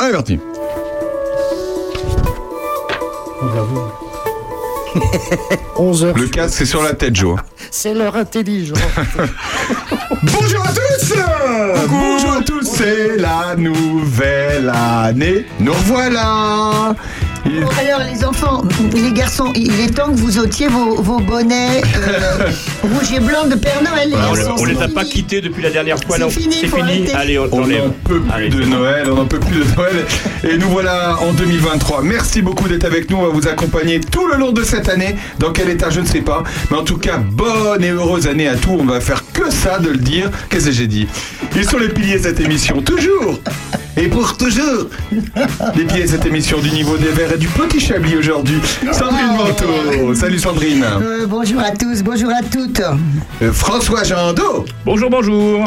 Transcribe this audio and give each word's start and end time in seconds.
Allez, 0.00 0.12
parti. 0.12 0.38
11h. 5.76 6.18
Le 6.18 6.26
casque, 6.28 6.54
c'est 6.58 6.64
sur 6.66 6.82
la 6.82 6.94
tête, 6.94 7.14
Joe. 7.16 7.38
C'est 7.70 7.94
l'heure 7.94 8.16
intelligente. 8.16 8.78
Bonjour 10.22 10.64
à 10.66 10.72
tous 10.72 11.14
Bonjour 11.88 12.32
à 12.32 12.42
tous, 12.42 12.62
c'est 12.64 13.16
la 13.16 13.54
nouvelle 13.56 14.68
année. 14.74 15.46
Nous 15.60 15.72
revoilà 15.72 16.94
Il- 17.46 17.60
Bon, 17.64 17.68
alors 17.78 18.00
les 18.12 18.24
enfants, 18.24 18.64
les 18.92 19.12
garçons, 19.12 19.52
il 19.54 19.80
est 19.80 19.94
temps 19.94 20.10
que 20.10 20.16
vous 20.18 20.38
ôtiez 20.40 20.66
vos, 20.66 21.00
vos 21.00 21.20
bonnets 21.20 21.80
euh, 21.96 22.50
rouge 22.82 23.12
et 23.14 23.20
blanc 23.20 23.46
de 23.46 23.54
Père 23.54 23.82
Noël. 23.82 24.10
les 24.10 24.44
on, 24.46 24.56
on 24.58 24.64
les 24.64 24.80
a 24.82 24.88
pas 24.88 25.04
quittés 25.04 25.40
depuis 25.40 25.62
la 25.62 25.70
dernière 25.70 25.98
fois. 26.02 26.16
C'est 26.18 26.30
fini. 26.30 27.10
Allez, 27.14 27.38
on 27.38 27.48
On 27.52 27.66
n'en 27.66 27.90
peut 28.04 28.20
plus 28.20 28.32
Allez, 28.32 28.48
de. 28.48 28.64
Noël, 28.64 29.10
on 29.10 29.14
n'en 29.16 29.26
peut 29.26 29.38
plus 29.40 29.60
de 29.60 29.76
Noël. 29.76 30.04
Et 30.44 30.56
nous 30.56 30.68
voilà 30.68 31.18
en 31.20 31.32
2023. 31.32 32.02
Merci 32.02 32.42
beaucoup 32.42 32.68
d'être 32.68 32.84
avec 32.84 33.10
nous. 33.10 33.18
On 33.18 33.22
va 33.22 33.28
vous 33.28 33.48
accompagner 33.48 34.00
tout 34.00 34.26
le 34.26 34.36
long 34.36 34.52
de 34.52 34.62
cette 34.62 34.88
année. 34.88 35.16
Dans 35.38 35.52
quel 35.52 35.68
état, 35.68 35.90
je 35.90 36.00
ne 36.00 36.06
sais 36.06 36.22
pas. 36.22 36.42
Mais 36.70 36.76
en 36.76 36.84
tout 36.84 36.98
cas, 36.98 37.18
bonne 37.18 37.84
et 37.84 37.90
heureuse 37.90 38.26
année 38.26 38.48
à 38.48 38.56
tous. 38.56 38.76
On 38.78 38.84
va 38.84 39.00
faire 39.00 39.24
que 39.32 39.50
ça 39.50 39.78
de 39.78 39.90
le 39.90 39.98
dire. 39.98 40.30
Qu'est-ce 40.48 40.66
que 40.66 40.72
j'ai 40.72 40.86
dit? 40.86 41.06
Ils 41.56 41.64
sont 41.64 41.78
les 41.78 41.88
piliers 41.88 42.18
de 42.18 42.22
cette 42.24 42.40
émission, 42.40 42.80
toujours 42.82 43.40
et 44.00 44.08
pour 44.08 44.36
toujours 44.36 44.88
Les 45.76 45.84
de 45.84 46.06
cette 46.06 46.24
émission 46.26 46.58
du 46.58 46.70
niveau 46.70 46.96
des 46.96 47.08
verts 47.08 47.34
et 47.34 47.38
du 47.38 47.48
petit 47.48 47.80
chablis 47.80 48.16
aujourd'hui. 48.16 48.58
Sandrine 48.92 49.36
Manteau. 49.36 50.14
Salut 50.14 50.38
Sandrine. 50.38 50.84
Euh, 50.84 51.26
bonjour 51.26 51.60
à 51.60 51.70
tous, 51.70 52.02
bonjour 52.02 52.30
à 52.30 52.42
toutes. 52.42 52.80
Euh, 53.42 53.52
François 53.52 54.04
Jandot. 54.04 54.64
Bonjour, 54.84 55.10
bonjour. 55.10 55.64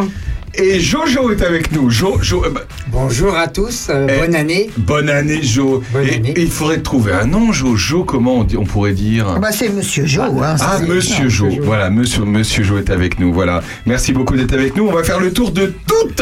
Et 0.55 0.79
Jojo 0.79 1.31
est 1.31 1.41
avec 1.41 1.71
nous. 1.71 1.89
Jo, 1.89 2.19
Jo, 2.21 2.43
euh, 2.45 2.49
bah, 2.51 2.61
Bonjour 2.91 3.35
à 3.35 3.47
tous, 3.47 3.87
euh, 3.89 4.07
Eh, 4.07 4.19
bonne 4.19 4.35
année. 4.35 4.69
Bonne 4.77 5.09
année, 5.09 5.41
Jo. 5.41 5.81
Bonne 5.91 6.07
et, 6.07 6.15
année. 6.15 6.33
et 6.35 6.41
il 6.43 6.51
faudrait 6.51 6.77
trouver 6.77 7.11
un 7.11 7.25
nom, 7.25 7.51
Jojo. 7.51 8.03
Comment 8.03 8.35
on, 8.39 8.43
dit- 8.43 8.57
on 8.57 8.63
pourrait 8.63 8.91
dire 8.93 9.25
Ah 9.35 9.39
bah, 9.39 9.51
c'est 9.51 9.69
Monsieur 9.69 10.05
Jo. 10.05 10.21
hein, 10.43 10.57
ça, 10.57 10.77
Ah, 10.77 10.79
Monsieur 10.79 11.27
Jo. 11.27 11.47
Voilà, 11.63 11.89
Monsieur, 11.89 12.23
Monsieur 12.23 12.63
Jo 12.63 12.77
est 12.77 12.91
avec 12.91 13.19
nous. 13.19 13.33
Voilà. 13.33 13.61
Merci 13.87 14.13
beaucoup 14.13 14.35
d'être 14.35 14.53
avec 14.53 14.75
nous. 14.75 14.87
On 14.87 14.93
va 14.93 15.03
faire 15.03 15.19
le 15.19 15.33
tour 15.33 15.49
de 15.51 15.73
toutes 15.87 16.21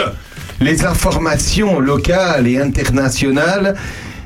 les 0.61 0.85
informations 0.85 1.79
locales 1.79 2.47
et 2.47 2.57
internationales. 2.57 3.75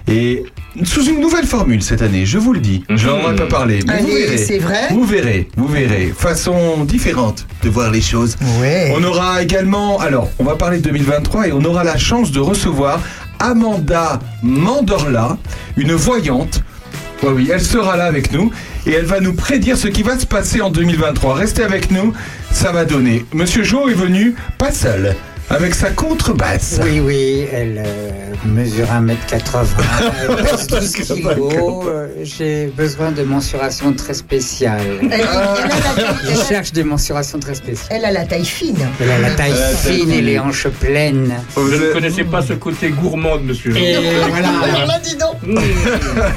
Et 0.08 0.44
sous 0.84 1.06
une 1.06 1.20
nouvelle 1.20 1.46
formule 1.48 1.82
cette 1.82 2.02
année, 2.02 2.26
je 2.26 2.38
vous 2.38 2.54
le 2.54 2.60
dis. 2.60 2.84
Je 2.90 3.08
n'en 3.08 3.32
ai 3.32 3.36
pas 3.36 3.48
parlé, 3.48 3.80
mais 3.88 4.02
vous 4.02 4.08
verrez. 4.08 4.38
c'est 4.38 4.60
vrai 4.60 4.88
Vous 4.92 5.04
verrez, 5.04 5.48
vous 5.58 5.68
verrez. 5.68 6.14
Façon 6.16 6.84
différente 6.84 7.48
de 7.64 7.70
voir 7.70 7.90
les 7.90 8.02
choses. 8.02 8.36
Ouais. 8.62 8.94
On 8.96 9.04
aura 9.04 9.42
également, 9.42 10.00
alors, 10.00 10.30
on 10.38 10.44
va 10.44 10.56
parler 10.56 10.78
de 10.78 10.84
2023 10.84 11.48
et 11.48 11.52
on 11.54 11.64
aura 11.64 11.84
la 11.84 11.98
chance 11.98 12.32
de 12.32 12.40
recevoir 12.40 13.00
Amanda 13.40 14.20
Mandorla, 14.44 15.38
une 15.78 15.94
voyante. 15.94 16.62
Oui, 17.24 17.32
oui, 17.34 17.50
elle 17.52 17.62
sera 17.62 17.96
là 17.98 18.06
avec 18.06 18.32
nous 18.34 18.52
et 18.86 18.92
elle 18.92 19.06
va 19.06 19.20
nous 19.22 19.34
prédire 19.34 19.78
ce 19.78 19.88
qui 19.88 20.04
va 20.04 20.20
se 20.20 20.26
passer 20.26 20.62
en 20.62 20.70
2023. 20.70 21.36
Restez 21.36 21.64
avec 21.64 21.90
nous, 21.90 22.14
ça 22.52 22.72
va 22.72 22.86
donner. 22.86 23.26
Monsieur 23.34 23.64
Jo 23.64 23.90
est 23.90 23.94
venu 23.94 24.36
pas 24.58 24.72
seul, 24.72 25.16
avec 25.50 25.76
sa 25.76 25.92
contrebasse. 25.92 26.80
Oui, 26.84 27.00
oui, 27.00 27.46
elle 27.54 27.84
euh, 27.86 28.12
mesure 28.46 28.88
1m80, 28.88 29.66
elle 30.30 30.36
pèse 30.44 30.68
12 30.68 30.92
kilos. 30.92 31.54
euh, 31.88 32.08
J'ai 32.24 32.66
besoin 32.76 33.12
de 33.12 33.22
mensurations 33.24 33.94
très 33.94 34.16
spéciales. 34.16 34.82
Elle, 35.04 35.08
elle 35.12 35.22
a 35.22 35.26
la 35.28 35.94
taille, 35.94 36.16
Je 36.24 36.32
elle 36.32 36.40
a- 36.40 36.46
cherche 36.46 36.72
des 36.74 36.84
mensurations 36.84 37.40
très 37.40 37.54
spéciales. 37.56 38.00
elle 38.00 38.06
a 38.06 38.12
la 38.12 38.26
taille 38.26 38.44
fine. 38.46 38.76
Elle 39.00 39.12
a 39.12 39.20
la 39.20 39.30
taille 39.32 39.52
Elle 39.56 39.62
a 39.64 39.72
la 39.72 39.76
taille 39.78 39.98
fine 40.00 40.12
et 40.12 40.22
les 40.22 40.40
hanches 40.40 40.68
pleines. 40.68 41.34
Vous 41.56 41.70
Je 41.70 41.76
ne 41.76 41.82
êtes- 41.86 41.94
connaissais 41.94 42.24
pas 42.24 42.42
ce 42.42 42.54
côté 42.54 42.90
gourmand 42.90 43.38
de 43.38 43.44
monsieur. 43.44 43.76
Et 43.78 43.96
voilà. 44.30 44.86
là, 44.88 45.00
dis 45.04 45.16
donc. 45.16 45.36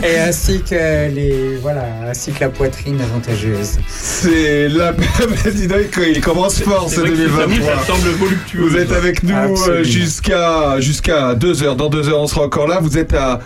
Et 0.05 0.19
ainsi 0.19 0.63
que 0.69 0.75
les 1.15 1.57
voilà, 1.63 1.85
ainsi 2.11 2.31
que 2.33 2.41
la 2.41 2.51
poitrine 2.51 3.01
avantageuse. 3.01 3.79
C'est 3.89 4.69
la 4.69 4.93
président, 5.43 5.77
il 6.07 6.21
commence 6.21 6.61
fort 6.61 6.87
C'est 6.89 6.97
ce 6.97 7.01
vrai 7.01 7.11
que 7.11 7.17
ces 7.17 7.23
amis, 7.25 7.59
2023. 7.59 7.77
ça 7.81 7.87
semble 7.87 8.09
voluptueux. 8.11 8.61
Vous 8.69 8.77
êtes 8.77 8.93
avec 8.99 9.23
nous 9.23 9.35
euh, 9.69 9.83
jusqu'à 9.83 10.81
jusqu'à 10.81 11.35
2 11.35 11.63
heures. 11.63 11.77
Dans 11.77 11.89
2 11.89 12.09
heures, 12.09 12.21
on 12.21 12.27
sera 12.27 12.43
encore 12.43 12.67
là. 12.67 12.79
Vous 12.83 12.99
êtes 12.99 13.15
à, 13.15 13.41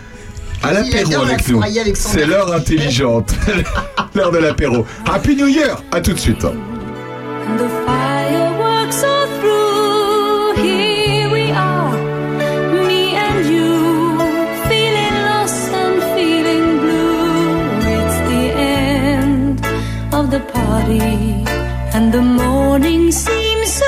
à 0.61 0.73
l'apéro 0.73 1.21
avec 1.23 1.47
nous. 1.47 1.61
C'est 1.93 2.25
l'heure 2.25 2.53
intelligente. 2.53 3.33
l'heure 4.15 4.31
de 4.31 4.39
l'apéro. 4.39 4.85
Happy 5.05 5.35
New 5.35 5.47
Year 5.47 5.81
À 5.91 6.01
tout 6.01 6.13
de 6.13 6.19
suite. 6.19 6.45
The 20.31 20.39
party, 20.39 21.45
and 21.93 22.11
the 22.11 22.23
morning 22.23 23.11
seems 23.11 23.71
so 23.71 23.85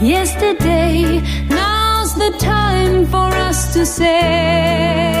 yesterday. 0.00 1.20
Now's 1.48 2.14
the 2.14 2.34
time 2.38 3.06
for 3.06 3.28
us 3.48 3.72
to 3.74 3.86
say. 3.86 5.16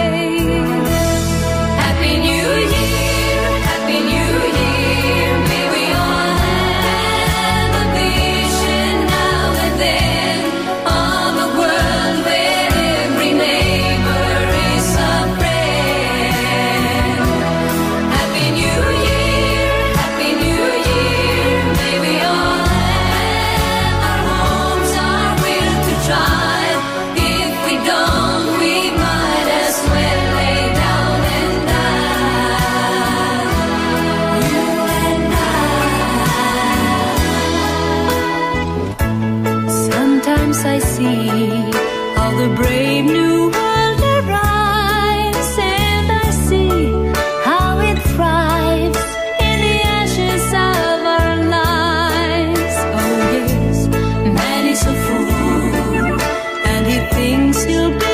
still 57.66 58.05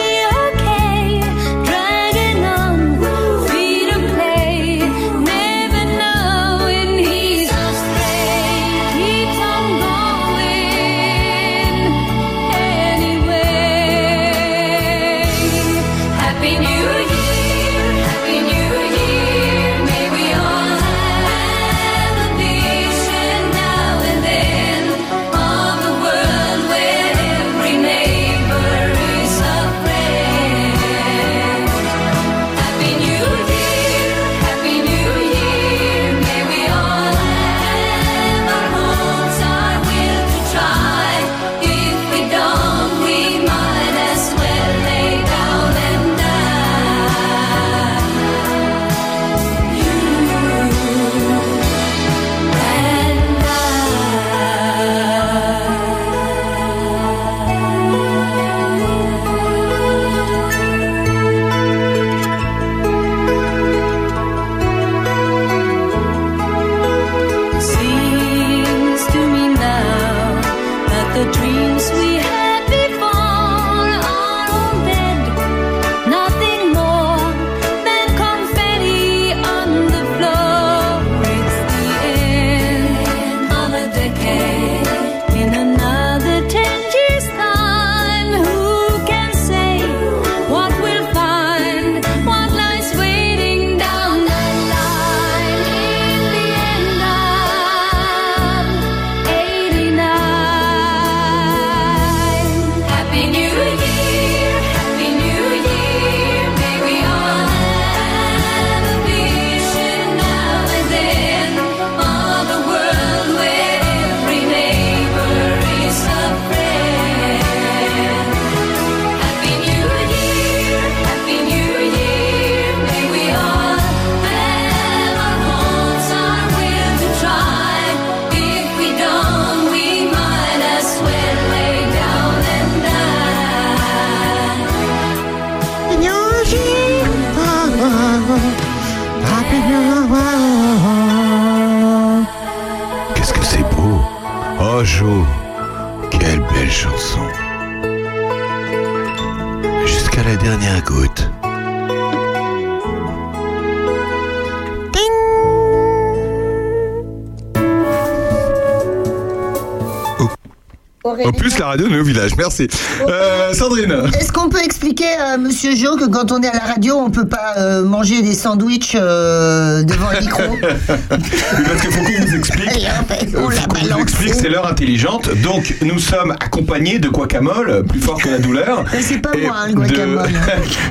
En 161.24 161.32
plus, 161.32 161.58
la 161.58 161.66
radio 161.66 161.88
est 161.88 161.98
au 161.98 162.04
village. 162.04 162.32
Merci. 162.36 162.68
Euh, 163.08 163.41
Sandrine. 163.52 163.94
Est-ce 164.18 164.32
qu'on 164.32 164.48
peut 164.48 164.62
expliquer 164.62 165.12
à 165.14 165.36
Monsieur 165.36 165.74
Jo 165.76 165.96
que 165.96 166.06
quand 166.06 166.32
on 166.32 166.42
est 166.42 166.48
à 166.48 166.52
la 166.54 166.72
radio, 166.74 166.96
on 166.96 167.10
peut 167.10 167.26
pas 167.26 167.54
euh, 167.58 167.82
manger 167.84 168.22
des 168.22 168.34
sandwichs 168.34 168.94
euh, 168.94 169.82
devant 169.82 170.08
un 170.08 170.20
micro? 170.20 170.42
Parce 171.08 171.80
qu'il 171.80 171.90
faut 171.92 172.00
qu'on 172.02 172.26
vous 172.26 172.34
explique. 172.34 172.68
Euh, 172.68 173.38
on 173.38 173.48
l'a 173.48 173.62
qu'on 173.62 173.94
vous 173.94 174.00
explique, 174.02 174.34
c'est 174.34 174.48
l'heure 174.48 174.66
intelligente. 174.66 175.30
Donc, 175.42 175.74
nous 175.82 175.98
sommes 175.98 176.32
accompagnés 176.40 176.98
de 176.98 177.08
guacamole, 177.08 177.84
plus 177.88 178.00
fort 178.00 178.18
que 178.20 178.28
la 178.28 178.38
douleur. 178.38 178.84
Mais 178.92 179.02
c'est 179.02 179.18
pas 179.18 179.30
et 179.34 179.42
moi, 179.42 179.54
hein, 179.62 179.68
le 179.68 179.74
guacamole. 179.74 180.30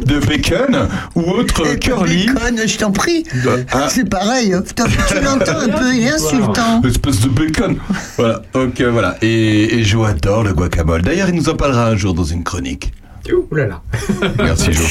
De, 0.05 0.13
de 0.19 0.19
bacon 0.25 0.87
ou 1.15 1.21
autre 1.31 1.63
Eh, 1.73 1.79
curly. 1.79 2.27
Bacon, 2.27 2.59
je 2.65 2.77
t'en 2.77 2.91
prie. 2.91 3.23
Ah. 3.71 3.87
C'est 3.89 4.07
pareil. 4.09 4.55
Putain, 4.65 4.85
tu 5.07 5.15
l'entends 5.23 5.59
un 5.59 5.69
peu, 5.69 5.93
il 5.93 6.03
est 6.03 6.11
insultant. 6.11 6.81
Espèce 6.85 7.19
de 7.21 7.29
bacon. 7.29 7.77
Voilà. 8.17 8.41
Donc, 8.53 8.79
euh, 8.81 8.89
voilà. 8.91 9.17
Et, 9.21 9.79
et 9.79 9.83
Jo 9.83 10.03
adore 10.03 10.43
le 10.43 10.53
guacamole. 10.53 11.01
D'ailleurs, 11.01 11.29
il 11.29 11.35
nous 11.35 11.49
en 11.49 11.55
parlera 11.55 11.87
un 11.87 11.95
jour 11.95 12.13
dans 12.13 12.23
une 12.23 12.43
chronique. 12.51 12.91
Ouh 13.31 13.55
là 13.55 13.65
là. 13.67 13.81
Merci 14.39 14.73
Jo. 14.73 14.83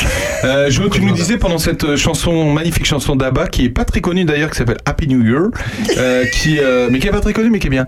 Euh, 0.44 0.70
jo, 0.70 0.88
tu 0.88 1.02
nous 1.02 1.12
disais 1.12 1.36
pendant 1.36 1.58
cette 1.58 1.84
euh, 1.84 1.96
chanson, 1.96 2.50
magnifique 2.54 2.86
chanson 2.86 3.14
d'Abba, 3.16 3.48
qui 3.48 3.66
est 3.66 3.68
pas 3.68 3.84
très 3.84 4.00
connue 4.00 4.24
d'ailleurs, 4.24 4.50
qui 4.50 4.56
s'appelle 4.56 4.78
Happy 4.86 5.08
New 5.08 5.22
Year, 5.22 5.48
euh, 5.98 6.24
qui, 6.32 6.58
euh, 6.58 6.88
mais 6.90 7.00
qui 7.00 7.08
est 7.08 7.10
pas 7.10 7.20
très 7.20 7.34
connue, 7.34 7.50
mais 7.50 7.58
qui 7.58 7.66
est 7.66 7.70
bien. 7.70 7.86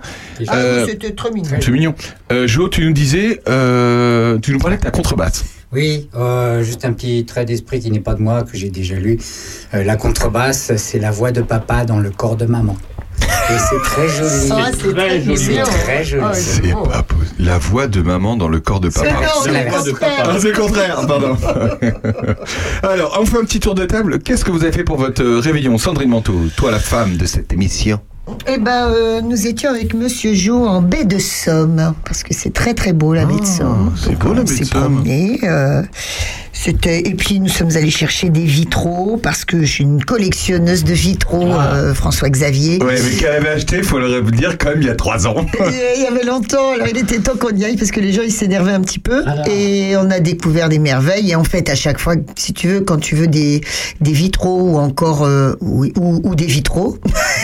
Ah, 0.48 0.84
c'était 0.86 1.12
trop 1.12 1.32
mignon. 1.32 1.56
c'est 1.58 1.70
mignon. 1.70 1.94
Euh, 2.32 2.46
jo, 2.46 2.68
tu 2.68 2.84
nous 2.84 2.92
disais, 2.92 3.40
euh, 3.48 4.38
tu 4.40 4.52
nous 4.52 4.58
parlais 4.58 4.76
de 4.76 4.82
ta 4.82 4.90
contrebasse. 4.90 5.44
Oui, 5.72 6.10
euh, 6.16 6.62
juste 6.62 6.84
un 6.84 6.92
petit 6.92 7.24
trait 7.24 7.46
d'esprit 7.46 7.80
qui 7.80 7.90
n'est 7.90 8.00
pas 8.00 8.14
de 8.14 8.20
moi, 8.20 8.42
que 8.42 8.58
j'ai 8.58 8.68
déjà 8.68 8.96
lu. 8.96 9.18
Euh, 9.72 9.84
la 9.84 9.96
contrebasse, 9.96 10.72
c'est 10.76 10.98
la 10.98 11.10
voix 11.12 11.30
de 11.32 11.40
papa 11.40 11.86
dans 11.86 11.98
le 11.98 12.10
corps 12.10 12.36
de 12.36 12.44
maman. 12.44 12.76
Et 13.22 13.58
c'est 13.58 13.82
très 13.84 14.08
joli. 14.08 14.48
Ça, 14.48 14.56
c'est 14.72 14.92
très 14.92 14.92
très 14.92 15.20
joli. 15.22 15.38
C'est 15.38 15.48
mignon. 15.50 15.64
très 15.84 16.04
joli. 16.04 16.22
Ah, 16.26 16.34
C'est 16.34 16.72
beau. 16.72 16.82
pas 16.82 17.02
possible. 17.04 17.11
La 17.44 17.58
voix 17.58 17.88
de 17.88 18.00
maman 18.02 18.36
dans 18.36 18.48
le 18.48 18.60
corps 18.60 18.78
de 18.80 18.88
papa. 18.88 19.08
C'est 19.08 19.26
C'est 19.26 19.44
c'est 19.44 19.52
la 19.52 19.64
le 19.64 19.70
voix 19.70 19.82
de 19.82 19.90
contraire. 19.90 20.16
papa. 20.22 20.38
C'est 20.40 20.48
le 20.48 20.56
contraire, 20.56 21.06
pardon. 21.08 21.36
Alors, 22.82 23.18
on 23.20 23.26
fait 23.26 23.38
un 23.38 23.44
petit 23.44 23.58
tour 23.60 23.74
de 23.74 23.84
table. 23.84 24.18
Qu'est-ce 24.20 24.44
que 24.44 24.50
vous 24.50 24.62
avez 24.62 24.72
fait 24.72 24.84
pour 24.84 24.96
votre 24.96 25.22
euh, 25.22 25.40
réveillon 25.40 25.76
Sandrine 25.78 26.10
Manteau, 26.10 26.34
toi 26.56 26.70
la 26.70 26.78
femme 26.78 27.16
de 27.16 27.26
cette 27.26 27.52
émission? 27.52 27.98
Eh 28.46 28.58
ben, 28.58 28.88
euh, 28.88 29.20
nous 29.20 29.46
étions 29.48 29.70
avec 29.70 29.94
Monsieur 29.94 30.32
Jo 30.34 30.64
en 30.64 30.80
baie 30.80 31.04
de 31.04 31.18
Somme, 31.18 31.94
parce 32.04 32.22
que 32.22 32.32
c'est 32.32 32.52
très 32.52 32.74
très 32.74 32.92
beau 32.92 33.12
la 33.14 33.24
baie 33.24 33.40
de 33.40 33.44
Somme. 33.44 33.90
Ah, 33.92 33.98
c'est 34.00 34.10
Donc, 34.12 34.24
beau, 34.24 34.34
la 34.34 34.42
baie 34.44 34.58
de 34.58 34.64
Somme. 34.64 34.80
promené, 34.94 35.40
euh, 35.42 35.82
c'était 36.62 37.00
et 37.00 37.14
puis 37.14 37.40
nous 37.40 37.48
sommes 37.48 37.76
allés 37.76 37.90
chercher 37.90 38.28
des 38.28 38.44
vitraux 38.44 39.18
parce 39.20 39.44
que 39.44 39.62
je 39.62 39.66
suis 39.66 39.84
une 39.84 40.04
collectionneuse 40.04 40.84
de 40.84 40.92
vitraux, 40.92 41.52
euh, 41.52 41.92
François 41.92 42.30
Xavier. 42.30 42.80
Ouais, 42.82 42.94
mais 43.02 43.16
qu'elle 43.16 43.32
avait 43.32 43.48
acheté, 43.48 43.78
il 43.78 43.84
faut 43.84 43.98
le 43.98 44.22
dire 44.30 44.58
quand 44.58 44.68
même, 44.70 44.80
il 44.80 44.86
y 44.86 44.90
a 44.90 44.94
trois 44.94 45.26
ans. 45.26 45.44
Il 45.96 46.02
y 46.02 46.06
avait 46.06 46.24
longtemps, 46.24 46.72
alors 46.74 46.88
il 46.88 46.96
était 46.98 47.18
temps 47.18 47.36
qu'on 47.38 47.54
y 47.56 47.64
aille 47.64 47.76
parce 47.76 47.90
que 47.90 48.00
les 48.00 48.12
gens 48.12 48.22
ils 48.22 48.32
s'énervaient 48.32 48.72
un 48.72 48.80
petit 48.80 48.98
peu. 48.98 49.24
Et 49.48 49.96
on 49.96 50.10
a 50.10 50.20
découvert 50.20 50.68
des 50.68 50.78
merveilles. 50.78 51.30
Et 51.30 51.34
en 51.34 51.44
fait 51.44 51.68
à 51.68 51.74
chaque 51.74 51.98
fois 51.98 52.14
si 52.36 52.52
tu 52.52 52.68
veux 52.68 52.80
quand 52.80 52.98
tu 52.98 53.14
veux 53.16 53.26
des 53.26 53.60
des 54.00 54.12
vitraux 54.12 54.60
ou 54.62 54.78
encore 54.78 55.24
euh, 55.24 55.54
ou, 55.60 55.86
ou, 55.96 56.20
ou 56.24 56.34
des 56.34 56.46
vitraux 56.46 56.98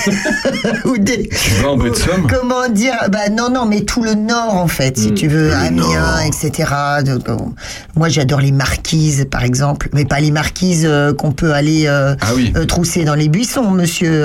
ou 0.84 0.98
des 0.98 1.28
Tu 1.28 1.50
vas 1.62 1.70
en 1.70 1.94
Somme. 1.94 2.26
comment 2.28 2.68
dire 2.68 2.94
bah 3.10 3.28
non 3.30 3.50
non 3.50 3.66
mais 3.66 3.80
tout 3.82 4.02
le 4.02 4.14
nord 4.14 4.54
en 4.54 4.68
fait 4.68 4.96
si 4.98 5.14
tu 5.14 5.26
veux 5.28 5.52
Amiens 5.52 5.70
nord. 5.72 6.20
etc 6.26 6.70
Donc, 7.04 7.26
moi 7.96 8.08
j'adore 8.08 8.40
les 8.40 8.52
marquises 8.52 9.07
par 9.30 9.44
exemple 9.44 9.88
mais 9.92 10.04
pas 10.04 10.20
les 10.20 10.30
marquises 10.30 10.84
euh, 10.88 11.12
qu'on 11.14 11.32
peut 11.32 11.52
aller 11.52 11.84
euh, 11.86 12.14
Ah 12.20 12.32
oui. 12.34 12.52
euh, 12.56 12.64
trousser 12.66 13.04
dans 13.04 13.14
les 13.14 13.28
buissons 13.28 13.70
monsieur 13.70 14.24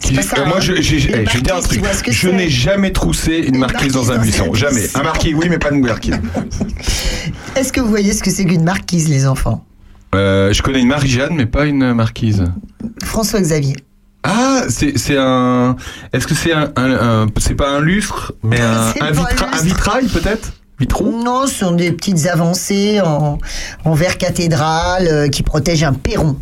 c'est 0.00 0.08
Qui- 0.08 0.14
pas 0.16 0.22
ça, 0.22 0.44
moi, 0.44 0.56
hein. 0.58 0.60
je, 0.60 0.72
eh, 0.72 0.82
je 0.82 1.08
vais 1.08 1.40
dire 1.42 1.56
un 1.56 1.60
truc. 1.60 1.82
Je 2.10 2.28
n'ai 2.28 2.48
jamais 2.48 2.92
troussé 2.92 3.36
une 3.46 3.58
marquise 3.58 3.92
dans 3.92 4.10
un 4.10 4.16
dans 4.16 4.22
buisson. 4.22 4.52
Jamais. 4.54 4.86
Un 4.94 5.02
marquis, 5.02 5.34
oui, 5.34 5.46
mais 5.50 5.58
pas 5.58 5.70
une 5.70 5.84
marquise. 5.86 6.14
Est-ce 7.56 7.72
que 7.72 7.80
vous 7.80 7.88
voyez 7.88 8.12
ce 8.12 8.22
que 8.22 8.30
c'est 8.30 8.44
qu'une 8.44 8.64
marquise, 8.64 9.08
les 9.08 9.26
enfants? 9.26 9.64
Je 10.14 10.62
connais 10.62 10.80
une 10.80 10.88
Marie-Jeanne, 10.88 11.34
mais 11.34 11.46
pas 11.46 11.66
une 11.66 11.92
marquise. 11.92 12.44
François 13.04 13.40
Xavier. 13.40 13.76
Ah, 14.22 14.62
c'est 14.68 14.94
un. 15.18 15.76
Est-ce 16.12 16.26
que 16.26 16.34
c'est 16.34 16.52
un, 16.52 16.72
un- 16.76 17.24
un- 17.24 17.26
c'est 17.38 17.54
pas 17.54 17.70
un 17.70 17.80
lustre, 17.80 18.32
mais 18.42 18.60
un, 18.60 18.90
vitra- 19.12 19.62
vitrail 19.62 20.06
peut-être? 20.08 20.52
Vitraux 20.78 21.10
Non, 21.10 21.46
ce 21.46 21.54
sont 21.54 21.72
des 21.72 21.92
petites 21.92 22.26
avancées 22.26 23.00
en, 23.00 23.38
en 23.84 23.94
verre 23.94 24.18
cathédrale 24.18 25.08
euh, 25.08 25.28
qui 25.28 25.42
protègent 25.42 25.84
un 25.84 25.94
perron. 25.94 26.36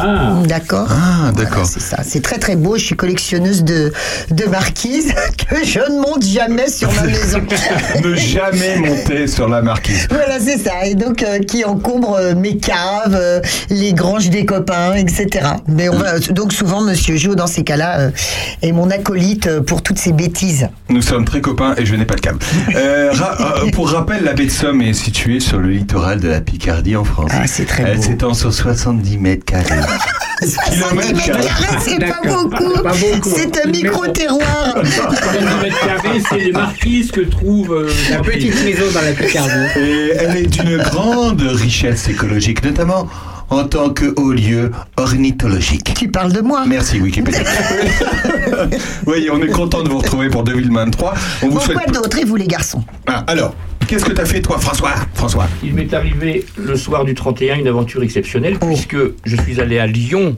Ah, 0.00 0.34
D'accord 0.46 0.86
Ah, 0.90 1.30
Voilà, 1.32 1.32
d'accord. 1.50 1.66
c'est 1.66 1.80
ça. 1.80 1.98
C'est 2.04 2.22
très 2.22 2.38
très 2.38 2.56
beau. 2.56 2.76
Je 2.76 2.84
suis 2.84 2.96
collectionneuse 2.96 3.64
de, 3.64 3.92
de 4.30 4.44
marquises 4.46 5.12
que 5.50 5.64
je 5.64 5.78
ne 5.80 6.00
monte 6.00 6.24
jamais 6.24 6.68
sur 6.68 6.92
ma 6.92 7.02
maison. 7.02 7.40
ne 8.04 8.14
jamais 8.14 8.78
monter 8.78 9.26
sur 9.26 9.48
la 9.48 9.62
marquise. 9.62 10.06
Voilà, 10.10 10.38
c'est 10.40 10.58
ça. 10.58 10.86
Et 10.86 10.94
donc, 10.94 11.22
euh, 11.22 11.38
qui 11.38 11.64
encombre 11.64 12.14
euh, 12.18 12.34
mes 12.34 12.56
caves, 12.56 13.14
euh, 13.14 13.40
les 13.70 13.92
granges 13.92 14.30
des 14.30 14.44
copains, 14.44 14.94
etc. 14.94 15.28
Mais 15.68 15.88
on 15.88 15.96
va, 15.96 16.18
donc, 16.18 16.52
souvent, 16.52 16.80
Monsieur 16.80 17.16
Jo, 17.16 17.34
dans 17.34 17.46
ces 17.46 17.64
cas-là, 17.64 18.10
est 18.62 18.72
mon 18.72 18.90
acolyte 18.90 19.60
pour 19.60 19.82
toutes 19.82 19.98
ces 19.98 20.12
bêtises. 20.12 20.68
Nous 20.88 21.02
sommes 21.02 21.24
très 21.24 21.40
copains 21.40 21.74
et 21.76 21.86
je 21.86 21.94
n'ai 21.94 22.04
pas 22.04 22.14
de 22.14 22.20
câble. 22.20 22.38
Ra- 23.12 23.36
pour 23.72 23.90
rappel, 23.90 24.24
la 24.24 24.32
baie 24.32 24.46
de 24.46 24.50
Somme 24.50 24.82
est 24.82 24.92
située 24.92 25.40
sur 25.40 25.58
le 25.58 25.70
littoral 25.70 26.20
de 26.20 26.28
la 26.28 26.40
Picardie 26.40 26.96
en 26.96 27.04
France. 27.04 27.30
Ah, 27.32 27.46
c'est 27.46 27.64
très 27.66 27.82
Elle 27.84 27.96
beau. 27.96 28.02
s'étend 28.02 28.34
sur 28.34 28.52
70 28.52 29.18
mètres 29.18 29.44
carrés. 29.44 29.64
70 30.42 31.14
mètres 31.14 31.24
carrés, 31.40 31.78
c'est 31.80 31.98
pas 31.98 32.20
beaucoup. 32.22 33.30
C'est 33.34 33.64
un 33.64 33.70
micro-terroir. 33.70 34.74
70 34.74 35.44
mètres 35.62 35.80
carrés, 35.86 36.22
c'est 36.28 36.38
les 36.38 36.52
marquises 36.52 37.10
que 37.10 37.22
trouve 37.22 37.72
euh, 37.72 37.90
La 38.10 38.18
petite 38.18 38.62
maison 38.64 38.84
dans 38.92 39.00
la 39.00 39.12
Picardie. 39.12 39.78
Et 39.78 40.12
elle 40.18 40.36
est 40.36 40.46
d'une 40.46 40.76
grande 40.78 41.40
richesse 41.40 42.08
écologique, 42.08 42.62
notamment 42.64 43.08
en 43.50 43.64
tant 43.64 43.90
que 43.90 44.12
haut 44.16 44.32
lieu 44.32 44.72
ornithologique. 44.96 45.94
Tu 45.96 46.08
parles 46.08 46.32
de 46.32 46.40
moi. 46.40 46.64
Merci 46.66 47.00
Wikipédia. 47.00 47.40
oui, 49.06 49.28
on 49.32 49.40
est 49.42 49.48
content 49.48 49.82
de 49.82 49.88
vous 49.88 49.98
retrouver 49.98 50.28
pour 50.28 50.42
2023. 50.44 51.14
On 51.42 51.46
vous 51.48 51.54
Bon, 51.54 51.60
souhaite. 51.60 51.76
quoi 51.78 51.86
d'autre 51.92 52.18
Et 52.18 52.24
vous, 52.24 52.36
les 52.36 52.46
garçons? 52.46 52.82
Ah, 53.06 53.22
alors, 53.26 53.54
qu'est-ce 53.86 54.04
que 54.04 54.12
t'as 54.12 54.24
fait 54.24 54.40
toi, 54.42 54.58
François? 54.58 54.94
François. 55.14 55.46
Il 55.62 55.74
m'est 55.74 55.92
arrivé 55.94 56.44
le 56.56 56.76
soir 56.76 57.04
du 57.04 57.14
31 57.14 57.56
une 57.58 57.68
aventure 57.68 58.02
exceptionnelle 58.02 58.56
Oh. 58.60 58.66
puisque 58.66 58.96
je 59.24 59.36
suis 59.36 59.60
allé 59.60 59.78
à 59.78 59.86
Lyon, 59.86 60.36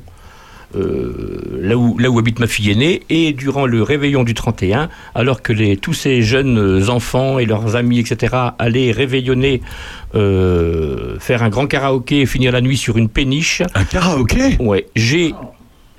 euh, 0.77 1.39
là, 1.61 1.77
où, 1.77 1.97
là 1.99 2.11
où 2.11 2.19
habite 2.19 2.39
ma 2.41 2.47
fille 2.47 2.71
aînée, 2.71 3.03
et 3.09 3.33
durant 3.33 3.67
le 3.67 3.83
réveillon 3.83 4.25
du 4.25 4.35
31, 4.35 4.89
alors 5.15 5.43
que 5.43 5.53
les, 5.53 5.77
tous 5.77 5.95
ces 5.95 6.23
jeunes 6.23 6.89
enfants 6.91 7.39
et 7.39 7.47
leurs 7.47 7.77
amis, 7.77 7.99
etc., 8.01 8.35
allaient 8.59 8.91
réveillonner, 8.91 9.63
euh, 10.15 11.19
faire 11.21 11.43
un 11.43 11.49
grand 11.49 11.67
karaoké 11.67 12.23
et 12.23 12.27
finir 12.27 12.53
la 12.53 12.61
nuit 12.61 12.77
sur 12.77 12.97
une 12.99 13.09
péniche, 13.09 13.63
Un 13.75 13.85
karaoké? 13.85 14.57
Ouais, 14.61 14.87
j'ai, 14.97 15.35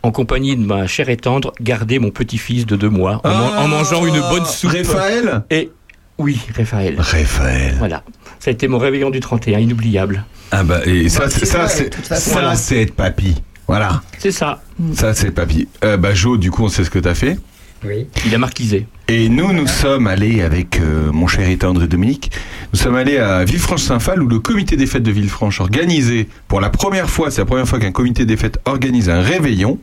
en 0.04 0.12
compagnie 0.12 0.56
de 0.56 0.66
ma 0.66 0.86
chère 0.88 1.10
et 1.10 1.18
tendre, 1.18 1.54
gardé 1.62 2.00
mon 2.00 2.12
petit-fils 2.12 2.66
de 2.66 2.76
deux 2.76 2.90
mois 2.90 3.22
en, 3.24 3.30
man- 3.30 3.52
en 3.58 3.68
mangeant 3.68 4.06
une 4.06 4.20
bonne 4.30 4.46
soupe. 4.46 4.72
Raphaël? 4.72 5.44
Et 5.50 5.72
oui, 6.18 6.40
Raphaël. 6.56 6.96
Raphaël. 6.98 7.76
Voilà. 7.80 8.04
Ça 8.40 8.50
a 8.50 8.54
été 8.54 8.68
mon 8.68 8.78
réveillon 8.78 9.10
du 9.10 9.20
31, 9.20 9.60
inoubliable. 9.60 10.26
Ah 10.52 10.64
bah, 10.64 10.80
et 10.86 11.10
ça, 11.10 11.22
Bah, 11.26 11.30
c'est, 11.30 11.46
ça, 11.46 11.68
c'est, 11.68 11.94
ça, 12.04 12.56
c'est 12.56 12.82
être 12.82 12.96
papy. 12.96 13.36
Voilà. 13.68 14.02
C'est 14.18 14.32
ça. 14.32 14.62
Ça, 14.94 15.14
c'est 15.14 15.32
papy. 15.32 15.68
Euh, 15.84 15.98
bah, 15.98 16.14
Jo, 16.14 16.38
du 16.38 16.52
coup, 16.52 16.64
on 16.64 16.70
sait 16.70 16.84
ce 16.84 16.90
que 16.90 17.00
t'as 17.00 17.16
fait. 17.16 17.38
Oui. 17.86 18.08
Il 18.26 18.34
a 18.34 18.38
marquisé. 18.40 18.88
Et 19.08 19.30
nous, 19.30 19.54
nous 19.54 19.68
sommes 19.68 20.08
allés 20.08 20.42
avec 20.42 20.80
euh, 20.80 21.12
mon 21.12 21.28
cher 21.28 21.48
et 21.48 21.58
tendre 21.58 21.86
Dominique, 21.86 22.32
nous 22.74 22.80
sommes 22.80 22.96
allés 22.96 23.18
à 23.20 23.46
Villefranche-Saint-Phal 23.46 24.22
où 24.22 24.28
le 24.28 24.40
comité 24.40 24.76
des 24.76 24.88
fêtes 24.88 25.04
de 25.04 25.12
Villefranche 25.12 25.62
organisait 25.62 26.28
pour 26.48 26.60
la 26.60 26.70
première 26.72 27.10
fois, 27.10 27.30
c'est 27.30 27.40
la 27.42 27.46
première 27.46 27.68
fois 27.68 27.80
qu'un 27.80 27.92
comité 27.92 28.26
des 28.26 28.36
fêtes 28.36 28.60
organise 28.66 29.10
un 29.10 29.22
réveillon. 29.22 29.78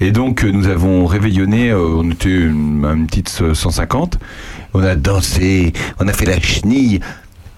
Et 0.00 0.12
donc, 0.12 0.44
euh, 0.44 0.50
nous 0.52 0.68
avons 0.68 1.06
réveillonné, 1.06 1.70
euh, 1.70 1.78
on 1.78 2.10
était 2.10 2.28
une, 2.30 2.84
une 2.84 3.06
petite 3.06 3.36
euh, 3.42 3.52
150, 3.52 4.18
on 4.74 4.82
a 4.82 4.96
dansé, 4.96 5.72
on 5.98 6.08
a 6.08 6.12
fait 6.12 6.26
la 6.26 6.40
chenille. 6.40 7.00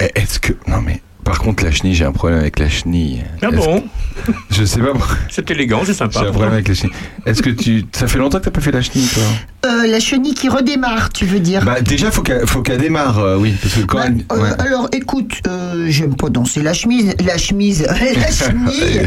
Eh, 0.01 0.11
Est-ce 0.15 0.39
que... 0.39 0.53
Non 0.67 0.81
mais... 0.83 1.01
Par 1.27 1.41
contre, 1.41 1.65
la 1.65 1.71
chenille, 1.73 1.95
j'ai 1.95 2.05
un 2.05 2.13
problème 2.13 2.39
avec 2.39 2.59
la 2.59 2.69
chenille. 2.69 3.23
Ah 3.43 3.51
bon 3.51 3.81
que- 3.81 4.33
Je 4.51 4.65
sais 4.65 4.81
pas. 4.81 4.93
C'est 5.29 5.51
élégant, 5.51 5.83
c'est 5.85 5.93
sympa. 5.93 6.21
J'ai 6.21 6.29
un 6.29 6.31
problème 6.31 6.53
avec 6.55 6.69
la 6.69 6.75
chenille. 6.75 6.95
Est-ce 7.27 7.43
que 7.43 7.51
tu... 7.51 7.85
Ça 7.93 8.07
fait 8.07 8.19
longtemps 8.19 8.39
que 8.39 8.45
t'as 8.45 8.51
pas 8.53 8.61
fait 8.61 8.71
la 8.71 8.81
chenille, 8.81 9.09
toi? 9.09 9.23
Euh, 9.67 9.87
La 9.89 9.99
chenille 9.99 10.35
qui 10.35 10.49
redémarre, 10.49 11.11
tu 11.13 11.27
veux 11.27 11.41
dire? 11.41 11.65
Bah 11.65 11.81
déjà, 11.81 12.13
faut 12.13 12.23
qu'elle 12.23 12.47
faut 12.47 12.63
qu'elle 12.63 12.79
démarre, 12.79 13.19
euh, 13.19 13.37
oui. 13.37 13.55
Parce 13.61 13.75
que 13.75 13.81
quand 13.83 13.99
Bah, 13.99 14.05
elle- 14.07 14.25
euh. 14.39 14.55
Alors, 14.61 14.89
écoute, 14.93 15.33
euh, 15.49 15.87
j'aime 15.89 16.15
pas 16.15 16.29
danser 16.29 16.63
la 16.63 16.73
chemise, 16.73 17.13
la 17.27 17.37
chemise, 17.37 17.85
la 18.17 18.31
chenille, 18.31 19.03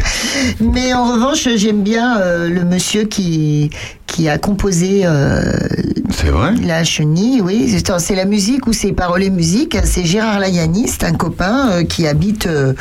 mais 0.60 0.92
en 0.92 1.10
revanche, 1.14 1.48
j'aime 1.56 1.82
bien 1.82 2.18
euh, 2.20 2.50
le 2.50 2.64
monsieur 2.64 3.04
qui 3.04 3.70
qui 4.06 4.28
a 4.28 4.38
composé 4.38 5.02
euh, 5.04 5.40
C'est 6.10 6.30
vrai? 6.30 6.52
la 6.62 6.82
chenille, 6.84 7.40
oui. 7.40 7.68
C'est- 7.98 8.14
la 8.16 8.24
musique 8.26 8.66
ou 8.66 8.72
c'est 8.72 8.92
paroles 8.92 9.22
et 9.22 9.30
musique. 9.30 9.76
C'est 9.84 10.04
Gérard 10.04 10.40
Layani, 10.40 10.88
c'est 10.88 11.04
un 11.04 11.12
copain 11.12 11.70
euh, 11.70 11.84
qui 11.84 12.06
habite 12.10 12.46
euh, 12.46 12.74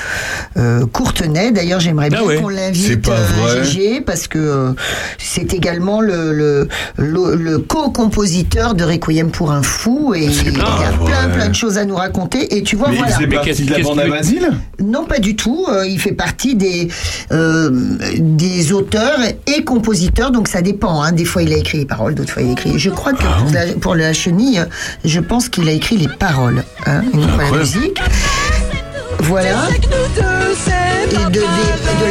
euh, 0.58 0.86
Courtenay. 0.92 1.52
D'ailleurs, 1.52 1.80
j'aimerais 1.80 2.10
bien 2.10 2.20
Ah 2.22 2.26
ouais. 2.26 2.36
qu'on 2.42 2.50
l'invite 2.50 3.08
euh, 3.08 3.64
GG 3.64 4.02
parce 4.02 4.28
que 4.28 4.38
euh, 4.40 4.72
c'est 5.18 5.54
également 5.54 6.02
le, 6.02 6.34
le, 6.34 6.68
le, 6.98 7.36
le 7.36 7.60
co-compositeur 7.60 8.74
de 8.76 8.84
Requiem 8.84 9.32
pour 9.32 9.52
un 9.52 9.64
fou 9.64 10.14
et 10.16 10.26
il 10.26 10.54
pas 10.60 10.66
a 10.66 10.92
vrai. 10.92 11.06
plein 11.12 11.30
plein 11.30 11.50
de 11.50 11.56
choses 11.56 11.78
à 11.78 11.86
nous 11.86 11.96
raconter. 11.96 12.58
Et 12.58 12.64
tu 12.64 12.76
vois, 12.76 12.90
Mais 12.90 12.98
voilà. 12.98 13.16
il 13.22 13.30
partie 13.30 13.50
qu'est-ce- 13.50 13.64
de 13.64 13.72
la 13.72 13.80
bande 13.80 14.00
à 14.00 14.08
Basile 14.10 14.50
Non, 14.84 15.06
pas 15.06 15.20
du 15.20 15.36
tout. 15.36 15.66
Euh, 15.70 15.88
il 15.88 16.00
fait 16.00 16.12
partie 16.12 16.56
des, 16.56 16.88
euh, 17.32 17.70
des 18.18 18.72
auteurs 18.74 19.20
et 19.48 19.64
compositeurs, 19.64 20.32
donc 20.32 20.48
ça 20.48 20.62
dépend. 20.62 21.02
hein. 21.04 21.12
Des 21.12 21.26
fois, 21.26 21.42
il 21.44 21.54
a 21.54 21.58
écrit 21.58 21.78
les 21.78 21.86
paroles, 21.86 22.16
d'autres 22.16 22.34
fois, 22.34 22.42
il 22.42 22.50
a 22.50 22.52
écrit. 22.54 22.80
Je 22.80 22.90
crois 22.90 23.14
que 23.14 23.24
Ah 23.24 23.38
pour, 23.42 23.52
la, 23.54 23.66
pour 23.80 23.96
la 23.96 24.14
chenille, 24.14 24.64
je 25.06 25.20
pense 25.20 25.50
qu'il 25.50 25.68
a 25.70 25.72
écrit 25.72 25.98
les 25.98 26.08
paroles, 26.08 26.64
hein, 26.86 27.02
et 27.14 27.18
non 27.18 27.28
pas 27.38 27.44
la 27.52 27.58
musique. 27.60 28.00
Voilà. 29.22 29.68
Et 31.12 31.32
de, 31.32 31.42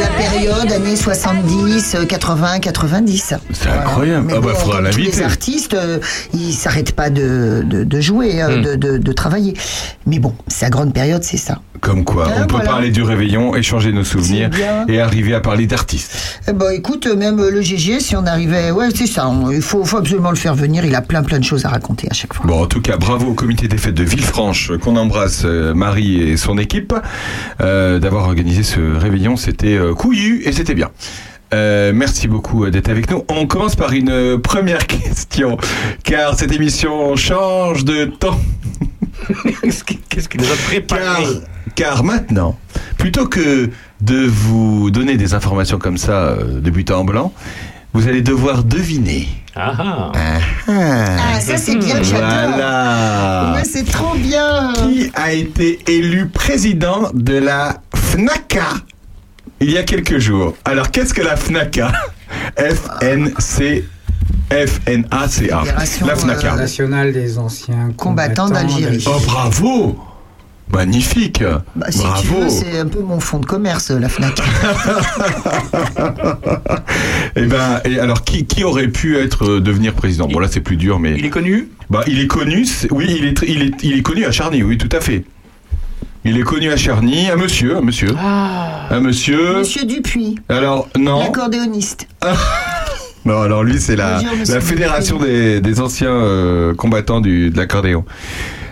la 0.01 0.07
période 0.17 0.71
années 0.71 0.95
70, 0.95 1.95
euh, 1.95 2.05
80, 2.05 2.59
90. 2.59 3.33
C'est 3.53 3.67
incroyable. 3.69 4.25
Mais 4.27 4.33
Ah 4.35 4.39
bah, 4.41 4.49
bon, 4.53 4.59
faudra 4.59 4.81
comme 4.81 4.89
tous. 4.91 4.99
Les 4.99 5.21
artistes, 5.21 5.73
euh, 5.73 5.99
ils 6.33 6.53
s'arrêtent 6.53 6.91
pas 6.93 7.09
de, 7.09 7.63
de, 7.65 8.01
jouer, 8.01 8.41
euh, 8.41 8.59
Hmm. 8.59 8.75
de, 8.77 9.11
travailler. 9.13 9.53
Mais 10.05 10.19
bon, 10.19 10.33
sa 10.47 10.69
grande 10.69 10.93
période, 10.93 11.23
c'est 11.23 11.37
ça. 11.37 11.59
Comme 11.81 12.03
quoi, 12.03 12.25
Ah, 12.27 12.39
on 12.43 12.47
peut 12.47 12.55
voilà. 12.55 12.69
parler 12.69 12.91
du 12.91 13.03
réveillon, 13.03 13.55
échanger 13.55 13.93
nos 13.93 14.03
souvenirs 14.03 14.49
et 14.89 14.99
arriver 14.99 15.33
à 15.33 15.39
parler 15.39 15.65
d'artistes. 15.65 16.41
Eh 16.47 16.51
ben, 16.51 16.71
écoute, 16.71 17.07
même 17.07 17.37
le 17.37 17.61
GG, 17.61 18.01
si 18.01 18.17
on 18.17 18.25
arrivait, 18.25 18.71
ouais, 18.71 18.89
c'est 18.93 19.07
ça. 19.07 19.27
on- 19.29 19.49
il 19.49 19.61
faut, 19.61 19.85
faut 19.85 19.97
absolument 19.97 20.29
le 20.31 20.35
faire 20.35 20.55
venir. 20.55 20.83
Il 20.83 20.93
a 20.93 21.01
plein, 21.01 21.23
plein 21.23 21.39
de 21.39 21.43
choses 21.45 21.63
à 21.65 21.69
raconter 21.69 22.07
à 22.11 22.13
chaque 22.13 22.33
fois. 22.33 22.45
Bon, 22.45 22.61
en 22.61 22.65
tout 22.65 22.81
cas, 22.81 22.97
bravo 22.97 23.27
au 23.27 23.33
comité 23.33 23.69
des 23.69 23.77
fêtes 23.77 23.93
de 23.95 24.03
Villefranche, 24.03 24.71
qu'on 24.81 24.97
embrasse 24.97 25.43
euh, 25.45 25.73
Marie 25.73 26.21
et 26.21 26.35
son 26.35 26.57
équipe, 26.57 26.93
euh, 27.61 27.99
d'avoir 27.99 28.25
organisé 28.25 28.63
ce 28.63 28.88
réveillon. 28.97 29.35
C'était 29.37 29.75
euh, 29.75 29.93
couillu 29.93 30.41
et 30.45 30.51
c'était 30.51 30.75
bien. 30.75 30.89
Euh, 31.53 31.91
merci 31.95 32.27
beaucoup 32.27 32.65
euh, 32.65 32.69
d'être 32.71 32.89
avec 32.89 33.09
nous. 33.09 33.23
On 33.27 33.47
commence 33.47 33.75
par 33.75 33.93
une 33.93 34.09
euh, 34.09 34.37
première 34.37 34.85
question, 34.87 35.57
car 36.03 36.35
cette 36.35 36.51
émission 36.51 37.15
change 37.15 37.85
de 37.85 38.05
temps. 38.05 38.39
Qu'est-ce 39.61 39.83
qui 39.83 39.97
qu'est-ce 39.97 40.29
qui 40.29 40.37
nous 40.37 40.45
a 40.45 40.47
Car, 40.47 40.65
préparé 40.65 41.25
car 41.75 42.03
maintenant, 42.03 42.57
plutôt 42.97 43.27
que 43.27 43.69
de 44.01 44.25
vous 44.25 44.91
donner 44.91 45.17
des 45.17 45.33
informations 45.33 45.77
comme 45.77 45.97
ça 45.97 46.29
euh, 46.29 46.61
de 46.61 46.69
but 46.69 46.89
en 46.91 47.03
blanc, 47.03 47.33
vous 47.93 48.07
allez 48.07 48.21
devoir 48.21 48.63
deviner. 48.63 49.27
Ah 49.61 49.73
ah. 49.77 50.11
Ah, 50.67 51.39
ça, 51.41 51.57
c'est 51.57 51.75
bien, 51.75 52.01
j'adore. 52.01 52.29
Voilà. 52.29 53.53
Ouais, 53.55 53.63
c'est 53.65 53.83
trop 53.83 54.15
bien. 54.15 54.71
Qui 54.73 55.11
a 55.15 55.33
été 55.33 55.79
élu 55.87 56.27
président 56.29 57.09
de 57.13 57.33
la 57.37 57.81
FNACA 57.93 58.75
il 59.61 59.71
y 59.71 59.77
a 59.77 59.83
quelques 59.83 60.19
jours 60.19 60.55
Alors, 60.63 60.89
qu'est-ce 60.91 61.13
que 61.13 61.21
la 61.21 61.35
FNACA 61.35 61.91
F-N-C. 62.57 63.85
F-N-A-C-A. 64.51 65.63
La 66.05 66.15
FNACA. 66.15 66.53
euh, 66.53 66.57
National 66.57 67.11
des 67.13 67.37
anciens 67.37 67.91
Combattants 67.97 68.49
d'Algérie. 68.49 69.03
Oh, 69.07 69.19
bravo 69.25 69.99
Magnifique 70.71 71.43
Bah, 71.75 71.87
si 71.89 71.97
tu 71.99 72.03
Bravo 72.03 72.41
veux, 72.41 72.49
c'est 72.49 72.79
un 72.79 72.87
peu 72.87 72.99
mon 73.01 73.19
fonds 73.19 73.39
de 73.39 73.45
commerce, 73.45 73.89
la 73.89 74.07
FNAC. 74.07 74.39
Et 77.35 77.45
ben, 77.45 77.81
et 77.85 77.99
alors, 77.99 78.23
qui, 78.23 78.45
qui 78.45 78.63
aurait 78.63 78.87
pu 78.87 79.17
être 79.17 79.45
euh, 79.45 79.61
devenir 79.61 79.93
président? 79.93 80.27
Bon, 80.27 80.39
là, 80.39 80.47
c'est 80.49 80.59
plus 80.61 80.77
dur, 80.77 80.99
mais. 80.99 81.15
Il 81.17 81.25
est 81.25 81.29
connu? 81.29 81.69
Bah, 81.89 82.01
il 82.07 82.19
est 82.19 82.27
connu, 82.27 82.65
oui, 82.91 83.05
il 83.09 83.25
est, 83.25 83.41
il, 83.47 83.61
est, 83.61 83.83
il 83.83 83.97
est 83.97 84.01
connu 84.01 84.25
à 84.25 84.31
Charny, 84.31 84.63
oui, 84.63 84.77
tout 84.77 84.89
à 84.95 85.01
fait. 85.01 85.23
Il 86.25 86.37
est 86.37 86.43
connu 86.43 86.69
à 86.71 86.77
Charny, 86.77 87.29
un 87.29 87.35
monsieur, 87.37 87.77
un 87.77 87.81
monsieur. 87.81 88.09
Un 88.19 88.99
monsieur. 88.99 89.59
Monsieur 89.59 89.85
Dupuis, 89.85 90.35
Alors, 90.49 90.89
non. 90.97 91.19
l'accordéoniste. 91.19 92.07
Non, 93.25 93.41
alors 93.41 93.65
lui, 93.65 93.81
c'est 93.81 93.97
la, 93.97 94.21
la 94.47 94.61
fédération 94.61 95.19
des, 95.19 95.59
des 95.59 95.81
anciens 95.81 96.09
euh, 96.09 96.73
combattants 96.73 97.19
du, 97.19 97.49
de 97.49 97.57
l'accordéon. 97.57 98.05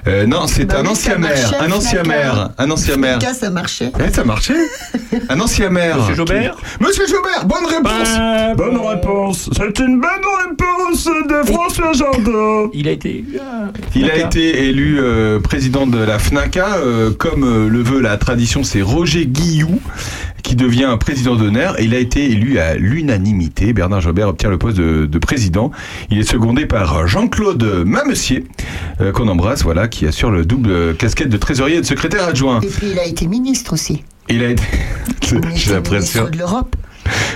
Euh, 0.07 0.25
non, 0.25 0.47
c'est 0.47 0.65
Bah 0.65 0.75
un 0.79 0.83
oui, 0.83 0.87
ancien 0.89 1.17
maire, 1.17 1.53
un 1.59 1.71
ancien 1.71 2.03
maire, 2.03 2.49
un 2.57 2.71
ancien 2.71 2.95
maire. 2.97 3.17
Fnaca, 3.19 3.33
ça 3.33 3.49
marchait. 3.49 3.91
Eh, 4.05 4.13
ça 4.13 4.23
marchait 4.23 4.53
Un 5.29 5.39
ancien 5.39 5.69
maire. 5.69 5.97
Monsieur 5.97 6.15
Jobert 6.15 6.55
Qui- 6.57 6.83
Monsieur 6.85 7.05
Jobert, 7.07 7.45
bonne 7.45 7.65
réponse 7.65 8.13
Bah, 8.17 8.53
Bonne 8.55 8.77
bon. 8.77 8.87
réponse 8.87 9.49
C'est 9.55 9.79
une 9.79 9.99
bonne 9.99 10.09
réponse 10.47 11.05
de 11.05 11.51
François 11.51 11.93
Jardin 11.93 12.69
Il 12.73 12.87
a 12.87 12.91
été. 12.91 13.25
ah, 13.39 13.67
Il 13.95 14.09
a 14.09 14.17
été 14.17 14.67
élu 14.67 14.97
euh, 14.99 15.39
président 15.39 15.87
de 15.87 15.97
la 15.99 16.19
FNACA, 16.19 16.77
euh, 16.77 17.11
comme 17.11 17.43
euh, 17.43 17.69
le 17.69 17.81
veut 17.81 18.01
la 18.01 18.17
tradition, 18.17 18.63
c'est 18.63 18.81
Roger 18.81 19.25
Guillou 19.25 19.79
qui 20.43 20.55
devient 20.55 20.95
président 20.97 21.35
d'honneur 21.35 21.77
et 21.77 21.83
il 21.83 21.93
a 21.93 21.97
été 21.99 22.23
élu 22.31 22.57
à 22.57 22.75
l'unanimité. 22.75 23.73
Bernard 23.73 23.99
Jobert 23.99 24.29
obtient 24.29 24.49
le 24.49 24.57
poste 24.57 24.77
de, 24.77 25.05
de 25.05 25.19
président. 25.19 25.71
Il 26.09 26.19
est 26.19 26.29
secondé 26.29 26.65
par 26.65 27.05
Jean-Claude 27.05 27.83
Mamessier, 27.85 28.45
euh, 29.01 29.11
qu'on 29.11 29.27
embrasse, 29.27 29.63
voilà, 29.63 29.89
qui 29.89 29.96
assure 30.05 30.29
le 30.31 30.45
double 30.45 30.95
casquette 30.95 31.29
de 31.29 31.37
trésorier 31.37 31.77
et 31.77 31.81
de 31.81 31.85
secrétaire 31.85 32.27
adjoint. 32.27 32.59
Et 32.61 32.67
puis, 32.67 32.87
il 32.91 32.99
a 32.99 33.05
été 33.05 33.25
ministre 33.27 33.73
aussi. 33.73 34.03
Il 34.29 34.43
a 34.43 34.49
été, 34.49 34.63
j'ai 35.55 35.71
l'impression, 35.73 36.29
de 36.29 36.37
l'Europe. 36.37 36.75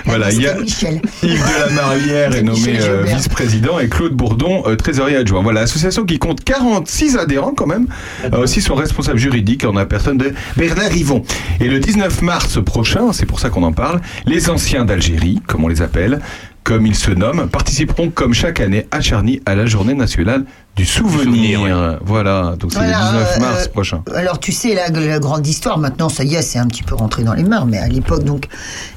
Voilà, 0.04 0.30
il 0.30 0.42
y 0.42 0.46
a- 0.48 0.54
Michel. 0.58 1.00
Yves 1.22 1.38
de 1.42 1.60
la 1.66 1.70
Marlière 1.70 2.34
est 2.34 2.42
nommé 2.42 2.78
euh, 2.80 3.04
vice-président 3.04 3.78
et 3.78 3.88
Claude 3.88 4.12
Bourdon 4.12 4.64
euh, 4.66 4.76
trésorier 4.76 5.16
adjoint. 5.16 5.42
Voilà, 5.42 5.62
association 5.62 6.04
qui 6.04 6.18
compte 6.18 6.44
46 6.44 7.16
adhérents 7.16 7.54
quand 7.54 7.66
même. 7.66 7.86
A 8.30 8.38
aussi 8.38 8.60
son 8.60 8.74
responsable 8.74 9.18
juridique 9.18 9.64
en 9.64 9.72
la 9.72 9.86
personne 9.86 10.18
de 10.18 10.32
Bernard 10.56 10.94
Yvon. 10.94 11.22
Et 11.60 11.68
le 11.68 11.78
19 11.80 12.20
mars 12.20 12.62
prochain, 12.62 13.12
c'est 13.12 13.24
pour 13.26 13.40
ça 13.40 13.48
qu'on 13.48 13.62
en 13.62 13.72
parle, 13.72 14.00
les 14.26 14.50
anciens 14.50 14.84
d'Algérie, 14.84 15.40
comme 15.46 15.64
on 15.64 15.68
les 15.68 15.80
appelle, 15.80 16.20
comme 16.64 16.86
ils 16.86 16.94
se 16.94 17.10
nomment, 17.10 17.48
participeront 17.48 18.10
comme 18.10 18.34
chaque 18.34 18.60
année 18.60 18.86
à 18.90 19.00
Charny 19.00 19.40
à 19.46 19.54
la 19.54 19.66
journée 19.66 19.94
nationale 19.94 20.44
du 20.76 20.86
souvenir. 20.86 21.60
souvenir, 21.60 21.98
Voilà, 22.04 22.54
donc 22.58 22.72
c'est 22.72 22.78
Voilà, 22.78 23.12
le 23.12 23.18
19 23.18 23.40
mars 23.40 23.64
euh, 23.64 23.68
prochain. 23.70 24.02
Alors 24.14 24.38
tu 24.38 24.52
sais, 24.52 24.74
la, 24.74 24.88
la 24.88 25.18
grande 25.18 25.46
histoire, 25.46 25.78
maintenant, 25.78 26.08
ça 26.08 26.24
y 26.24 26.34
est, 26.34 26.42
c'est 26.42 26.58
un 26.58 26.66
petit 26.66 26.82
peu 26.82 26.94
rentré 26.94 27.24
dans 27.24 27.34
les 27.34 27.42
mœurs, 27.42 27.66
mais 27.66 27.78
à 27.78 27.88
l'époque, 27.88 28.24
donc, 28.24 28.48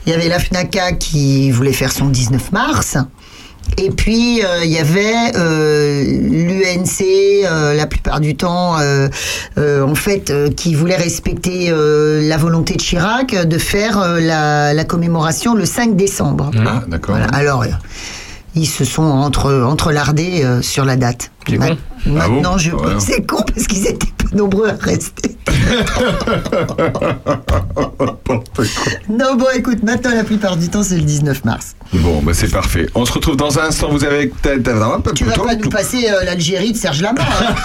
il 0.06 0.12
y 0.12 0.16
avait 0.16 0.30
la 0.30 0.40
FNACA 0.40 0.94
qui 0.94 1.52
voulait 1.52 1.74
faire 1.74 1.92
son 1.92 2.08
19 2.08 2.52
mars. 2.52 2.98
Et 3.78 3.90
puis 3.92 4.42
euh, 4.44 4.64
il 4.64 4.72
y 4.72 4.78
avait 4.78 5.14
euh, 5.36 6.04
l'UNC 6.04 7.02
euh, 7.46 7.74
la 7.74 7.88
plupart 7.88 8.20
du 8.22 8.36
temps 8.38 8.80
euh, 8.80 9.10
euh, 9.58 9.82
en 9.84 9.96
fait 9.96 10.30
euh, 10.30 10.50
qui 10.50 10.76
voulait 10.76 10.96
respecter 10.96 11.70
euh, 11.72 12.22
la 12.28 12.38
volonté 12.38 12.76
de 12.76 12.82
Chirac 12.82 13.34
euh, 13.34 13.44
de 13.46 13.58
faire 13.58 14.00
euh, 14.00 14.20
la, 14.22 14.74
la 14.74 14.84
commémoration 14.86 15.56
le 15.56 15.66
5 15.66 15.96
décembre. 15.96 16.52
Ah, 16.66 16.84
d'accord. 16.88 17.16
Voilà. 17.18 17.30
Alors 17.34 17.64
euh, 17.64 17.68
ils 18.56 18.68
se 18.68 18.86
sont 18.86 19.04
entre 19.04 19.52
entrelardés 19.64 20.44
euh, 20.46 20.62
sur 20.62 20.86
la 20.86 20.96
date. 20.96 21.32
C'est 21.48 21.58
Ma- 21.58 21.70
con. 21.70 21.78
Ah 21.78 22.06
bon 22.06 22.14
Maintenant, 22.14 22.58
je 22.58 22.72
Ouais. 22.72 22.94
c'est 23.00 23.26
con 23.28 23.44
parce 23.54 23.68
qu'ils 23.68 23.88
étaient 23.88 24.08
peu 24.18 24.38
nombreux 24.38 24.70
à 24.70 24.76
rester. 24.80 25.36
Non, 29.10 29.36
bon, 29.36 29.46
écoute, 29.56 29.84
maintenant, 29.84 30.12
la 30.16 30.24
plupart 30.24 30.58
du 30.58 30.70
temps, 30.70 30.84
c'est 30.84 30.96
le 30.96 31.02
19 31.04 31.46
mars. 31.46 31.76
Bon, 31.94 32.22
bah 32.22 32.34
c'est 32.34 32.52
parfait. 32.52 32.88
On 32.96 33.06
se 33.06 33.14
retrouve 33.14 33.38
dans 33.38 33.60
un 33.60 33.66
instant. 33.68 33.90
Vous 33.90 34.04
avez. 34.04 34.32
Tu 35.16 35.24
vas 35.24 35.34
pas 35.34 35.56
nous 35.56 35.70
passer 35.70 36.08
euh, 36.10 36.24
l'Algérie 36.26 36.72
de 36.74 36.78
Serge 36.78 37.02
Lama. 37.02 37.22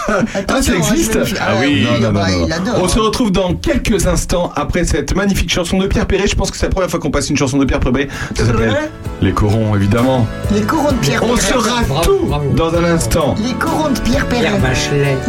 hein. 0.09 0.19
Ah, 0.49 0.63
ça 0.63 0.73
hein, 0.73 0.77
existe 0.77 1.17
méfie. 1.17 1.35
Ah 1.41 1.55
oui, 1.61 1.85
non, 1.85 1.99
non, 2.09 2.13
bah, 2.13 2.27
non, 2.31 2.39
non. 2.41 2.47
il 2.47 2.53
adore. 2.53 2.83
On 2.83 2.89
se 2.89 2.99
retrouve 2.99 3.33
dans 3.33 3.55
quelques 3.55 4.07
instants 4.07 4.53
après 4.57 4.85
cette 4.85 5.15
magnifique 5.17 5.51
chanson 5.53 5.79
de 5.79 5.87
Pierre 5.87 6.07
Perret. 6.07 6.27
Je 6.27 6.35
pense 6.37 6.51
que 6.51 6.57
c'est 6.57 6.67
la 6.67 6.71
première 6.71 6.91
fois 6.91 7.01
qu'on 7.01 7.11
passe 7.11 7.31
une 7.31 7.37
chanson 7.37 7.57
de 7.59 7.65
Pierre 7.65 7.81
Perret. 7.81 8.09
Ça 8.37 8.45
s'appelle 8.47 8.77
Les 9.23 9.33
Corons, 9.33 9.75
évidemment. 9.75 10.27
Les 10.53 10.61
corons 10.63 10.93
de 10.93 10.99
Pierre 10.99 11.23
On 11.25 11.35
Perret. 11.35 11.41
saura 11.53 11.83
Bravo, 11.89 12.05
tout 12.05 12.27
bravo. 12.27 12.53
dans 12.55 12.75
un 12.75 12.85
instant. 12.85 13.35
Les 13.45 13.55
corons 13.55 13.91
de 13.91 13.99
Pierre 14.01 14.27
Perret. 14.29 14.53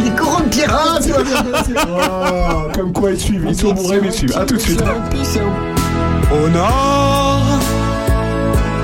Les 0.04 0.10
corons 0.10 0.40
de 0.44 0.48
Pierre 0.48 0.70
Ah, 0.78 0.98
bien 1.00 1.16
danser. 1.18 1.72
Oh, 1.88 2.62
comme 2.74 2.92
quoi 2.92 3.10
ils 3.12 3.18
suivent, 3.20 3.46
ils 3.48 3.56
sont 3.56 3.72
bourrés, 3.72 4.00
mais 4.02 4.08
ils 4.08 4.12
suivent. 4.12 4.36
A 4.36 4.44
tout 4.44 4.54
de 4.56 4.60
suite. 4.60 4.82
Au 6.32 6.48
nord, 6.48 7.44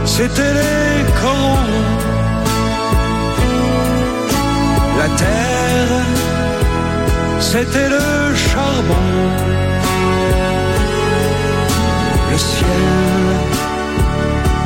c'était 0.05 0.53
les 0.61 1.05
corons. 1.21 1.77
La 4.99 5.09
terre, 5.23 5.95
c'était 7.41 7.89
le 7.89 8.35
charbon. 8.35 9.09
Le 12.31 12.39
ciel, 12.39 12.87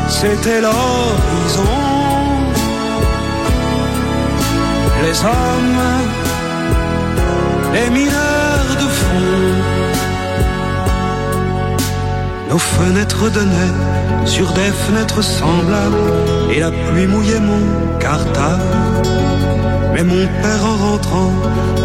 c'était 0.09 0.61
l'horizon. 0.61 1.83
Les 5.05 5.17
hommes, 5.25 5.85
les 7.75 7.91
mineurs 7.91 8.77
de 8.83 8.89
fond 8.99 9.72
nos 12.53 12.59
fenêtres 12.59 13.31
donnaient 13.31 13.77
sur 14.27 14.53
des 14.53 14.73
fenêtres 14.85 15.23
semblables, 15.23 16.13
et 16.53 16.61
la 16.61 16.71
pluie 16.71 17.07
mouillait 17.07 17.41
mon 17.41 17.63
cartable. 17.99 18.63
Mais 19.95 20.05
mon 20.05 20.27
père 20.43 20.65
en 20.73 20.77
rentrant 20.91 21.33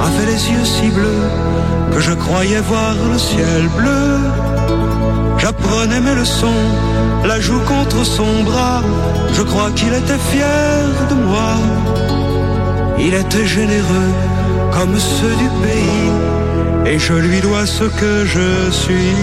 avait 0.06 0.26
les 0.26 0.42
yeux 0.52 0.66
si 0.66 0.90
bleus 0.90 1.30
que 1.94 2.02
je 2.02 2.12
croyais 2.12 2.60
voir 2.60 2.96
le 3.12 3.18
ciel 3.18 3.64
bleu. 3.78 4.08
J'apprenais 5.38 6.02
mes 6.02 6.16
leçons, 6.16 6.64
la 7.26 7.40
joue 7.40 7.62
contre 7.62 8.04
son 8.06 8.44
bras. 8.44 8.84
Je 9.36 9.44
crois 9.44 9.72
qu'il 9.72 9.94
était 9.94 10.24
fier 10.32 10.82
de 11.12 11.16
moi. 11.30 11.54
Il 13.00 13.14
était 13.14 13.46
généreux 13.46 14.12
comme 14.76 14.98
ceux 14.98 15.36
du 15.44 15.50
pays, 15.66 16.10
et 16.92 17.00
je 17.00 17.14
lui 17.14 17.40
dois 17.40 17.66
ce 17.66 17.86
que 17.86 18.26
je 18.26 18.70
suis. 18.70 19.16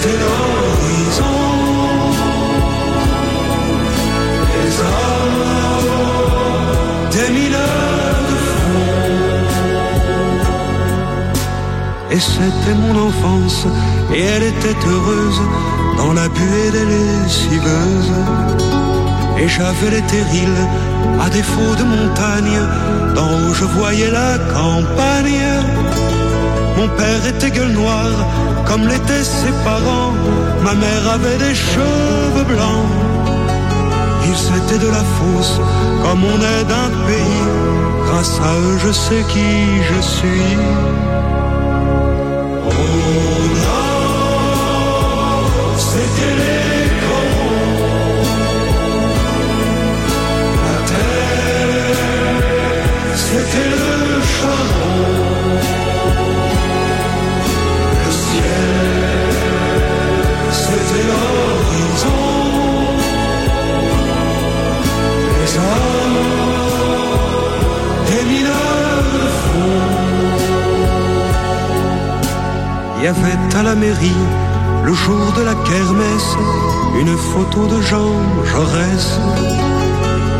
C'était 0.00 0.16
l'horizon. 0.16 1.24
Des 7.12 7.30
mineurs 7.32 8.20
de. 8.28 8.36
Et 12.14 12.20
c'était 12.20 12.74
mon 12.74 12.94
enfance, 13.08 13.66
et 14.14 14.22
elle 14.22 14.44
était 14.44 14.78
heureuse 14.86 15.40
dans 15.98 16.12
la 16.12 16.28
buée 16.28 16.70
des 16.72 16.86
lessiveuses. 16.94 18.14
Et 19.38 19.48
j'avais 19.48 19.90
les 19.96 20.02
terrils, 20.02 20.62
à 21.20 21.28
défaut 21.30 21.74
de 21.78 21.84
montagne, 21.84 22.60
haut 23.16 23.54
je 23.54 23.64
voyais 23.64 24.10
la 24.10 24.38
campagne. 24.54 25.48
Mon 26.76 26.88
père 26.88 27.26
était 27.26 27.50
gueule 27.50 27.72
noire, 27.72 28.16
comme 28.70 28.86
l'étaient 28.86 29.24
ses 29.24 29.52
parents. 29.64 30.12
Ma 30.62 30.74
mère 30.74 31.04
avait 31.16 31.38
des 31.38 31.54
cheveux 31.54 32.44
blancs. 32.44 32.86
Ils 34.30 34.42
étaient 34.58 34.78
de 34.78 34.90
la 34.98 35.04
fosse, 35.16 35.60
comme 36.04 36.22
on 36.32 36.38
est 36.54 36.64
d'un 36.72 36.90
pays. 37.08 37.44
Grâce 38.06 38.38
à 38.50 38.52
eux, 38.60 38.78
je 38.86 38.92
sais 38.92 39.24
qui 39.32 39.82
je 39.90 40.00
suis. 40.00 40.56
Oh 42.66 42.82
non, 43.66 43.80
c'était 45.76 46.34
les 46.42 46.59
y 73.02 73.06
avait 73.06 73.56
à 73.58 73.62
la 73.62 73.74
mairie, 73.74 74.22
le 74.84 74.92
jour 74.92 75.32
de 75.36 75.42
la 75.42 75.54
kermesse, 75.54 76.36
une 77.00 77.16
photo 77.16 77.66
de 77.66 77.80
Jean 77.80 78.12
Jaurès. 78.44 79.20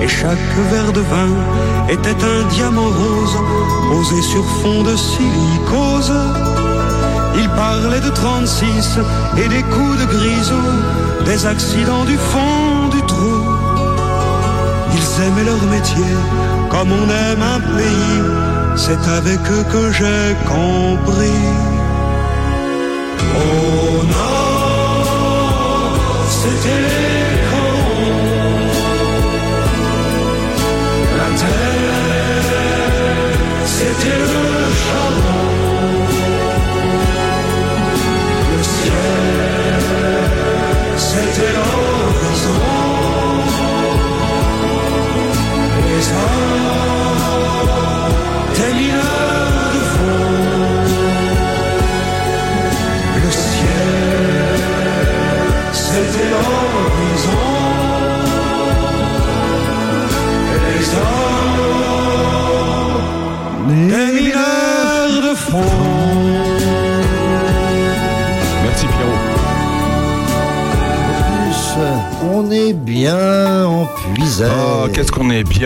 Et 0.02 0.08
chaque 0.08 0.38
verre 0.70 0.92
de 0.92 1.00
vin 1.00 1.32
était 1.88 2.22
un 2.24 2.42
diamant 2.48 2.90
rose 3.00 3.36
posé 3.90 4.20
sur 4.22 4.44
fond 4.60 4.82
de 4.82 4.94
silicose. 4.96 6.12
Il 7.36 7.48
parlait 7.50 8.00
de 8.00 8.10
36 8.10 8.98
et 9.38 9.48
des 9.48 9.62
coups 9.62 9.98
de 10.00 10.06
grisou, 10.06 10.66
des 11.24 11.46
accidents 11.46 12.04
du 12.04 12.16
fond 12.16 12.88
du 12.90 13.00
trou. 13.02 13.40
Ils 14.92 15.24
aimaient 15.24 15.44
leur 15.44 15.62
métier 15.66 16.12
comme 16.68 16.92
on 16.92 17.06
aime 17.08 17.42
un 17.42 17.60
pays. 17.76 18.22
C'est 18.76 19.08
avec 19.08 19.40
eux 19.50 19.64
que 19.72 19.92
j'ai 19.92 20.34
compris. 20.46 21.79
C'était 26.42 26.80
les 26.86 27.36
corons. 27.50 28.60
La 31.18 31.28
terre, 31.40 32.46
c'était 33.66 34.18
le 34.32 34.44
charbon. 34.82 35.29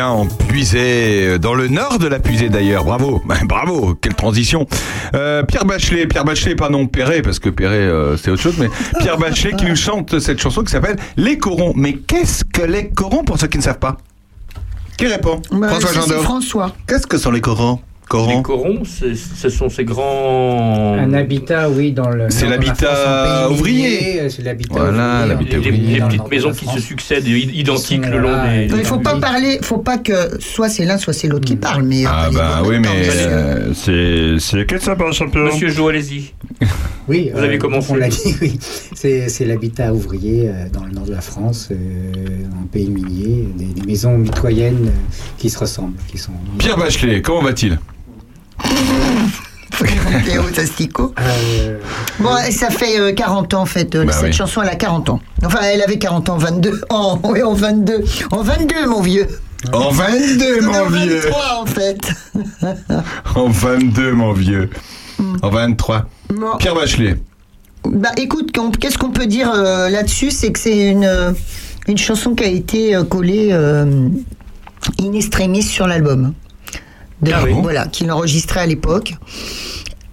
En 0.02 0.26
puisée, 0.26 1.38
dans 1.38 1.54
le 1.54 1.68
nord 1.68 1.98
de 1.98 2.06
la 2.06 2.18
puisée 2.18 2.48
d'ailleurs. 2.48 2.84
Bravo, 2.84 3.22
bravo, 3.44 3.94
quelle 3.94 4.14
transition. 4.14 4.66
Euh, 5.14 5.42
Pierre 5.42 5.64
Bachelet, 5.64 6.06
Pierre 6.06 6.24
Bachelet, 6.24 6.54
pas 6.54 6.68
non 6.68 6.86
Perret, 6.86 7.22
parce 7.22 7.38
que 7.38 7.48
Perret 7.48 7.76
euh, 7.76 8.16
c'est 8.16 8.30
autre 8.30 8.42
chose, 8.42 8.56
mais 8.58 8.68
Pierre 8.98 9.18
Bachelet 9.18 9.52
qui 9.52 9.66
nous 9.66 9.76
chante 9.76 10.18
cette 10.18 10.40
chanson 10.40 10.62
qui 10.62 10.72
s'appelle 10.72 10.96
Les 11.16 11.38
Corons. 11.38 11.72
Mais 11.76 11.94
qu'est-ce 11.94 12.44
que 12.44 12.62
les 12.62 12.90
Corons 12.90 13.24
pour 13.24 13.38
ceux 13.38 13.46
qui 13.46 13.58
ne 13.58 13.62
savent 13.62 13.78
pas? 13.78 13.96
Qui 14.96 15.06
répond? 15.06 15.40
Bah, 15.50 15.68
François. 15.68 16.22
François. 16.22 16.72
Qu'est-ce 16.86 17.06
que 17.06 17.18
sont 17.18 17.30
les 17.30 17.40
Corons? 17.40 17.80
Les 18.28 18.42
Corons 18.42 18.82
ce 18.84 19.48
sont 19.48 19.68
ces 19.68 19.84
grands. 19.84 20.94
Un 20.98 21.12
habitat, 21.14 21.68
oui, 21.70 21.92
dans 21.92 22.08
le. 22.10 22.26
C'est 22.30 22.48
l'habitat 22.48 23.46
en 23.48 23.52
ouvrier. 23.52 24.20
euh, 24.20 24.28
C'est 24.28 24.42
l'habitat 24.42 24.74
Voilà, 24.74 25.26
ouvrier, 25.34 26.02
en 26.02 26.08
Les, 26.08 26.16
petites 26.16 26.30
maisons 26.30 26.52
qui 26.52 26.66
se 26.66 26.80
succèdent, 26.80 27.26
identiques 27.26 28.06
le 28.06 28.18
long 28.18 28.42
des. 28.44 28.68
Il 28.76 28.84
faut 28.84 28.98
pas 28.98 29.16
parler, 29.18 29.58
faut 29.62 29.78
pas 29.78 29.98
que 29.98 30.40
soit 30.40 30.68
c'est 30.68 30.84
l'un, 30.84 30.98
soit 30.98 31.12
c'est 31.12 31.28
l'autre 31.28 31.44
qui 31.46 31.56
parle. 31.56 31.82
Mais 31.82 32.04
Ah 32.06 32.28
parlez 32.30 32.36
bah 32.36 32.60
en 32.62 32.68
oui, 32.68 32.76
mais 32.80 32.98
monsieur. 32.98 33.26
euh, 33.28 34.38
c'est 34.38 34.56
lequel 34.56 34.80
ça 34.80 34.96
par 34.96 35.12
champion 35.12 35.44
Monsieur 35.44 35.68
Jo, 35.68 35.88
allez-y. 35.88 36.32
Oui, 37.06 37.30
Vous 37.34 37.40
avez 37.42 37.58
commencé. 37.58 37.88
On 37.92 37.96
l'a 37.96 38.08
dit, 38.08 38.34
oui. 38.40 38.58
C'est 38.94 39.44
l'habitat 39.44 39.92
ouvrier 39.92 40.48
euh, 40.48 40.68
dans 40.72 40.84
le 40.86 40.92
nord 40.92 41.04
de 41.04 41.12
la 41.12 41.20
France, 41.20 41.68
euh, 41.70 41.76
un 42.62 42.66
pays 42.66 42.88
minier, 42.88 43.46
des, 43.56 43.66
des 43.78 43.86
maisons 43.86 44.16
mitoyennes 44.16 44.86
euh, 44.86 45.16
qui 45.36 45.50
se 45.50 45.58
ressemblent, 45.58 45.98
qui 46.10 46.16
sont. 46.16 46.32
Pierre 46.56 46.78
Bachelet, 46.78 47.20
comment 47.20 47.42
va-t-il? 47.42 47.78
Euh, 51.18 51.78
Bon, 52.20 52.30
ça 52.50 52.70
fait 52.70 52.98
euh, 53.00 53.12
40 53.12 53.54
ans 53.54 53.62
en 53.62 53.66
fait. 53.66 53.94
euh, 53.94 54.04
Bah 54.04 54.12
cette 54.12 54.22
oui. 54.24 54.32
chanson, 54.32 54.62
elle 54.62 54.68
a 54.68 54.76
40 54.76 55.10
ans. 55.10 55.20
Enfin, 55.44 55.58
elle 55.62 55.82
avait 55.82 55.98
40 55.98 56.28
ans, 56.28 56.36
22. 56.38 56.80
Oh, 56.90 57.18
oui, 57.24 57.42
en 57.42 57.54
22. 57.54 58.04
En 58.30 58.42
22, 58.42 58.86
mon 58.86 59.00
vieux. 59.00 59.26
En 59.72 59.90
22, 59.90 60.60
mon 60.62 60.74
En 60.74 60.86
vieux 60.88 61.20
23, 61.20 61.62
en 61.62 61.66
fait. 61.66 62.12
En 63.34 63.48
22, 63.48 64.12
mon 64.12 64.32
vieux. 64.32 64.70
En 65.42 65.50
23. 65.50 66.06
Bon. 66.30 66.56
Pierre 66.58 66.74
Bachelet. 66.74 67.16
Bah 67.84 68.10
écoute, 68.16 68.50
qu'est-ce 68.80 68.96
qu'on 68.98 69.10
peut 69.10 69.26
dire 69.26 69.50
euh, 69.54 69.88
là-dessus? 69.90 70.30
C'est 70.30 70.52
que 70.52 70.58
c'est 70.58 70.90
une, 70.90 71.04
euh, 71.04 71.32
une 71.88 71.98
chanson 71.98 72.34
qui 72.34 72.44
a 72.44 72.48
été 72.48 72.94
euh, 72.94 73.04
collée 73.04 73.48
euh, 73.52 74.08
in 75.00 75.12
extremis 75.12 75.62
sur 75.62 75.86
l'album. 75.86 76.32
De- 77.24 77.32
Ah 77.34 77.42
oui. 77.44 77.52
Voilà, 77.62 77.86
qu'il 77.86 78.10
enregistrait 78.12 78.60
à 78.60 78.66
l'époque. 78.66 79.14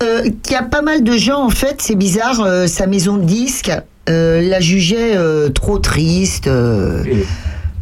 Euh, 0.03 0.23
qu'il 0.41 0.53
y 0.53 0.55
a 0.55 0.63
pas 0.63 0.81
mal 0.81 1.03
de 1.03 1.15
gens, 1.17 1.43
en 1.43 1.49
fait, 1.51 1.75
c'est 1.79 1.95
bizarre, 1.95 2.41
euh, 2.41 2.65
sa 2.67 2.87
maison 2.87 3.17
de 3.17 3.23
disques 3.25 3.71
euh, 4.09 4.41
la 4.41 4.59
jugeait 4.59 5.15
euh, 5.15 5.49
trop 5.49 5.77
triste. 5.77 6.49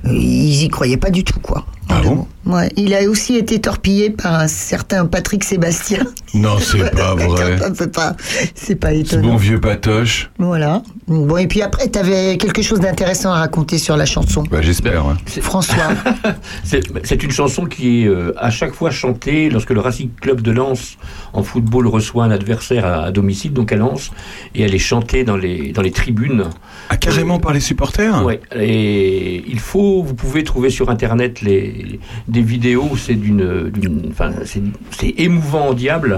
ils 0.06 0.64
y 0.64 0.68
croyaient 0.70 0.98
pas 0.98 1.10
du 1.12 1.24
tout, 1.24 1.40
quoi. 1.40 1.66
Ah 1.90 1.98
exactement. 1.98 2.28
Ouais, 2.46 2.72
il 2.78 2.96
a 2.96 3.08
aussi 3.08 3.36
été 3.36 3.60
torpillé 3.60 4.10
par 4.10 4.34
un 4.34 4.48
certain 4.48 5.06
Patrick 5.06 5.44
Sébastien. 5.44 6.04
Non, 6.34 6.58
c'est 6.60 6.90
pas 6.96 7.14
vrai. 7.14 7.58
c'est 7.76 7.92
pas, 7.92 8.16
c'est 8.56 8.76
pas 8.76 8.90
Ce 8.92 8.96
étonnant. 8.96 9.30
bon 9.30 9.36
vieux 9.36 9.60
patoche. 9.60 10.32
Voilà. 10.40 10.82
Bon, 11.08 11.38
et 11.38 11.48
puis 11.48 11.62
après, 11.62 11.90
tu 11.90 12.00
avais 12.00 12.38
quelque 12.38 12.62
chose 12.64 12.80
d'intéressant 12.80 13.32
à 13.32 13.40
raconter 13.40 13.78
sur 13.78 13.98
la 13.98 14.06
chanson. 14.06 14.44
Bah, 14.50 14.62
j'espère. 14.62 15.06
ouais. 15.06 15.14
François. 15.42 15.90
C'est 16.64 17.24
une 17.24 17.32
chanson 17.32 17.66
qui 17.66 18.04
est 18.04 18.08
euh, 18.08 18.34
à 18.38 18.50
chaque 18.50 18.74
fois 18.74 18.90
chantée 18.92 19.50
lorsque 19.50 19.72
le 19.72 19.80
Racing 19.80 20.10
Club 20.22 20.42
de 20.42 20.52
Lens 20.52 20.98
en 21.34 21.44
football 21.44 21.88
reçoit 21.88 22.24
un 22.26 22.32
adversaire 22.32 22.86
à, 22.86 23.04
à 23.06 23.12
domicile, 23.12 23.54
donc 23.54 23.72
à 23.72 23.76
Lens, 23.76 24.12
et 24.56 24.64
elle 24.64 24.74
est 24.74 24.80
chantée 24.80 25.24
dans 25.24 25.38
les, 25.38 25.72
dans 25.72 25.82
les 25.82 25.92
tribunes. 25.92 26.46
Ah, 26.90 26.98
carrément 26.98 27.40
par 27.40 27.54
les 27.54 27.60
supporters? 27.60 28.24
Ouais, 28.26 28.40
et 28.56 29.44
il 29.48 29.60
faut, 29.60 30.02
vous 30.04 30.16
pouvez 30.16 30.44
trouver 30.44 30.70
sur 30.70 30.90
internet 30.90 31.42
les, 31.42 31.79
des 32.28 32.42
vidéos, 32.42 32.92
c'est 32.98 33.16
d'une, 33.16 33.72
enfin, 34.10 34.32
c'est, 34.46 34.62
c'est 34.92 35.14
émouvant 35.18 35.68
en 35.70 35.74
diable, 35.74 36.18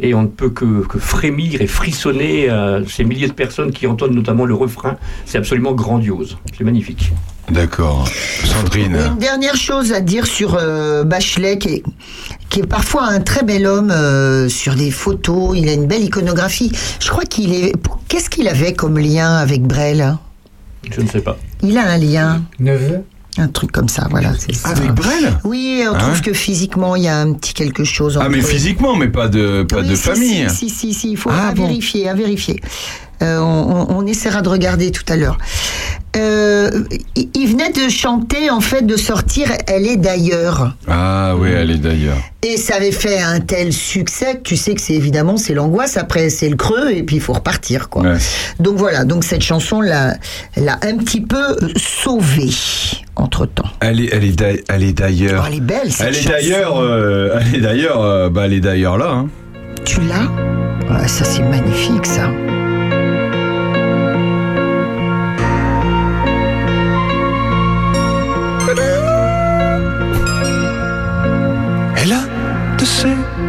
et 0.00 0.14
on 0.14 0.22
ne 0.22 0.28
peut 0.28 0.50
que, 0.50 0.86
que 0.86 0.98
frémir 0.98 1.60
et 1.60 1.66
frissonner 1.66 2.48
à 2.48 2.80
ces 2.86 3.04
milliers 3.04 3.26
de 3.28 3.32
personnes 3.32 3.72
qui 3.72 3.86
entendent 3.86 4.14
notamment 4.14 4.44
le 4.44 4.54
refrain. 4.54 4.96
C'est 5.26 5.38
absolument 5.38 5.72
grandiose, 5.72 6.38
c'est 6.56 6.64
magnifique. 6.64 7.12
D'accord. 7.50 8.06
Sandrine. 8.44 8.96
Une 9.12 9.18
dernière 9.18 9.56
chose 9.56 9.92
à 9.92 10.00
dire 10.00 10.26
sur 10.26 10.54
euh, 10.54 11.04
Bachelet, 11.04 11.58
qui 11.58 11.68
est, 11.68 11.82
qui 12.50 12.60
est 12.60 12.66
parfois 12.66 13.04
un 13.04 13.20
très 13.20 13.42
bel 13.42 13.66
homme 13.66 13.90
euh, 13.90 14.48
sur 14.48 14.74
des 14.74 14.90
photos. 14.90 15.56
Il 15.56 15.68
a 15.68 15.72
une 15.72 15.86
belle 15.86 16.04
iconographie. 16.04 16.70
Je 17.00 17.08
crois 17.08 17.24
qu'il 17.24 17.54
est. 17.54 17.72
Qu'est-ce 18.08 18.28
qu'il 18.28 18.48
avait 18.48 18.74
comme 18.74 18.98
lien 18.98 19.36
avec 19.36 19.62
Brel 19.62 20.16
Je 20.90 21.00
ne 21.00 21.08
sais 21.08 21.22
pas. 21.22 21.38
Il 21.62 21.78
a 21.78 21.90
un 21.90 21.98
lien, 21.98 22.42
Neveu? 22.60 23.02
Un 23.40 23.48
truc 23.48 23.72
comme 23.72 23.88
ça, 23.88 24.06
voilà. 24.10 24.32
ça. 24.54 24.68
Avec 24.70 24.92
Brel 24.92 25.38
Oui, 25.44 25.82
on 25.88 25.94
Ah 25.94 25.98
trouve 25.98 26.20
que 26.20 26.32
physiquement, 26.32 26.96
il 26.96 27.04
y 27.04 27.08
a 27.08 27.18
un 27.20 27.32
petit 27.32 27.54
quelque 27.54 27.84
chose. 27.84 28.18
Ah, 28.20 28.28
mais 28.28 28.40
physiquement, 28.42 28.96
mais 28.96 29.08
pas 29.08 29.28
de, 29.28 29.62
pas 29.62 29.80
Oui, 29.80 29.88
de 29.88 29.94
si, 29.94 30.02
famille. 30.02 30.50
Si, 30.50 30.68
si, 30.68 30.70
si, 30.70 30.94
si, 30.94 31.10
il 31.12 31.16
faut 31.16 31.30
Ah, 31.32 31.48
à 31.48 31.52
bon. 31.54 31.66
vérifier, 31.66 32.08
à 32.08 32.14
vérifier. 32.14 32.60
Euh, 33.22 33.38
on, 33.40 34.06
essaiera 34.06 34.42
de 34.42 34.48
regarder 34.48 34.90
tout 34.92 35.02
à 35.08 35.16
l'heure. 35.16 35.38
Euh, 36.16 36.70
il 37.34 37.46
venait 37.48 37.70
de 37.72 37.88
chanter, 37.90 38.48
en 38.50 38.60
fait, 38.60 38.82
de 38.86 38.96
sortir 38.96 39.48
Elle 39.66 39.86
est 39.86 39.96
d'ailleurs. 39.96 40.74
Ah, 40.86 41.34
oui, 41.38 41.50
elle 41.54 41.70
est 41.72 41.78
d'ailleurs. 41.78 42.16
Et 42.42 42.56
ça 42.56 42.76
avait 42.76 42.92
fait 42.92 43.20
un 43.20 43.40
tel 43.40 43.72
succès 43.72 44.34
que 44.36 44.42
tu 44.42 44.56
sais 44.56 44.74
que 44.74 44.80
c'est 44.80 44.94
évidemment 44.94 45.36
c'est 45.36 45.54
l'angoisse, 45.54 45.96
après 45.96 46.30
c'est 46.30 46.48
le 46.48 46.54
creux 46.56 46.92
et 46.92 47.02
puis 47.02 47.16
il 47.16 47.22
faut 47.22 47.32
repartir 47.32 47.88
quoi. 47.88 48.02
Ouais. 48.02 48.16
Donc 48.60 48.76
voilà, 48.76 49.04
donc 49.04 49.24
cette 49.24 49.42
chanson 49.42 49.80
l'a 49.80 50.14
un 50.56 50.96
petit 50.98 51.20
peu 51.20 51.56
sauvé 51.76 52.48
entre 53.16 53.44
temps. 53.46 53.68
Elle 53.80 54.00
est, 54.00 54.08
elle 54.12 54.24
est, 54.24 54.38
d'a- 54.38 54.62
elle 54.68 54.84
est 54.84 54.92
d'ailleurs. 54.92 55.46
elle 55.48 55.56
est 55.56 55.60
belle 55.60 55.90
cette 55.92 56.06
Elle 56.08 56.16
est 56.16 56.28
d'ailleurs, 56.28 56.78
euh, 56.80 57.38
elle 57.40 57.56
est 57.56 57.60
d'ailleurs, 57.60 58.30
bah, 58.30 58.42
elle 58.44 58.52
est 58.54 58.60
d'ailleurs 58.60 58.96
là. 58.98 59.10
hein. 59.10 59.28
Tu 59.84 60.00
l'as? 60.02 60.28
Ouais, 60.94 61.08
Ça 61.08 61.24
c'est 61.24 61.42
magnifique 61.42 62.06
ça. 62.06 62.30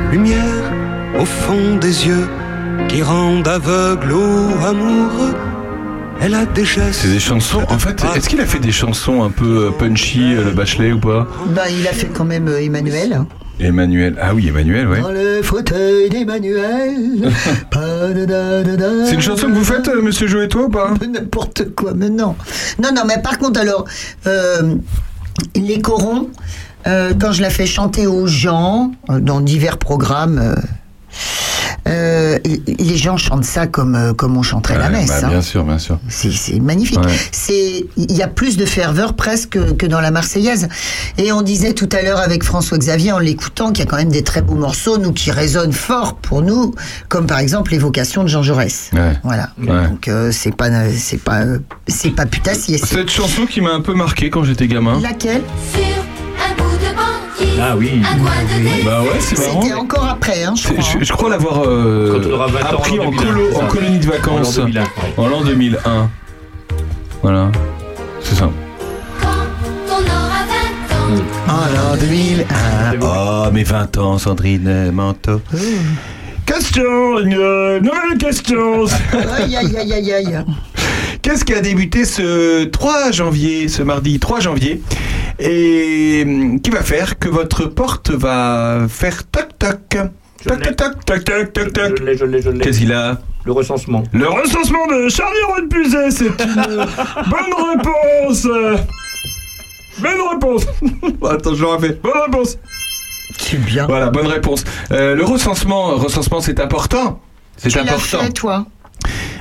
Ces 0.09 0.15
lumières 0.17 0.71
au 1.19 1.25
fond 1.25 1.75
des 1.77 2.07
yeux 2.07 2.27
qui 2.87 3.01
rendent 3.01 3.47
aveugle 3.47 4.11
ou 4.11 4.65
amoureux. 4.65 5.35
Elle 6.21 6.35
a 6.35 6.45
des 6.45 6.65
gestes. 6.65 7.01
C'est 7.01 7.09
des 7.09 7.19
chansons. 7.19 7.61
En 7.69 7.79
fait, 7.79 8.03
est-ce 8.15 8.27
qu'il 8.27 8.41
a 8.41 8.45
fait 8.45 8.59
des 8.59 8.71
chansons 8.71 9.23
un 9.23 9.29
peu 9.29 9.67
euh, 9.67 9.71
punchy, 9.71 10.33
euh, 10.33 10.45
le 10.45 10.51
Bachelet 10.51 10.91
ou 10.91 10.99
pas? 10.99 11.27
Ben, 11.47 11.63
il 11.71 11.87
a 11.87 11.93
fait 11.93 12.07
quand 12.07 12.25
même 12.25 12.49
euh, 12.49 12.61
Emmanuel. 12.61 13.21
Emmanuel. 13.61 14.17
Ah 14.21 14.33
oui, 14.33 14.47
Emmanuel, 14.49 14.87
ouais. 14.87 15.01
Dans 15.01 15.11
le 15.11 15.41
fauteuil 15.41 16.09
d'Emmanuel. 16.09 17.31
C'est 17.71 19.13
une 19.13 19.21
chanson 19.21 19.47
que 19.47 19.53
vous 19.53 19.63
faites, 19.63 19.89
monsieur 20.01 20.27
Joe 20.27 20.43
et 20.45 20.47
toi 20.49 20.63
ou 20.63 20.69
pas? 20.69 20.93
N'importe 21.09 21.73
quoi, 21.75 21.93
mais 21.95 22.09
non. 22.09 22.35
Non, 22.81 22.89
non, 22.93 23.03
mais 23.05 23.21
par 23.21 23.37
contre, 23.37 23.59
alors, 23.59 23.85
euh, 24.27 24.75
les 25.55 25.79
corons, 25.79 26.29
euh, 26.87 27.13
quand 27.19 27.31
je 27.31 27.41
la 27.41 27.49
fais 27.49 27.65
chanter 27.65 28.07
aux 28.07 28.27
gens, 28.27 28.91
euh, 29.09 29.19
dans 29.19 29.41
divers 29.41 29.77
programmes, 29.77 30.39
euh, 30.39 30.55
euh, 31.87 32.37
les 32.67 32.97
gens 32.97 33.17
chantent 33.17 33.45
ça 33.45 33.65
comme, 33.65 34.13
comme 34.15 34.37
on 34.37 34.43
chanterait 34.43 34.77
la 34.77 34.85
Ouais, 34.87 34.91
messe. 34.91 35.07
bah, 35.07 35.15
hein. 35.23 35.29
Bien 35.29 35.41
sûr, 35.41 35.63
bien 35.63 35.79
sûr. 35.79 35.97
C'est 36.07 36.59
magnifique. 36.59 36.99
Ouais. 36.99 37.11
C'est 37.31 37.85
il 37.97 38.11
y 38.11 38.21
a 38.21 38.27
plus 38.27 38.57
de 38.57 38.65
ferveur 38.65 39.13
presque 39.15 39.57
que, 39.77 39.85
dans 39.87 40.01
la 40.01 40.11
Marseillaise. 40.11 40.67
Et 41.17 41.31
on 41.31 41.41
disait 41.41 41.73
tout 41.73 41.89
à 41.91 42.01
l'heure 42.03 42.19
avec 42.19 42.43
François 42.43 42.77
Xavier 42.77 43.11
en 43.13 43.17
l'écoutant 43.19 43.71
qu'il 43.71 43.83
y 43.85 43.87
a 43.87 43.89
quand 43.89 43.97
même 43.97 44.11
des 44.11 44.23
très 44.23 44.41
beaux 44.41 44.55
morceaux 44.55 44.97
nous 44.99 45.13
qui 45.13 45.31
résonnent 45.31 45.73
fort 45.73 46.15
pour 46.15 46.41
nous, 46.43 46.75
comme 47.07 47.25
par 47.25 47.39
exemple 47.39 47.71
l'évocation 47.71 48.23
de 48.23 48.27
Jean 48.27 48.43
Jaurès. 48.43 48.91
Ouais. 48.93 49.13
Voilà. 49.23 49.49
Ouais. 49.59 49.87
Donc 49.87 50.07
euh, 50.09 50.31
c'est 50.31 50.55
pas 50.55 50.69
c'est 50.95 51.17
pas 51.21 51.41
c'est 51.87 52.11
pas 52.11 52.25
putassier. 52.27 52.77
Cette 52.77 53.09
chanson 53.09 53.45
qui 53.47 53.61
m'a 53.61 53.71
un 53.71 53.81
peu 53.81 53.93
marqué 53.95 54.29
quand 54.29 54.43
j'étais 54.43 54.67
gamin. 54.67 54.99
Laquelle? 55.01 55.41
Sur 55.73 55.81
Ah 57.61 57.75
oui. 57.77 58.01
Bah 58.85 59.01
ouais, 59.01 59.19
c'est 59.19 59.37
marrant. 59.37 59.61
C'était 59.61 59.73
encore 59.73 60.05
après, 60.07 60.43
hein, 60.43 60.53
je 60.55 60.67
crois. 60.69 60.83
Je, 60.99 61.03
je 61.05 61.13
crois 61.13 61.29
l'avoir 61.29 61.61
euh, 61.65 62.19
Quand 62.23 62.29
on 62.29 62.33
aura 62.33 62.47
20 62.47 62.59
ans, 62.59 62.77
appris 62.77 62.99
en 62.99 63.03
en, 63.05 63.11
2001, 63.11 63.23
colo- 63.33 63.47
c'est 63.51 63.55
en 63.57 63.59
ça. 63.61 63.65
colonie 63.67 63.99
de 63.99 64.05
vacances 64.07 64.57
En 64.57 64.63
l'an 64.63 64.71
2001, 64.71 64.81
ouais. 64.81 65.17
en 65.17 65.27
l'an 65.27 65.41
2001. 65.43 66.09
Voilà, 67.21 67.51
c'est 68.21 68.35
ça. 68.35 68.49
Quand 69.21 69.27
on 69.89 69.91
aura 69.91 70.45
20 71.17 71.17
ans, 71.17 71.23
En 71.47 71.91
l'an 71.91 71.97
2001. 71.99 72.45
Oh, 73.01 73.51
mes 73.51 73.63
20 73.63 73.97
ans, 73.97 74.17
Sandrine 74.17 74.91
Manteau. 74.91 75.41
Question, 76.45 77.19
une 77.19 77.33
euh, 77.37 77.79
nouvelle 77.79 78.17
question. 78.17 78.85
Aïe 79.37 79.55
aïe 79.57 79.77
aïe 79.77 79.93
aïe 79.93 80.13
aïe. 80.13 80.45
Qu'est-ce 81.21 81.43
qui 81.45 81.53
a 81.53 81.61
débuté 81.61 82.05
ce 82.05 82.63
3 82.65 83.11
janvier, 83.11 83.67
ce 83.67 83.81
mardi 83.83 84.19
3 84.19 84.39
janvier, 84.39 84.81
et 85.39 86.23
hum, 86.25 86.61
qui 86.61 86.69
va 86.69 86.81
faire 86.81 87.19
que 87.19 87.27
votre 87.29 87.65
porte 87.65 88.09
va 88.11 88.85
faire 88.89 89.23
toc 89.27 89.49
toc. 89.59 89.97
Toc 90.45 90.75
toc 90.75 91.05
toc 91.05 91.23
toc 91.25 91.53
toc 91.53 91.73
toc. 91.73 91.97
Je 91.99 92.03
l'ai, 92.03 92.17
je 92.17 92.25
l'ai, 92.25 92.41
je 92.41 92.49
l'ai. 92.49 92.59
Qu'est-ce 92.59 92.79
qu'il 92.79 92.93
a? 92.93 93.19
Le 93.45 93.51
recensement. 93.51 94.03
Le 94.13 94.27
recensement 94.27 94.85
de 94.87 95.09
Charlie 95.09 95.37
Redpuzet, 95.55 96.11
c'est 96.11 96.25
une 96.27 96.55
bonne 97.29 97.53
réponse. 97.75 98.47
Bonne 99.99 100.21
réponse. 100.31 100.65
Attends, 101.29 101.55
je 101.55 101.61
le 101.61 101.67
refais. 101.67 101.99
Bonne 102.01 102.21
réponse. 102.25 102.57
C'est 103.37 103.57
bien. 103.61 103.85
Voilà, 103.87 104.09
bonne 104.09 104.27
réponse. 104.27 104.63
Euh, 104.91 105.15
le 105.15 105.23
recensement, 105.25 105.95
recensement, 105.95 106.39
c'est 106.41 106.59
important. 106.59 107.21
C'est 107.57 107.69
Tu 107.69 107.77
l'as 107.77 107.83
important. 107.83 108.19
fait 108.19 108.31
toi 108.31 108.65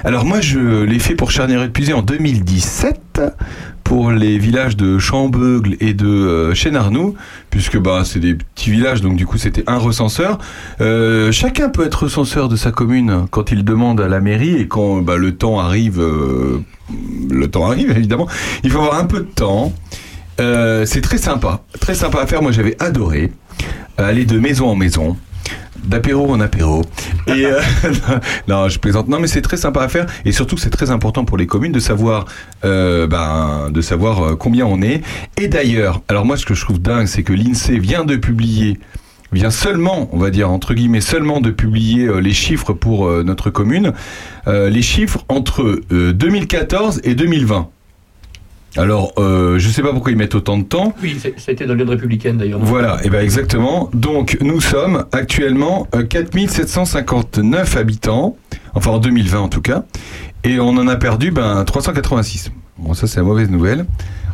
Alors 0.05 0.25
moi, 0.25 0.40
je 0.40 0.85
l'ai 0.85 0.99
fait 0.99 1.14
pour 1.14 1.31
Charnier 1.31 1.62
et 1.62 1.68
Pusey 1.68 1.92
en 1.92 2.03
2017 2.03 3.21
pour 3.88 4.11
les 4.11 4.38
villages 4.38 4.77
de 4.77 4.99
Chambeugle 4.99 5.77
et 5.81 5.94
de 5.94 6.07
euh, 6.07 6.55
Chénarnoux, 6.55 7.14
puisque 7.49 7.79
bah 7.79 8.03
c'est 8.05 8.21
des 8.21 8.35
petits 8.35 8.71
villages, 8.71 9.01
donc 9.01 9.16
du 9.16 9.25
coup 9.25 9.38
c'était 9.38 9.64
un 9.66 9.79
recenseur. 9.79 10.38
Euh, 10.83 11.33
chacun 11.33 11.71
peut 11.71 11.87
être 11.87 12.03
recenseur 12.03 12.51
de 12.51 12.57
sa 12.57 12.71
commune 12.71 13.27
quand 13.31 13.51
il 13.51 13.64
demande 13.64 14.01
à 14.03 14.09
la 14.09 14.21
mairie 14.21 14.57
et 14.57 14.68
quand 14.68 15.01
bah, 15.01 15.16
le 15.16 15.35
temps 15.37 15.59
arrive, 15.59 16.01
euh, 16.01 16.62
le 17.31 17.49
temps 17.49 17.71
arrive 17.71 17.90
évidemment. 17.97 18.29
Il 18.62 18.71
faut 18.71 18.81
avoir 18.81 18.99
un 18.99 19.07
peu 19.07 19.21
de 19.21 19.31
temps. 19.35 19.73
Euh, 20.38 20.85
c'est 20.85 21.01
très 21.01 21.18
sympa, 21.18 21.62
très 21.81 21.94
sympa 21.94 22.21
à 22.21 22.27
faire. 22.27 22.42
Moi 22.42 22.53
j'avais 22.53 22.77
adoré 22.81 23.33
aller 23.97 24.27
de 24.27 24.38
maison 24.38 24.68
en 24.68 24.77
maison 24.77 25.16
d'apéro 25.85 26.31
en 26.33 26.40
apéro. 26.40 26.83
Et 27.27 27.46
euh, 27.46 27.61
non, 28.48 28.68
je 28.68 28.79
plaisante. 28.79 29.09
Non, 29.09 29.20
mais 29.20 29.27
c'est 29.27 29.42
très 29.42 29.57
sympa 29.57 29.83
à 29.83 29.88
faire 29.88 30.07
et 30.24 30.33
surtout 30.33 30.57
c'est 30.57 30.70
très 30.70 30.90
important 30.90 31.24
pour 31.24 31.37
les 31.37 31.46
communes 31.46 31.72
de 31.72 31.81
savoir, 31.81 32.27
euh, 32.64 33.07
ben, 33.07 33.70
de 33.70 33.81
savoir 33.81 34.22
euh, 34.22 34.37
combien 34.37 34.66
on 34.66 34.83
est. 34.83 35.03
Et 35.37 35.48
d'ailleurs, 35.48 36.03
alors 36.09 36.24
moi 36.24 36.37
ce 36.37 36.46
que 36.46 36.55
je 36.55 36.64
trouve 36.64 36.81
dingue, 36.81 37.07
c'est 37.07 37.22
que 37.22 37.33
l'Insee 37.33 37.79
vient 37.79 38.05
de 38.05 38.16
publier 38.16 38.79
vient 39.31 39.51
seulement, 39.51 40.09
on 40.12 40.18
va 40.18 40.31
dire 40.31 40.51
entre 40.51 40.72
guillemets, 40.72 41.03
seulement 41.03 41.42
de 41.42 41.51
publier 41.51 42.07
euh, 42.07 42.18
les 42.18 42.33
chiffres 42.33 42.72
pour 42.72 43.11
notre 43.22 43.51
commune, 43.51 43.92
les 44.46 44.81
chiffres 44.81 45.24
entre 45.29 45.83
euh, 45.92 46.12
2014 46.14 47.03
et 47.05 47.14
2020. 47.14 47.68
Alors, 48.76 49.12
euh, 49.18 49.59
je 49.59 49.68
sais 49.70 49.83
pas 49.83 49.92
pourquoi 49.92 50.12
ils 50.12 50.18
mettent 50.18 50.35
autant 50.35 50.59
de 50.59 50.62
temps. 50.64 50.94
Oui, 51.02 51.16
c'est- 51.20 51.38
ça 51.38 51.50
a 51.50 51.52
été 51.52 51.64
dans 51.66 51.74
l'Union 51.74 51.90
républicaine 51.90 52.37
d'ailleurs. 52.37 52.61
Voilà, 52.61 52.98
et 53.02 53.11
ben 53.11 53.22
exactement. 53.22 53.88
Donc 53.94 54.37
nous 54.40 54.61
sommes 54.61 55.04
actuellement 55.12 55.87
euh, 55.94 56.02
4759 56.04 57.76
habitants, 57.76 58.37
enfin 58.74 58.90
en 58.90 58.98
2020 58.98 59.40
en 59.40 59.48
tout 59.48 59.62
cas, 59.62 59.85
et 60.44 60.61
on 60.61 60.68
en 60.70 60.87
a 60.87 60.96
perdu 60.96 61.31
ben 61.31 61.64
386. 61.64 62.52
Bon 62.78 62.94
ça 62.94 63.07
c'est 63.07 63.16
la 63.18 63.24
mauvaise 63.24 63.50
nouvelle. 63.50 63.87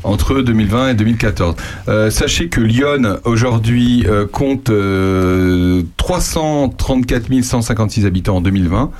Entre 0.03 0.43
2020 0.43 0.91
et 0.91 0.95
2014. 0.95 1.55
Euh, 1.89 2.11
sachez 2.11 2.51
que 2.51 2.61
Lyon 2.61 3.17
aujourd'hui 3.25 4.05
euh, 4.07 4.27
compte 4.27 4.69
euh, 4.69 5.83
334 5.97 7.43
156 7.43 8.05
habitants 8.05 8.37
en 8.37 8.41
2020, 8.43 8.91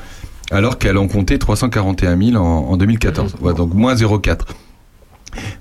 alors 0.51 0.79
qu'elle 0.79 0.97
en 0.97 1.07
comptait 1.07 1.37
341 1.37 2.17
000 2.31 2.37
en, 2.43 2.71
en 2.71 2.77
2014. 2.79 3.35
Voilà, 3.39 3.55
donc 3.59 3.75
moins 3.75 3.95
0,4. 3.95 4.39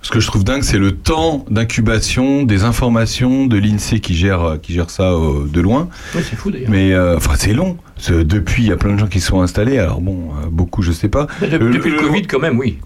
Ce 0.01 0.09
que 0.11 0.19
je 0.19 0.27
trouve 0.27 0.43
dingue, 0.43 0.63
c'est 0.63 0.77
le 0.77 0.91
temps 0.93 1.45
d'incubation 1.49 2.43
des 2.43 2.63
informations 2.63 3.45
de 3.47 3.57
l'INSEE 3.57 3.99
qui 3.99 4.15
gère, 4.15 4.41
euh, 4.43 4.57
qui 4.57 4.73
gère 4.73 4.89
ça 4.89 5.11
euh, 5.11 5.47
de 5.47 5.61
loin. 5.61 5.89
C'est 6.13 6.35
fou 6.35 6.51
d'ailleurs. 6.51 6.69
Mais 6.69 6.93
euh, 6.93 7.17
enfin, 7.17 7.33
c'est 7.37 7.53
long. 7.53 7.77
Depuis, 8.09 8.63
il 8.63 8.69
y 8.69 8.71
a 8.71 8.77
plein 8.77 8.93
de 8.93 8.99
gens 8.99 9.07
qui 9.07 9.19
se 9.19 9.27
sont 9.27 9.41
installés. 9.41 9.77
Alors 9.77 10.01
bon, 10.01 10.29
euh, 10.43 10.47
beaucoup, 10.51 10.81
je 10.81 10.91
sais 10.91 11.09
pas. 11.09 11.27
De- 11.41 11.57
Le- 11.57 11.71
depuis 11.71 11.89
le, 11.91 11.97
le- 11.97 12.01
Covid, 12.01 12.21
quand 12.23 12.39
même, 12.39 12.59
oui. 12.59 12.77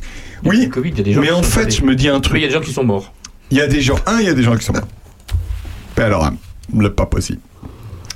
Depuis 0.43 0.58
Oui, 0.60 0.65
le 0.65 0.71
Covid, 0.71 0.89
il 0.91 0.97
y 0.97 1.02
a 1.02 1.04
des 1.04 1.13
gens 1.13 1.21
mais 1.21 1.28
qui 1.28 1.34
en 1.34 1.38
sont 1.43 1.50
fait, 1.50 1.76
je 1.76 1.84
me 1.84 1.95
dis 1.95 2.08
un 2.10 2.13
Oui, 2.13 2.19
il 2.19 2.21
truc. 2.21 2.41
y 2.41 2.45
a 2.45 2.47
des 2.47 2.54
gens 2.54 2.62
qui 2.62 2.71
sont 2.73 2.84
morts. 2.84 3.13
Il 3.52 3.58
y 3.58 3.62
a 3.62 3.67
des 3.67 3.82
gens, 3.82 3.97
un, 4.06 4.19
il 4.19 4.26
y 4.26 4.30
a 4.30 4.34
des 4.34 4.43
gens 4.43 4.56
qui 4.56 4.63
sont 4.63 4.73
morts. 4.73 4.88
Mais 5.97 6.04
alors, 6.04 6.30
le 6.76 6.93
pas 6.93 7.06
possible. 7.06 7.39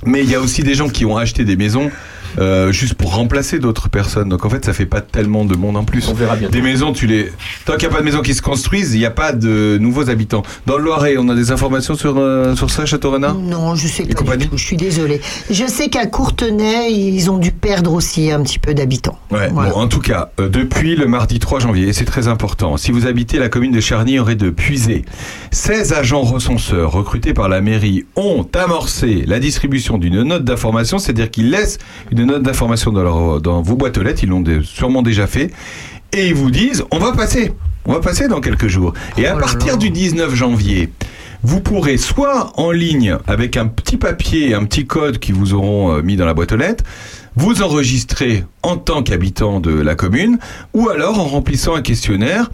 Mais 0.04 0.22
il 0.22 0.30
y 0.30 0.34
a 0.34 0.40
aussi 0.40 0.62
des 0.62 0.74
gens 0.74 0.88
qui 0.88 1.04
ont 1.04 1.16
acheté 1.16 1.44
des 1.44 1.56
maisons 1.56 1.90
euh, 2.38 2.72
juste 2.72 2.94
pour 2.94 3.14
remplacer 3.14 3.58
d'autres 3.58 3.88
personnes. 3.88 4.28
Donc 4.28 4.44
en 4.44 4.50
fait, 4.50 4.64
ça 4.64 4.72
fait 4.72 4.86
pas 4.86 5.00
tellement 5.00 5.44
de 5.44 5.54
monde 5.56 5.76
en 5.76 5.84
plus. 5.84 6.08
On 6.08 6.14
verra 6.14 6.36
bien. 6.36 6.48
Des 6.48 6.62
maisons, 6.62 6.92
tu 6.92 7.06
les. 7.06 7.30
Tant 7.64 7.74
qu'il 7.76 7.88
n'y 7.88 7.92
a 7.92 7.96
pas 7.96 8.00
de 8.00 8.06
maisons 8.06 8.22
qui 8.22 8.34
se 8.34 8.42
construisent, 8.42 8.94
il 8.94 8.98
n'y 8.98 9.06
a 9.06 9.10
pas 9.10 9.32
de 9.32 9.78
nouveaux 9.80 10.08
habitants. 10.10 10.42
Dans 10.66 10.76
le 10.78 10.84
Loiret, 10.84 11.16
on 11.18 11.28
a 11.28 11.34
des 11.34 11.50
informations 11.52 11.94
sur, 11.94 12.14
euh, 12.18 12.54
sur 12.56 12.70
ça, 12.70 12.86
Château 12.86 13.10
Renard? 13.10 13.34
Non, 13.34 13.74
je 13.74 13.86
sais 13.88 14.04
pas 14.04 14.14
compagnie? 14.14 14.44
du 14.44 14.48
tout. 14.50 14.56
Je 14.56 14.64
suis 14.64 14.76
désolée. 14.76 15.20
Je 15.50 15.66
sais 15.66 15.88
qu'à 15.88 16.06
Courtenay, 16.06 16.92
ils 16.92 17.30
ont 17.30 17.38
dû 17.38 17.52
perdre 17.52 17.92
aussi 17.92 18.30
un 18.30 18.42
petit 18.42 18.58
peu 18.58 18.74
d'habitants. 18.74 19.18
Ouais, 19.30 19.48
Voilà. 19.52 19.70
bon, 19.70 19.76
en 19.80 19.88
tout 19.88 20.00
cas, 20.00 20.30
euh, 20.40 20.48
depuis 20.48 20.96
le 20.96 21.06
mardi 21.06 21.38
3 21.38 21.60
janvier, 21.60 21.88
et 21.88 21.92
c'est 21.92 22.04
très 22.04 22.28
important, 22.28 22.76
si 22.76 22.90
vous 22.92 23.06
habitez 23.06 23.38
la 23.38 23.48
commune 23.48 23.72
de 23.72 23.80
Charny, 23.80 24.18
aurait 24.18 24.34
de 24.36 24.50
puiser. 24.50 25.04
16 25.50 25.92
agents 25.92 26.22
recenseurs 26.22 26.92
recrutés 26.92 27.34
par 27.34 27.48
la 27.48 27.60
mairie 27.60 28.04
ont 28.16 28.46
amorcé 28.54 29.24
la 29.26 29.38
distribution 29.38 29.98
d'une 29.98 30.22
note 30.22 30.44
d'information, 30.44 30.98
c'est-à-dire 30.98 31.30
qu'ils 31.30 31.50
laissent 31.50 31.78
une 32.10 32.21
note 32.24 32.42
d'information 32.42 32.92
dans, 32.92 33.02
leur, 33.02 33.40
dans 33.40 33.62
vos 33.62 33.76
boîtes 33.76 33.98
aux 33.98 34.02
lettres, 34.02 34.22
ils 34.22 34.28
l'ont 34.28 34.44
sûrement 34.62 35.02
déjà 35.02 35.26
fait, 35.26 35.50
et 36.12 36.28
ils 36.28 36.34
vous 36.34 36.50
disent, 36.50 36.84
on 36.90 36.98
va 36.98 37.12
passer, 37.12 37.52
on 37.86 37.92
va 37.92 38.00
passer 38.00 38.28
dans 38.28 38.40
quelques 38.40 38.68
jours. 38.68 38.92
Et 39.16 39.26
à 39.26 39.34
Oh 39.36 39.40
partir 39.40 39.72
là. 39.72 39.76
du 39.76 39.90
19 39.90 40.34
janvier, 40.34 40.90
vous 41.42 41.60
pourrez 41.60 41.96
soit 41.96 42.52
en 42.56 42.70
ligne 42.70 43.16
avec 43.26 43.56
un 43.56 43.66
petit 43.66 43.96
papier, 43.96 44.54
un 44.54 44.64
petit 44.64 44.86
code 44.86 45.18
qui 45.18 45.32
vous 45.32 45.54
auront 45.54 45.92
euh, 45.96 46.02
mis 46.02 46.16
dans 46.16 46.26
la 46.26 46.34
boîte 46.34 46.52
aux 46.52 46.56
lettres, 46.56 46.84
vous 47.34 47.62
enregistrer 47.62 48.44
en 48.62 48.76
tant 48.76 49.02
qu'habitant 49.02 49.58
de 49.58 49.72
la 49.72 49.94
commune, 49.94 50.38
ou 50.74 50.88
alors 50.88 51.18
en 51.18 51.24
remplissant 51.24 51.74
un 51.74 51.82
questionnaire 51.82 52.50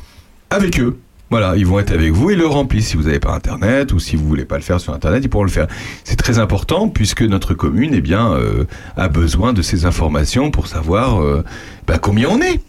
avec 0.51 0.81
eux. 0.81 0.99
Voilà, 1.31 1.57
ils 1.57 1.67
vont 1.67 1.79
être 1.79 1.93
avec 1.93 2.13
vous 2.13 2.31
et 2.31 2.37
le 2.37 2.47
remplissent. 2.47 2.89
Si 2.89 2.97
vous 2.97 3.05
n'avez 3.05 3.21
pas 3.21 3.35
Internet 3.35 3.93
ou 3.93 3.99
si 3.99 4.17
vous 4.17 4.27
voulez 4.27 4.47
pas 4.47 4.57
le 4.57 4.63
faire 4.63 4.81
sur 4.81 4.95
Internet, 4.95 5.23
ils 5.25 5.29
pourront 5.29 5.45
le 5.45 5.51
faire. 5.51 5.67
C'est 6.05 6.17
très 6.17 6.39
important 6.39 6.89
puisque 6.89 7.23
notre 7.23 7.53
commune, 7.53 7.93
eh 7.95 8.01
bien, 8.01 8.33
euh, 8.33 8.65
a 8.97 9.09
besoin 9.09 9.53
de 9.53 9.61
ces 9.61 9.85
informations 9.85 10.51
pour 10.51 10.69
savoir 10.69 11.21
euh, 11.21 11.45
bah, 11.87 11.99
combien 11.99 12.29
on 12.31 12.41
est. 12.41 12.61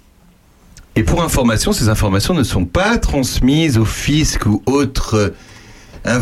Et 0.97 1.03
pour 1.03 1.23
information, 1.23 1.71
ces 1.71 1.87
informations 1.87 2.33
ne 2.33 2.43
sont 2.43 2.65
pas 2.65 2.97
transmises 2.97 3.77
au 3.77 3.85
fisc 3.85 4.45
ou 4.45 4.61
autres. 4.65 5.33
Euh, 6.07 6.19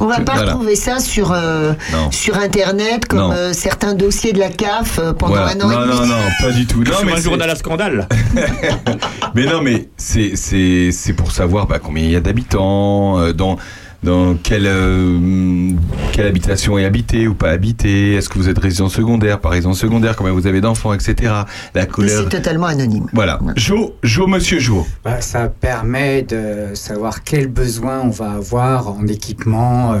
On 0.00 0.06
va 0.06 0.20
pas 0.20 0.32
Voilà. 0.34 0.52
retrouver 0.52 0.74
ça 0.76 0.98
sur, 0.98 1.32
euh, 1.32 1.72
sur 2.10 2.36
Internet 2.38 3.06
comme 3.06 3.30
euh, 3.32 3.52
certains 3.52 3.94
dossiers 3.94 4.32
de 4.32 4.38
la 4.38 4.48
CAF 4.50 4.98
euh, 4.98 5.12
pendant 5.12 5.34
Voilà. 5.34 5.52
un 5.52 5.60
an 5.60 5.68
Non, 5.68 5.82
et 5.82 5.86
demi. 5.86 5.98
non, 6.00 6.06
non, 6.06 6.22
pas 6.40 6.50
du 6.50 6.66
tout. 6.66 6.82
Non, 6.82 6.92
Sur 6.92 7.04
mais 7.06 7.12
un 7.12 7.20
journal 7.20 7.50
à 7.50 7.54
scandale. 7.56 8.08
Mais 9.34 9.46
non, 9.46 9.62
mais 9.62 9.88
c'est 9.96 10.32
c'est 10.36 10.90
c'est 10.92 11.14
pour 11.14 11.32
savoir 11.32 11.66
bah, 11.66 11.78
combien 11.82 12.04
il 12.04 12.10
y 12.10 12.16
a 12.16 12.20
d'habitants, 12.20 13.18
euh, 13.18 13.32
dans 13.32 13.56
dans 14.02 14.34
quelle 14.34 14.66
euh, 14.66 15.70
quelle 16.12 16.26
habitation 16.26 16.78
est 16.78 16.84
habitée 16.84 17.28
ou 17.28 17.34
pas 17.34 17.50
habitée. 17.50 18.14
Est-ce 18.14 18.28
que 18.28 18.38
vous 18.38 18.48
êtes 18.48 18.58
résident 18.58 18.88
secondaire, 18.88 19.40
pas 19.40 19.48
résident 19.50 19.74
secondaire, 19.74 20.16
combien 20.16 20.32
vous 20.32 20.46
avez 20.46 20.60
d'enfants, 20.60 20.92
etc. 20.92 21.32
La 21.74 21.86
couleur. 21.86 22.24
c'est 22.24 22.36
totalement 22.36 22.66
anonyme. 22.66 23.06
Voilà. 23.12 23.42
Ouais. 23.42 23.52
Jo, 23.56 23.94
Jo, 24.02 24.26
Monsieur 24.26 24.58
Jo. 24.58 24.86
Bah, 25.04 25.20
ça 25.20 25.48
permet 25.48 26.22
de 26.22 26.74
savoir 26.74 27.22
quels 27.22 27.48
besoins 27.48 28.00
on 28.00 28.10
va 28.10 28.32
avoir 28.32 28.88
en 28.88 29.06
équipement, 29.06 29.92
euh, 29.94 29.98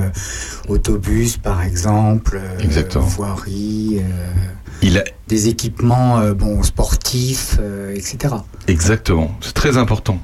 autobus 0.68 1.36
par 1.36 1.62
exemple, 1.62 2.40
euh, 2.42 2.98
voirie, 3.00 3.98
euh, 4.00 4.32
Il 4.82 4.98
a 4.98 5.04
des 5.28 5.48
équipements 5.48 6.18
euh, 6.20 6.34
bon, 6.34 6.62
sportifs, 6.62 7.56
euh, 7.60 7.94
etc. 7.94 8.34
exactement. 8.66 9.30
C'est 9.40 9.54
très 9.54 9.76
important. 9.76 10.18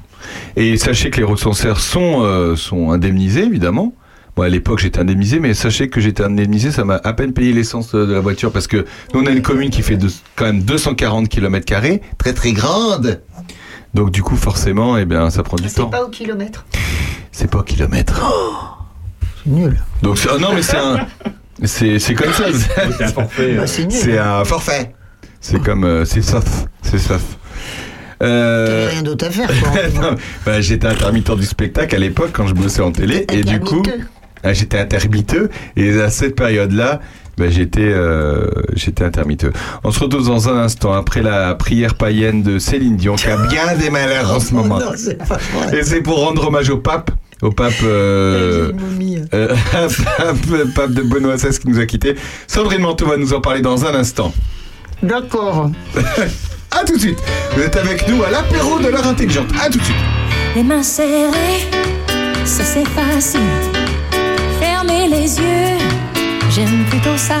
Et 0.55 0.77
sachez 0.77 1.09
que 1.09 1.17
les 1.17 1.23
recenseurs 1.23 1.79
sont 1.79 2.21
euh, 2.23 2.55
sont 2.55 2.91
indemnisés 2.91 3.43
évidemment. 3.43 3.93
Moi, 4.37 4.45
à 4.45 4.49
l'époque, 4.49 4.79
j'étais 4.79 4.99
indemnisé, 4.99 5.39
mais 5.39 5.53
sachez 5.53 5.89
que 5.89 5.99
j'étais 5.99 6.23
indemnisé, 6.23 6.71
ça 6.71 6.85
m'a 6.85 6.95
à 7.03 7.11
peine 7.13 7.33
payé 7.33 7.51
l'essence 7.51 7.91
de 7.93 7.99
la 8.13 8.21
voiture 8.21 8.51
parce 8.53 8.67
que 8.67 8.85
nous, 9.13 9.21
on 9.21 9.25
a 9.25 9.31
une 9.31 9.41
commune 9.41 9.69
qui 9.69 9.81
fait 9.81 9.97
de- 9.97 10.07
quand 10.37 10.45
même 10.45 10.61
240 10.61 11.27
km 11.27 11.65
carrés, 11.65 12.01
très 12.17 12.31
très 12.33 12.53
grande. 12.53 13.21
Donc 13.93 14.11
du 14.11 14.23
coup, 14.23 14.37
forcément, 14.37 14.97
eh 14.97 15.05
bien, 15.05 15.29
ça 15.29 15.43
prend 15.43 15.57
du 15.57 15.67
C'est 15.67 15.75
temps. 15.81 15.87
pas 15.89 16.03
au 16.05 16.09
kilomètre. 16.09 16.65
C'est 17.33 17.49
pas 17.49 17.59
au 17.59 17.63
kilomètre. 17.63 18.21
C'est 19.43 19.49
nul. 19.51 19.81
Donc 20.03 20.17
c'est- 20.17 20.29
ah 20.33 20.37
non, 20.39 20.49
mais 20.53 20.61
c'est 20.61 20.77
un, 20.77 20.99
c'est 21.63 21.99
c'est 21.99 22.13
comme 22.13 22.31
ça. 22.31 22.45
C'est 22.53 23.03
un 23.03 23.07
forfait. 23.07 23.55
Bah, 23.55 23.61
euh, 23.63 23.67
c'est 23.67 23.83
nul. 23.87 23.91
C'est 23.91 24.17
un 24.19 24.45
forfait. 24.45 24.93
C'est 25.41 25.61
comme 25.61 25.83
euh, 25.83 26.05
c'est 26.05 26.21
sauf, 26.21 26.45
c'est 26.83 26.99
T'avais 28.19 28.31
Euh, 28.31 28.87
rien 28.91 29.01
d'autre 29.03 29.25
à 29.27 29.29
faire, 29.31 29.47
quoi. 29.47 30.01
non, 30.01 30.15
bah, 30.45 30.61
j'étais 30.61 30.87
intermittent 30.87 31.35
du 31.35 31.45
spectacle 31.45 31.95
à 31.95 31.99
l'époque 31.99 32.31
quand 32.33 32.47
je 32.47 32.53
bossais 32.53 32.81
en 32.81 32.91
télé 32.91 33.25
et 33.31 33.43
du 33.43 33.59
coup 33.59 33.79
Intermittent. 33.79 34.07
ah, 34.43 34.53
j'étais 34.53 34.77
intermittent 34.79 35.49
et 35.77 35.99
à 36.01 36.09
cette 36.09 36.35
période-là 36.35 36.99
bah, 37.37 37.45
j'étais 37.49 37.79
euh, 37.83 38.47
j'étais 38.73 39.05
intermittent. 39.05 39.47
On 39.85 39.91
se 39.91 39.99
retrouve 40.01 40.27
dans 40.27 40.49
un 40.49 40.57
instant 40.57 40.91
après 40.91 41.21
la 41.21 41.55
prière 41.55 41.95
païenne 41.95 42.43
de 42.43 42.59
Céline 42.59 42.97
Dion 42.97 43.15
qui 43.15 43.27
a 43.27 43.37
bien 43.47 43.77
des 43.77 43.89
malheurs 43.89 44.33
en 44.33 44.41
ce 44.41 44.53
moment. 44.53 44.79
Oh 44.81 44.85
non, 44.89 44.91
c'est 44.97 45.17
pas 45.17 45.37
vrai. 45.53 45.79
Et 45.79 45.83
c'est 45.83 46.01
pour 46.01 46.19
rendre 46.19 46.45
hommage 46.47 46.69
au 46.69 46.77
pape, 46.77 47.11
au 47.41 47.51
pape, 47.51 47.71
euh, 47.83 48.73
euh, 49.33 49.55
pape, 49.71 50.35
pape 50.75 50.91
de 50.91 51.01
Benoît 51.03 51.37
XVI 51.37 51.57
qui 51.57 51.69
nous 51.69 51.79
a 51.79 51.85
quittés. 51.85 52.15
Sandrine 52.47 52.81
Manteau 52.81 53.05
va 53.07 53.15
nous 53.15 53.33
en 53.33 53.39
parler 53.39 53.61
dans 53.61 53.85
un 53.85 53.95
instant. 53.95 54.33
D'accord. 55.01 55.71
À 56.71 56.83
tout 56.85 56.93
de 56.95 56.99
suite. 56.99 57.19
Vous 57.55 57.61
êtes 57.61 57.75
avec 57.75 58.07
nous 58.07 58.23
à 58.23 58.29
l'apéro 58.29 58.79
de 58.79 58.87
l'heure 58.87 59.07
intelligente. 59.07 59.47
À 59.59 59.69
tout 59.69 59.79
de 59.79 59.83
suite. 59.83 59.95
Les 60.55 60.63
mains 60.63 60.83
serrées, 60.83 61.67
ça 62.45 62.63
c'est 62.63 62.87
facile. 62.87 63.39
Fermer 64.59 65.07
les 65.07 65.37
yeux, 65.37 65.77
j'aime 66.51 66.85
plutôt 66.89 67.17
ça. 67.17 67.39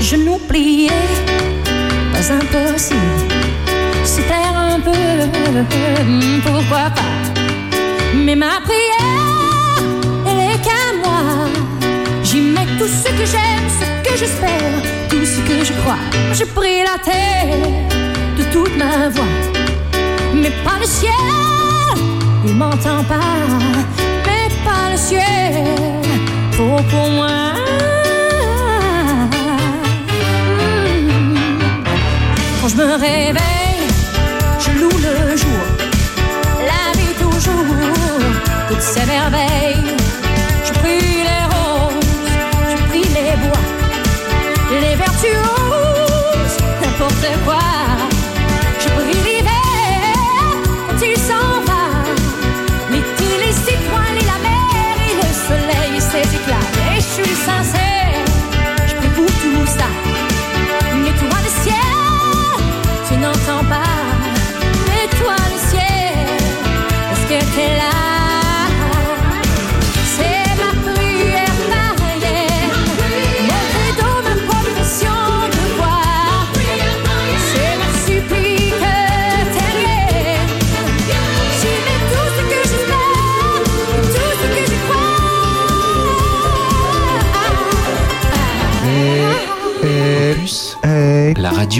Genoux 0.00 0.40
pliés, 0.48 0.90
pas 2.12 2.32
impossible. 2.32 3.00
Se 4.04 4.20
taire 4.22 4.56
un 4.56 4.80
peu, 4.80 4.90
pourquoi 6.44 6.90
pas? 6.90 7.12
Mais 8.14 8.36
ma 8.36 8.60
prière, 8.64 9.78
elle 10.26 10.54
est 10.54 10.60
qu'à 10.62 10.92
moi. 11.02 11.48
J'y 12.22 12.40
mets 12.40 12.66
tout 12.78 12.86
ce 12.86 13.08
que 13.08 13.24
j'aime, 13.24 13.68
ce 13.80 14.10
que 14.10 14.16
j'espère, 14.18 14.82
tout 15.08 15.24
ce 15.24 15.40
que 15.48 15.64
je 15.64 15.72
crois. 15.80 15.98
Je 16.32 16.44
prie 16.44 16.82
la 16.82 16.98
terre 17.02 18.01
de 18.36 18.44
toute 18.52 18.76
ma 18.76 19.08
voix 19.08 19.62
mais 20.34 20.50
pas 20.64 20.78
le 20.80 20.86
ciel. 20.86 21.12
Il 22.44 22.54
m'entend 22.56 23.04
pas, 23.04 23.20
mais 24.26 24.48
pas 24.64 24.90
le 24.90 24.96
ciel. 24.96 25.64
Faut 26.52 26.82
pour 26.90 27.08
moi. 27.10 27.54
Mm. 30.86 31.36
Quand 32.60 32.68
je 32.68 32.76
me 32.76 32.92
réveille, 32.92 33.86
je 34.58 34.70
loue 34.80 34.98
le 35.08 35.36
jour. 35.36 35.62
La 36.70 36.98
vie 36.98 37.14
toujours, 37.20 37.76
toutes 38.68 38.80
ces 38.80 39.06
merveilles. 39.06 39.96
Je 40.64 40.72
prie 40.80 41.24
les 41.28 41.44
roses, 41.54 42.30
je 42.70 42.76
prie 42.88 43.08
les 43.18 43.36
bois, 43.42 43.64
les 44.80 44.94
vertueuses, 44.96 46.56
n'importe 46.80 47.26
quoi. 47.44 48.11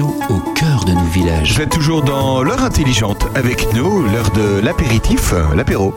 Au 0.00 0.40
cœur 0.54 0.84
de 0.86 0.92
nos 0.92 1.04
villages. 1.04 1.54
Vous 1.54 1.60
êtes 1.60 1.70
toujours 1.70 2.02
dans 2.02 2.42
l'heure 2.42 2.62
intelligente 2.62 3.26
avec 3.34 3.74
nous, 3.74 4.02
l'heure 4.04 4.30
de 4.30 4.58
l'apéritif, 4.60 5.34
euh, 5.34 5.54
l'apéro. 5.54 5.94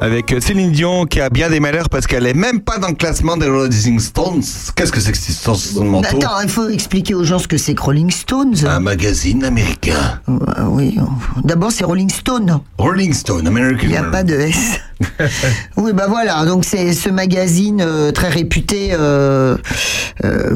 Avec 0.00 0.34
Céline 0.40 0.72
Dion 0.72 1.06
qui 1.06 1.20
a 1.20 1.30
bien 1.30 1.48
des 1.48 1.58
malheurs 1.58 1.88
parce 1.88 2.06
qu'elle 2.06 2.26
est 2.26 2.34
même 2.34 2.60
pas 2.60 2.78
dans 2.78 2.88
le 2.88 2.94
classement 2.94 3.36
des 3.36 3.48
Rolling 3.48 3.98
Stones. 3.98 4.42
Qu'est-ce 4.74 4.92
que 4.92 5.00
c'est 5.00 5.12
que 5.12 5.18
cette 5.18 5.30
histoire 5.30 5.56
manteau 5.84 6.18
Attends, 6.18 6.40
il 6.42 6.50
faut 6.50 6.68
expliquer 6.68 7.14
aux 7.14 7.24
gens 7.24 7.38
ce 7.38 7.48
que 7.48 7.56
c'est 7.56 7.74
que 7.74 7.82
Rolling 7.82 8.10
Stones. 8.10 8.66
Un 8.66 8.80
magazine 8.80 9.42
américain. 9.42 10.20
Euh, 10.28 10.64
oui, 10.68 10.98
d'abord 11.44 11.72
c'est 11.72 11.84
Rolling 11.84 12.10
Stone. 12.10 12.60
Rolling 12.76 13.14
Stone, 13.14 13.46
American. 13.46 13.80
Il 13.84 13.88
n'y 13.88 13.96
a 13.96 14.02
pas 14.04 14.22
de 14.22 14.34
S. 14.34 14.80
oui, 15.76 15.92
bah 15.94 16.06
voilà. 16.08 16.44
Donc 16.44 16.66
c'est 16.66 16.92
ce 16.92 17.08
magazine 17.08 17.80
euh, 17.80 18.12
très 18.12 18.28
réputé 18.28 18.90
euh, 18.92 19.56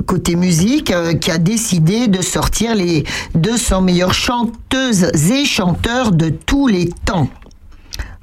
côté 0.06 0.36
musique 0.36 0.92
qui 1.20 1.30
a 1.30 1.38
décidé 1.38 2.08
de 2.08 2.20
sortir 2.20 2.74
les 2.74 3.04
200 3.36 3.82
meilleures 3.82 4.14
chanteuses 4.14 5.10
et 5.30 5.44
chanteurs 5.46 6.12
de 6.12 6.28
tous 6.28 6.66
les 6.66 6.90
temps. 7.06 7.28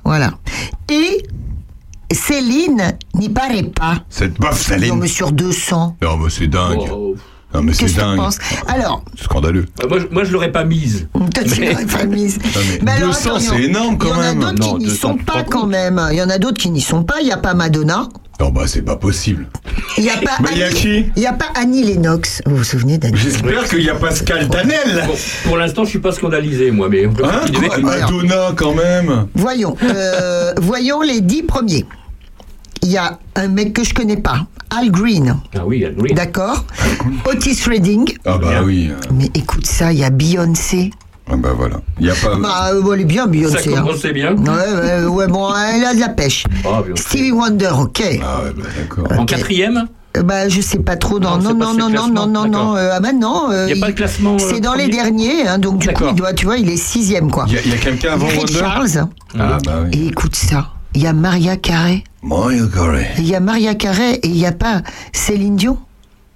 Voilà. 0.08 0.32
Et 0.89 1.22
Céline 2.10 2.98
n'y 3.13 3.28
paraît 3.28 3.63
pas. 3.63 4.06
Cette 4.10 4.39
bof, 4.39 4.52
Non, 4.52 4.56
Céline. 4.56 5.00
mais 5.00 5.08
sur 5.10 5.34
200. 5.34 5.98
Non, 6.02 6.15
mais 6.15 6.30
c'est 6.30 6.48
dingue. 6.48 6.80
Oh, 6.89 7.13
Non, 7.53 7.63
mais 7.63 7.71
c'est 7.73 7.83
Qu'est-ce 7.86 7.93
que 7.95 7.99
tu 8.01 8.05
dingue. 8.05 8.17
penses 8.17 8.38
Alors, 8.67 9.03
Scandaleux. 9.21 9.65
euh, 9.83 9.88
moi, 9.88 9.99
je- 9.99 10.07
moi, 10.13 10.23
je 10.25 10.31
l'aurais 10.33 10.51
pas 10.51 10.63
mise. 10.65 11.07
toi, 11.13 11.23
tu 11.43 11.60
Mais- 11.62 11.71
l'aurais 11.71 11.86
pas 11.86 12.03
mise. 12.05 12.38
Non, 12.39 12.43
mais 12.69 12.79
Mais 12.83 12.91
alors, 12.91 13.07
200, 13.10 13.29
attends, 13.29 13.39
c'est 13.39 13.62
énorme 13.63 13.97
quand 13.97 14.07
Il 14.07 14.10
y 14.10 14.13
en 14.13 14.19
a 14.19 14.33
même. 14.33 14.39
d'autres 14.39 14.63
qui 14.67 14.75
n'y 14.79 14.86
200, 14.86 14.95
sont 15.10 15.17
pas 15.17 15.43
quand 15.43 15.65
même. 15.65 16.07
Il 16.12 16.17
y 16.17 16.21
en 16.21 16.29
a 16.29 16.38
d'autres 16.39 16.57
qui 16.62 16.69
n'y 16.69 16.81
sont 16.81 17.03
pas. 17.03 17.15
Il 17.21 17.25
n'y 17.25 17.31
a 17.31 17.38
pas 17.38 17.53
Madonna. 17.53 18.10
Non, 18.39 18.49
bah 18.49 18.63
c'est 18.67 18.83
pas 18.83 18.97
possible. 18.97 19.47
Il 19.97 20.03
n'y 20.03 20.12
a 20.12 20.17
pas. 20.17 20.38
Mais 20.43 20.49
il 20.51 20.57
y 20.60 20.63
a 20.63 20.67
Annie- 20.67 20.75
qui 20.75 20.97
Il 21.15 21.19
n'y 21.21 21.25
a 21.25 21.33
pas 21.33 21.47
Annie 21.55 21.83
Lennox. 21.83 22.41
Vous 22.45 22.57
vous 22.57 22.63
souvenez 22.63 22.99
d'Annie 22.99 23.17
J'espère 23.17 23.67
qu'il 23.67 23.81
y 23.81 23.89
a 23.89 23.95
Pascal 23.95 24.47
Danel. 24.47 25.05
Bon, 25.07 25.13
pour 25.45 25.57
l'instant, 25.57 25.86
je 25.86 25.89
suis 25.89 25.99
pas 25.99 26.12
scandalisé, 26.12 26.69
moi, 26.69 26.88
mais 26.89 27.05
Hein. 27.05 27.13
Quoi, 27.17 27.77
Madonna 27.81 28.51
quand 28.55 28.75
même. 28.75 29.27
Voyons. 29.33 29.75
euh, 29.81 30.53
voyons 30.62 31.01
les 31.01 31.21
dix 31.21 31.41
premiers. 31.43 31.86
Il 32.88 32.93
y 32.93 32.97
a 32.97 33.19
un 33.36 33.50
mec 33.50 33.73
que 33.73 33.84
je 33.84 33.93
connais 33.93 34.15
pas. 34.15 34.45
Al 34.69 34.89
Green. 34.91 35.36
Ah 35.54 35.65
oui, 35.65 35.84
Al 35.84 35.93
Green. 35.93 36.15
D'accord 36.15 36.63
Otis 37.26 37.60
Redding. 37.67 38.13
Ah 38.23 38.38
bah 38.38 38.47
Bien. 38.50 38.63
oui. 38.63 38.91
Mais 39.13 39.30
écoute 39.34 39.67
ça, 39.67 39.91
il 39.91 40.00
y 40.00 40.06
a 40.06 40.10
Beyoncé. 40.10 40.91
Ah 41.30 41.36
bah 41.36 41.50
voilà. 41.54 41.82
Il 42.00 42.06
y 42.06 42.10
a 42.10 42.13
pas. 42.13 42.36
Bah, 42.38 42.69
euh, 42.71 42.93
elle 42.93 43.02
est 43.02 43.04
bien, 43.04 43.23
Ça 43.23 43.28
Beyoncé. 43.30 43.76
hein. 43.76 43.82
commençait 43.82 44.13
bien. 44.13 44.38
Ouais, 44.38 45.02
ouais, 45.02 45.06
ouais, 45.06 45.28
bon, 45.28 45.50
elle 45.54 45.84
a 45.84 45.93
de 45.95 46.00
la 46.00 46.08
pêche. 46.08 46.45
Ah, 46.63 46.82
Beyoncé. 46.82 47.04
Stevie 47.04 47.32
Wonder, 47.34 47.71
ok. 47.78 48.02
Ah 48.23 48.41
ouais, 48.45 48.52
bah 48.56 48.63
d'accord. 48.78 49.19
En 49.19 49.26
quatrième 49.26 49.86
Euh, 50.15 50.23
Bah, 50.23 50.47
je 50.47 50.62
sais 50.62 50.80
pas 50.80 50.95
trop 50.95 51.19
dans. 51.19 51.38
Non, 51.39 51.54
Non, 51.54 51.73
non, 51.73 51.89
non, 51.89 52.28
non, 52.28 52.47
non, 52.47 52.76
euh, 52.78 52.91
ah 52.93 53.02
bah 53.02 53.12
non. 53.12 53.52
euh, 53.52 53.65
Il 53.69 53.76
y 53.76 53.78
a 53.78 53.82
pas 53.82 53.89
le 53.89 53.95
classement, 53.95 54.36
euh, 54.36 54.38
C'est 54.39 54.62
dans 54.62 54.76
les 54.76 54.88
derniers, 54.88 55.45
hein, 55.45 55.58
donc 55.60 55.80
du 55.80 55.89
coup, 55.89 56.06
il 56.10 56.15
doit, 56.15 56.32
tu 56.32 56.45
vois, 56.45 56.56
il 56.58 56.69
est 56.69 56.78
sixième, 56.78 57.30
quoi. 57.32 57.43
Il 57.50 57.56
y 57.56 57.58
a, 57.58 57.62
il 57.65 57.71
y 57.71 57.73
a 57.73 57.78
quelqu'un 57.78 58.13
avant 58.13 58.28
Ray 58.28 58.38
Wonder? 58.38 58.54
Charles. 58.54 59.08
Ah 59.38 59.58
bah 59.65 59.80
oui. 59.84 59.89
Et 60.00 60.08
écoute 60.08 60.36
ça, 60.38 60.69
il 60.97 61.03
y 61.03 61.07
a 61.07 61.13
Maria. 61.13 61.53
Et 61.53 62.03
Il 63.19 63.27
y 63.27 63.36
a 63.36 63.39
Maria 63.39 63.75
Carey 63.75 64.15
et 64.23 64.27
il 64.27 64.33
n'y 64.33 64.47
a 64.47 64.51
pas 64.51 64.81
Céline 65.13 65.55
Dion. 65.55 65.77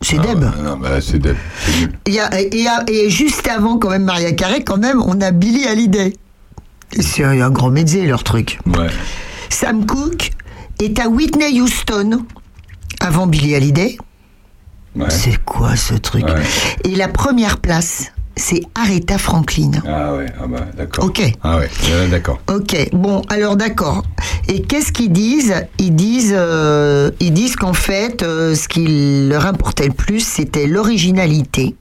C'est 0.01 0.17
Ah 0.19 0.21
Deb. 0.35 0.45
non, 0.63 0.77
bah 0.77 1.01
c'est 1.01 1.17
Deb. 1.19 1.35
C'est 1.65 1.79
nul. 1.79 1.91
Il 2.07 2.13
y 2.13 2.19
a- 2.19 2.83
et, 2.87 3.09
juste 3.09 3.47
avant, 3.47 3.77
quand 3.79 3.89
même, 3.89 4.03
Maria 4.03 4.31
Carey, 4.33 4.63
quand 4.63 4.77
même, 4.77 5.01
on 5.05 5.19
a 5.21 5.31
Billie 5.31 5.65
Hallyday. 5.65 6.13
C'est 6.99 7.23
un 7.23 7.49
grand 7.49 7.69
métier, 7.71 8.05
leur 8.05 8.23
truc. 8.23 8.59
Ouais. 8.67 8.87
Sam 9.49 9.85
Cooke 9.85 10.31
est 10.79 10.99
à 10.99 11.07
Whitney 11.09 11.59
Houston 11.59 12.23
avant 12.99 13.25
Billie 13.27 13.55
Hallyday. 13.55 13.97
Ouais. 14.95 15.09
C'est 15.09 15.43
quoi 15.43 15.75
ce 15.75 15.93
truc? 15.95 16.25
Ouais. 16.25 16.43
Et 16.83 16.95
la 16.95 17.07
première 17.07 17.57
place, 17.59 18.11
c'est 18.35 18.61
Aretha 18.75 19.17
Franklin. 19.17 19.71
Ah 19.85 20.15
ouais, 20.15 20.25
ah 20.41 20.47
bah 20.47 20.65
d'accord. 20.75 21.05
Ok. 21.05 21.21
Ah 21.43 21.57
ouais, 21.57 21.69
euh, 21.89 22.07
d'accord. 22.07 22.39
Ok, 22.47 22.89
bon, 22.93 23.21
alors 23.29 23.55
d'accord. 23.55 24.03
Et 24.47 24.61
qu'est-ce 24.61 24.91
qu'ils 24.91 25.11
disent? 25.11 25.53
Ils 25.79 25.95
disent, 25.95 26.33
euh, 26.35 27.11
ils 27.19 27.33
disent 27.33 27.55
qu'en 27.55 27.73
fait, 27.73 28.23
euh, 28.23 28.55
ce 28.55 28.67
qui 28.67 29.27
leur 29.27 29.45
importait 29.45 29.87
le 29.87 29.93
plus, 29.93 30.21
c'était 30.21 30.67
l'originalité. 30.67 31.75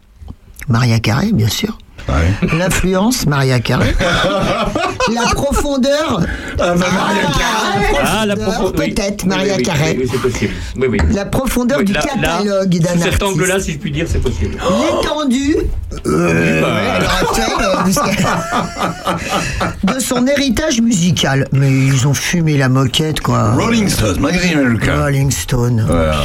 Maria 0.69 0.99
Carey, 1.01 1.33
bien 1.33 1.49
sûr. 1.49 1.79
Ouais. 2.09 2.49
L'influence, 2.59 3.27
Maria 3.27 3.61
Carey. 3.61 3.95
la 5.15 5.23
profondeur. 5.35 6.21
Ah 6.59 6.75
bah 6.75 6.75
Maria 6.75 7.23
Carey. 7.23 8.01
Ah, 8.05 8.27
la 8.27 8.37
profondeur, 8.37 8.73
peut-être, 8.73 9.23
Oui, 9.25 9.29
Maria 9.29 9.55
oui, 9.57 9.63
Carey. 9.63 9.97
Oui, 9.99 10.09
c'est 10.11 10.21
possible. 10.21 10.53
Oui, 10.77 10.87
oui. 10.91 10.99
La 11.13 11.25
profondeur 11.25 11.79
Oui, 11.79 11.85
du 11.85 11.93
là- 11.93 12.03
catalogue 12.03 12.79
d'un 12.79 12.91
Sous 12.93 12.99
cet 12.99 13.07
artiste. 13.07 13.23
angle-là, 13.23 13.61
si 13.61 13.73
je 13.73 13.79
puis 13.79 13.91
dire, 13.91 14.07
c'est 14.09 14.19
possible. 14.21 14.57
L'étendue 15.03 15.57
euh, 16.07 16.63
actuelle, 17.21 17.47
euh, 17.61 17.91
de 19.95 19.99
son 20.01 20.27
héritage 20.27 20.81
musical. 20.81 21.47
Mais 21.53 21.71
ils 21.71 22.07
ont 22.07 22.15
fumé 22.15 22.57
la 22.57 22.69
moquette, 22.69 23.21
quoi. 23.21 23.53
Rolling 23.55 23.89
Stones, 23.89 24.21
Magazine 24.21 24.59
America. 24.59 25.03
Rolling 25.05 25.31
Stone. 25.31 25.85
Voilà. 25.87 26.17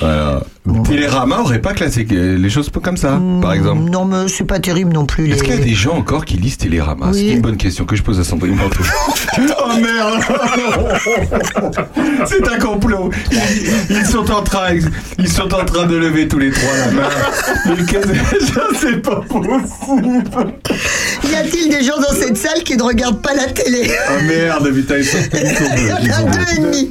voilà. 0.00 0.40
Télérama 0.84 1.40
aurait 1.40 1.60
pas 1.60 1.72
classé 1.74 2.04
les 2.08 2.50
choses 2.50 2.70
comme 2.82 2.96
ça, 2.96 3.20
par 3.40 3.52
exemple. 3.52 3.90
Non, 3.90 4.04
mais 4.04 4.28
c'est 4.28 4.44
pas 4.44 4.60
terrible 4.60 4.92
non 4.92 5.06
plus. 5.06 5.26
Les... 5.26 5.32
Est-ce 5.34 5.42
qu'il 5.42 5.54
y 5.54 5.56
a 5.56 5.60
des 5.60 5.74
gens 5.74 5.94
encore 5.96 6.24
qui 6.24 6.36
lisent 6.36 6.56
Télérama? 6.56 7.10
Oui. 7.12 7.18
C'est 7.18 7.34
une 7.34 7.40
bonne 7.40 7.56
question 7.56 7.84
que 7.84 7.96
je 7.96 8.02
pose 8.02 8.20
à 8.20 8.24
Sandrine 8.24 8.54
Manteau. 8.54 8.84
oh 9.38 9.76
merde 9.80 10.20
C'est 12.26 12.48
un 12.48 12.58
complot 12.58 13.10
ils, 13.32 13.38
ils 13.96 14.06
sont 14.06 14.30
en 14.30 14.42
train 14.42 14.68
ils 15.18 15.28
sont 15.28 15.52
en 15.52 15.64
train 15.64 15.86
de 15.86 15.96
lever 15.96 16.28
tous 16.28 16.38
les 16.38 16.50
trois 16.50 16.76
la 16.86 16.90
main. 16.92 17.08
Mais 17.66 17.84
qu'est-ce- 17.84 18.12
Je 18.72 18.76
sais 18.78 18.96
pas 18.98 19.16
possible 19.28 20.22
a-t-il 21.42 21.68
des 21.70 21.82
gens 21.84 21.96
dans 21.98 22.14
cette 22.14 22.36
salle 22.36 22.62
qui 22.64 22.76
ne 22.76 22.82
regardent 22.82 23.22
pas 23.22 23.34
la 23.34 23.46
télé 23.46 23.90
Oh 24.10 24.22
merde 24.26 24.72
putain 24.72 24.96
ils 24.98 25.04
sont. 25.04 25.18
Il 25.32 25.88
y 25.88 25.92
en 25.92 25.96
a 26.18 26.22
deux. 26.22 26.40
et 26.56 26.60
demi. 26.60 26.90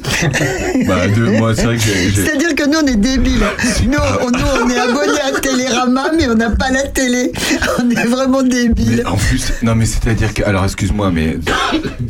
Bah 0.86 1.08
deux, 1.08 1.30
moi 1.38 1.54
c'est 1.54 1.64
vrai 1.64 1.76
que 1.76 1.82
j'ai... 1.82 2.10
j'ai- 2.10 2.24
C'est-à-dire 2.24 2.54
que 2.54 2.64
nous, 2.68 2.78
on 2.82 2.86
est 2.86 2.96
débiles. 2.96 3.42
Nous, 3.86 3.98
on, 4.22 4.30
nous, 4.30 4.38
on 4.64 4.70
est 4.70 4.78
abonnés 4.78 5.20
à 5.20 5.40
Télérama, 5.40 6.10
mais 6.16 6.28
on 6.28 6.34
n'a 6.34 6.50
pas 6.50 6.70
la 6.70 6.82
télé. 6.84 7.32
On 7.78 7.90
est 7.90 8.06
vraiment 8.06 8.42
débiles. 8.42 9.02
Mais 9.04 9.06
en 9.06 9.16
plus, 9.16 9.52
non 9.62 9.74
mais 9.74 9.86
c'est-à-dire 9.86 10.32
que, 10.34 10.42
alors 10.44 10.64
excuse-moi, 10.64 11.10
mais 11.12 11.38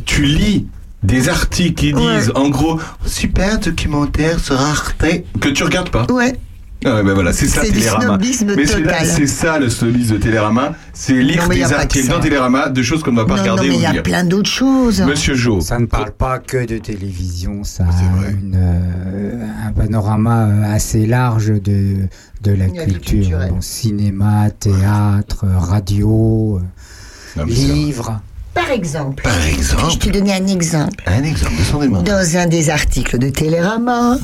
tu 0.05 0.23
lis 0.23 0.67
des 1.03 1.27
articles 1.29 1.73
qui 1.73 1.93
disent, 1.93 2.31
en 2.35 2.49
gros, 2.49 2.79
super 3.05 3.59
documentaire 3.59 4.39
sur 4.39 4.59
Arte, 4.59 5.03
que 5.41 5.49
tu 5.49 5.63
regardes 5.63 5.89
pas. 5.89 6.05
Ouais. 6.09 6.33
Ah 6.85 6.95
ouais, 6.95 7.03
ben 7.03 7.13
voilà, 7.13 7.33
c'est 7.33 7.47
ça 7.47 7.61
Télérama. 7.61 8.17
mais 8.55 8.65
c'est 9.05 9.27
ça 9.27 9.59
le 9.59 9.69
snobisme 9.69 10.13
de 10.13 10.17
Télérama, 10.17 10.73
c'est 10.93 11.13
lire 11.13 11.47
des 11.49 11.71
articles 11.73 12.07
dans 12.09 12.19
Télérama 12.19 12.69
de 12.69 12.81
choses 12.81 13.03
qu'on 13.03 13.11
ne 13.11 13.17
va 13.17 13.25
pas 13.25 13.37
Non, 13.37 13.43
non, 13.43 13.51
regarder 13.53 13.69
mais 13.69 13.75
il 13.75 13.81
y 13.81 13.85
a 13.85 14.01
plein 14.01 14.23
d'autres 14.23 14.49
choses. 14.49 15.01
Monsieur 15.01 15.35
Jo. 15.35 15.61
Ça 15.61 15.79
ne 15.79 15.85
parle 15.85 16.11
pas 16.11 16.39
que 16.39 16.65
de 16.65 16.77
télévision, 16.77 17.63
ça 17.63 17.85
a 17.85 18.29
une, 18.29 18.55
euh, 18.57 19.45
un 19.67 19.71
panorama 19.71 20.47
euh, 20.47 20.73
assez 20.73 21.05
large 21.05 21.47
de, 21.61 22.07
de 22.41 22.51
la 22.51 22.67
culture. 22.67 23.39
Bon, 23.49 23.61
cinéma, 23.61 24.49
théâtre, 24.51 25.45
radio, 25.47 26.59
euh, 27.37 27.45
livres. 27.45 28.21
Par 28.53 28.69
exemple, 28.69 29.23
Par 29.23 29.33
je 29.41 29.49
exemple, 29.55 29.97
te 29.97 30.09
donner 30.09 30.33
un 30.33 30.45
exemple. 30.47 31.03
un 31.07 31.23
exemple 31.23 31.55
de 31.57 31.63
Sandrine 31.63 31.89
Manteau. 31.91 32.11
Dans 32.11 32.37
un 32.37 32.45
des 32.45 32.69
articles 32.69 33.17
de 33.17 33.29
Télérama, 33.29 34.17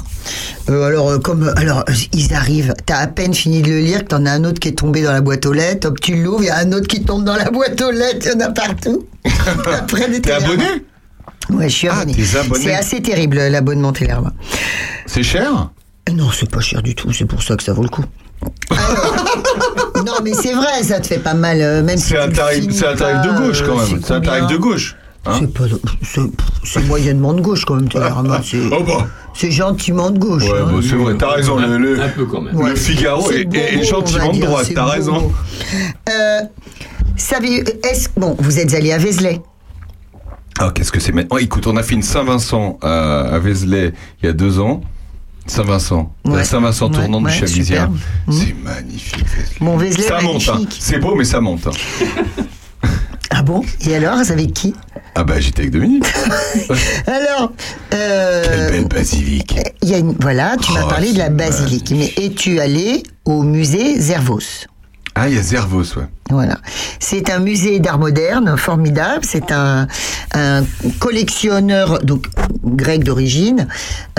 euh, 0.70 0.84
alors 0.84 1.10
euh, 1.10 1.18
comme 1.20 1.52
alors 1.58 1.80
euh, 1.90 1.94
ils 2.14 2.34
arrivent, 2.36 2.74
t'as 2.86 2.98
à 3.00 3.08
peine 3.08 3.34
fini 3.34 3.62
de 3.64 3.70
le 3.70 3.80
lire, 3.80 4.00
que 4.00 4.10
t'en 4.10 4.26
as 4.28 4.32
un 4.32 4.44
autre 4.44 4.60
qui 4.60 4.68
est 4.68 4.78
tombé 4.78 5.02
dans 5.02 5.12
la 5.12 5.22
boîte 5.22 5.46
aux 5.48 5.54
lettres, 5.54 5.88
hop 5.88 6.00
tu 6.00 6.22
l'ouvres, 6.22 6.44
il 6.44 6.48
y 6.48 6.50
a 6.50 6.58
un 6.58 6.72
autre 6.74 6.88
qui 6.88 7.04
tombe 7.04 7.24
dans 7.24 7.36
la 7.36 7.50
boîte 7.50 7.82
aux 7.82 7.90
lettres, 7.92 8.28
il 8.28 8.32
y 8.40 8.44
en 8.44 8.48
a 8.48 8.52
partout. 8.52 9.08
Après 9.74 10.08
des 10.10 10.22
T'es 10.22 10.32
abonné? 10.32 10.64
Ouais, 11.50 11.68
je 11.68 11.76
suis 11.76 11.88
Ah, 11.88 12.00
abonné. 12.02 12.16
C'est 12.62 12.74
assez 12.76 13.02
terrible 13.02 13.38
l'abonnement 13.38 13.92
Télérama. 13.94 14.34
C'est 15.08 15.24
cher? 15.24 15.72
Non, 16.14 16.30
c'est 16.32 16.50
pas 16.50 16.60
cher 16.62 16.84
du 16.84 16.94
tout, 16.94 17.12
c'est 17.14 17.26
pour 17.26 17.42
ça 17.42 17.56
que 17.56 17.64
ça 17.64 17.74
vaut 17.74 17.84
le 17.84 17.90
coup. 17.90 18.06
Alors, 18.70 19.16
non, 20.06 20.14
mais 20.24 20.34
c'est 20.34 20.54
vrai, 20.54 20.84
ça 20.84 21.00
te 21.00 21.08
fait 21.08 21.20
pas 21.20 21.34
mal, 21.34 21.60
euh, 21.62 21.84
même 21.84 21.98
si 21.98 22.10
C'est 22.10 22.18
un 22.20 22.30
tarif, 22.30 22.62
finis 22.62 22.74
c'est 22.74 22.88
un 22.88 22.96
tarif 22.96 23.22
de 23.32 23.38
gauche 23.38 23.62
euh, 23.62 23.66
quand 23.68 23.76
même. 23.78 24.02
C'est 24.04 24.14
un 24.14 24.22
tarif 24.22 24.48
de 24.48 24.58
gauche. 24.58 24.96
Hein 25.26 25.34
C'est 25.40 25.54
pas, 25.54 25.64
c'est, 26.02 26.22
c'est 26.64 26.88
moyennement 26.88 27.34
de 27.34 27.42
gauche 27.42 27.66
quand 27.66 27.76
même, 27.76 27.90
Télérama. 27.90 28.42
C'est, 28.44 28.58
oh 28.72 28.84
bah, 28.88 29.06
c'est 29.34 29.52
gentiment 29.52 30.10
de 30.12 30.18
gauche. 30.18 30.44
ouais, 30.44 30.60
hein. 30.62 30.70
bah, 30.72 30.80
c'est 30.82 30.96
vrai, 30.96 31.14
t'as 31.18 31.32
raison. 31.34 31.58
Le, 31.58 31.78
le- 31.78 32.02
Un 32.02 32.10
peu 32.10 32.26
quand 32.26 32.42
même. 32.42 32.58
le 32.68 32.76
Figaro 32.76 33.30
est, 33.32 33.44
beau, 33.46 33.56
est 33.56 33.78
on 33.80 33.84
gentiment 33.84 34.32
de 34.34 34.40
droite, 34.40 34.72
t'as 34.74 34.84
beau. 34.86 34.90
raison. 34.92 35.32
Euh, 36.10 36.40
savez, 37.18 37.64
est-ce, 37.84 38.10
bon, 38.18 38.36
vous 38.40 38.60
êtes 38.60 38.74
allé 38.74 38.92
à 38.94 38.98
Vézelay. 38.98 39.42
Ah, 40.58 40.72
qu'est-ce 40.74 40.92
que 40.92 41.00
c'est 41.00 41.12
maintenant? 41.12 41.36
Oh, 41.36 41.40
Écoute, 41.40 41.68
on 41.68 41.78
a 41.78 41.84
fait 41.84 41.96
une 41.96 42.02
Saint-Vincent 42.04 42.80
à, 42.82 43.20
à 43.22 43.40
Vézelay 43.40 43.94
il 44.22 44.26
y 44.26 44.30
a 44.30 44.34
deux 44.34 44.60
ans. 44.60 44.82
Saint-Vincent, 45.48 46.14
la 46.26 46.32
Ouais. 46.32 46.44
Saint-Vincent 46.44 46.88
Ouais, 46.90 46.94
tournante 46.96 47.26
ouais, 47.26 47.32
du. 47.32 47.66
C'est 48.32 48.54
magnifique, 48.64 49.26
Vézelay. 49.26 49.56
Bon, 49.62 49.78
Vézelay, 49.78 50.04
ça 50.08 50.22
monte, 50.22 50.48
hein. 50.48 50.54
magnifique. 50.54 50.78
c'est 50.80 51.00
beau, 51.00 51.16
mais 51.16 51.24
ça 51.26 51.42
monte. 51.42 51.68
hein. 51.68 51.72
Ah 53.32 53.44
bon? 53.44 53.64
Et 53.88 53.96
alors, 53.96 54.18
avec 54.18 54.54
qui? 54.54 54.74
Ah 55.16 55.24
bah 55.24 55.40
j'étais 55.40 55.62
avec 55.62 55.72
Dominique. 55.72 56.04
Alors, 57.08 57.54
euh, 57.94 58.44
Quelle 58.44 58.72
belle 58.72 58.88
basilique. 58.88 59.56
il 59.84 59.90
y 59.90 59.94
a 59.94 60.00
une, 60.00 60.16
voilà, 60.20 60.58
tu 60.58 60.74
m'as 60.74 60.84
Oh, 60.86 60.90
parlé 60.90 61.14
de 61.14 61.20
la 61.20 61.30
basilique. 61.30 61.92
Mais 61.96 62.12
es-tu 62.18 62.60
allé 62.60 63.04
au 63.26 63.44
musée 63.44 64.00
Zervos? 64.00 64.66
Ah, 65.16 65.30
il 65.30 65.36
y 65.36 65.38
a 65.38 65.44
Zervos, 65.44 65.96
ouais. 65.98 66.08
Voilà. 66.30 66.58
C'est 67.00 67.32
un 67.32 67.40
musée 67.40 67.80
d'art 67.80 67.98
moderne 67.98 68.56
formidable. 68.56 69.24
C'est 69.24 69.52
un, 69.52 69.88
un 70.34 70.64
collectionneur 71.00 72.00
donc 72.00 72.28
grec 72.64 73.04
d'origine. 73.04 73.68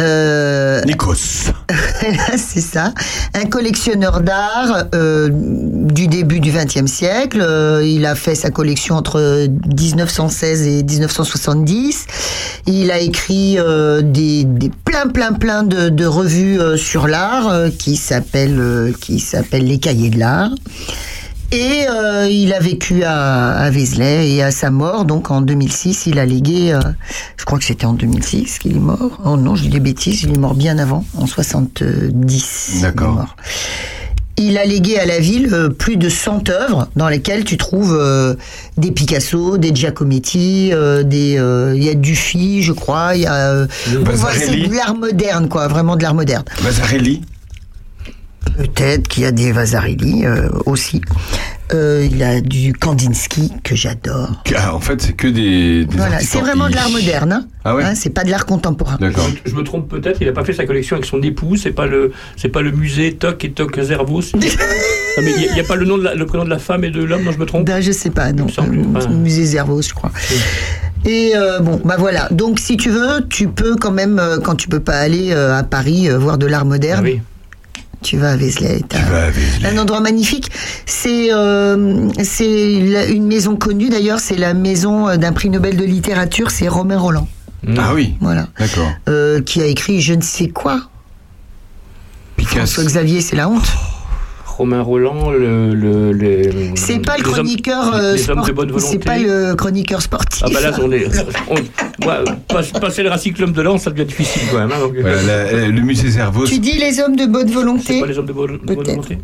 Euh, 0.00 0.82
Nikos. 0.84 1.52
c'est 2.36 2.60
ça. 2.60 2.92
Un 3.34 3.46
collectionneur 3.46 4.20
d'art 4.22 4.86
euh, 4.94 5.28
du 5.32 6.08
début 6.08 6.40
du 6.40 6.50
XXe 6.50 6.90
siècle. 6.90 7.40
Euh, 7.40 7.84
il 7.84 8.04
a 8.06 8.14
fait 8.14 8.34
sa 8.34 8.50
collection 8.50 8.96
entre 8.96 9.46
1916 9.78 10.66
et 10.66 10.82
1970. 10.82 12.06
Il 12.66 12.90
a 12.90 12.98
écrit 12.98 13.56
euh, 13.58 14.02
des, 14.02 14.44
des 14.44 14.70
plein 14.84 15.06
plein 15.06 15.32
plein 15.32 15.62
de, 15.62 15.88
de 15.88 16.06
revues 16.06 16.60
euh, 16.60 16.76
sur 16.76 17.06
l'art 17.06 17.48
euh, 17.48 17.68
qui 17.70 17.96
s'appellent 17.96 18.58
euh, 18.58 18.92
qui 19.00 19.20
s'appellent 19.20 19.66
les 19.66 19.78
Cahiers 19.78 20.10
de 20.10 20.18
l'art. 20.18 20.50
Et 21.52 21.86
euh, 21.88 22.28
il 22.30 22.52
a 22.52 22.60
vécu 22.60 23.02
à, 23.02 23.50
à 23.52 23.70
Vézelay 23.70 24.30
et 24.30 24.42
à 24.42 24.52
sa 24.52 24.70
mort, 24.70 25.04
donc 25.04 25.32
en 25.32 25.40
2006, 25.40 26.06
il 26.06 26.20
a 26.20 26.26
légué, 26.26 26.72
euh, 26.72 26.80
je 27.36 27.44
crois 27.44 27.58
que 27.58 27.64
c'était 27.64 27.86
en 27.86 27.92
2006 27.92 28.60
qu'il 28.60 28.76
est 28.76 28.80
mort. 28.80 29.20
Oh 29.24 29.36
non, 29.36 29.56
je 29.56 29.62
dis 29.62 29.68
des 29.68 29.80
bêtises, 29.80 30.22
il 30.22 30.32
est 30.32 30.38
mort 30.38 30.54
bien 30.54 30.78
avant, 30.78 31.04
en 31.16 31.26
70. 31.26 32.70
il 32.72 32.78
est 32.78 32.82
D'accord. 32.82 33.34
Il 34.42 34.56
a 34.56 34.64
légué 34.64 34.98
à 34.98 35.04
la 35.04 35.18
ville 35.18 35.50
euh, 35.52 35.68
plus 35.68 35.98
de 35.98 36.08
100 36.08 36.48
œuvres 36.48 36.88
dans 36.96 37.08
lesquelles 37.08 37.44
tu 37.44 37.58
trouves 37.58 37.94
euh, 37.94 38.36
des 38.78 38.90
Picasso, 38.90 39.58
des 39.58 39.74
Giacometti, 39.74 40.70
euh, 40.72 41.02
des 41.02 41.32
il 41.76 41.84
y 41.84 41.90
a 41.90 41.94
Dufy, 41.94 42.62
je 42.62 42.72
crois, 42.72 43.16
il 43.16 43.22
y 43.22 43.26
a 43.26 43.66
c'est 44.32 44.56
de 44.56 44.74
l'art 44.74 44.94
moderne 44.94 45.48
quoi, 45.48 45.68
vraiment 45.68 45.96
de 45.96 46.02
l'art 46.02 46.14
moderne. 46.14 46.44
Vasarely. 46.62 47.20
Peut-être 48.56 49.08
qu'il 49.08 49.22
y 49.22 49.26
a 49.26 49.32
des 49.32 49.52
Vasarely 49.52 50.24
euh, 50.26 50.48
aussi. 50.66 51.00
Euh, 51.72 52.06
il 52.10 52.22
a 52.22 52.40
du 52.40 52.72
Kandinsky 52.72 53.52
que 53.62 53.76
j'adore. 53.76 54.42
Ah, 54.56 54.74
en 54.74 54.80
fait, 54.80 55.00
c'est 55.00 55.12
que 55.12 55.28
des. 55.28 55.84
des 55.84 55.96
Voilà, 55.96 56.18
c'est 56.18 56.40
vraiment 56.40 56.68
de 56.68 56.74
l'art 56.74 56.90
moderne. 56.90 57.32
Hein 57.32 57.46
Ah 57.64 57.76
ouais 57.76 57.84
Hein, 57.84 57.92
c'est 57.94 58.10
pas 58.10 58.24
de 58.24 58.30
l'art 58.30 58.44
contemporain. 58.44 58.96
D'accord. 59.00 59.28
Je 59.44 59.54
me 59.54 59.62
trompe 59.62 59.88
peut-être, 59.88 60.20
il 60.20 60.26
n'a 60.26 60.32
pas 60.32 60.44
fait 60.44 60.52
sa 60.52 60.66
collection 60.66 60.96
avec 60.96 61.06
son 61.06 61.22
épouse, 61.22 61.60
c'est 61.62 61.70
pas 61.72 61.86
le, 61.86 62.12
c'est 62.36 62.48
pas 62.48 62.60
le 62.62 62.72
musée 62.72 63.14
Toc 63.14 63.44
et 63.44 63.52
Toc 63.52 63.80
Zervos. 63.80 64.22
Non, 65.18 65.24
mais 65.24 65.32
il 65.44 65.52
n'y 65.54 65.60
a, 65.60 65.64
pas 65.64 65.74
le 65.74 65.84
nom 65.86 65.98
de 65.98 66.04
la- 66.04 66.14
le 66.14 66.24
prénom 66.24 66.44
de 66.44 66.50
la 66.50 66.60
femme 66.60 66.84
et 66.84 66.90
de 66.90 67.02
l'homme, 67.02 67.24
non, 67.24 67.32
je 67.32 67.38
me 67.38 67.44
trompe. 67.44 67.66
Ben, 67.66 67.80
je 67.80 67.90
sais 67.90 68.10
pas, 68.10 68.30
non. 68.32 68.46
Euh. 68.58 69.08
Musée 69.08 69.44
Zervos, 69.44 69.82
je 69.82 69.92
crois. 69.92 70.12
Et 71.04 71.32
euh, 71.34 71.58
bon, 71.58 71.80
bah 71.84 71.96
voilà. 71.98 72.28
Donc, 72.30 72.60
si 72.60 72.76
tu 72.76 72.90
veux, 72.90 73.26
tu 73.28 73.48
peux 73.48 73.74
quand 73.74 73.90
même, 73.90 74.20
euh, 74.20 74.38
quand 74.38 74.54
tu 74.54 74.68
peux 74.68 74.78
pas 74.78 74.96
aller 74.96 75.32
euh, 75.32 75.58
à 75.58 75.64
Paris 75.64 76.08
voir 76.10 76.38
de 76.38 76.46
l'art 76.46 76.60
Ah 76.62 76.64
moderne, 76.64 77.04
oui. 77.04 77.20
Tu 78.02 78.16
vas 78.16 78.32
à 78.32 78.36
Vézelay. 78.36 78.82
Tu 78.88 78.96
vas 79.10 79.24
à 79.24 79.30
Vézelay. 79.30 79.68
Un 79.68 79.78
endroit 79.78 80.00
magnifique. 80.00 80.50
C'est 80.86 81.32
euh, 81.32 82.08
c'est 82.22 82.72
une 83.10 83.26
maison 83.26 83.56
connue 83.56 83.88
d'ailleurs. 83.88 84.20
C'est 84.20 84.36
la 84.36 84.54
maison 84.54 85.08
euh, 85.08 85.16
d'un 85.16 85.32
prix 85.32 85.50
Nobel 85.50 85.76
de 85.76 85.84
littérature. 85.84 86.50
C'est 86.50 86.68
Romain 86.68 86.98
Roland. 86.98 87.28
Ah 87.76 87.92
oui. 87.94 88.14
Voilà. 88.20 88.48
D'accord. 88.58 88.90
Euh, 89.08 89.42
qui 89.42 89.60
a 89.60 89.66
écrit 89.66 90.00
je 90.00 90.14
ne 90.14 90.22
sais 90.22 90.48
quoi. 90.48 90.88
Picasso. 92.36 92.56
François 92.56 92.84
Xavier, 92.84 93.20
c'est 93.20 93.36
la 93.36 93.48
honte. 93.48 93.70
Romain 94.60 94.82
Roland, 94.82 95.30
le. 95.30 95.72
le, 95.74 96.12
le- 96.12 96.50
C'est 96.74 96.98
pas 96.98 97.16
le 97.16 97.24
hommes- 97.26 97.32
chroniqueur 97.32 97.94
euh, 97.94 98.12
les 98.14 98.28
hommes 98.28 98.40
de 98.40 98.42
sport- 98.44 98.54
bonne 98.54 98.70
volonté. 98.72 98.88
C'est 98.92 98.98
pas 99.04 99.16
le 99.18 99.54
chroniqueur 99.54 100.02
sportif. 100.02 100.42
Ah 100.44 100.50
bah 100.52 100.60
là, 100.60 100.72
on 100.82 100.92
est. 100.92 101.06
on- 101.50 102.04
moi, 102.04 102.18
pas- 102.46 102.78
passer 102.78 103.02
le 103.02 103.08
Racyclum 103.08 103.52
de 103.52 103.62
l'an, 103.62 103.78
ça 103.78 103.90
devient 103.90 104.04
difficile 104.04 104.42
quand 104.52 104.58
même. 104.58 104.70
hein, 104.72 104.80
donc, 104.80 104.92
Voilà, 105.00 105.22
la- 105.22 105.52
la- 105.52 105.68
le 105.68 105.80
musée 105.80 106.10
Zervos. 106.10 106.44
Tu 106.44 106.58
dis 106.58 106.76
les 106.78 107.00
hommes 107.00 107.16
de 107.16 107.24
bonne 107.24 107.48
c'est 107.48 107.54
volonté 107.54 108.00
pas 108.00 108.06
les 108.06 108.18
hommes 108.18 108.26
de 108.26 108.32
bonne, 108.34 108.58
volonté 108.66 109.18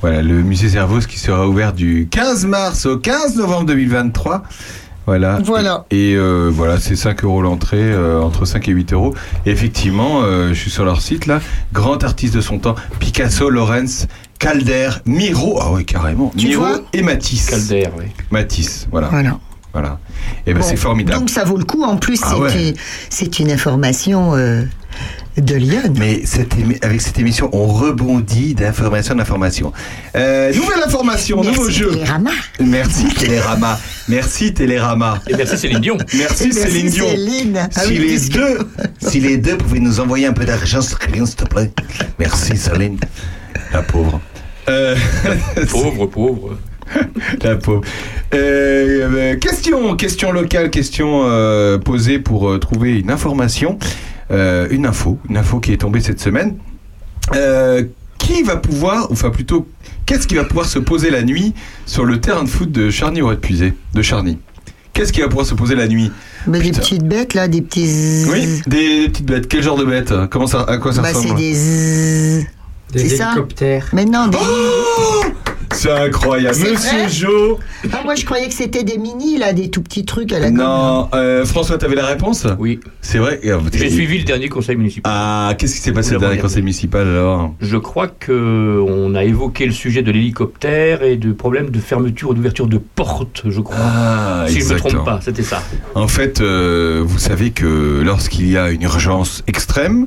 Voilà, 0.00 0.22
le 0.22 0.42
musée 0.42 0.68
Zervos 0.68 1.00
qui 1.00 1.18
sera 1.18 1.46
ouvert 1.46 1.74
du 1.74 2.08
15 2.10 2.46
mars 2.46 2.86
au 2.86 2.96
15 2.96 3.36
novembre 3.36 3.66
2023. 3.66 4.42
Voilà. 5.06 5.38
Voilà. 5.42 5.86
Et, 5.90 6.10
et, 6.10 6.16
euh, 6.16 6.50
voilà, 6.52 6.78
c'est 6.78 6.94
5 6.94 7.24
euros 7.24 7.40
l'entrée, 7.40 7.78
euh, 7.80 8.20
entre 8.20 8.44
5 8.44 8.68
et 8.68 8.72
8 8.72 8.92
euros. 8.92 9.14
Et 9.46 9.50
effectivement, 9.50 10.20
euh, 10.22 10.48
je 10.50 10.54
suis 10.60 10.70
sur 10.70 10.84
leur 10.84 11.00
site 11.00 11.24
là, 11.24 11.40
grand 11.72 12.04
artiste 12.04 12.34
de 12.34 12.42
son 12.42 12.58
temps, 12.58 12.74
Picasso, 12.98 13.48
Lorenz, 13.48 14.06
Calder, 14.38 14.90
Miro, 15.06 15.58
ah 15.60 15.72
ouais, 15.72 15.84
carrément, 15.84 16.32
Tu 16.36 16.46
Miro 16.48 16.64
et 16.92 17.02
Matisse. 17.02 17.46
Calder, 17.50 17.88
oui. 17.98 18.04
Matisse, 18.30 18.86
voilà. 18.90 19.08
Voilà. 19.08 19.38
voilà. 19.72 19.98
Et 20.46 20.52
ben 20.54 20.60
Bon, 20.60 20.66
c'est 20.66 20.76
formidable. 20.76 21.18
Donc 21.18 21.30
ça 21.30 21.44
vaut 21.44 21.56
le 21.56 21.64
coup. 21.64 21.82
En 21.82 21.96
plus, 21.96 22.20
Ah 22.22 22.30
c'est 22.34 22.40
ouais. 22.40 22.68
une, 22.70 22.74
c'est 23.10 23.38
une 23.40 23.50
information 23.50 24.34
euh, 24.36 24.62
de 25.36 25.54
Lyon. 25.56 25.92
Mais 25.98 26.22
cette 26.24 26.54
émi- 26.56 26.78
avec 26.84 27.00
cette 27.00 27.18
émission, 27.18 27.50
on 27.52 27.66
rebondit 27.66 28.54
d'information 28.54 29.14
en 29.14 29.18
information. 29.18 29.72
Euh, 30.14 30.52
nouvelle 30.54 30.82
information, 30.84 31.42
nouveau 31.42 31.64
Merci 31.64 31.78
jeu. 31.78 31.90
Télérama. 31.90 32.30
Merci 32.60 33.08
Télérama. 33.08 33.80
Merci 34.08 34.54
Télérama. 34.54 35.18
Et 35.28 35.34
merci 35.36 35.58
Céline 35.58 35.80
Dion. 35.80 35.96
Merci, 36.14 36.44
Merci, 36.44 36.52
Céline 36.52 36.88
Dion. 36.90 37.08
Céline. 37.08 37.68
Ah 37.74 37.80
si, 37.82 37.88
oui, 37.90 37.98
les 37.98 38.28
deux, 38.28 38.58
si 39.00 39.20
les 39.20 39.36
deux 39.36 39.56
pouvaient 39.56 39.80
nous 39.80 39.98
envoyer 40.00 40.26
un 40.26 40.32
peu 40.32 40.44
d'argent, 40.44 40.80
Céline, 40.80 41.26
s'il 41.26 41.36
te 41.36 41.44
plaît. 41.44 41.72
Merci 42.20 42.56
Céline. 42.56 42.98
La 43.72 43.82
pauvre. 43.82 44.20
Euh, 44.68 44.96
Pauvre, 45.70 46.06
pauvre. 46.06 46.58
la 47.42 47.56
pauvre. 47.56 47.82
Euh, 48.34 49.08
euh, 49.34 49.36
question, 49.36 49.94
question 49.96 50.32
locale, 50.32 50.70
question 50.70 51.22
euh, 51.24 51.78
posée 51.78 52.18
pour 52.18 52.48
euh, 52.48 52.58
trouver 52.58 52.98
une 52.98 53.10
information, 53.10 53.78
euh, 54.30 54.66
une 54.70 54.86
info, 54.86 55.18
une 55.28 55.36
info 55.36 55.60
qui 55.60 55.72
est 55.72 55.78
tombée 55.78 56.00
cette 56.00 56.20
semaine. 56.20 56.56
Euh, 57.34 57.84
qui 58.18 58.42
va 58.42 58.56
pouvoir, 58.56 59.08
enfin 59.10 59.30
plutôt, 59.30 59.66
qu'est-ce 60.06 60.26
qui 60.26 60.34
va 60.34 60.44
pouvoir 60.44 60.66
se 60.66 60.78
poser 60.78 61.10
la 61.10 61.22
nuit 61.22 61.54
sur 61.86 62.04
le 62.04 62.20
terrain 62.20 62.44
de 62.44 62.48
foot 62.48 62.70
de 62.70 62.90
Charny 62.90 63.22
au 63.22 63.34
puisé 63.36 63.74
de 63.94 64.02
Charny? 64.02 64.38
Qu'est-ce 64.92 65.12
qui 65.12 65.20
va 65.20 65.28
pouvoir 65.28 65.46
se 65.46 65.54
poser 65.54 65.76
la 65.76 65.86
nuit? 65.88 66.10
Mais 66.46 66.60
des 66.60 66.72
petites 66.72 67.04
bêtes 67.04 67.34
là, 67.34 67.46
des 67.48 67.62
petits. 67.62 68.24
Oui, 68.30 68.62
des, 68.66 69.02
des 69.02 69.08
petites 69.08 69.26
bêtes. 69.26 69.48
Quel 69.48 69.62
genre 69.62 69.76
de 69.76 69.84
bêtes? 69.84 70.12
Comment 70.30 70.46
ça, 70.46 70.62
à 70.62 70.78
quoi 70.78 70.92
ça 70.92 71.02
Bah 71.02 71.10
c'est 71.12 71.18
ressemble 71.20 71.38
des. 71.38 72.46
Des 72.92 73.00
C'est 73.00 73.16
ça 73.16 73.26
hélicoptères. 73.32 73.88
Mais 73.92 74.04
non, 74.04 74.28
des. 74.28 74.38
Oh 74.40 75.24
C'est 75.74 75.90
incroyable, 75.92 76.56
Monsieur 76.58 77.08
Jo. 77.08 77.58
Ah, 77.92 78.00
moi 78.02 78.14
je 78.14 78.24
croyais 78.24 78.48
que 78.48 78.54
c'était 78.54 78.82
des 78.84 78.96
mini 78.96 79.36
là, 79.36 79.52
des 79.52 79.68
tout 79.70 79.82
petits 79.82 80.06
trucs 80.06 80.32
à 80.32 80.38
la. 80.38 80.50
Non, 80.50 81.08
euh, 81.14 81.44
François, 81.44 81.76
t'avais 81.76 81.94
la 81.94 82.06
réponse? 82.06 82.46
Oui. 82.58 82.80
C'est 83.02 83.18
vrai. 83.18 83.38
euh, 83.44 83.60
J'ai 83.74 83.90
suivi 83.90 84.18
le 84.18 84.24
dernier 84.24 84.48
conseil 84.48 84.76
municipal. 84.76 85.12
Ah, 85.14 85.54
qu'est-ce 85.58 85.74
qui 85.74 85.80
s'est 85.82 85.92
passé 85.92 86.14
le 86.14 86.20
dernier 86.20 86.38
conseil 86.38 86.62
municipal 86.62 87.06
alors? 87.06 87.54
Je 87.60 87.76
crois 87.76 88.08
que 88.08 88.82
on 88.88 89.14
a 89.14 89.24
évoqué 89.24 89.66
le 89.66 89.72
sujet 89.72 90.02
de 90.02 90.10
l'hélicoptère 90.10 91.02
et 91.02 91.16
de 91.16 91.32
problèmes 91.32 91.68
de 91.70 91.78
fermeture 91.80 92.30
ou 92.30 92.34
d'ouverture 92.34 92.66
de 92.66 92.78
portes, 92.78 93.42
je 93.48 93.60
crois. 93.60 93.76
Ah, 93.78 94.44
si 94.48 94.60
je 94.62 94.68
ne 94.70 94.74
me 94.74 94.78
trompe 94.78 95.04
pas, 95.04 95.20
c'était 95.22 95.42
ça. 95.42 95.62
En 95.94 96.08
fait, 96.08 96.40
euh, 96.40 97.02
vous 97.06 97.18
savez 97.18 97.50
que 97.50 98.00
lorsqu'il 98.02 98.50
y 98.50 98.56
a 98.56 98.70
une 98.70 98.82
urgence 98.82 99.42
extrême, 99.46 100.06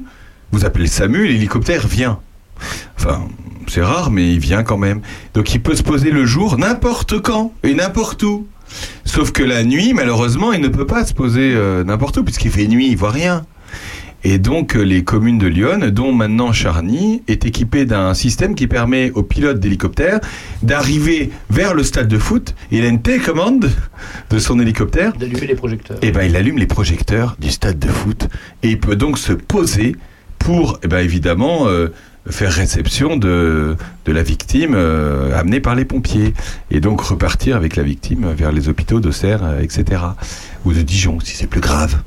vous 0.51 0.65
appelez 0.65 0.85
le 0.85 0.89
SAMU, 0.89 1.27
l'hélicoptère 1.27 1.87
vient. 1.87 2.19
Enfin, 2.97 3.27
c'est 3.67 3.81
rare, 3.81 4.11
mais 4.11 4.31
il 4.33 4.39
vient 4.39 4.63
quand 4.63 4.77
même. 4.77 5.01
Donc 5.33 5.53
il 5.53 5.61
peut 5.61 5.75
se 5.75 5.83
poser 5.83 6.11
le 6.11 6.25
jour 6.25 6.57
n'importe 6.57 7.21
quand 7.21 7.53
et 7.63 7.73
n'importe 7.73 8.23
où. 8.23 8.47
Sauf 9.03 9.31
que 9.31 9.43
la 9.43 9.63
nuit, 9.63 9.93
malheureusement, 9.93 10.53
il 10.53 10.61
ne 10.61 10.69
peut 10.69 10.85
pas 10.87 11.05
se 11.05 11.13
poser 11.13 11.53
euh, 11.55 11.83
n'importe 11.83 12.17
où, 12.17 12.23
puisqu'il 12.23 12.51
fait 12.51 12.67
nuit, 12.67 12.87
il 12.89 12.95
voit 12.97 13.11
rien. 13.11 13.43
Et 14.23 14.37
donc, 14.37 14.75
euh, 14.75 14.81
les 14.83 15.03
communes 15.03 15.39
de 15.39 15.47
Lyon, 15.47 15.89
dont 15.91 16.13
maintenant 16.13 16.53
Charny, 16.53 17.23
est 17.27 17.43
équipée 17.45 17.85
d'un 17.85 18.13
système 18.13 18.53
qui 18.55 18.67
permet 18.67 19.11
aux 19.11 19.23
pilotes 19.23 19.59
d'hélicoptère 19.59 20.19
d'arriver 20.61 21.31
vers 21.49 21.73
le 21.73 21.83
stade 21.83 22.07
de 22.07 22.17
foot. 22.19 22.53
Il 22.71 22.85
a 22.85 22.87
une 22.87 23.01
télécommande 23.01 23.69
de 24.29 24.39
son 24.39 24.59
hélicoptère 24.59 25.13
D'allumer 25.17 25.47
les 25.47 25.55
projecteurs. 25.55 25.97
eh 26.01 26.11
ben, 26.11 26.21
il 26.23 26.35
allume 26.35 26.59
les 26.59 26.67
projecteurs 26.67 27.35
du 27.39 27.49
stade 27.49 27.79
de 27.79 27.87
foot 27.87 28.27
et 28.63 28.69
il 28.69 28.79
peut 28.79 28.95
donc 28.95 29.17
se 29.17 29.33
poser 29.33 29.95
pour, 30.39 30.79
eh 30.83 30.87
ben, 30.87 30.99
évidemment, 30.99 31.67
euh, 31.67 31.87
faire 32.29 32.51
réception 32.51 33.17
de, 33.17 33.75
de 34.05 34.11
la 34.11 34.23
victime 34.23 34.73
euh, 34.75 35.37
amenée 35.37 35.59
par 35.59 35.75
les 35.75 35.85
pompiers 35.85 36.33
et 36.69 36.79
donc 36.79 37.01
repartir 37.01 37.55
avec 37.55 37.75
la 37.75 37.83
victime 37.83 38.31
vers 38.33 38.51
les 38.51 38.69
hôpitaux 38.69 38.99
d'Auxerre, 38.99 39.41
euh, 39.43 39.61
etc. 39.61 40.01
Ou 40.65 40.73
de 40.73 40.81
Dijon, 40.81 41.19
si 41.19 41.35
c'est 41.35 41.47
plus 41.47 41.61
grave. 41.61 41.97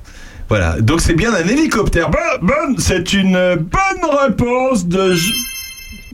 Voilà, 0.48 0.80
donc 0.80 1.00
c'est 1.00 1.14
bien 1.14 1.34
un 1.34 1.46
hélicoptère. 1.48 2.10
Bonne, 2.10 2.20
bonne, 2.42 2.78
c'est 2.78 3.12
une 3.12 3.56
bonne 3.56 4.10
réponse 4.22 4.86
de... 4.86 5.14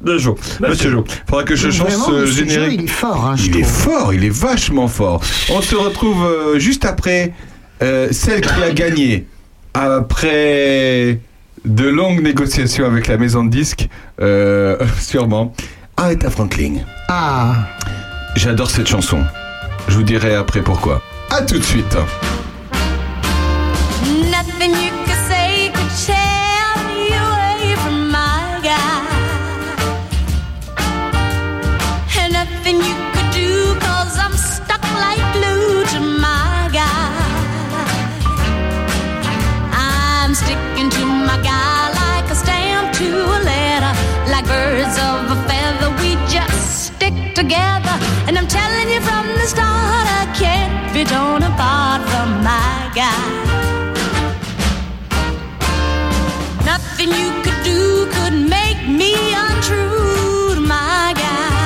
De 0.02 0.16
Jo. 0.16 0.38
Monsieur 0.66 0.90
Jo. 0.90 1.04
Faudra 1.28 1.44
que 1.44 1.54
je 1.54 1.68
change 1.70 1.92
ce 1.92 2.24
générique. 2.24 2.80
il 2.80 2.84
est 2.84 2.88
fort, 2.88 3.26
hein, 3.26 3.36
je 3.36 3.50
est 3.50 3.62
fort, 3.62 4.14
il 4.14 4.24
est 4.24 4.34
vachement 4.34 4.88
fort. 4.88 5.20
On 5.50 5.60
se 5.60 5.74
retrouve 5.74 6.24
euh, 6.24 6.58
juste 6.58 6.86
après 6.86 7.34
euh, 7.82 8.08
celle 8.10 8.40
qui 8.40 8.62
a 8.62 8.70
gagné. 8.70 9.26
Après 9.74 11.20
de 11.64 11.88
longues 11.88 12.22
négociations 12.22 12.86
avec 12.86 13.06
la 13.06 13.16
maison 13.16 13.44
de 13.44 13.50
disques, 13.50 13.88
euh, 14.20 14.76
sûrement. 15.00 15.54
Aretha 15.96 16.30
Franklin. 16.30 16.76
Ah. 17.08 17.66
J'adore 18.36 18.70
cette 18.70 18.86
chanson. 18.88 19.18
Je 19.88 19.94
vous 19.96 20.02
dirai 20.02 20.34
après 20.34 20.62
pourquoi. 20.62 21.02
A 21.30 21.42
tout 21.42 21.58
de 21.58 21.64
suite. 21.64 21.96
Nothing 24.30 24.70
you 24.70 24.90
could 25.04 25.22
say 25.28 25.70
could 25.74 25.90
tear 26.06 26.16
me 26.88 27.12
away 27.12 27.74
from 27.76 28.10
my 28.10 28.60
guy. 28.62 29.06
And 32.18 32.32
nothing 32.32 32.60
nothing 32.70 32.76
you 32.76 33.09
telling 48.50 48.88
you 48.90 49.00
from 49.00 49.26
the 49.38 49.46
start, 49.46 50.06
I 50.22 50.26
can't 50.34 50.92
be 50.92 51.04
torn 51.04 51.42
apart 51.44 52.02
from 52.10 52.28
my 52.42 52.90
guy. 53.00 53.26
Nothing 56.66 57.10
you 57.20 57.28
could 57.44 57.60
do 57.62 58.06
could 58.14 58.36
make 58.58 58.80
me 58.88 59.14
untrue 59.46 60.54
to 60.56 60.60
my 60.60 61.14
guy. 61.24 61.60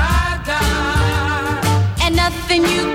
My 0.00 0.40
guy. 0.46 2.06
And 2.06 2.16
nothing 2.16 2.62
you 2.64 2.91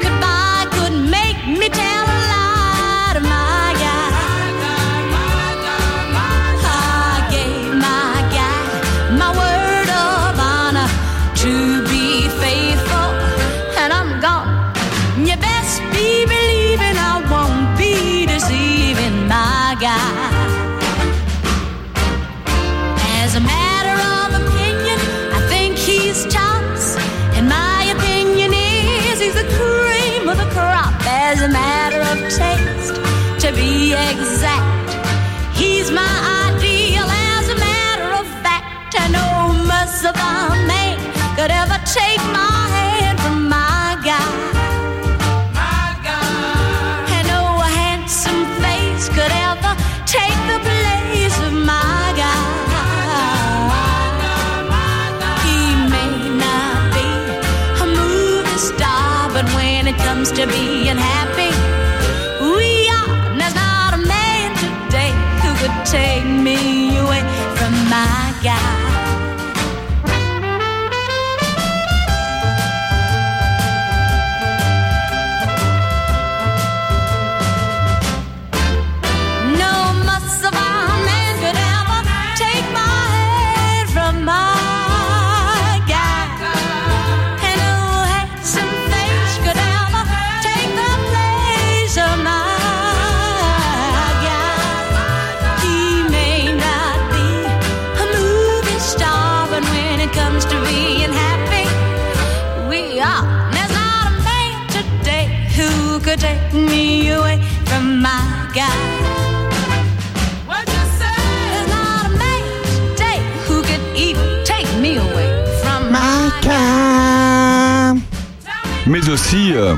Mais 118.88 119.08
aussi. 119.10 119.52
euh, 119.54 119.76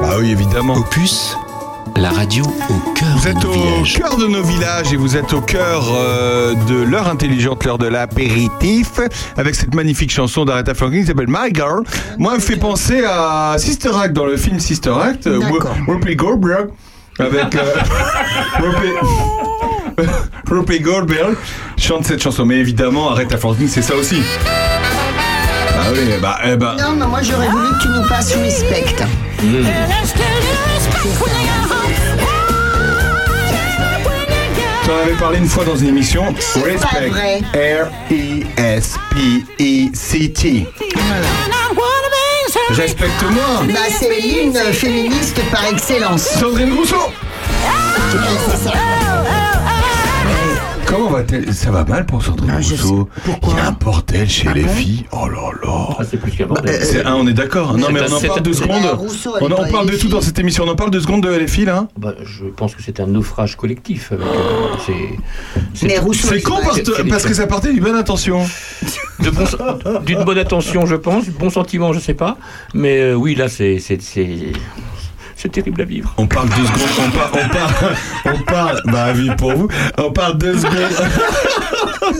Bah 0.00 0.16
oui, 0.18 0.30
évidemment. 0.32 0.74
Opus, 0.74 1.36
la 1.96 2.10
radio 2.10 2.44
au 2.44 2.92
cœur 2.94 3.08
Vous 3.16 3.24
de 3.24 3.28
êtes 3.30 3.44
nos 3.44 3.50
au 3.50 3.52
villages. 3.52 3.94
cœur 3.98 4.16
de 4.16 4.26
nos 4.26 4.42
villages 4.42 4.92
et 4.92 4.96
vous 4.96 5.16
êtes 5.16 5.32
au 5.32 5.40
cœur 5.40 5.84
euh, 5.94 6.54
de 6.66 6.74
l'heure 6.82 7.08
intelligente, 7.08 7.64
l'heure 7.64 7.78
de 7.78 7.86
l'apéritif, 7.86 8.90
avec 9.36 9.54
cette 9.54 9.74
magnifique 9.74 10.10
chanson 10.12 10.44
d'Aretha 10.44 10.74
Franklin 10.74 11.00
qui 11.02 11.06
s'appelle 11.06 11.28
My 11.28 11.52
Girl. 11.54 11.82
Moi, 12.18 12.32
elle 12.32 12.38
me 12.40 12.42
fait 12.44 12.56
penser 12.56 13.04
à 13.06 13.54
Sister 13.58 13.90
Act 13.94 14.12
dans 14.14 14.26
le 14.26 14.36
film 14.36 14.58
Sister 14.58 14.92
Act, 15.00 15.26
euh, 15.26 15.40
Whoopi 15.86 16.16
Goldberg, 16.16 16.68
avec 17.18 17.54
euh, 17.54 17.62
Whoopi 20.52 20.80
Goldberg 20.80 21.36
chante 21.78 22.04
cette 22.04 22.22
chanson. 22.22 22.44
Mais 22.44 22.56
évidemment, 22.56 23.10
Aretha 23.10 23.38
Franklin, 23.38 23.66
c'est 23.68 23.80
ça 23.82 23.96
aussi. 23.96 24.22
Bah 24.44 25.84
oui, 25.92 26.00
bah, 26.20 26.38
eh 26.44 26.56
bah, 26.56 26.76
Non, 26.78 26.92
mais 26.96 27.06
moi 27.06 27.22
j'aurais 27.22 27.48
voulu 27.48 27.68
que 27.70 27.82
tu 27.82 27.88
nous 27.88 28.06
passes 28.06 28.34
Respect. 28.34 28.94
T'en 34.86 34.98
avais 35.02 35.14
parlé 35.18 35.38
une 35.38 35.46
fois 35.46 35.64
dans 35.64 35.76
une 35.76 35.88
émission. 35.88 36.34
Respect. 36.64 37.10
R-E-S-P-E-C-T. 37.54 38.76
Respecte-moi. 42.70 43.62
Bah, 43.68 43.80
c'est 43.98 44.20
l'hymne 44.20 44.72
féministe 44.72 45.40
par 45.50 45.64
excellence. 45.66 46.22
Sandrine 46.22 46.74
Rousseau. 46.74 47.10
Ça 48.62 48.72
va 51.70 51.84
mal 51.84 52.06
pour 52.06 52.22
Sandrine 52.24 52.50
Ah, 52.52 52.56
Rousseau. 52.56 53.08
Pourquoi 53.24 53.52
Il 53.54 53.56
y 53.56 53.60
a 53.60 53.68
un 53.68 53.72
bordel 53.72 54.28
chez 54.28 54.48
Ah 54.48 54.54
les 54.54 54.62
bon 54.62 54.68
filles. 54.72 55.04
Oh 55.12 55.28
là 55.28 55.50
là. 55.62 55.96
Ah, 55.98 56.02
c'est 56.08 56.16
plus 56.16 56.32
qu'un 56.32 56.46
bordel. 56.46 56.82
C'est 56.82 57.04
un, 57.04 57.14
on 57.14 57.26
est 57.26 57.32
d'accord. 57.32 57.76
Non, 57.76 57.88
mais 57.92 58.00
on 58.08 58.12
en 58.14 58.20
parle 58.20 58.42
deux 58.42 58.52
secondes. 58.52 58.84
Rousseau, 58.94 59.32
On, 59.40 59.50
en 59.50 59.68
parle 59.70 59.90
de 59.90 59.96
tout 59.96 60.08
dans 60.08 60.20
cette 60.20 60.38
émission. 60.38 60.64
On 60.66 60.68
en 60.70 60.76
parle 60.76 60.90
deux 60.90 61.00
secondes 61.00 61.22
de 61.22 61.30
les 61.30 61.46
filles, 61.48 61.64
là. 61.66 61.88
Bah, 61.96 62.14
je 62.24 62.44
pense 62.44 62.74
que 62.74 62.82
c'est 62.82 63.00
un 63.00 63.06
naufrage 63.06 63.56
collectif. 63.56 64.12
euh, 64.12 64.18
c'est- 64.86 65.92
con 66.42 66.60
parce, 67.08 67.24
que 67.24 67.34
ça 67.34 67.46
partait 67.46 67.72
d'une 67.72 67.82
bonne 67.82 67.96
intention. 67.96 68.42
d'une 70.06 70.24
bonne 70.24 70.38
attention, 70.38 70.86
je 70.86 70.96
pense, 70.96 71.26
bon 71.28 71.50
sentiment, 71.50 71.92
je 71.92 72.00
sais 72.00 72.14
pas. 72.14 72.36
Mais 72.74 72.98
euh, 73.00 73.14
oui, 73.14 73.34
là, 73.34 73.48
c'est 73.48 73.78
c'est- 75.42 75.48
terrible 75.48 75.80
à 75.82 75.84
vivre. 75.84 76.14
On 76.18 76.26
parle 76.26 76.48
deux 76.50 76.64
secondes. 76.66 76.88
On, 77.06 77.10
par- 77.10 77.30
on 77.34 77.48
parle. 77.48 77.96
On 78.24 78.42
parle. 78.44 78.80
Bah, 78.86 79.12
vie 79.12 79.30
pour 79.36 79.52
vous. 79.54 79.68
On 79.98 80.10
parle 80.12 80.38
deux 80.38 80.56
secondes. 80.58 80.74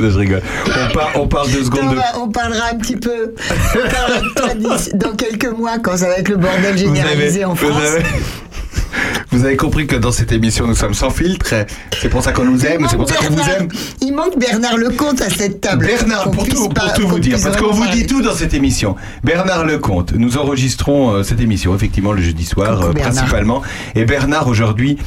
Je 0.00 0.18
rigole. 0.18 0.42
On, 0.66 0.92
par- 0.94 1.10
on 1.16 1.28
parle 1.28 1.50
deux 1.50 1.64
secondes 1.64 1.84
on, 1.84 1.90
de. 1.92 1.96
va- 1.96 2.18
on 2.18 2.28
parlera 2.28 2.70
un 2.72 2.76
petit 2.76 2.96
peu 2.96 3.34
on 3.50 3.88
parlera 3.90 4.20
de 4.20 4.28
toi 4.34 4.54
d'ici- 4.54 4.90
dans 4.94 5.12
quelques 5.14 5.46
mois 5.52 5.78
quand 5.78 5.96
ça 5.96 6.08
va 6.08 6.16
être 6.16 6.28
le 6.28 6.36
bordel 6.36 6.76
généralisé 6.76 7.44
en 7.44 7.54
vous 7.54 7.66
France. 7.68 7.82
Vous 9.30 9.44
avez 9.44 9.56
compris 9.56 9.86
que 9.86 9.96
dans 9.96 10.12
cette 10.12 10.32
émission, 10.32 10.66
nous 10.66 10.74
sommes 10.74 10.94
sans 10.94 11.10
filtre. 11.10 11.54
C'est 12.00 12.08
pour 12.08 12.22
ça 12.22 12.32
qu'on 12.32 12.44
nous 12.44 12.64
aime, 12.66 12.86
c'est 12.90 12.96
pour 12.96 13.08
ça 13.08 13.16
qu'on 13.16 13.34
vous 13.34 13.48
aime. 13.50 13.68
Il 14.00 14.12
manque 14.14 14.38
Bernard 14.38 14.76
Lecomte 14.76 15.20
à 15.22 15.30
cette 15.30 15.60
table. 15.60 15.86
Bernard, 15.86 16.30
pour 16.30 16.46
tout, 16.48 16.68
pas- 16.68 16.82
pour 16.82 16.92
tout 16.94 17.02
qu'on 17.02 17.08
vous 17.08 17.18
dire, 17.18 17.38
parce 17.42 17.56
qu'on 17.56 17.70
vous 17.72 17.86
dit 17.88 18.06
tout 18.06 18.22
dans 18.22 18.34
cette 18.34 18.54
émission. 18.54 18.96
Bernard 19.24 19.64
Lecomte, 19.64 20.12
nous 20.12 20.36
enregistrons 20.38 21.10
euh, 21.14 21.22
cette 21.22 21.40
émission, 21.40 21.74
effectivement, 21.74 22.12
le 22.12 22.22
jeudi 22.22 22.44
soir, 22.44 22.76
Coucou 22.80 22.88
euh, 22.90 22.92
principalement. 23.00 23.62
Et 23.94 24.04
Bernard, 24.04 24.48
aujourd'hui, 24.48 24.98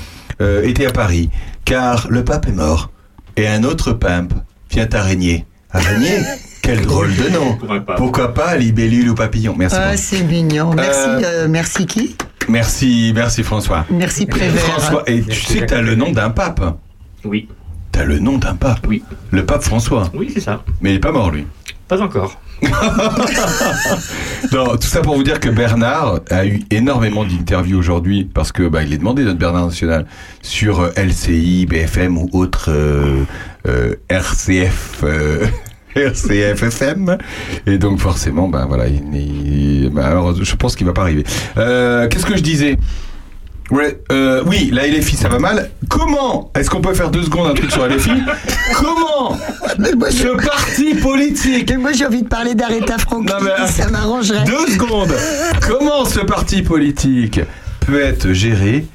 euh, 0.42 0.64
était 0.64 0.86
à 0.86 0.92
Paris, 0.92 1.30
car 1.64 2.08
le 2.10 2.24
pape 2.24 2.48
est 2.48 2.52
mort, 2.54 2.90
et 3.38 3.48
un 3.48 3.64
autre 3.64 3.92
pape 3.94 4.34
vient 4.72 4.88
à 4.92 5.02
régner. 5.02 5.46
À 5.72 5.80
régner 5.80 6.20
Quel 6.62 6.82
drôle 6.82 7.16
de 7.16 7.30
nom. 7.30 7.60
Pourquoi 7.96 8.34
pas? 8.34 8.56
Libellule 8.56 9.10
ou 9.12 9.14
papillon? 9.14 9.54
Merci. 9.56 9.76
Ah, 9.80 9.96
c'est 9.98 10.24
mignon. 10.24 10.74
Merci, 10.74 11.00
Euh, 11.08 11.22
euh, 11.24 11.48
merci 11.48 11.86
qui? 11.86 12.16
Merci, 12.48 13.12
merci 13.16 13.44
François. 13.44 13.86
Merci 13.90 14.26
Prévert. 14.26 14.62
François, 14.62 15.04
et 15.08 15.22
tu 15.22 15.40
sais 15.42 15.60
que 15.60 15.66
t'as 15.66 15.82
le 15.82 15.96
nom 15.96 16.12
d'un 16.12 16.30
pape. 16.30 16.78
Oui, 17.24 17.48
T'as 17.92 18.04
le 18.04 18.20
nom 18.20 18.38
d'un 18.38 18.56
pape. 18.56 18.86
oui, 18.88 19.04
Le 19.32 19.46
pape 19.46 19.64
François. 19.64 20.10
oui, 20.14 20.30
c'est 20.34 20.42
ça. 20.42 20.64
Mais 20.82 20.92
il 20.92 20.96
est 20.98 21.00
pas 21.00 21.12
mort, 21.14 21.32
lui. 21.32 21.46
Pas 21.88 22.02
encore. 22.02 22.40
Non, 24.52 24.76
tout 24.78 24.88
ça 24.88 25.02
pour 25.02 25.16
vous 25.16 25.24
dire 25.24 25.40
que 25.40 25.50
Bernard 25.50 26.20
a 26.30 26.46
eu 26.46 26.62
énormément 26.72 27.24
d'interviews 27.26 27.78
aujourd'hui 27.78 28.24
parce 28.32 28.52
que 28.52 28.64
bah, 28.68 28.84
il 28.84 28.94
est 28.94 28.98
demandé 28.98 29.24
notre 29.24 29.40
Bernard 29.40 29.66
national 29.68 30.06
sur 30.42 30.80
euh, 30.82 30.90
LCI, 30.96 31.66
BFM 31.66 32.18
ou 32.18 32.30
autre 32.34 32.66
euh, 32.70 33.24
euh, 33.68 33.96
RCF. 34.10 35.02
euh, 35.04 35.46
RCF 35.96 36.62
FM 36.64 37.18
et 37.68 37.78
donc 37.78 38.00
forcément 38.00 38.48
ben 38.48 38.66
voilà 38.66 38.88
il, 38.88 39.02
il- 39.16 39.90
bah, 39.90 40.06
alors 40.08 40.36
je 40.44 40.56
pense 40.56 40.76
qu'il 40.76 40.86
va 40.86 40.94
pas 40.94 41.02
arriver 41.04 41.24
Euh, 41.58 42.08
qu'est-ce 42.08 42.26
que 42.26 42.36
je 42.38 42.44
disais? 42.44 42.78
Ouais, 43.72 44.00
euh, 44.12 44.44
oui, 44.46 44.70
la 44.72 44.86
LFI, 44.88 45.16
ça 45.16 45.28
va 45.28 45.40
mal. 45.40 45.72
Comment 45.90 46.52
Est-ce 46.56 46.70
qu'on 46.70 46.82
peut 46.82 46.94
faire 46.94 47.10
deux 47.10 47.24
secondes 47.24 47.48
un 47.48 47.56
truc 47.56 47.72
sur 47.72 47.84
LFI 47.88 48.12
Comment 48.76 49.36
moi, 49.98 50.12
ce 50.12 50.28
parti 50.46 50.94
politique 50.94 51.72
mais 51.72 51.78
moi, 51.78 51.92
j'ai 51.92 52.06
envie 52.06 52.22
de 52.22 52.28
parler 52.28 52.54
d'Aretha 52.54 53.00
Franklin, 53.00 53.38
mais- 53.42 53.68
ça 53.68 53.90
m'arrangerait. 53.90 54.44
Deux 54.44 54.68
secondes. 54.74 55.12
Comment 55.68 56.06
ce 56.06 56.20
parti 56.20 56.62
politique 56.62 57.40
peut 57.88 58.00
être 58.02 58.34
géré 58.34 58.86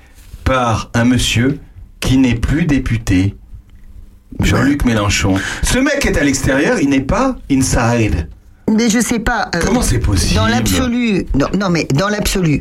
par 0.45 0.91
un 0.95 1.05
monsieur 1.05 1.59
qui 1.99 2.17
n'est 2.19 2.37
plus 2.37 2.65
député? 2.65 3.35
Jean-Luc 4.39 4.85
Mélenchon. 4.85 5.35
Ce 5.63 5.79
mec 5.79 6.07
est 6.07 6.17
à 6.17 6.23
l'extérieur, 6.25 6.79
il 6.81 6.89
n'est 6.89 7.01
pas 7.01 7.37
inside. 7.51 8.29
Mais 8.73 8.89
je 8.89 9.01
sais 9.01 9.19
pas. 9.19 9.51
euh, 9.55 9.59
Comment 9.65 9.83
c'est 9.83 9.99
possible 9.99 10.37
Dans 10.37 10.47
l'absolu, 10.47 11.27
non, 11.35 11.49
non, 11.59 11.71
mais 11.71 11.89
dans 11.93 12.09
l'absolu, 12.09 12.61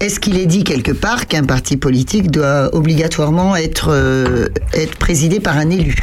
est-ce 0.00 0.18
qu'il 0.18 0.38
est 0.38 0.46
dit 0.46 0.64
quelque 0.64 0.92
part 0.92 1.26
qu'un 1.26 1.44
parti 1.44 1.76
politique 1.76 2.30
doit 2.30 2.74
obligatoirement 2.74 3.54
être 3.56 3.90
euh, 3.92 4.48
être 4.72 4.96
présidé 4.96 5.38
par 5.38 5.58
un 5.58 5.68
élu? 5.68 5.94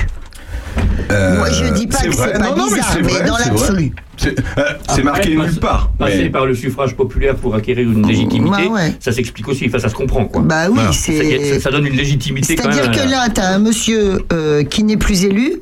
Euh, 1.11 1.37
Moi, 1.37 1.49
je 1.51 1.65
dis 1.73 1.87
pas 1.87 1.99
que 1.99 2.11
c'est 2.13 2.33
pas 2.33 2.49
Non, 2.55 2.65
bizarre, 2.65 2.89
c'est 2.93 3.01
mais 3.01 3.07
vrai, 3.11 3.25
dans 3.27 3.37
l'absolu. 3.37 3.91
C'est 4.17 4.35
euh, 4.57 5.03
marqué 5.03 5.35
nulle 5.35 5.55
part. 5.59 5.91
Passer 5.97 6.23
mais- 6.23 6.29
par 6.29 6.45
le 6.45 6.53
suffrage 6.55 6.95
populaire 6.95 7.35
pour 7.35 7.55
acquérir 7.55 7.89
une 7.89 8.05
légitimité, 8.07 8.67
Bah 8.67 8.73
ouais. 8.73 8.93
ça 8.99 9.11
s'explique 9.11 9.47
aussi. 9.47 9.65
Enfin, 9.67 9.79
ça 9.79 9.89
se 9.89 9.95
comprend, 9.95 10.25
quoi. 10.25 10.41
Bah 10.41 10.65
oui, 10.67 10.73
Voilà. 10.75 10.91
C'est. 10.91 11.53
ça- 11.55 11.59
ça 11.61 11.71
donne 11.71 11.85
une 11.85 11.95
légitimité 11.95 12.55
quand 12.55 12.67
même. 12.67 12.73
C'est-à-dire 12.77 13.03
que 13.05 13.09
là, 13.09 13.27
tu 13.33 13.39
as 13.41 13.47
un 13.49 13.59
monsieur 13.59 14.25
euh, 14.33 14.63
qui 14.63 14.83
n'est 14.83 14.97
plus 14.97 15.23
élu, 15.23 15.61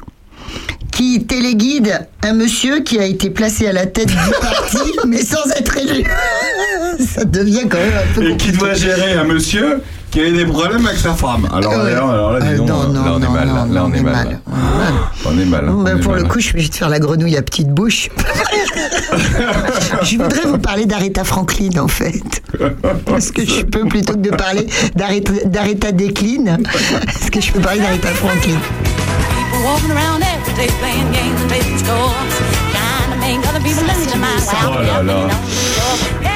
qui 0.91 1.25
téléguide 1.25 2.07
un 2.23 2.33
monsieur 2.33 2.79
qui 2.79 2.97
a 2.99 3.05
été 3.05 3.29
placé 3.29 3.67
à 3.67 3.73
la 3.73 3.85
tête 3.85 4.07
du 4.07 4.15
parti, 4.41 4.77
mais 5.07 5.21
sans 5.21 5.45
être 5.57 5.77
élu. 5.77 6.03
Ça 6.99 7.25
devient 7.25 7.63
quand 7.69 7.77
même 7.77 7.91
un 7.93 8.13
peu 8.15 8.29
Et 8.31 8.37
qui 8.37 8.51
doit 8.53 8.73
gérer 8.73 9.13
un 9.13 9.25
monsieur 9.25 9.81
qui 10.15 10.21
a 10.21 10.27
eu 10.29 10.31
des 10.31 10.45
problèmes 10.45 10.85
avec 10.85 10.97
sa 10.97 11.13
femme. 11.13 11.45
Alors, 11.53 11.73
Ouais. 11.73 11.91
là, 11.91 11.97
alors 11.97 12.31
là, 12.31 12.39
dis 12.39 12.47
Euh, 12.47 12.57
non, 12.59 12.87
non, 12.87 13.03
là, 13.03 13.11
on 13.15 13.21
est 13.21 13.27
mal. 13.27 13.47
là, 13.73 13.83
on 13.85 13.93
est 13.93 14.01
mal. 14.01 14.39
On 15.25 15.37
est 15.37 15.43
mal. 15.45 15.65
Bon, 15.65 15.73
on 15.79 15.83
ben, 15.83 15.97
est 15.97 15.99
pour 15.99 16.13
mal. 16.13 16.21
le 16.21 16.27
coup, 16.29 16.39
je 16.39 16.53
vais 16.53 16.61
juste 16.61 16.75
faire 16.75 16.87
la 16.87 16.99
grenouille 16.99 17.35
à 17.35 17.41
petite 17.41 17.67
bouche. 17.67 18.09
je 20.03 20.17
voudrais 20.17 20.45
vous 20.45 20.57
parler 20.57 20.85
d'Aretha 20.85 21.25
Franklin, 21.25 21.77
en 21.81 21.89
fait. 21.89 22.41
Est-ce 23.13 23.33
que 23.33 23.45
je 23.45 23.63
peux, 23.63 23.85
plutôt 23.89 24.13
que 24.13 24.19
de 24.19 24.29
parler 24.29 24.65
d'Aretha 24.95 25.33
d'Aretha 25.47 25.91
Décline, 25.91 26.59
est-ce 27.09 27.29
que 27.29 27.41
je 27.41 27.51
peux 27.51 27.59
parler 27.59 27.81
d'Aretha 27.81 28.07
Franklin? 28.11 28.57
Oh 34.65 34.81
là 34.81 35.03
là. 35.03 36.34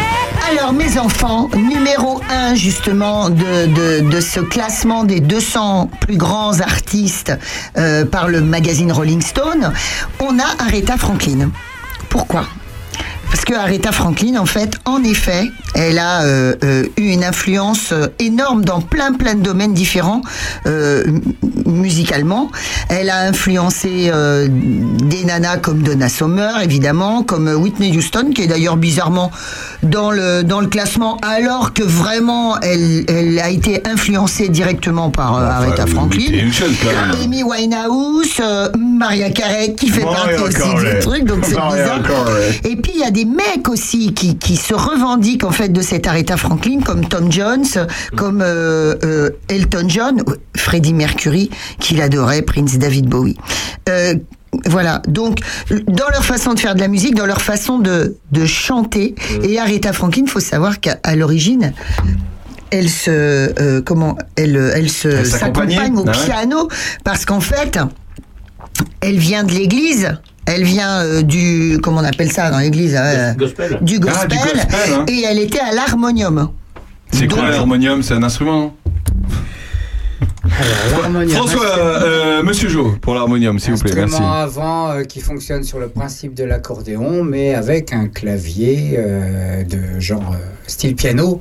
Alors, 0.52 0.74
mes 0.74 0.97
enfants, 0.97 1.47
numéro 1.56 2.22
1 2.28 2.56
justement 2.56 3.30
de, 3.30 3.36
de, 3.68 4.10
de 4.10 4.20
ce 4.20 4.39
classement 4.39 5.04
des 5.04 5.20
200 5.20 5.91
plus 6.02 6.18
grands 6.18 6.60
artistes 6.60 7.32
euh, 7.78 8.04
par 8.04 8.30
le 8.30 8.41
magazine 8.41 8.91
Rolling 8.91 9.22
Stone, 9.22 9.72
on 10.20 10.39
a 10.39 10.64
Aretha 10.66 10.97
Franklin. 10.97 11.52
Pourquoi? 12.10 12.45
Parce 13.30 13.45
que 13.45 13.53
Aretha 13.53 13.91
Franklin, 13.91 14.38
en 14.38 14.45
fait, 14.45 14.77
en 14.86 15.03
effet, 15.03 15.43
elle 15.75 15.99
a 15.99 16.23
euh, 16.23 16.55
euh, 16.63 16.84
eu 16.97 17.09
une 17.09 17.23
influence 17.23 17.91
euh, 17.91 18.07
énorme 18.19 18.63
dans 18.65 18.82
plein 18.82 19.13
plein 19.13 19.36
de 19.36 19.41
domaines 19.41 19.73
différents 19.73 20.21
euh, 20.65 21.03
musicalement. 21.65 22.49
Elle 22.89 23.09
a 23.09 23.21
influencé 23.27 24.11
des 24.49 25.25
nanas 25.25 25.57
comme 25.57 25.84
Donna 25.84 26.09
Summer, 26.09 26.59
évidemment, 26.61 27.23
comme 27.23 27.47
Whitney 27.47 27.95
Houston, 27.95 28.32
qui 28.34 28.43
est 28.43 28.47
d'ailleurs 28.47 28.77
bizarrement 28.77 29.32
dans 29.84 30.11
le 30.11 30.43
dans 30.43 30.61
le 30.61 30.67
classement, 30.67 31.17
alors 31.21 31.73
que 31.73 31.84
vraiment 31.84 32.59
elle 32.61 33.05
elle 33.07 33.39
a 33.39 33.49
été 33.49 33.82
influencée 33.88 34.49
directement 34.49 35.11
par 35.11 35.36
Aretha 35.36 35.86
Franklin. 35.86 36.49
Amy 37.23 37.43
Winehouse, 37.43 38.41
Maria 38.77 39.30
Carey 39.30 39.73
qui 39.77 39.89
fait 39.89 40.01
partie 40.01 40.41
aussi 40.41 40.69
du 40.75 40.99
truc, 40.99 41.25
donc 41.25 41.39
c'est 41.43 41.51
bizarre. 41.51 42.01
Et 42.63 42.75
puis 42.75 42.93
il 42.95 43.01
y 43.01 43.03
a 43.03 43.11
des 43.11 43.18
mecs 43.26 43.70
aussi 43.70 44.13
qui, 44.13 44.38
qui 44.38 44.55
se 44.55 44.74
revendiquent 44.74 45.43
en 45.43 45.51
fait 45.51 45.70
de 45.70 45.82
cette 45.82 46.07
Aretha 46.07 46.38
Franklin, 46.38 46.82
comme 46.82 47.05
Tom 47.05 47.32
Jones, 47.32 47.65
comme 48.15 48.41
euh, 48.41 48.95
euh, 49.03 49.30
Elton 49.47 49.86
John, 49.88 50.24
Freddie 50.55 50.93
Mercury, 50.93 51.49
qu'il 51.80 52.01
adorait, 52.01 52.41
Prince 52.41 52.78
David 52.78 53.07
Bowie. 53.07 53.38
Euh, 53.88 54.15
voilà, 54.65 55.01
donc 55.07 55.39
dans 55.88 56.09
leur 56.09 56.26
façon 56.26 56.53
de 56.53 56.59
faire 56.59 56.74
de 56.74 56.80
la 56.80 56.88
musique, 56.88 57.13
dans 57.15 57.28
leur 57.28 57.41
façon 57.41 57.78
de, 57.80 58.17
de 58.32 58.45
chanter, 58.45 59.13
et 59.43 59.59
Aretha 59.59 59.93
Franklin, 59.93 60.26
faut 60.26 60.39
savoir 60.39 60.80
qu'à 60.80 60.97
l'origine, 61.15 61.74
elle 62.72 62.89
se 62.89 63.80
comment 63.82 64.17
elle 64.36 64.55
elle 64.76 64.89
se 64.89 65.24
s'accompagne 65.24 65.95
au 65.97 66.03
Ah 66.07 66.11
ouais. 66.11 66.26
piano 66.26 66.70
parce 67.03 67.26
qu'en 67.26 67.39
fait 67.39 67.80
elle 69.01 69.17
vient 69.17 69.43
de 69.43 69.51
l'église 69.53 70.20
elle 70.50 70.64
vient 70.64 71.02
euh, 71.04 71.22
du 71.22 71.80
comment 71.82 72.02
on 72.02 72.04
appelle 72.04 72.32
ça 72.32 72.50
dans 72.50 72.58
l'église 72.60 72.95
euh, 73.00 73.34
Gospel. 73.36 73.78
du 73.82 74.00
Ah, 74.08 74.26
du 74.28 74.36
gospel, 74.36 74.68
hein. 74.93 75.06
et 75.08 75.24
elle 75.30 75.39
était 75.39 75.60
à 75.60 75.74
l'harmonium 75.74 76.50
C'est 77.12 77.28
quoi 77.28 77.50
l'harmonium? 77.50 78.02
C'est 78.04 78.16
un 78.16 78.24
instrument 78.24 78.76
Alors, 80.43 81.02
l'harmonium, 81.02 81.38
François, 81.38 81.78
euh, 81.78 82.28
Monsieur 82.44 82.70
Jo, 82.70 82.96
pour 83.02 83.14
l'harmonium, 83.16 83.60
s'il 83.60 83.74
vous 83.74 83.80
plaît, 83.80 83.92
merci. 83.96 84.14
instrument 84.16 84.34
avant 84.34 84.90
euh, 84.92 85.04
qui 85.04 85.20
fonctionne 85.20 85.64
sur 85.64 85.80
le 85.80 85.88
principe 85.90 86.34
de 86.34 86.44
l'accordéon, 86.44 87.24
mais 87.24 87.54
avec 87.54 87.92
un 87.94 88.08
clavier 88.08 88.96
euh, 88.98 89.64
de 89.64 90.00
genre 90.00 90.32
euh, 90.34 90.38
style 90.68 90.96
piano. 90.96 91.40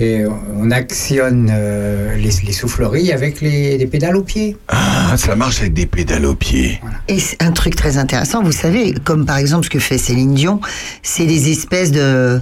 Et 0.00 0.22
on 0.54 0.70
actionne 0.70 1.50
euh, 1.52 2.14
les, 2.16 2.30
les 2.46 2.52
souffleries 2.52 3.10
avec 3.12 3.40
les, 3.40 3.76
les 3.78 3.86
pédales 3.86 4.16
au 4.16 4.22
pied. 4.22 4.56
Ah, 4.68 5.16
ça 5.16 5.34
marche 5.34 5.60
avec 5.60 5.74
des 5.74 5.86
pédales 5.86 6.24
au 6.26 6.34
pied. 6.34 6.80
et 7.08 7.18
c'est 7.18 7.42
un 7.42 7.50
truc 7.52 7.74
très 7.74 7.96
intéressant 7.98 8.42
vous 8.42 8.52
savez 8.52 8.94
comme 9.04 9.26
par 9.26 9.38
exemple 9.38 9.64
ce 9.64 9.70
que 9.70 9.78
fait 9.78 9.98
Céline 9.98 10.34
Dion 10.34 10.60
c'est 11.02 11.26
des 11.26 11.50
espèces 11.50 11.90
de 11.90 12.40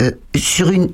euh, 0.00 0.10
sur 0.36 0.70
une 0.70 0.88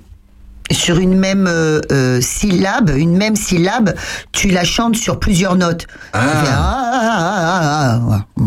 sur 0.70 0.98
une 0.98 1.16
même 1.16 1.46
euh, 1.48 1.80
euh, 1.92 2.20
syllabe, 2.20 2.90
une 2.96 3.16
même 3.16 3.36
syllabe, 3.36 3.94
tu 4.32 4.48
la 4.48 4.64
chantes 4.64 4.96
sur 4.96 5.18
plusieurs 5.20 5.56
notes. 5.56 5.86
Ah. 6.12 8.00
Fais. 8.36 8.42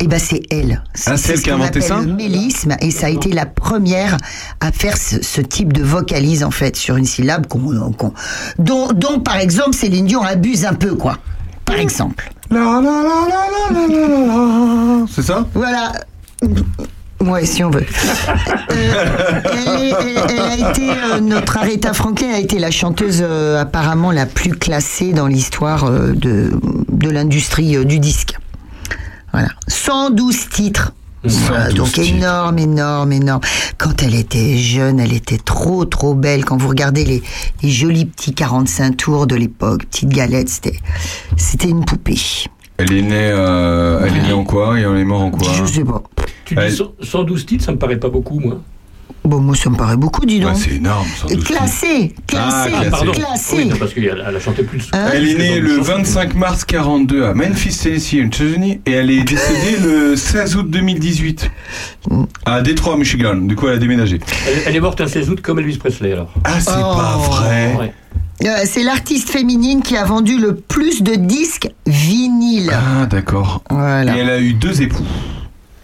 Et 0.00 0.08
ben 0.08 0.18
c'est 0.18 0.42
elle. 0.50 0.82
Ah, 1.06 1.16
c'est 1.16 1.32
elle 1.34 1.38
ce 1.38 1.42
qui 1.44 1.50
a 1.50 1.54
inventé 1.54 1.80
ça 1.80 2.00
Le 2.00 2.12
mélisme 2.12 2.74
et 2.80 2.90
ça 2.90 3.06
a 3.06 3.10
été 3.10 3.30
la 3.32 3.46
première 3.46 4.16
à 4.60 4.72
faire 4.72 4.96
ce, 4.96 5.22
ce 5.22 5.40
type 5.40 5.72
de 5.72 5.82
vocalise 5.82 6.42
en 6.42 6.50
fait 6.50 6.74
sur 6.76 6.96
une 6.96 7.04
syllabe 7.04 7.46
qu'on- 7.46 8.12
dont, 8.58 8.88
dont 8.92 9.20
par 9.20 9.36
exemple 9.36 9.74
Céline 9.74 10.06
Dion 10.06 10.22
abuse 10.22 10.64
un 10.64 10.74
peu 10.74 10.94
quoi. 10.96 11.18
Par 11.64 11.76
exemple. 11.76 12.32
C'est 15.14 15.22
ça? 15.22 15.46
Voilà. 15.54 15.92
Ouais, 17.22 17.46
si 17.46 17.62
on 17.62 17.70
veut. 17.70 17.86
Euh, 18.70 19.04
elle, 19.44 19.84
est- 19.84 19.94
elle- 20.00 20.30
elle 20.30 20.40
a 20.64 20.70
été, 20.70 20.90
euh, 20.90 21.20
notre 21.20 21.56
Aretha 21.58 21.92
Franklin 21.92 22.30
a 22.34 22.38
été 22.38 22.58
la 22.58 22.70
chanteuse 22.70 23.20
euh, 23.22 23.60
apparemment 23.60 24.10
la 24.10 24.26
plus 24.26 24.52
classée 24.52 25.12
dans 25.12 25.26
l'histoire 25.26 25.84
euh, 25.84 26.12
de, 26.14 26.50
de 26.90 27.10
l'industrie 27.10 27.76
euh, 27.76 27.84
du 27.84 27.98
disque. 28.00 28.36
Voilà. 29.32 29.48
112 29.68 30.48
titres. 30.48 30.92
Voilà, 31.24 31.66
112 31.70 31.76
donc 31.76 31.98
énorme, 31.98 32.58
énorme, 32.58 33.12
énorme. 33.12 33.40
Quand 33.78 34.02
elle 34.02 34.16
était 34.16 34.56
jeune, 34.56 34.98
elle 34.98 35.12
était 35.12 35.38
trop, 35.38 35.84
trop 35.84 36.14
belle. 36.14 36.44
Quand 36.44 36.56
vous 36.56 36.68
regardez 36.68 37.04
les, 37.04 37.22
les 37.62 37.70
jolis 37.70 38.06
petits 38.06 38.34
45 38.34 38.96
tours 38.96 39.26
de 39.28 39.36
l'époque, 39.36 39.86
petite 39.86 40.08
galette, 40.08 40.48
c'était, 40.48 40.78
c'était 41.36 41.68
une 41.68 41.84
poupée. 41.84 42.18
Elle 42.78 42.92
est 42.92 43.02
née, 43.02 43.14
euh, 43.30 44.04
elle 44.04 44.16
est 44.16 44.22
née 44.22 44.32
en 44.32 44.42
quoi? 44.42 44.76
Et 44.78 44.82
elle 44.82 44.96
est 44.96 45.04
morte 45.04 45.22
en 45.22 45.30
quoi? 45.30 45.52
Je 45.52 45.64
sais 45.64 45.84
pas. 45.84 46.02
Tu 46.44 46.54
dis 46.54 46.70
100 46.76 46.92
112 47.02 47.46
titres, 47.46 47.64
ça 47.64 47.72
me 47.72 47.78
paraît 47.78 47.98
pas 47.98 48.08
beaucoup, 48.08 48.38
moi. 48.40 48.60
Bon, 49.24 49.38
moi, 49.40 49.54
ça 49.54 49.70
me 49.70 49.76
paraît 49.76 49.96
beaucoup, 49.96 50.26
dis 50.26 50.38
Ouais, 50.38 50.44
donc. 50.50 50.56
C'est 50.56 50.72
énorme, 50.74 51.06
112 51.28 51.44
Classé, 51.44 52.12
classé, 52.26 52.70
Ah, 52.74 52.80
classé. 52.80 52.90
Pardon. 52.90 53.12
classé. 53.12 53.56
Oui, 53.56 53.66
non, 53.66 53.76
parce 53.76 53.94
qu'elle 53.94 54.24
elle 54.28 54.36
a 54.36 54.40
chanté 54.40 54.64
plus 54.64 54.78
de 54.90 54.96
Hein 54.96 55.10
Elle 55.12 55.28
est 55.28 55.34
née 55.38 55.60
le 55.60 55.78
25 55.78 56.34
mars 56.34 56.64
42 56.64 57.26
à 57.26 57.32
Memphis, 57.34 57.78
Tennessee, 57.80 58.14
aux 58.14 58.26
États-Unis, 58.26 58.80
et 58.84 58.90
elle 58.90 59.10
est 59.12 59.22
décédée 59.22 59.76
le 59.80 60.16
16 60.16 60.56
août 60.56 60.68
2018 60.70 61.50
à 62.46 62.62
Détroit, 62.62 62.96
Michigan. 62.96 63.36
Du 63.36 63.54
coup, 63.54 63.68
elle 63.68 63.74
a 63.74 63.78
déménagé. 63.78 64.18
Elle, 64.48 64.62
elle 64.66 64.76
est 64.76 64.80
morte 64.80 65.00
un 65.00 65.06
16 65.06 65.30
août 65.30 65.40
comme 65.40 65.60
Elvis 65.60 65.76
Presley, 65.78 66.12
alors. 66.12 66.32
Ah, 66.42 66.60
c'est 66.60 66.70
Oh. 66.76 66.96
pas 66.96 67.16
vrai. 67.18 67.76
Ouais. 67.78 67.92
Euh, 68.44 68.62
c'est 68.64 68.82
l'artiste 68.82 69.30
féminine 69.30 69.82
qui 69.82 69.96
a 69.96 70.04
vendu 70.04 70.36
le 70.36 70.56
plus 70.56 71.00
de 71.02 71.14
disques 71.14 71.68
vinyles. 71.86 72.72
Ah, 72.72 73.06
d'accord. 73.06 73.62
Voilà. 73.70 74.16
Et 74.16 74.20
elle 74.20 74.30
a 74.30 74.40
eu 74.40 74.54
deux 74.54 74.82
époux. 74.82 75.04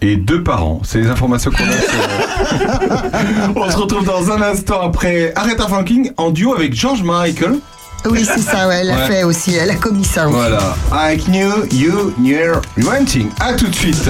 Et 0.01 0.15
deux 0.15 0.43
parents. 0.43 0.81
C'est 0.83 0.99
les 0.99 1.07
informations 1.09 1.51
qu'on 1.51 1.63
a. 1.63 1.71
sur- 1.71 3.51
On 3.55 3.69
se 3.71 3.77
retrouve 3.77 4.05
dans 4.05 4.31
un 4.31 4.41
instant 4.41 4.81
après 4.81 5.31
Aretha 5.35 5.67
Franklin 5.67 6.03
en 6.17 6.31
duo 6.31 6.53
avec 6.55 6.73
George 6.73 7.03
Michael. 7.03 7.55
Oui, 8.09 8.23
c'est 8.25 8.39
ça, 8.41 8.67
ouais, 8.69 8.77
elle 8.81 8.91
a 8.91 8.95
Ouais. 8.95 9.07
fait 9.07 9.23
aussi, 9.25 9.55
elle 9.55 9.69
a 9.71 9.75
commis 9.75 10.05
ça 10.05 10.25
aussi. 10.27 10.35
Voilà. 10.37 10.73
I 10.93 11.17
knew 11.17 11.65
you 11.73 12.13
near 12.17 12.61
renting. 12.81 13.27
À 13.41 13.53
tout 13.53 13.67
de 13.67 13.75
suite. 13.75 14.09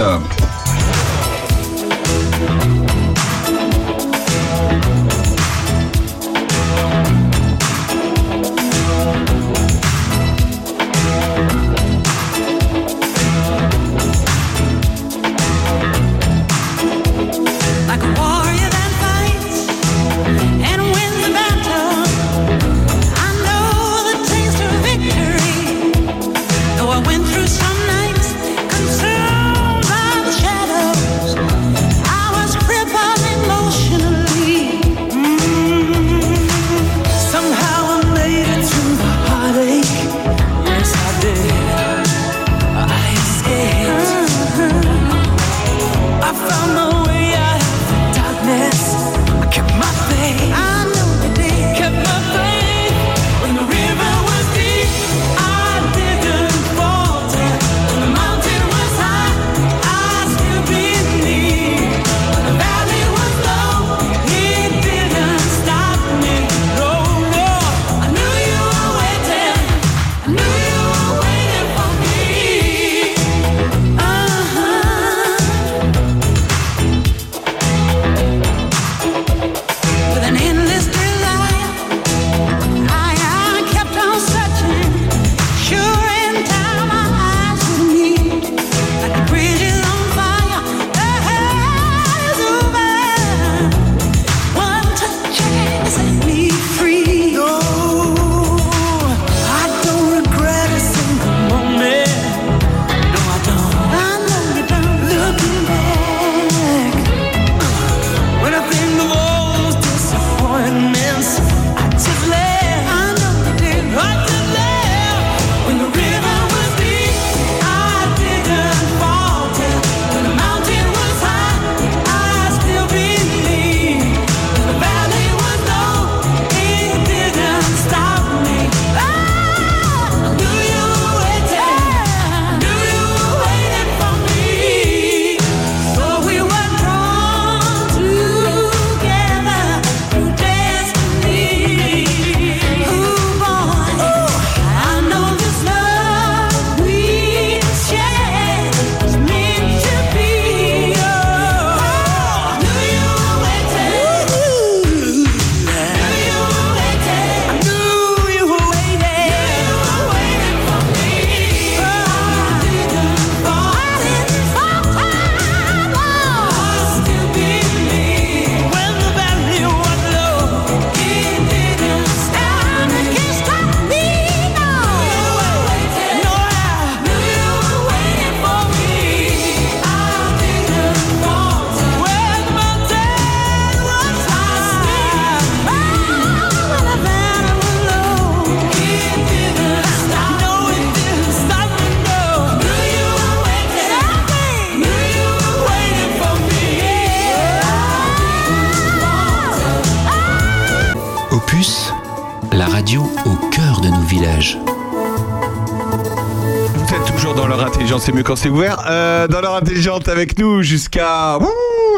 C'est 208.40 208.50
ouvert. 208.50 208.86
Euh, 208.90 209.28
dans 209.28 209.42
leur 209.42 209.56
intelligente 209.56 210.08
avec 210.08 210.40
nous 210.40 210.64
jusqu'à 210.64 211.38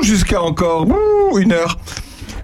jusqu'à 0.01 0.41
encore 0.41 0.87
une 1.37 1.51
heure. 1.51 1.77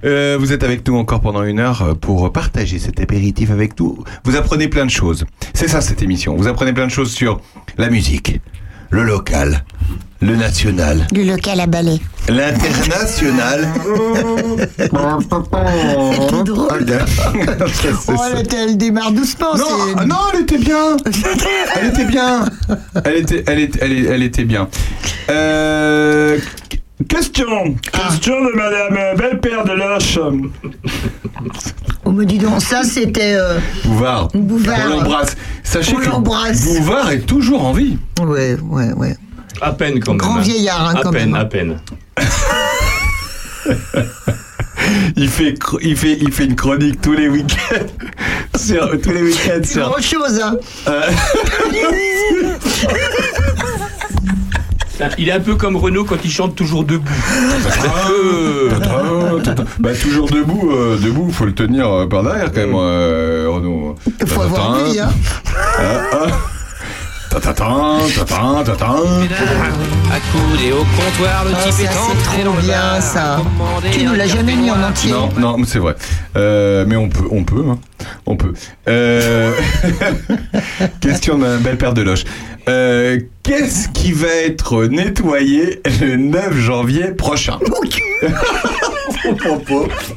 Euh, 0.06 0.38
vous 0.40 0.54
êtes 0.54 0.64
avec 0.64 0.88
nous 0.88 0.96
encore 0.96 1.20
pendant 1.20 1.42
une 1.42 1.60
heure 1.60 1.82
euh, 1.82 1.94
pour 1.96 2.32
partager 2.32 2.78
cet 2.78 3.00
apéritif 3.00 3.50
avec 3.50 3.80
nous. 3.80 4.04
Vous 4.24 4.36
apprenez 4.36 4.68
plein 4.68 4.86
de 4.86 4.92
choses. 4.92 5.26
C'est 5.56 5.68
ça 5.68 5.82
cette 5.82 6.04
émission. 6.04 6.36
Vous 6.36 6.48
apprenez 6.48 6.74
plein 6.74 6.86
de 6.86 6.92
choses 6.92 7.12
sur 7.12 7.42
la 7.80 7.90
musique, 7.90 8.40
le 8.92 9.02
local, 9.02 9.66
le 10.22 10.36
national, 10.36 11.08
Le 11.12 11.24
local 11.24 11.60
à 11.60 11.66
balai. 11.66 12.00
L'international. 12.30 13.68
C'est 14.78 16.44
drôle. 16.44 16.86
Oh, 18.10 18.14
elle, 18.36 18.48
elle 18.56 18.78
démarre 18.78 19.12
doucement. 19.12 19.56
Non, 19.56 19.66
ah 19.98 20.06
non, 20.06 20.16
elle 20.34 20.42
était 20.42 20.58
bien. 20.58 20.98
Elle 21.76 21.88
était 21.88 22.06
bien. 22.06 22.46
Elle 23.04 23.16
était, 23.18 23.44
elle 23.48 23.60
était, 23.60 23.80
elle, 24.10 24.24
était 24.24 24.44
bien. 24.46 24.68
Euh, 25.30 26.38
question. 27.08 27.76
Question 27.92 28.36
de 28.46 28.56
Madame 28.56 29.18
Belle-Père 29.18 29.64
de 29.66 29.74
Loche. 29.74 30.20
On 32.06 32.12
me 32.12 32.26
dit 32.26 32.38
donc, 32.38 32.62
ça 32.62 32.84
c'était. 32.84 33.36
euh, 33.36 33.60
Bouvard. 33.86 34.30
Bouvard. 34.34 34.78
On 34.86 34.90
l'embrasse. 34.98 35.36
Sachez 35.64 35.96
On 35.96 36.00
que 36.00 36.10
l'embrasse. 36.10 36.64
Bouvard 36.66 37.12
est 37.12 37.20
toujours 37.26 37.66
en 37.66 37.74
vie. 37.74 37.98
Ouais, 38.22 38.56
ouais, 38.64 38.94
ouais. 38.94 39.16
À 39.62 39.72
peine 39.74 40.00
quand 40.00 40.12
même. 40.12 40.20
Grand 40.20 40.38
hein. 40.38 40.42
vieillard, 40.42 40.90
hein, 40.90 40.94
à 40.98 41.02
quand 41.02 41.12
peine, 41.12 41.32
même. 41.32 41.42
à 41.42 41.46
peine. 41.46 41.78
Il 45.18 45.28
fait, 45.28 45.56
il 45.82 45.98
fait, 45.98 46.18
il 46.22 46.32
fait 46.32 46.46
une 46.46 46.56
chronique 46.56 47.02
tous 47.02 47.12
les 47.14 47.28
week-ends. 47.28 47.86
sur, 48.58 48.90
tous 49.02 49.12
les 49.12 49.24
week-ends 49.24 49.60
C'est 49.64 49.82
autre 49.82 50.02
chose, 50.02 50.40
hein. 50.42 50.56
Euh, 50.88 51.02
Il 55.18 55.30
est 55.30 55.34
un 55.34 55.40
peu 55.40 55.56
comme 55.56 55.76
Renaud 55.76 56.06
quand 56.06 56.18
il 56.24 56.32
chante 56.32 56.56
toujours 56.56 56.84
debout. 56.84 57.12
Euh. 58.10 58.70
Bah, 59.80 59.92
toujours 59.94 60.28
debout, 60.30 60.72
euh, 60.72 60.98
debout, 60.98 61.32
faut 61.32 61.46
le 61.46 61.54
tenir 61.54 61.88
euh, 61.88 62.08
par 62.08 62.24
derrière 62.24 62.52
quand 62.52 62.62
même, 62.62 62.76
euh, 62.76 63.48
Renaud. 63.48 63.96
Il 64.20 64.28
faut 64.28 64.42
avoir 64.42 64.72
envie, 64.72 65.00
hein. 65.00 65.10
ah, 65.80 66.02
ah. 66.14 66.28
Accoudé 70.12 70.72
au 70.72 70.84
comptoir, 70.84 71.46
le 71.46 71.52
Ah, 71.56 71.64
type 71.70 71.86
est 71.86 71.98
entré 71.98 72.44
dans 72.44 72.54
bien, 72.54 73.00
ça. 73.02 73.40
Tu 73.92 74.06
un 74.06 74.16
l'as 74.16 74.28
jamais 74.28 74.56
mis 74.56 74.72
en 74.72 74.82
entier. 74.82 75.12
Non, 75.12 75.30
non, 75.38 75.58
c'est 75.66 75.80
vrai. 75.80 75.96
Euh, 76.36 76.86
mais 76.88 76.96
on 76.96 77.10
peut, 77.10 77.26
on 77.30 77.44
peut, 77.44 77.64
hein. 77.70 77.78
on 78.26 78.36
peut. 78.38 78.54
Euh, 78.88 79.52
Question 81.02 81.38
d'un 81.38 81.58
belle 81.58 81.78
paire 81.78 81.94
de 81.94 82.02
loches. 82.02 82.24
Euh, 82.70 83.20
Qu'est-ce 83.44 83.90
qui 83.90 84.12
va 84.12 84.28
être 84.28 84.86
nettoyé 84.86 85.82
le 86.02 86.16
9 86.18 86.58
janvier 86.58 87.12
prochain 87.12 87.60
Oh, 89.08 89.14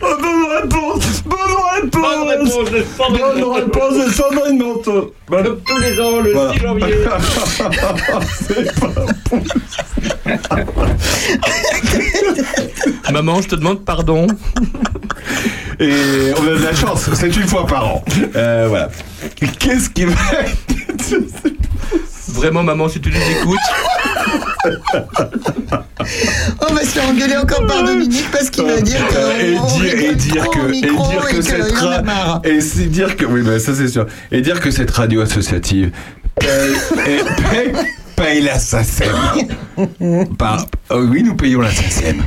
bonne 0.01 0.47
réponse 0.62 1.22
Bonne 1.24 1.38
réponse 1.74 1.93
Bonne 1.93 2.28
réponse 2.28 2.70
de 2.70 2.84
Sandrine 2.97 3.41
Bonne 3.41 3.55
réponse 3.55 3.95
de 4.07 4.11
Sandrine 4.12 4.59
Manteau 4.59 5.14
Comme 5.28 5.61
tous 5.66 5.78
les 5.78 6.01
ans, 6.01 6.20
le 6.20 6.32
Voilà. 6.32 6.53
6 6.53 6.59
janvier. 6.61 6.95
C'est 8.49 8.80
pas 8.80 8.91
Maman, 13.12 13.43
je 13.43 13.49
te 13.49 13.55
demande 13.57 13.84
pardon. 13.84 14.26
Et 15.78 16.32
on 16.38 16.43
a 16.47 16.51
de 16.59 16.64
la 16.64 16.74
chance, 16.74 17.09
c'est 17.14 17.34
une 17.36 17.47
fois 17.47 17.66
par 17.66 17.86
an. 17.86 18.05
Euh, 18.36 18.66
voilà. 18.68 18.88
Qu'est-ce 19.59 19.91
qui 19.91 20.05
va 20.05 20.12
être... 20.43 21.16
Vraiment, 22.28 22.62
maman, 22.62 22.88
si 22.88 23.01
tu 23.01 23.11
nous 23.11 23.16
écoutes, 23.41 23.59
On 26.61 26.75
va 26.75 26.81
se 26.83 26.87
faire 26.87 27.09
engueuler 27.09 27.37
encore 27.37 27.66
par 27.66 27.85
Dominique 27.85 28.31
parce 28.33 28.51
qu'il 28.51 28.64
va 28.64 28.81
dire 28.81 29.07
que. 29.09 29.14
Euh, 29.16 29.41
et 29.53 29.59
on 29.59 29.79
dire, 29.79 29.95
et 29.95 30.14
dire 30.14 30.51
que, 30.51 30.68
et 30.73 30.81
dire 30.81 31.27
que 31.31 31.37
et 31.37 31.43
cette 31.43 31.83
en 31.83 32.09
a 32.09 32.14
ra- 32.25 32.41
et 32.45 32.61
c'est 32.61 32.87
dire 32.87 33.16
que 33.16 33.25
oui 33.25 33.43
bah 33.43 33.59
ça 33.59 33.75
c'est 33.75 33.89
sûr. 33.89 34.07
Et 34.33 34.41
dire 34.41 34.61
que 34.61 34.71
cette 34.71 34.91
radio 34.91 35.21
associative 35.23 35.91
paye, 36.39 36.75
paye, 37.51 37.73
paye 38.16 38.41
la 38.43 38.59
SACEM. 38.59 39.14
Par- 40.39 40.66
oh 40.91 41.01
oui 41.11 41.23
nous 41.23 41.35
payons 41.37 41.61
la 41.61 41.71
SACEM 41.71 42.23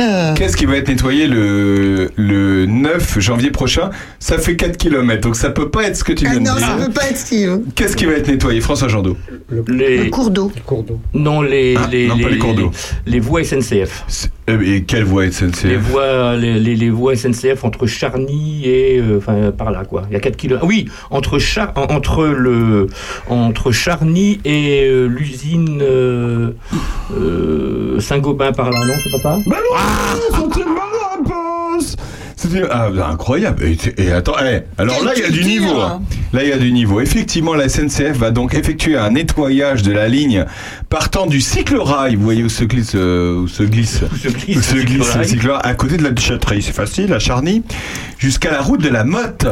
Euh, 0.00 0.34
Qu'est-ce 0.34 0.56
qui 0.56 0.64
va 0.66 0.76
être 0.76 0.88
nettoyé 0.88 1.26
le, 1.26 2.10
le 2.16 2.64
9 2.66 3.18
janvier 3.20 3.50
prochain? 3.50 3.90
Ça 4.18 4.38
fait 4.38 4.56
4 4.56 4.76
km, 4.78 5.20
donc 5.20 5.36
ça 5.36 5.50
peut 5.50 5.68
pas 5.68 5.84
être 5.84 5.96
ce 5.96 6.04
que 6.04 6.12
tu 6.12 6.24
ah 6.26 6.30
viens 6.30 6.40
non, 6.40 6.54
de 6.54 6.60
ça 6.60 6.74
dire. 6.76 6.86
peut 6.86 6.92
pas 6.92 7.08
être 7.10 7.16
Steve. 7.18 7.60
Qu'est-ce 7.74 7.96
qui 7.96 8.06
va 8.06 8.12
être 8.12 8.28
nettoyé 8.28 8.60
François 8.60 8.88
Jandot? 8.88 9.16
Le 9.48 9.62
les, 9.68 10.08
cours 10.10 10.30
d'eau. 10.30 10.50
non, 11.12 11.42
les, 11.42 11.74
Ah, 11.76 11.88
les, 11.90 12.06
non, 12.08 12.18
pas 12.18 12.28
les 12.30 12.38
cours 12.38 12.54
d'eau. 12.54 12.70
les 13.06 13.20
voies 13.20 13.44
SNCF. 13.44 14.28
Euh, 14.48 14.60
Et 14.62 14.82
quelle 14.84 15.04
voie 15.04 15.30
SNCF 15.30 15.64
Les 15.64 15.76
voies, 15.76 16.34
les, 16.36 16.58
les, 16.58 16.74
les 16.76 16.90
voies 16.90 17.14
SNCF 17.14 17.62
entre 17.64 17.86
Charny 17.86 18.62
et 18.64 18.98
euh, 18.98 19.18
enfin 19.18 19.52
par 19.56 19.70
là 19.70 19.84
quoi. 19.84 20.04
Il 20.10 20.14
y 20.14 20.16
a 20.16 20.20
4 20.20 20.36
kilomètres. 20.36 20.66
Oui, 20.66 20.86
entre 21.10 21.38
Char, 21.38 21.72
en- 21.76 21.92
entre 21.94 22.24
le 22.26 22.86
entre 23.28 23.70
Charny 23.70 24.40
et 24.44 24.84
euh, 24.86 25.06
l'usine 25.06 25.80
euh, 25.82 26.50
euh, 27.16 28.00
Saint-Gobain 28.00 28.52
par 28.52 28.70
là, 28.70 28.78
non, 28.86 28.94
c'est 29.02 29.10
pas 29.10 29.18
ça? 29.36 29.38
Bah 29.46 29.56
non, 29.58 29.76
réponse 31.18 31.96
C'était 32.36 32.62
ah, 32.70 32.88
bah, 32.90 33.08
incroyable. 33.12 33.64
Et, 33.64 33.76
et 33.98 34.12
attends, 34.12 34.34
eh, 34.42 34.62
alors 34.78 35.02
là 35.04 35.12
il 35.16 35.22
y 35.22 35.26
a 35.26 35.30
du 35.30 35.44
niveau. 35.44 35.80
hein. 35.80 36.00
hein. 36.02 36.16
Là 36.32 36.42
il 36.44 36.48
y 36.48 36.52
a 36.52 36.58
du 36.58 36.72
niveau. 36.72 37.00
Effectivement, 37.00 37.54
la 37.54 37.68
SNCF 37.68 38.16
va 38.16 38.30
donc 38.30 38.54
effectuer 38.54 38.96
un 38.96 39.10
nettoyage 39.10 39.82
de 39.82 39.92
la 39.92 40.08
ligne 40.08 40.44
partant 40.88 41.26
du 41.26 41.40
cycle-rail. 41.40 42.16
Vous 42.16 42.22
voyez 42.24 42.42
où 42.42 42.48
se 42.48 42.64
glisse, 42.64 42.92
euh, 42.94 43.42
où 43.42 43.48
se 43.48 43.62
glisse, 43.62 44.02
Où 44.12 44.16
se 44.16 44.28
glisse 44.28 44.56
où 44.56 44.62
se 44.62 44.74
le 44.76 44.82
glisse 44.84 45.42
le 45.42 45.54
à 45.54 45.74
côté 45.74 45.96
de 45.96 46.02
la 46.04 46.10
déchetterie. 46.10 46.62
C'est 46.62 46.72
facile, 46.72 47.12
à 47.12 47.18
Charny, 47.18 47.62
jusqu'à 48.18 48.50
la 48.50 48.60
route 48.60 48.80
de 48.80 48.88
la 48.88 49.04
Motte. 49.04 49.46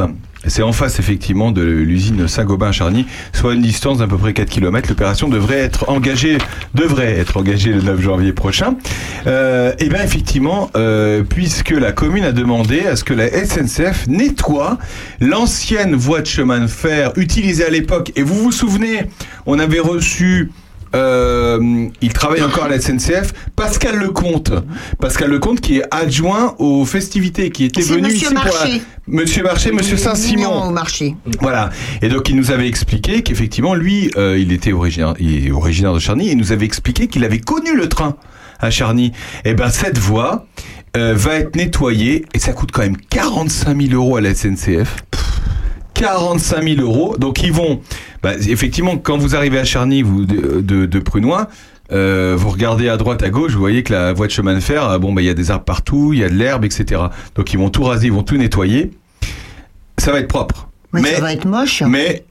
C'est 0.47 0.63
en 0.63 0.71
face 0.71 0.99
effectivement 0.99 1.51
de 1.51 1.61
l'usine 1.61 2.27
Saint-Gobain 2.27 2.69
à 2.69 2.71
Charny, 2.71 3.05
soit 3.33 3.53
une 3.53 3.61
distance 3.61 3.97
d'à 3.97 4.07
peu 4.07 4.17
près 4.17 4.33
4 4.33 4.49
km. 4.49 4.87
L'opération 4.89 5.27
devrait 5.27 5.57
être 5.57 5.89
engagée, 5.89 6.37
devrait 6.73 7.17
être 7.17 7.37
engagée 7.37 7.73
le 7.73 7.81
9 7.81 7.99
janvier 7.99 8.31
prochain. 8.31 8.75
Euh, 9.27 9.73
et 9.79 9.89
bien 9.89 10.01
effectivement, 10.01 10.71
euh, 10.77 11.23
puisque 11.23 11.71
la 11.71 11.91
commune 11.91 12.23
a 12.23 12.31
demandé 12.31 12.85
à 12.85 12.95
ce 12.95 13.03
que 13.03 13.13
la 13.13 13.27
SNCF 13.29 14.07
nettoie 14.07 14.77
l'ancienne 15.19 15.95
voie 15.95 16.21
de 16.21 16.27
chemin 16.27 16.59
de 16.61 16.67
fer 16.67 17.11
utilisée 17.17 17.65
à 17.65 17.69
l'époque. 17.69 18.13
Et 18.15 18.23
vous 18.23 18.35
vous 18.35 18.51
souvenez, 18.53 19.09
on 19.45 19.59
avait 19.59 19.79
reçu 19.79 20.51
euh, 20.95 21.87
il 22.01 22.13
travaille 22.13 22.41
encore 22.41 22.63
à 22.65 22.69
la 22.69 22.79
SNCF. 22.79 23.33
Pascal 23.55 23.97
Lecomte, 23.97 24.51
Pascal 24.99 25.29
Lecomte 25.29 25.61
qui 25.61 25.77
est 25.79 25.83
adjoint 25.91 26.55
aux 26.59 26.85
festivités, 26.85 27.49
qui 27.51 27.65
était 27.65 27.81
venu 27.81 28.03
Monsieur 28.03 28.15
ici 28.27 28.33
pour 28.33 28.43
la- 28.45 28.51
Marché. 28.51 28.81
Monsieur 29.07 29.43
Marché, 29.43 29.71
Monsieur 29.71 29.97
Saint-Simon. 29.97 30.67
au 30.67 30.71
marché. 30.71 31.15
Voilà. 31.41 31.69
Et 32.01 32.09
donc 32.09 32.29
il 32.29 32.35
nous 32.35 32.51
avait 32.51 32.67
expliqué 32.67 33.21
qu'effectivement 33.23 33.73
lui, 33.75 34.11
euh, 34.17 34.37
il 34.39 34.51
était 34.51 34.71
originaire, 34.73 35.13
il 35.19 35.47
est 35.47 35.51
originaire 35.51 35.93
de 35.93 35.99
Charny. 35.99 36.29
Et 36.29 36.31
il 36.31 36.37
nous 36.37 36.51
avait 36.51 36.65
expliqué 36.65 37.07
qu'il 37.07 37.23
avait 37.23 37.39
connu 37.39 37.75
le 37.75 37.87
train 37.89 38.15
à 38.59 38.69
Charny. 38.71 39.11
Et 39.45 39.53
ben 39.53 39.69
cette 39.69 39.97
voie 39.97 40.45
euh, 40.97 41.13
va 41.15 41.35
être 41.35 41.55
nettoyée 41.55 42.25
et 42.33 42.39
ça 42.39 42.51
coûte 42.53 42.71
quand 42.71 42.81
même 42.81 42.97
45 42.97 43.79
000 43.89 43.93
euros 43.93 44.17
à 44.17 44.21
la 44.21 44.33
SNCF. 44.33 44.95
45 45.99 46.63
000 46.63 46.81
euros. 46.81 47.15
Donc 47.17 47.43
ils 47.43 47.51
vont, 47.51 47.81
bah, 48.23 48.33
effectivement, 48.35 48.97
quand 48.97 49.17
vous 49.17 49.35
arrivez 49.35 49.59
à 49.59 49.65
Charny, 49.65 50.01
vous 50.01 50.25
de, 50.25 50.61
de, 50.61 50.85
de 50.85 50.99
Prunois, 50.99 51.47
euh, 51.91 52.35
vous 52.37 52.49
regardez 52.49 52.87
à 52.87 52.97
droite, 52.97 53.21
à 53.23 53.29
gauche, 53.29 53.53
vous 53.53 53.59
voyez 53.59 53.83
que 53.83 53.91
la 53.93 54.13
voie 54.13 54.27
de 54.27 54.31
chemin 54.31 54.53
de 54.53 54.59
fer, 54.59 54.87
euh, 54.89 54.97
bon, 54.99 55.11
bah, 55.13 55.21
il 55.21 55.25
y 55.25 55.29
a 55.29 55.33
des 55.33 55.51
arbres 55.51 55.65
partout, 55.65 56.13
il 56.13 56.19
y 56.19 56.23
a 56.23 56.29
de 56.29 56.35
l'herbe, 56.35 56.63
etc. 56.65 57.01
Donc 57.35 57.51
ils 57.53 57.59
vont 57.59 57.69
tout 57.69 57.83
raser, 57.83 58.07
ils 58.07 58.13
vont 58.13 58.23
tout 58.23 58.37
nettoyer. 58.37 58.91
Ça 59.97 60.11
va 60.11 60.19
être 60.19 60.27
propre. 60.29 60.69
Mais, 60.93 61.01
Mais- 61.01 61.15
ça 61.15 61.21
va 61.21 61.33
être 61.33 61.45
moche. 61.45 61.83
Mais, 61.85 62.23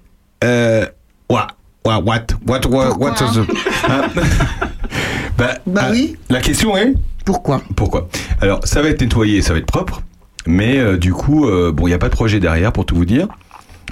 euh, 0.44 0.86
what, 1.28 1.48
what, 1.84 2.00
what, 2.46 2.60
what, 2.68 2.96
what, 2.98 3.10
the- 3.12 3.46
Hein? 3.88 4.02
Bah, 5.36 5.58
Bah 5.66 5.82
ah, 5.84 5.90
oui. 5.92 6.16
La 6.30 6.40
question 6.40 6.76
est 6.76 6.94
Pourquoi? 7.24 7.60
Pourquoi? 7.76 8.08
Alors, 8.40 8.60
ça 8.64 8.80
va 8.82 8.88
être 8.88 9.00
nettoyé, 9.02 9.42
ça 9.42 9.52
va 9.52 9.58
être 9.58 9.66
propre, 9.66 10.02
mais 10.46 10.78
euh, 10.78 10.96
du 10.96 11.12
coup, 11.12 11.46
euh, 11.48 11.70
bon, 11.72 11.86
il 11.86 11.90
n'y 11.90 11.94
a 11.94 11.98
pas 11.98 12.08
de 12.08 12.14
projet 12.14 12.40
derrière 12.40 12.72
pour 12.72 12.86
tout 12.86 12.96
vous 12.96 13.04
dire. 13.04 13.28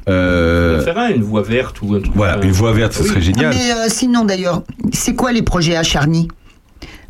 Euh, 0.09 0.81
faire 0.83 0.99
un, 0.99 1.09
une 1.09 1.23
voie 1.23 1.43
verte 1.43 1.83
ou 1.83 1.95
un 1.95 2.01
truc. 2.01 2.13
voilà, 2.15 2.39
euh, 2.39 2.43
une 2.43 2.53
voie 2.53 2.73
verte, 2.73 2.97
oui. 3.01 3.09
serait 3.09 3.21
génial. 3.21 3.53
Mais 3.55 3.73
euh, 3.73 3.89
sinon 3.89 4.25
d'ailleurs, 4.25 4.63
c'est 4.93 5.15
quoi 5.15 5.33
les 5.33 5.43
projets 5.43 5.77
à 5.77 5.83
Charny? 5.83 6.29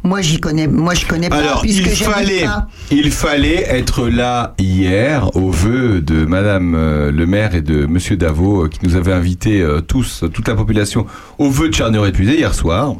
Moi 0.03 0.21
j'y 0.21 0.39
connais, 0.39 0.69
moi 0.69 0.95
je 0.95 1.05
connais 1.05 1.29
pas 1.29 1.39
Alors, 1.39 1.63
puisque 1.63 1.87
il 1.87 1.97
fallait, 1.97 2.45
pas. 2.45 2.69
il 2.93 3.11
fallait 3.11 3.65
être 3.69 4.07
là 4.09 4.55
hier 4.59 5.35
au 5.37 5.51
vœu 5.51 6.01
de 6.01 6.25
Madame 6.25 6.75
euh, 6.77 7.11
le 7.11 7.27
maire 7.27 7.57
et 7.57 7.61
de 7.61 7.87
Monsieur 7.87 8.17
Davo 8.17 8.65
euh, 8.65 8.69
qui 8.69 8.79
nous 8.85 8.95
avaient 8.95 9.13
invités 9.13 9.61
euh, 9.61 9.81
tous, 9.81 10.23
toute 10.33 10.47
la 10.47 10.55
population, 10.55 11.07
au 11.39 11.51
vœu 11.51 11.69
de 11.71 11.75
Charneur 11.75 12.07
épuisé 12.07 12.37
hier 12.37 12.55
soir. 12.55 12.95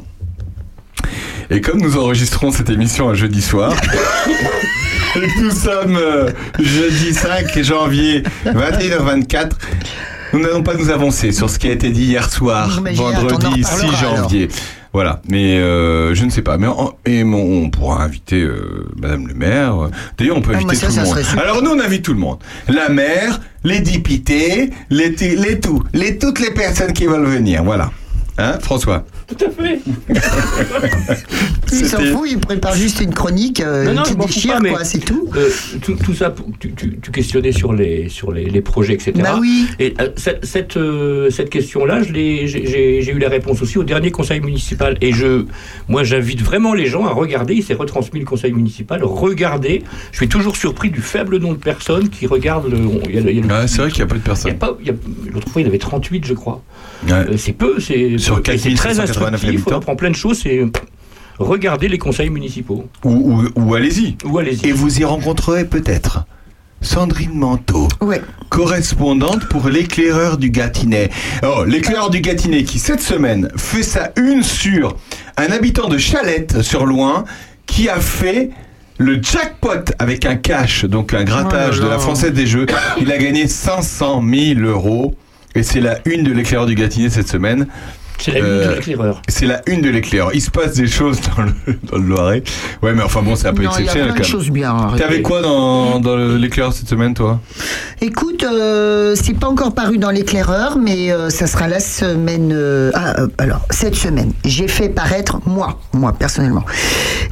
Et 1.49 1.61
comme 1.61 1.79
nous 1.79 1.97
enregistrons 1.97 2.51
cette 2.51 2.69
émission 2.69 3.07
un 3.07 3.13
jeudi 3.13 3.41
soir, 3.41 3.73
et 5.23 5.41
nous 5.41 5.51
sommes 5.51 5.97
euh, 5.97 6.29
jeudi 6.59 7.13
5 7.13 7.61
janvier 7.63 8.23
21h24, 8.45 9.49
nous 10.33 10.39
n'allons 10.39 10.63
pas 10.63 10.73
nous 10.75 10.89
avancer 10.89 11.31
sur 11.31 11.49
ce 11.49 11.57
qui 11.59 11.67
a 11.69 11.71
été 11.71 11.89
dit 11.89 12.03
hier 12.05 12.29
soir, 12.31 12.81
vendredi 12.93 13.63
6 13.63 13.73
reparlera, 13.85 14.15
janvier. 14.15 14.49
Voilà, 14.93 15.21
mais 15.29 15.57
euh, 15.59 16.15
je 16.15 16.23
ne 16.25 16.29
sais 16.29 16.41
pas. 16.41 16.57
Mais 16.57 16.65
en- 16.67 16.93
et 17.05 17.23
mon- 17.23 17.63
on 17.65 17.69
pourra 17.69 18.03
inviter 18.03 18.41
euh, 18.41 18.85
Madame 18.99 19.27
le 19.27 19.33
maire. 19.33 19.75
D'ailleurs, 20.17 20.37
on 20.37 20.41
peut 20.41 20.51
Ah, 20.53 20.57
inviter 20.57 20.75
ça, 20.75 20.87
tout 20.87 20.93
ça 20.93 21.01
le 21.03 21.07
monde. 21.07 21.17
Alors 21.39 21.61
nous, 21.61 21.71
on 21.71 21.79
invite 21.79 22.03
tout 22.03 22.13
le 22.13 22.19
monde. 22.19 22.39
La 22.67 22.89
maire, 22.89 23.39
les 23.63 23.79
députés, 23.81 24.71
les, 24.89 25.09
les 25.09 25.59
tout, 25.59 25.83
les 25.93 26.17
toutes 26.17 26.39
les 26.39 26.51
personnes 26.51 26.93
qui 26.93 27.05
veulent 27.05 27.25
venir. 27.27 27.63
Voilà. 27.63 27.91
Hein, 28.39 28.53
François? 28.61 29.05
Tout 29.27 29.45
à 29.45 29.49
fait. 29.49 29.79
Il 31.73 31.85
s'en 31.85 31.99
fout, 31.99 32.29
il 32.31 32.39
prépare 32.39 32.73
juste 32.75 33.01
une 33.01 33.13
chronique 33.13 33.59
euh, 33.59 33.83
Non, 33.85 33.93
non, 33.95 34.03
qui 34.03 34.15
déchire 34.15 34.53
pas, 34.53 34.59
mais- 34.61 34.69
quoi, 34.69 34.83
c'est 34.85 34.99
tout. 34.99 35.27
Euh, 35.35 35.49
tout, 35.81 35.95
tout 35.95 36.13
ça, 36.13 36.29
pour- 36.29 36.47
tu, 36.59 36.71
tu, 36.73 36.97
tu 36.97 37.11
questionnais 37.11 37.51
sur 37.51 37.73
les, 37.73 38.07
sur 38.07 38.31
les, 38.31 38.45
les 38.45 38.61
projets, 38.61 38.93
etc. 38.93 39.11
Bah 39.17 39.37
oui. 39.39 39.67
Et 39.79 39.93
euh, 39.99 40.09
cette, 40.15 40.45
cette, 40.45 40.77
euh, 40.77 41.29
cette 41.29 41.49
question-là, 41.49 42.03
je 42.03 42.13
l'ai- 42.13 42.47
j'ai 42.47 43.11
eu 43.11 43.19
la 43.19 43.27
réponse 43.27 43.61
aussi 43.61 43.77
au 43.77 43.83
dernier 43.83 44.11
conseil 44.11 44.39
municipal. 44.39 44.97
Et 45.01 45.11
je, 45.11 45.43
moi, 45.89 46.03
j'invite 46.05 46.41
vraiment 46.41 46.73
les 46.73 46.85
gens 46.85 47.05
à 47.05 47.11
regarder. 47.11 47.55
Il 47.55 47.63
s'est 47.63 47.73
retransmis 47.73 48.19
le 48.21 48.25
conseil 48.25 48.53
municipal. 48.53 49.03
Regardez. 49.03 49.83
Je 50.13 50.17
suis 50.17 50.29
toujours 50.29 50.55
surpris 50.55 50.89
du 50.89 51.01
faible 51.01 51.37
nombre 51.37 51.55
de 51.57 51.63
personnes 51.63 52.07
qui 52.09 52.27
regardent 52.27 52.71
le. 52.71 52.77
il 53.09 53.15
y 53.15 53.17
a 53.17 53.21
le- 53.21 53.31
il 53.31 53.37
y 53.37 53.39
a 53.39 53.43
le- 53.43 53.51
Ah, 53.51 53.67
C'est 53.67 53.79
vrai 53.81 53.89
qu'il 53.91 53.99
y 53.99 54.03
a 54.03 54.07
peu 54.07 54.15
de 54.17 54.21
personnes. 54.23 54.57
pas, 54.57 54.77
L'autre 55.33 55.49
fois, 55.49 55.61
il 55.61 55.65
y 55.65 55.67
en 55.67 55.69
avait 55.69 55.77
38, 55.79 56.25
je 56.25 56.33
crois. 56.33 56.63
Ouais. 57.05 57.11
Euh, 57.13 57.37
c'est 57.37 57.51
peu, 57.53 57.79
c'est 57.79 58.17
Sur 58.17 58.37
et 58.39 58.57
c'est 58.57 58.73
très 58.73 58.93
4789 58.95 59.16
On 59.21 59.75
apprend 59.77 59.95
plein 59.95 60.09
de 60.11 60.15
choses. 60.15 60.39
C'est 60.43 60.61
regarder 61.39 61.87
les 61.87 61.97
conseils 61.97 62.29
municipaux. 62.29 62.85
Ou, 63.03 63.11
ou- 63.11 63.49
ou 63.55 63.75
allez-y. 63.75 64.17
Ou 64.25 64.37
allez-y. 64.39 64.67
Et 64.67 64.71
vous 64.71 64.99
y 64.99 65.03
rencontrerez 65.03 65.65
peut-être 65.65 66.25
Sandrine 66.81 67.33
Manteau, 67.33 67.87
Ouais. 68.01 68.21
correspondante 68.49 69.45
pour 69.47 69.67
l'éclaireur 69.69 70.37
du 70.37 70.49
Gâtinais. 70.51 71.09
Oh, 71.43 71.63
l'éclaireur 71.65 72.09
du 72.11 72.21
Gâtinais 72.21 72.63
qui, 72.63 72.77
cette 72.79 73.01
semaine, 73.01 73.49
fait 73.55 73.81
sa 73.83 74.11
une 74.15 74.43
sur 74.43 74.95
un 75.37 75.45
habitant 75.51 75.87
de 75.89 75.97
Chalette 75.97 76.61
sur 76.61 76.85
Loing 76.85 77.25
qui 77.65 77.89
a 77.89 77.99
fait 77.99 78.51
le 78.99 79.21
jackpot 79.21 79.91
avec 79.99 80.25
un 80.25 80.35
cash, 80.35 80.85
donc 80.85 81.13
un 81.13 81.23
grattage 81.23 81.77
Oh 81.79 81.83
de 81.85 81.89
la. 81.89 81.99
Française 81.99 82.33
des 82.33 82.45
Jeux. 82.47 82.65
Il 82.99 83.11
a 83.11 83.17
gagné 83.17 83.47
500 83.47 84.23
000 84.27 84.59
euros. 84.61 85.15
Et 85.55 85.63
c'est 85.63 85.81
la 85.81 85.97
une 86.05 86.23
de 86.23 86.31
l'éclaireur 86.31 86.67
du 86.67 86.75
Gâtinais 86.75 87.09
cette 87.09 87.27
semaine. 87.27 87.67
C'est 88.19 88.31
la 88.31 88.39
une 88.39 88.45
de 88.45 88.49
Euh, 88.49 88.75
l'éclaireur. 88.75 89.21
C'est 89.27 89.45
la 89.45 89.61
une 89.67 89.81
de 89.81 89.89
l'éclaireur. 89.89 90.31
Il 90.33 90.41
se 90.41 90.49
passe 90.51 90.73
des 90.73 90.87
choses 90.87 91.19
dans 91.35 91.43
le, 91.43 91.51
dans 91.91 91.97
le 91.97 92.03
Loiret. 92.07 92.43
Ouais, 92.81 92.93
mais 92.93 93.03
enfin 93.03 93.21
bon, 93.21 93.35
c'est 93.35 93.47
un 93.47 93.53
peu 93.53 93.63
Non, 93.63 93.69
il 93.71 93.73
y 93.73 93.77
a 93.77 93.79
exceptionnel 93.81 94.13
plein 94.13 94.21
de 94.21 94.25
choses 94.25 94.49
bien. 94.49 94.75
arrêtez. 94.75 95.03
T'avais 95.03 95.21
quoi 95.21 95.41
dans, 95.41 95.99
dans 95.99 96.15
l'éclaireur 96.15 96.73
cette 96.73 96.89
semaine, 96.89 97.13
toi? 97.13 97.39
Écoute, 98.01 98.43
euh, 98.43 99.15
c'est 99.15 99.33
pas 99.33 99.47
encore 99.47 99.73
paru 99.73 99.97
dans 99.97 100.11
l'éclaireur, 100.11 100.77
mais 100.77 101.11
euh, 101.11 101.29
ça 101.29 101.47
sera 101.47 101.67
la 101.67 101.79
semaine. 101.79 102.51
euh, 102.53 102.91
ah, 102.93 103.19
euh, 103.19 103.27
alors, 103.37 103.61
cette 103.69 103.95
semaine, 103.95 104.31
j'ai 104.45 104.67
fait 104.67 104.89
paraître, 104.89 105.39
moi, 105.45 105.79
moi 105.93 106.13
personnellement, 106.13 106.63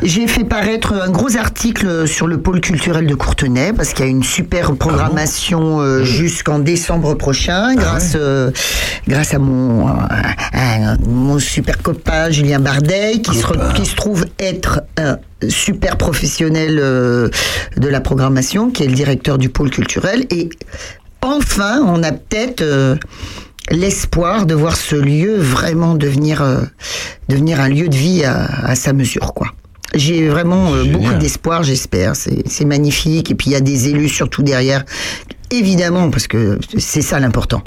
j'ai 0.01 0.27
fait 0.27 0.43
paraître 0.43 0.93
un 0.93 1.09
gros 1.09 1.35
article 1.37 2.07
sur 2.07 2.27
le 2.27 2.39
pôle 2.39 2.61
culturel 2.61 3.05
de 3.07 3.15
Courtenay, 3.15 3.73
parce 3.73 3.93
qu'il 3.93 4.05
y 4.05 4.07
a 4.07 4.11
une 4.11 4.23
super 4.23 4.73
programmation 4.75 5.81
euh, 5.81 6.03
jusqu'en 6.03 6.59
décembre 6.59 7.13
prochain, 7.15 7.75
grâce, 7.75 8.13
euh, 8.15 8.51
grâce 9.07 9.33
à 9.33 9.39
mon, 9.39 9.87
à- 9.87 9.99
à 10.53 10.74
mon 11.05 11.39
super 11.39 11.81
copain 11.81 12.29
Julien 12.31 12.59
Bardet, 12.59 13.21
qui 13.21 13.35
se, 13.35 13.45
re- 13.45 13.73
qui 13.73 13.85
se 13.85 13.95
trouve 13.95 14.25
être 14.39 14.81
un 14.97 15.17
super 15.47 15.97
professionnel 15.97 16.79
euh, 16.81 17.29
de 17.77 17.87
la 17.87 18.01
programmation, 18.01 18.71
qui 18.71 18.83
est 18.83 18.87
le 18.87 18.95
directeur 18.95 19.37
du 19.37 19.49
pôle 19.49 19.69
culturel. 19.69 20.25
Et 20.31 20.49
enfin, 21.21 21.81
on 21.85 22.03
a 22.03 22.11
peut-être 22.11 22.61
euh, 22.61 22.95
l'espoir 23.71 24.45
de 24.45 24.53
voir 24.53 24.75
ce 24.75 24.95
lieu 24.95 25.37
vraiment 25.37 25.95
devenir, 25.95 26.41
euh, 26.41 26.61
devenir 27.29 27.59
un 27.59 27.69
lieu 27.69 27.87
de 27.87 27.95
vie 27.95 28.23
à, 28.23 28.45
à 28.63 28.75
sa 28.75 28.93
mesure, 28.93 29.33
quoi. 29.33 29.47
J'ai 29.93 30.27
vraiment 30.27 30.73
euh, 30.73 30.83
beaucoup 30.83 31.13
d'espoir, 31.13 31.63
j'espère. 31.63 32.17
C'est 32.17 32.65
magnifique. 32.65 33.31
Et 33.31 33.35
puis 33.35 33.51
il 33.51 33.53
y 33.53 33.55
a 33.55 33.61
des 33.61 33.87
élus 33.87 34.09
surtout 34.09 34.43
derrière. 34.43 34.83
Évidemment, 35.51 36.09
parce 36.09 36.27
que 36.27 36.59
c'est 36.77 37.01
ça 37.01 37.19
l'important. 37.19 37.63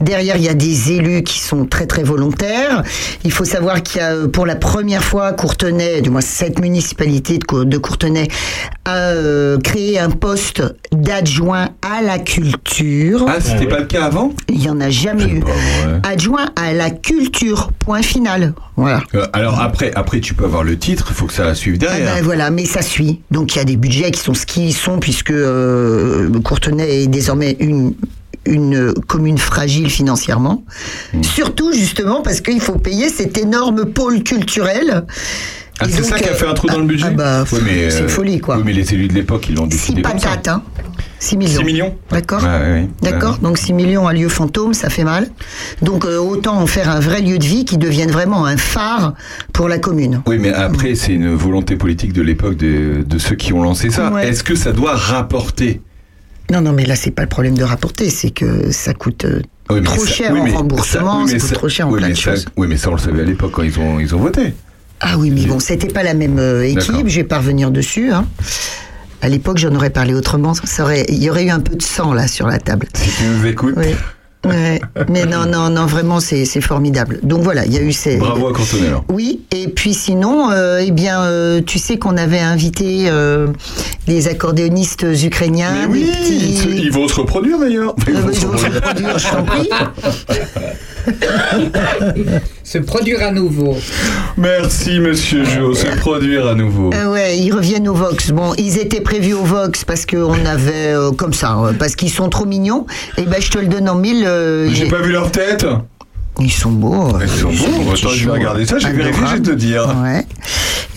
Derrière, 0.00 0.36
il 0.36 0.42
y 0.42 0.48
a 0.48 0.54
des 0.54 0.92
élus 0.92 1.22
qui 1.22 1.38
sont 1.38 1.64
très 1.64 1.86
très 1.86 2.02
volontaires. 2.02 2.82
Il 3.24 3.32
faut 3.32 3.44
savoir 3.44 3.82
qu'il 3.82 4.00
y 4.00 4.04
a 4.04 4.12
euh, 4.12 4.28
pour 4.28 4.46
la 4.46 4.56
première 4.56 5.04
fois 5.04 5.32
Courtenay, 5.32 6.00
du 6.02 6.10
moins 6.10 6.20
cette 6.20 6.60
municipalité 6.60 7.38
de 7.38 7.44
Cour- 7.44 7.64
de 7.66 7.78
Courtenay, 7.78 8.28
a 8.84 8.96
euh, 9.10 9.58
créé 9.58 9.98
un 9.98 10.10
poste 10.10 10.62
d'adjoint 10.92 11.68
à 11.82 12.02
la 12.02 12.18
culture. 12.18 13.26
Ah, 13.28 13.40
c'était 13.40 13.66
pas 13.66 13.80
le 13.80 13.86
cas 13.86 14.04
avant? 14.06 14.32
Il 14.48 14.62
y 14.62 14.68
en 14.68 14.80
a 14.80 14.90
jamais 14.90 15.24
eu. 15.24 15.40
vrai. 15.40 16.00
Adjoint 16.02 16.50
à 16.56 16.72
la 16.72 16.90
culture. 16.90 17.70
Point 17.78 18.02
final. 18.02 18.54
Voilà. 18.76 19.02
Euh, 19.14 19.26
Alors 19.32 19.60
après, 19.60 19.92
après, 19.94 20.20
tu 20.20 20.34
peux 20.34 20.44
avoir 20.44 20.64
le 20.64 20.78
titre, 20.78 21.06
il 21.10 21.14
faut 21.14 21.26
que 21.26 21.32
ça 21.34 21.54
suive 21.54 21.74
Ah 21.82 21.86
derrière. 21.86 22.14
ben 22.16 22.22
voilà, 22.24 22.50
mais 22.50 22.64
ça 22.64 22.82
suit. 22.82 23.20
Donc 23.30 23.54
il 23.54 23.58
y 23.58 23.60
a 23.60 23.64
des 23.64 23.76
budgets 23.76 24.10
qui 24.10 24.20
sont 24.20 24.34
ce 24.34 24.46
qu'ils 24.46 24.74
sont, 24.74 24.98
puisque 24.98 25.30
euh, 25.30 26.30
Courtenay 26.42 27.02
est 27.02 27.06
désormais 27.20 27.56
une 27.60 27.94
une 28.46 28.94
commune 29.06 29.36
fragile 29.36 29.90
financièrement. 29.90 30.64
Hmm. 31.12 31.22
Surtout 31.22 31.72
justement 31.74 32.22
parce 32.22 32.40
qu'il 32.40 32.60
faut 32.60 32.78
payer 32.78 33.10
cet 33.10 33.36
énorme 33.36 33.84
pôle 33.84 34.22
culturel. 34.22 35.04
Ah, 35.78 35.86
c'est 35.88 36.02
ça 36.02 36.18
qui 36.18 36.24
a 36.24 36.32
euh, 36.32 36.34
fait 36.34 36.46
un 36.46 36.54
trou 36.54 36.66
dans 36.66 36.78
le 36.78 36.86
budget 36.86 37.06
ah 37.08 37.10
bah, 37.10 37.44
mais, 37.64 37.90
c'est 37.90 38.00
euh, 38.00 38.02
une 38.04 38.08
folie 38.08 38.40
quoi. 38.40 38.56
Oui, 38.56 38.62
mais 38.64 38.72
les 38.72 38.92
élus 38.94 39.08
de 39.08 39.14
l'époque, 39.14 39.46
ils 39.48 39.54
l'ont 39.56 39.64
6 39.64 39.68
décidé 39.68 40.02
comme 40.02 40.18
ça. 40.18 40.28
patates, 40.30 40.48
hein. 40.48 40.62
6 41.20 41.36
millions. 41.36 41.60
6 41.60 41.64
millions 41.64 41.94
D'accord 42.10 42.42
Ah, 42.44 42.60
oui. 42.74 42.88
D'accord 43.02 43.38
Donc 43.38 43.58
6 43.58 43.74
millions 43.74 44.06
à 44.06 44.12
lieu 44.12 44.28
fantôme, 44.28 44.72
ça 44.72 44.88
fait 44.88 45.04
mal. 45.04 45.28
Donc 45.82 46.04
euh, 46.06 46.18
autant 46.18 46.56
en 46.58 46.66
faire 46.66 46.90
un 46.90 47.00
vrai 47.00 47.20
lieu 47.20 47.38
de 47.38 47.44
vie 47.44 47.64
qui 47.66 47.76
devienne 47.76 48.10
vraiment 48.10 48.46
un 48.46 48.56
phare 48.56 49.14
pour 49.52 49.68
la 49.68 49.78
commune. 49.78 50.22
Oui, 50.26 50.38
mais 50.38 50.52
après, 50.52 50.94
c'est 50.94 51.12
une 51.12 51.34
volonté 51.34 51.76
politique 51.76 52.12
de 52.12 52.22
l'époque 52.22 52.56
de, 52.56 53.04
de 53.06 53.18
ceux 53.18 53.36
qui 53.36 53.52
ont 53.52 53.62
lancé 53.62 53.90
ça. 53.90 54.10
Ouais. 54.10 54.28
Est-ce 54.28 54.42
que 54.42 54.54
ça 54.54 54.72
doit 54.72 54.94
rapporter 54.94 55.80
Non, 56.50 56.60
non, 56.60 56.72
mais 56.72 56.84
là, 56.84 56.96
c'est 56.96 57.10
pas 57.12 57.22
le 57.22 57.28
problème 57.28 57.56
de 57.56 57.62
rapporter, 57.62 58.10
c'est 58.10 58.30
que 58.30 58.70
ça 58.72 58.92
coûte 58.94 59.24
Oui, 59.70 59.82
trop 59.82 60.04
ça- 60.04 60.10
cher 60.10 60.32
oui, 60.32 60.52
en 60.52 60.58
remboursement, 60.58 61.22
oui, 61.24 61.30
ça, 61.32 61.38
coûte 61.38 61.52
trop 61.54 61.68
cher 61.68 61.88
en 61.88 61.92
plein 61.92 62.08
de 62.08 62.14
choses. 62.14 62.46
Oui, 62.56 62.66
mais 62.68 62.76
ça, 62.76 62.90
on 62.90 62.94
le 62.94 62.98
savait 62.98 63.20
à 63.20 63.24
l'époque 63.24 63.52
quand 63.52 63.62
ils 63.62 63.78
ont, 63.78 64.00
ils 64.00 64.14
ont 64.14 64.18
voté. 64.18 64.54
Ah 65.00 65.16
oui, 65.16 65.30
mais 65.30 65.46
bon, 65.46 65.60
c'était 65.60 65.88
pas 65.88 66.02
la 66.02 66.14
même 66.14 66.38
euh, 66.38 66.62
équipe, 66.64 67.06
je 67.06 67.16
vais 67.16 67.24
pas 67.24 67.38
revenir 67.38 67.70
dessus. 67.70 68.10
Hein. 68.12 68.26
À 69.22 69.28
l'époque, 69.28 69.58
j'en 69.58 69.74
aurais 69.74 69.90
parlé 69.90 70.12
autrement, 70.14 70.54
ça 70.54 70.82
aurait, 70.82 71.06
il 71.08 71.22
y 71.22 71.30
aurait 71.30 71.44
eu 71.44 71.50
un 71.50 71.60
peu 71.60 71.76
de 71.76 71.82
sang 71.82 72.12
là 72.12 72.26
sur 72.26 72.46
la 72.46 72.58
table. 72.58 72.86
Si 72.94 73.10
tu 73.10 73.24
nous 73.24 73.46
écoutes. 73.46 73.74
Ouais. 74.46 74.80
Mais 75.08 75.26
non, 75.26 75.44
non, 75.44 75.68
non, 75.68 75.84
vraiment, 75.84 76.18
c'est 76.18 76.46
c'est 76.46 76.62
formidable. 76.62 77.20
Donc 77.22 77.42
voilà, 77.42 77.66
il 77.66 77.74
y 77.74 77.78
a 77.78 77.82
eu 77.82 77.92
ces. 77.92 78.16
bravo 78.16 78.48
à 78.48 78.52
alors. 78.86 79.04
Oui, 79.10 79.42
et 79.52 79.68
puis 79.68 79.92
sinon, 79.92 80.50
euh, 80.50 80.82
eh 80.82 80.92
bien, 80.92 81.20
euh, 81.20 81.60
tu 81.64 81.78
sais 81.78 81.98
qu'on 81.98 82.16
avait 82.16 82.38
invité 82.38 83.10
euh, 83.10 83.48
les 84.06 84.28
accordéonistes 84.28 85.06
ukrainiens. 85.22 85.86
Mais 85.88 85.92
oui, 85.92 86.10
petits- 86.10 86.80
ils, 86.82 86.90
vont 86.90 87.06
se 87.06 87.16
reproduire 87.16 87.58
d'ailleurs. 87.58 87.94
Ils 88.08 88.14
vont 88.14 88.26
bah, 88.26 88.32
se 88.32 88.40
ils 88.40 88.46
vont 88.46 88.56
se 88.56 88.64
reproduire, 88.66 89.18
je 89.18 89.28
t'en 89.28 89.44
prie. 89.44 89.70
Se 92.70 92.78
produire 92.78 93.20
à 93.24 93.32
nouveau. 93.32 93.76
Merci 94.36 95.00
Monsieur 95.00 95.42
Jo, 95.44 95.74
se 95.74 95.88
produire 95.96 96.46
à 96.46 96.54
nouveau. 96.54 96.90
Euh, 96.94 97.10
ouais, 97.10 97.36
ils 97.36 97.50
reviennent 97.50 97.88
au 97.88 97.94
Vox. 97.94 98.30
Bon, 98.30 98.54
ils 98.58 98.78
étaient 98.78 99.00
prévus 99.00 99.32
au 99.34 99.42
Vox 99.42 99.82
parce 99.84 100.06
qu'on 100.06 100.44
avait 100.46 100.92
euh, 100.94 101.10
comme 101.10 101.32
ça, 101.32 101.58
euh, 101.58 101.72
parce 101.76 101.96
qu'ils 101.96 102.12
sont 102.12 102.28
trop 102.28 102.46
mignons. 102.46 102.86
Et 103.18 103.22
ben, 103.22 103.40
je 103.40 103.50
te 103.50 103.58
le 103.58 103.66
donne 103.66 103.88
en 103.88 103.96
mille. 103.96 104.24
euh, 104.24 104.68
j'ai- 104.72 104.86
pas 104.86 105.00
vu 105.02 105.10
leur 105.10 105.32
tête. 105.32 105.66
Ils 106.40 106.50
sont 106.50 106.72
beaux. 106.72 107.08
Ils 107.20 107.28
sont 107.28 107.48
beaux. 107.48 107.90
Attends, 107.92 108.08
je 108.10 108.24
vais 108.26 108.30
regarder 108.32 108.66
ça. 108.66 108.78
J'ai 108.78 108.90
vérifié, 108.92 109.22
je 109.26 109.34
vais 109.36 109.40
te 109.42 109.50
dire. 109.52 109.94
Ouais. 110.02 110.26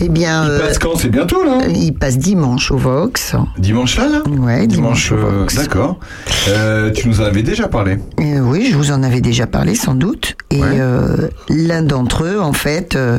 Eh 0.00 0.08
bien, 0.08 0.44
Ils 0.46 0.50
euh, 0.50 0.58
passent 0.58 0.78
quand? 0.78 0.96
C'est 0.96 1.08
bientôt 1.08 1.44
là. 1.44 1.66
ils 1.68 1.92
passent 1.94 2.18
dimanche 2.18 2.72
au 2.72 2.76
Vox. 2.76 3.36
Dimanche 3.58 3.96
là, 3.96 4.08
là? 4.08 4.22
Ouais, 4.28 4.66
dimanche, 4.66 5.12
au 5.12 5.16
euh, 5.16 5.30
Vox. 5.40 5.54
D'accord. 5.54 6.00
Euh, 6.48 6.90
tu 6.90 7.08
nous 7.08 7.20
en 7.20 7.24
avais 7.24 7.42
déjà 7.44 7.68
parlé. 7.68 7.98
Euh, 8.20 8.40
oui, 8.40 8.68
je 8.72 8.76
vous 8.76 8.90
en 8.90 9.04
avais 9.04 9.20
déjà 9.20 9.46
parlé 9.46 9.76
sans 9.76 9.94
doute. 9.94 10.34
Et 10.50 10.60
Ouais. 10.60 10.66
euh, 10.80 11.28
l'un 11.48 11.82
d'entre 11.82 12.24
eux, 12.24 12.40
en 12.40 12.52
fait, 12.52 12.96
euh, 12.96 13.18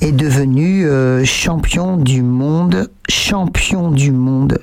est 0.00 0.10
devenu 0.12 0.86
euh, 0.88 1.24
champion 1.24 1.96
du 1.96 2.22
monde, 2.22 2.90
champion 3.08 3.90
du 3.92 4.10
monde 4.10 4.58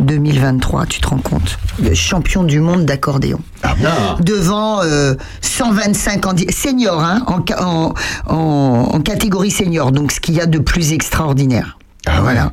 2023. 0.00 0.84
Tu 0.86 1.00
te 1.00 1.08
rends 1.08 1.16
compte? 1.18 1.58
Le 1.82 1.94
champion 1.94 2.44
du 2.44 2.60
monde 2.60 2.84
d'accordéon. 2.84 3.40
Ah 3.62 3.74
Devant 4.20 4.82
euh, 4.82 5.14
125 5.40 6.20
candidats, 6.20 6.52
seniors, 6.56 7.02
hein, 7.02 7.22
en, 7.26 7.40
ca- 7.46 7.62
en, 7.64 7.94
en- 8.28 8.88
en 8.94 9.00
catégorie 9.00 9.50
senior, 9.50 9.92
donc 9.92 10.12
ce 10.12 10.20
qu'il 10.20 10.34
y 10.34 10.40
a 10.40 10.46
de 10.46 10.58
plus 10.58 10.92
extraordinaire. 10.92 11.78
Ah. 12.06 12.20
Voilà. 12.22 12.52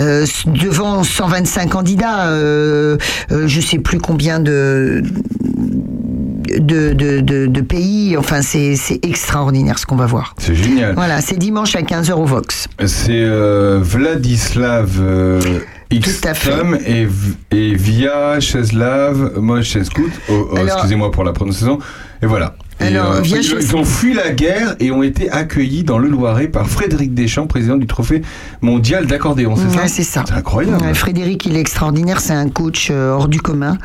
Euh, 0.00 0.26
devant 0.46 1.04
125 1.04 1.68
candidats, 1.70 2.26
euh, 2.26 2.96
euh, 3.30 3.46
je 3.46 3.60
sais 3.60 3.78
plus 3.78 3.98
combien 4.00 4.40
de 4.40 5.02
de, 6.58 6.92
de, 6.92 7.20
de- 7.20 7.46
de 7.46 7.60
pays. 7.60 8.16
Enfin, 8.16 8.42
c'est 8.42 8.74
extraordinaire 9.02 9.78
ce 9.78 9.86
qu'on 9.86 9.96
va 9.96 10.06
voir. 10.06 10.34
C'est 10.38 10.54
génial. 10.54 10.94
Voilà, 10.94 11.20
c'est 11.20 11.36
dimanche 11.36 11.74
à 11.76 11.82
15h 11.82 12.12
au 12.12 12.24
Vox. 12.24 12.68
C'est 12.86 13.10
euh, 13.12 13.78
Vladislav 13.82 14.90
euh, 15.00 15.40
Tout 15.90 15.96
à 16.24 16.34
fait. 16.34 16.50
Xtam 16.50 16.78
et, 16.86 17.06
et 17.52 17.74
Via 17.74 18.40
Cheslav 18.40 19.38
Mosheskut. 19.38 20.10
Oh, 20.30 20.48
oh, 20.52 20.56
Excusez-moi 20.58 21.10
pour 21.10 21.24
la 21.24 21.32
prononciation. 21.32 21.78
Et 22.22 22.26
voilà. 22.26 22.56
Alors, 22.82 23.12
euh, 23.12 23.22
ils, 23.24 23.76
ont 23.76 23.84
fui 23.84 24.12
la 24.14 24.30
guerre 24.30 24.76
et 24.80 24.90
ont 24.90 25.02
été 25.02 25.30
accueillis 25.30 25.84
dans 25.84 25.98
le 25.98 26.08
Loiret 26.08 26.48
par 26.48 26.68
Frédéric 26.68 27.14
Deschamps, 27.14 27.46
président 27.46 27.76
du 27.76 27.86
trophée 27.86 28.22
mondial 28.60 29.06
d'accordéon. 29.06 29.54
C'est 29.56 29.78
Ouais, 29.78 29.88
ça 29.88 29.88
c'est 29.88 30.02
ça. 30.02 30.24
C'est 30.26 30.34
incroyable. 30.34 30.82
Ouais, 30.82 30.94
Frédéric, 30.94 31.46
il 31.46 31.56
est 31.56 31.60
extraordinaire. 31.60 32.20
C'est 32.20 32.32
un 32.32 32.48
coach 32.48 32.88
euh, 32.90 33.12
hors 33.12 33.28
du 33.28 33.40
commun, 33.40 33.78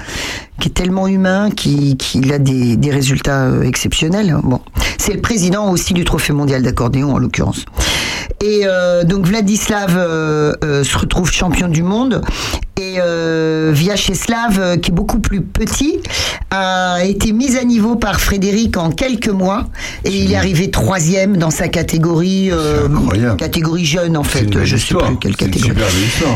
qui 0.59 0.69
est 0.69 0.73
tellement 0.73 1.07
humain, 1.07 1.49
qui, 1.51 1.97
qui 1.97 2.31
a 2.33 2.39
des, 2.39 2.75
des 2.75 2.91
résultats 2.91 3.45
euh, 3.45 3.61
exceptionnels. 3.61 4.35
Bon, 4.43 4.61
c'est 4.97 5.13
le 5.13 5.21
président 5.21 5.71
aussi 5.71 5.93
du 5.93 6.03
Trophée 6.03 6.33
mondial 6.33 6.63
d'accordéon 6.63 7.13
en 7.13 7.17
l'occurrence. 7.17 7.65
Et 8.43 8.61
euh, 8.65 9.03
donc 9.03 9.25
Vladislav 9.25 9.95
euh, 9.97 10.53
euh, 10.63 10.83
se 10.83 10.97
retrouve 10.97 11.31
champion 11.31 11.67
du 11.67 11.83
monde. 11.83 12.21
Et 12.79 12.99
Vyacheslav, 13.71 14.79
qui 14.81 14.91
est 14.91 14.93
beaucoup 14.93 15.19
plus 15.19 15.41
petit, 15.41 15.99
a 16.51 17.03
été 17.03 17.31
mis 17.31 17.57
à 17.57 17.63
niveau 17.63 17.95
par 17.95 18.21
Frédéric 18.21 18.77
en 18.77 18.86
quelques 18.91 19.29
mois. 19.29 19.67
Et 20.03 20.15
il 20.15 20.31
est 20.31 20.35
arrivé 20.35 20.69
troisième 20.71 21.37
dans 21.37 21.51
sa 21.51 21.67
catégorie, 21.67 22.49
euh, 22.51 22.87
catégorie 23.37 23.85
jeune 23.85 24.17
en 24.17 24.23
fait. 24.23 24.47
Je 24.63 24.75
sais 24.75 24.83
histoire. 24.83 25.07
plus 25.07 25.17
quelle 25.17 25.35
catégorie. 25.35 25.75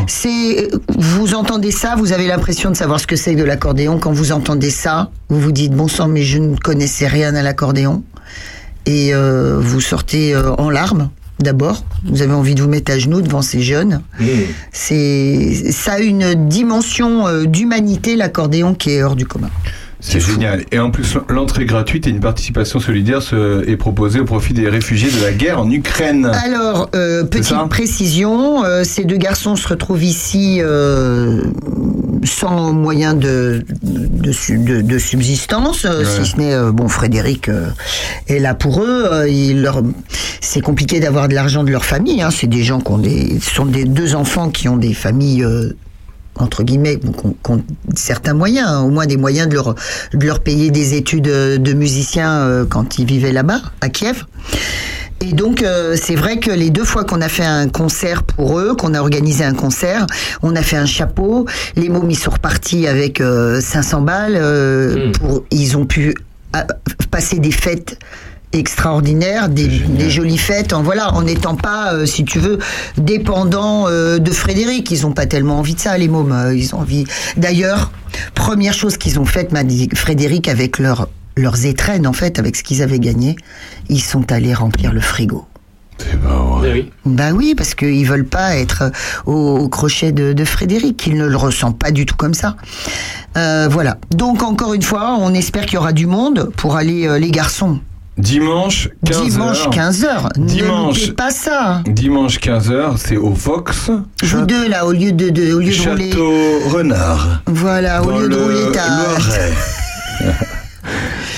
C'est, 0.06 0.68
vous 0.96 1.34
entendez 1.34 1.70
ça, 1.70 1.94
vous 1.96 2.12
avez 2.12 2.26
l'impression 2.26 2.70
de 2.70 2.76
savoir 2.76 3.00
ce 3.00 3.06
que 3.06 3.16
c'est 3.16 3.34
de 3.34 3.44
l'accordéon. 3.44 3.98
Quand 3.98 4.12
vous 4.12 4.32
entendez 4.32 4.70
ça, 4.70 5.10
vous 5.28 5.40
vous 5.40 5.52
dites 5.52 5.72
bon 5.72 5.88
sang, 5.88 6.08
mais 6.08 6.22
je 6.22 6.38
ne 6.38 6.56
connaissais 6.56 7.06
rien 7.06 7.34
à 7.34 7.42
l'accordéon. 7.42 8.02
Et 8.86 9.14
euh, 9.14 9.58
vous 9.60 9.80
sortez 9.80 10.34
euh, 10.34 10.52
en 10.56 10.70
larmes. 10.70 11.10
D'abord, 11.38 11.84
vous 12.04 12.22
avez 12.22 12.32
envie 12.32 12.54
de 12.54 12.62
vous 12.62 12.68
mettre 12.68 12.92
à 12.92 12.98
genoux 12.98 13.20
devant 13.20 13.42
ces 13.42 13.62
jeunes. 13.62 14.02
C'est, 14.70 15.72
ça 15.72 15.94
a 15.94 15.98
une 15.98 16.48
dimension 16.48 17.26
euh, 17.26 17.44
d'humanité 17.46 18.16
l'accordéon 18.16 18.74
qui 18.74 18.92
est 18.92 19.02
hors 19.02 19.16
du 19.16 19.26
commun. 19.26 19.50
C'est 20.04 20.18
génial. 20.20 20.64
Et 20.72 20.78
en 20.80 20.90
plus, 20.90 21.16
l'entrée 21.28 21.64
gratuite 21.64 22.08
et 22.08 22.10
une 22.10 22.18
participation 22.20 22.80
solidaire 22.80 23.22
se- 23.22 23.66
est 23.68 23.76
proposée 23.76 24.18
au 24.18 24.24
profit 24.24 24.52
des 24.52 24.68
réfugiés 24.68 25.10
de 25.10 25.22
la 25.24 25.30
guerre 25.32 25.60
en 25.60 25.70
Ukraine. 25.70 26.26
Alors, 26.44 26.90
euh, 26.96 27.22
petite 27.22 27.56
précision, 27.70 28.64
euh, 28.64 28.82
ces 28.82 29.04
deux 29.04 29.16
garçons 29.16 29.54
se 29.54 29.66
retrouvent 29.68 30.02
ici 30.02 30.58
euh, 30.60 31.42
sans 32.24 32.72
moyen 32.72 33.14
de, 33.14 33.64
de, 33.82 34.32
su- 34.32 34.58
de- 34.58 34.80
de 34.80 34.98
subsistance, 34.98 35.84
Ouais. 35.84 36.04
si 36.04 36.26
ce 36.30 36.36
n'est, 36.36 36.72
bon, 36.72 36.88
Frédéric 36.88 37.48
est 38.28 38.38
là 38.40 38.54
pour 38.54 38.82
eux. 38.82 39.08
il 39.28 39.62
leur, 39.62 39.82
c'est 40.40 40.60
compliqué 40.60 40.98
d'avoir 40.98 41.28
de 41.28 41.34
l'argent 41.34 41.62
de 41.62 41.70
leur 41.70 41.84
famille. 41.84 42.22
Hein, 42.22 42.30
c'est 42.32 42.48
des 42.48 42.64
gens 42.64 42.80
qui 42.80 42.90
ont 42.90 42.98
des, 42.98 43.38
ce 43.40 43.54
sont 43.54 43.66
des 43.66 43.84
deux 43.84 44.16
enfants 44.16 44.50
qui 44.50 44.68
ont 44.68 44.76
des 44.76 44.94
familles. 44.94 45.46
Entre 46.36 46.62
guillemets, 46.62 46.98
certains 47.94 48.34
moyens, 48.34 48.68
hein, 48.68 48.80
au 48.82 48.88
moins 48.90 49.06
des 49.06 49.16
moyens 49.16 49.48
de 49.48 49.54
leur, 49.54 49.74
de 50.14 50.26
leur 50.26 50.40
payer 50.40 50.70
des 50.70 50.94
études 50.94 51.28
euh, 51.28 51.58
de 51.58 51.72
musiciens 51.72 52.40
euh, 52.40 52.64
quand 52.68 52.98
ils 52.98 53.06
vivaient 53.06 53.32
là-bas, 53.32 53.60
à 53.80 53.88
Kiev. 53.88 54.24
Et 55.20 55.34
donc, 55.34 55.62
euh, 55.62 55.96
c'est 56.00 56.16
vrai 56.16 56.38
que 56.40 56.50
les 56.50 56.70
deux 56.70 56.84
fois 56.84 57.04
qu'on 57.04 57.20
a 57.20 57.28
fait 57.28 57.44
un 57.44 57.68
concert 57.68 58.24
pour 58.24 58.58
eux, 58.58 58.74
qu'on 58.74 58.92
a 58.92 59.00
organisé 59.00 59.44
un 59.44 59.54
concert, 59.54 60.04
on 60.42 60.56
a 60.56 60.62
fait 60.62 60.76
un 60.76 60.86
chapeau. 60.86 61.46
Les 61.76 61.88
mômes, 61.88 62.10
ils 62.10 62.18
sont 62.18 62.32
repartis 62.32 62.88
avec 62.88 63.20
euh, 63.20 63.60
500 63.60 64.00
balles. 64.00 64.36
euh, 64.36 65.12
pour, 65.12 65.44
ils 65.52 65.76
ont 65.76 65.86
pu 65.86 66.14
passer 67.10 67.38
des 67.38 67.52
fêtes 67.52 67.98
extraordinaires, 68.52 69.48
des, 69.48 69.66
des 69.66 70.10
jolies 70.10 70.38
fêtes, 70.38 70.72
en 70.72 70.82
voilà, 70.82 71.14
en 71.14 71.22
n'étant 71.22 71.54
pas, 71.56 71.94
euh, 71.94 72.06
si 72.06 72.24
tu 72.24 72.38
veux, 72.38 72.58
dépendants 72.96 73.86
euh, 73.88 74.18
de 74.18 74.30
Frédéric. 74.30 74.90
Ils 74.90 75.06
ont 75.06 75.12
pas 75.12 75.26
tellement 75.26 75.58
envie 75.58 75.74
de 75.74 75.80
ça, 75.80 75.96
les 75.98 76.08
mômes. 76.08 76.32
euh, 76.32 76.54
Ils 76.54 76.74
ont 76.74 76.80
envie. 76.80 77.04
D'ailleurs, 77.36 77.92
première 78.34 78.74
chose 78.74 78.96
qu'ils 78.96 79.18
ont 79.18 79.24
faite, 79.24 79.52
m'a 79.52 79.64
dit 79.64 79.88
Frédéric, 79.94 80.48
avec 80.48 80.78
leur, 80.78 81.08
leurs 81.36 81.64
étrennes, 81.66 82.06
en 82.06 82.12
fait, 82.12 82.38
avec 82.38 82.56
ce 82.56 82.62
qu'ils 82.62 82.82
avaient 82.82 83.00
gagné, 83.00 83.36
ils 83.88 84.02
sont 84.02 84.30
allés 84.32 84.54
remplir 84.54 84.92
le 84.92 85.00
frigo. 85.00 85.46
Bah 87.04 87.30
oui, 87.32 87.54
parce 87.54 87.74
qu'ils 87.74 88.06
veulent 88.06 88.26
pas 88.26 88.56
être 88.56 88.90
au, 89.26 89.58
au 89.58 89.68
crochet 89.68 90.10
de, 90.10 90.32
de 90.32 90.44
Frédéric. 90.44 91.06
Il 91.06 91.16
ne 91.16 91.26
le 91.26 91.36
ressent 91.36 91.72
pas 91.72 91.90
du 91.92 92.06
tout 92.06 92.16
comme 92.16 92.34
ça. 92.34 92.56
Euh, 93.36 93.68
voilà. 93.70 93.98
Donc 94.10 94.42
encore 94.42 94.74
une 94.74 94.82
fois, 94.82 95.16
on 95.20 95.32
espère 95.32 95.64
qu'il 95.64 95.74
y 95.74 95.78
aura 95.78 95.92
du 95.92 96.06
monde 96.06 96.50
pour 96.56 96.76
aller 96.76 97.06
euh, 97.06 97.18
les 97.18 97.30
garçons. 97.30 97.78
Dimanche 98.18 98.88
15h. 99.06 99.24
Dimanche 99.30 99.68
15h. 99.68 100.38
Ne 100.38 100.44
Dimanche. 100.46 101.12
pas 101.12 101.30
ça. 101.30 101.80
Dimanche 101.86 102.38
15h, 102.40 102.96
c'est 102.98 103.16
au 103.16 103.34
Fox. 103.34 103.90
Vous 104.22 104.42
deux 104.44 104.68
là, 104.68 104.84
au 104.86 104.92
lieu 104.92 105.12
de, 105.12 105.30
de- 105.30 105.52
au 105.54 105.60
lieu 105.60 105.72
de 105.72 105.88
rouler. 105.88 106.10
Château 106.10 106.32
Renard. 106.68 107.40
Voilà, 107.46 108.02
au 108.02 108.10
lieu 108.20 108.28
de 108.28 108.34
le 108.36 108.42
rouler 108.42 108.72
ta. 108.72 108.84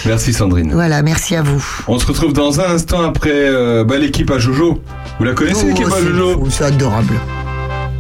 Merci 0.07 0.33
Sandrine. 0.35 0.71
Voilà, 0.73 1.01
merci 1.03 1.35
à 1.35 1.41
vous. 1.41 1.65
On 1.89 1.99
se 1.99 2.05
retrouve 2.05 2.35
dans 2.35 2.61
un 2.61 2.75
instant 2.75 3.03
après 3.03 3.31
euh, 3.33 3.85
bah, 3.85 3.97
l'équipe 3.97 4.31
à 4.31 4.39
Jojo. 4.39 4.83
Vous 5.19 5.25
la 5.25 5.33
connaissez 5.33 5.63
Oh, 5.65 5.69
l'équipe 5.69 5.87
à 5.91 5.99
Jojo 6.03 6.47
C'est 6.51 6.65
adorable. 6.65 7.15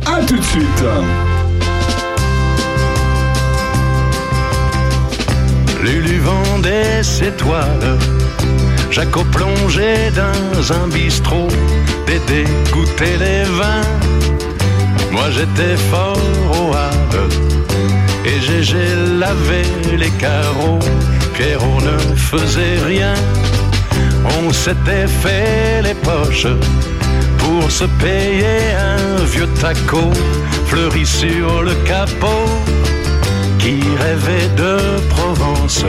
À 0.04 0.22
tout 0.26 0.36
de 0.36 0.42
suite. 0.42 0.84
Lulu 5.82 6.18
vendait 6.18 7.02
ses 7.02 7.30
toiles, 7.32 7.98
Jaco 8.94 9.24
plongeait 9.24 10.12
dans 10.14 10.72
un 10.72 10.86
bistrot, 10.86 11.48
Dédé 12.06 12.44
goûtait 12.70 13.18
les 13.18 13.42
vins. 13.42 13.88
Moi 15.10 15.32
j'étais 15.32 15.76
fort 15.90 16.16
au 16.52 16.72
Havre, 16.72 17.28
et 18.24 18.40
Gégé 18.40 18.86
lavait 19.18 19.96
les 19.96 20.10
carreaux, 20.10 20.78
Pierrot 21.34 21.80
ne 21.80 21.98
faisait 22.14 22.78
rien. 22.86 23.14
On 24.38 24.52
s'était 24.52 25.08
fait 25.08 25.82
les 25.82 25.94
poches 25.94 26.46
pour 27.38 27.68
se 27.68 27.86
payer 27.98 28.76
un 28.78 29.24
vieux 29.24 29.48
taco 29.60 30.12
fleuri 30.66 31.04
sur 31.04 31.62
le 31.62 31.74
capot 31.84 32.48
qui 33.58 33.80
rêvait 33.98 34.50
de 34.56 34.76
Provence 35.08 35.84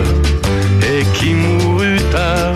et 0.82 1.04
qui 1.14 1.36
mourut 1.36 2.00
à 2.16 2.54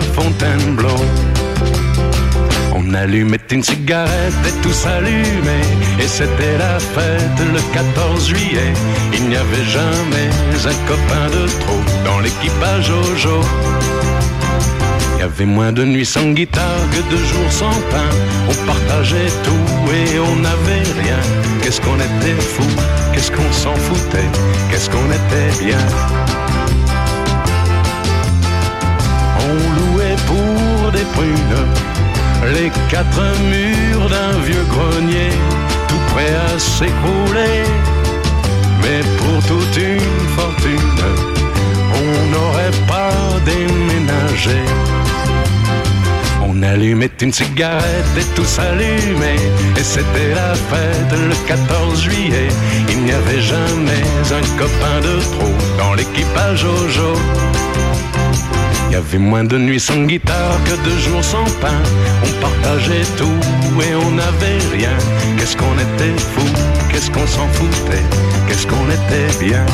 allumait 3.00 3.48
une 3.50 3.62
cigarette 3.62 4.42
et 4.46 4.62
tout 4.62 4.72
s'allumait 4.72 5.70
et 5.98 6.06
c'était 6.06 6.58
la 6.58 6.78
fête 6.78 7.40
le 7.54 7.60
14 7.72 8.28
juillet. 8.28 8.72
Il 9.14 9.28
n'y 9.28 9.36
avait 9.36 9.64
jamais 9.64 10.28
un 10.66 10.78
copain 10.86 11.26
de 11.36 11.46
trop 11.60 11.80
dans 12.04 12.20
l'équipage 12.20 12.88
Jojo. 12.88 13.40
Il 15.16 15.20
y 15.20 15.22
avait 15.22 15.46
moins 15.46 15.72
de 15.72 15.84
nuits 15.84 16.04
sans 16.04 16.30
guitare 16.32 16.82
que 16.92 17.02
de 17.10 17.16
jours 17.16 17.52
sans 17.52 17.76
pain. 17.92 18.10
On 18.50 18.66
partageait 18.66 19.32
tout 19.44 19.92
et 19.94 20.18
on 20.18 20.36
n'avait 20.36 20.86
rien. 21.02 21.20
Qu'est-ce 21.62 21.80
qu'on 21.80 21.96
était 21.96 22.40
fou, 22.52 22.68
qu'est-ce 23.12 23.30
qu'on 23.30 23.52
s'en 23.52 23.74
foutait, 23.76 24.30
qu'est-ce 24.70 24.90
qu'on 24.90 25.08
était 25.20 25.64
bien? 25.64 25.82
On 29.48 29.54
louait 29.78 30.16
pour 30.26 30.92
des 30.92 31.06
prunes 31.14 31.89
les 32.46 32.70
quatre 32.88 33.22
murs 33.50 34.08
d'un 34.08 34.38
vieux 34.40 34.64
grenier, 34.68 35.30
tout 35.88 36.02
prêt 36.12 36.34
à 36.48 36.58
s'écrouler. 36.58 37.64
Mais 38.82 39.00
pour 39.18 39.44
toute 39.46 39.76
une 39.76 40.28
fortune, 40.36 41.02
on 41.94 42.30
n'aurait 42.32 42.76
pas 42.86 43.12
déménagé. 43.44 44.58
On 46.42 46.62
allumait 46.62 47.10
une 47.20 47.32
cigarette 47.32 48.16
et 48.18 48.34
tout 48.34 48.44
s'allumait. 48.44 49.44
Et 49.76 49.82
c'était 49.84 50.34
la 50.34 50.54
fête 50.54 51.12
le 51.12 51.34
14 51.46 52.02
juillet. 52.02 52.48
Il 52.88 53.02
n'y 53.04 53.12
avait 53.12 53.40
jamais 53.40 54.04
un 54.32 54.58
copain 54.58 55.00
de 55.02 55.20
trop 55.20 55.54
dans 55.78 55.94
l'équipage 55.94 56.60
Jojo. 56.60 57.14
Il 58.90 58.94
y 58.94 58.96
avait 58.96 59.18
moins 59.18 59.44
de 59.44 59.56
nuits 59.56 59.78
sans 59.78 60.02
guitare 60.02 60.58
que 60.64 60.74
de 60.88 60.98
jours 60.98 61.22
sans 61.22 61.44
pain. 61.60 61.80
On 62.24 62.40
partageait 62.42 63.06
tout 63.16 63.40
et 63.80 63.94
on 63.94 64.10
n'avait 64.10 64.58
rien. 64.72 64.90
Qu'est-ce 65.38 65.56
qu'on 65.56 65.74
était 65.74 66.18
fou, 66.18 66.44
qu'est-ce 66.90 67.08
qu'on 67.08 67.24
s'en 67.24 67.46
foutait, 67.52 68.02
qu'est-ce 68.48 68.66
qu'on 68.66 68.88
était 68.90 69.38
bien? 69.38 69.64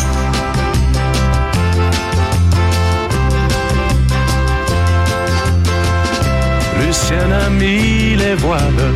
Lucien 6.87 7.33
a 7.47 7.49
mis 7.49 8.17
les 8.17 8.35
voiles 8.35 8.93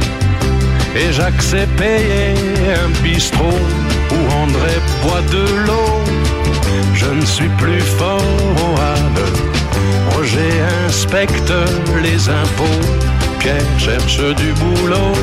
et 0.95 1.11
Jacques 1.15 1.41
s'est 1.41 1.69
payé 1.79 2.35
un 2.85 2.91
bistrot 3.03 3.59
où 4.13 4.33
André 4.35 4.75
boit 5.03 5.23
de 5.33 5.67
l'eau. 5.67 6.05
Je 6.95 7.07
ne 7.07 7.25
suis 7.25 7.49
plus 7.57 7.81
fort 7.81 8.21
au 8.59 8.79
Havre. 8.79 9.50
Roger 10.21 10.61
inspecte 10.87 11.51
les 12.03 12.29
impôts. 12.29 12.89
Pierre 13.39 13.79
cherche 13.79 14.19
du 14.19 14.53
boulot. 14.61 15.15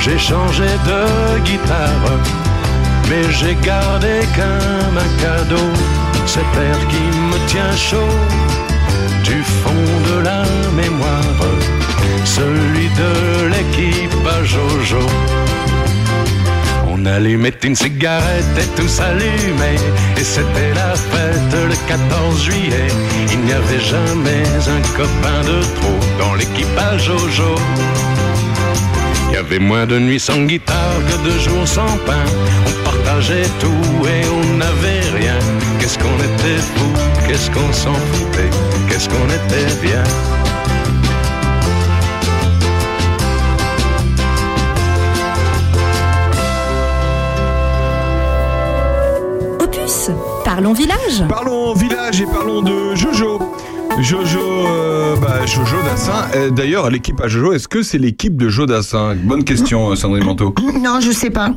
J'ai 0.00 0.18
changé 0.18 0.64
de 0.64 1.38
guitare, 1.44 2.10
mais 3.08 3.30
j'ai 3.30 3.54
gardé 3.64 4.14
comme 4.34 4.98
un 5.06 5.22
cadeau 5.22 5.70
cet 6.26 6.50
air 6.66 6.78
qui 6.88 7.04
me 7.30 7.38
tient 7.46 7.76
chaud 7.76 8.14
du 9.22 9.40
fond 9.44 9.86
de 10.10 10.24
la 10.24 10.42
mémoire, 10.74 11.40
celui 12.24 12.88
de 13.02 13.46
l'équipage 13.52 14.56
Jojo. 14.56 15.06
On 17.00 17.04
allumait 17.06 17.54
une 17.62 17.76
cigarette 17.76 18.58
et 18.58 18.80
tout 18.80 18.88
s'allumait, 18.88 19.76
et 20.16 20.24
c'était 20.24 20.74
la 20.74 20.94
fête 20.96 21.68
le 21.68 21.76
14 21.86 22.42
juillet. 22.42 22.88
Il 23.30 23.38
n'y 23.40 23.52
avait 23.52 23.78
jamais 23.78 24.42
un 24.66 24.96
copain 24.96 25.40
de 25.42 25.60
trop 25.76 25.98
dans 26.18 26.34
l'équipage 26.34 27.04
Jojo. 27.04 27.54
Il 29.28 29.34
y 29.34 29.36
avait 29.36 29.60
moins 29.60 29.86
de 29.86 29.98
nuits 30.00 30.18
sans 30.18 30.42
guitare 30.42 30.98
que 31.08 31.28
de 31.28 31.38
jours 31.38 31.68
sans 31.68 31.96
pain. 32.04 32.24
On 32.66 32.84
partageait 32.84 33.48
tout 33.60 34.06
et 34.06 34.26
on 34.26 34.56
n'avait 34.56 35.18
rien. 35.20 35.38
Qu'est-ce 35.78 35.98
qu'on 35.98 36.16
était 36.16 36.62
fou, 36.74 36.86
qu'est-ce 37.28 37.48
qu'on 37.50 37.72
s'en 37.72 37.94
foutait, 37.94 38.50
qu'est-ce 38.88 39.08
qu'on 39.08 39.26
était 39.26 39.86
bien. 39.86 40.02
Parlons 50.44 50.72
village. 50.72 51.24
Parlons 51.28 51.74
village 51.74 52.20
et 52.20 52.26
parlons 52.26 52.62
de 52.62 52.94
Jojo. 52.94 53.38
Jojo, 54.00 54.38
euh, 54.40 55.16
bah, 55.16 55.44
Jojo 55.44 55.76
Dassin. 55.84 56.12
Euh, 56.36 56.50
D'ailleurs, 56.50 56.88
l'équipe 56.90 57.20
à 57.20 57.26
Jojo, 57.28 57.52
est-ce 57.52 57.66
que 57.66 57.82
c'est 57.82 57.98
l'équipe 57.98 58.36
de 58.36 58.48
Joe 58.48 58.66
Dassin? 58.68 59.16
Bonne 59.16 59.42
question, 59.44 59.90
euh, 59.90 59.96
Sandrine 59.96 60.24
Manteau. 60.24 60.54
Non, 60.80 61.00
je 61.00 61.10
sais 61.10 61.30
pas. 61.30 61.50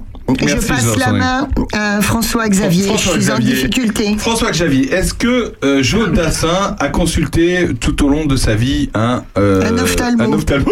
Merci, 0.44 0.56
je 0.62 0.68
passe 0.68 0.98
la 0.98 1.12
main 1.12 1.48
à 1.74 2.02
François 2.02 2.48
Xavier. 2.48 2.86
François 2.86 3.16
je 3.16 3.20
suis 3.22 3.32
en 3.32 3.36
Xavier. 3.36 3.54
difficulté. 3.54 4.16
François 4.18 4.52
Xavier, 4.52 4.92
est-ce 4.94 5.14
que 5.14 5.54
euh, 5.64 5.84
Joe 5.84 6.10
Dassin 6.12 6.76
a 6.80 6.88
consulté 6.88 7.70
tout 7.80 8.04
au 8.06 8.10
long 8.10 8.26
de 8.26 8.36
sa 8.38 8.56
vie 8.56 8.90
un, 8.94 9.24
euh, 9.38 9.62
Un 9.70 9.78
ophtalmo. 9.78 10.24
un 10.24 10.34
ophtalmo? 10.34 10.72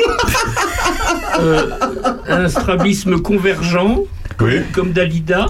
Euh, 1.39 1.69
un 2.27 2.47
strabisme 2.49 3.19
convergent, 3.22 3.99
Oui. 4.41 4.61
comme 4.73 4.91
Dalida. 4.91 5.47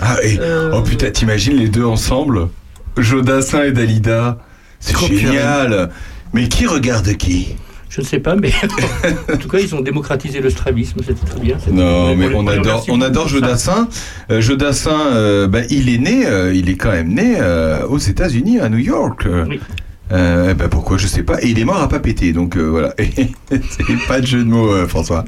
Ah, 0.00 0.16
et, 0.22 0.38
Euh, 0.40 0.72
oh 0.74 0.82
putain, 0.82 1.10
t'imagines 1.10 1.56
les 1.56 1.68
deux 1.68 1.84
ensemble 1.84 2.48
Jodassin 2.96 3.64
et 3.64 3.72
Dalida. 3.72 4.38
C'est 4.80 4.96
génial. 5.08 5.90
Mais 6.32 6.48
qui 6.48 6.66
regarde 6.66 7.12
qui? 7.16 7.54
Je 7.88 8.00
ne 8.02 8.06
sais 8.06 8.20
pas, 8.20 8.36
mais 8.36 8.52
en 9.32 9.36
tout 9.36 9.48
cas, 9.48 9.58
ils 9.58 9.74
ont 9.74 9.80
démocratisé 9.80 10.40
le 10.40 10.48
stravisme, 10.48 11.00
c'était 11.04 11.26
très 11.26 11.40
bien. 11.40 11.56
Non, 11.72 12.14
mais 12.14 12.32
on 12.34 12.46
adore, 12.46 12.84
on 12.88 13.00
adore 13.00 13.24
ça. 13.28 13.34
Jodassin. 13.34 13.88
Euh, 14.30 14.40
Jodassin, 14.40 15.06
euh, 15.12 15.48
bah, 15.48 15.62
il 15.70 15.88
est 15.92 15.98
né, 15.98 16.24
euh, 16.24 16.54
il 16.54 16.68
est 16.70 16.76
quand 16.76 16.92
même 16.92 17.12
né 17.12 17.34
euh, 17.40 17.84
aux 17.88 17.98
États-Unis, 17.98 18.60
à 18.60 18.68
New 18.68 18.78
York. 18.78 19.26
Oui. 19.48 19.58
euh, 20.12 20.54
bah, 20.54 20.68
pourquoi 20.68 20.98
Je 20.98 21.08
sais 21.08 21.24
pas. 21.24 21.42
Et 21.42 21.48
il 21.48 21.58
est 21.58 21.64
mort 21.64 21.82
à 21.82 21.88
pas 21.88 21.98
péter, 21.98 22.32
donc 22.32 22.56
euh, 22.56 22.62
voilà. 22.62 22.94
C'est 23.50 24.06
pas 24.06 24.20
de 24.20 24.26
jeu 24.26 24.44
de 24.44 24.48
mots, 24.48 24.72
euh, 24.72 24.86
François. 24.86 25.24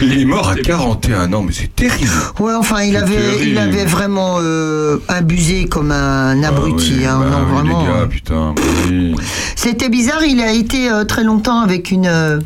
Il 0.00 0.20
est 0.20 0.24
mort 0.24 0.48
à 0.48 0.56
41 0.56 1.32
ans, 1.32 1.42
mais 1.42 1.52
c'est 1.52 1.74
terrible. 1.74 2.10
Ouais, 2.40 2.54
enfin, 2.54 2.82
il 2.82 2.96
avait, 2.96 3.46
il 3.46 3.58
avait 3.58 3.84
vraiment 3.84 4.36
euh, 4.40 4.98
abusé 5.08 5.66
comme 5.66 5.90
un 5.90 6.42
abruti. 6.42 6.92
Ah 6.94 6.98
oui, 6.98 7.04
hein, 7.06 7.18
bah 7.20 7.30
non, 7.30 7.38
oui, 7.38 7.54
vraiment. 7.54 7.80
Les 7.80 7.86
gars, 7.86 8.06
putain. 8.06 8.54
bah 8.56 8.62
oui. 8.88 9.14
C'était 9.56 9.88
bizarre, 9.88 10.24
il 10.24 10.40
a 10.40 10.52
été 10.52 10.90
euh, 10.90 11.04
très 11.04 11.24
longtemps 11.24 11.60
avec 11.60 11.90
une 11.90 12.06
euh, 12.06 12.38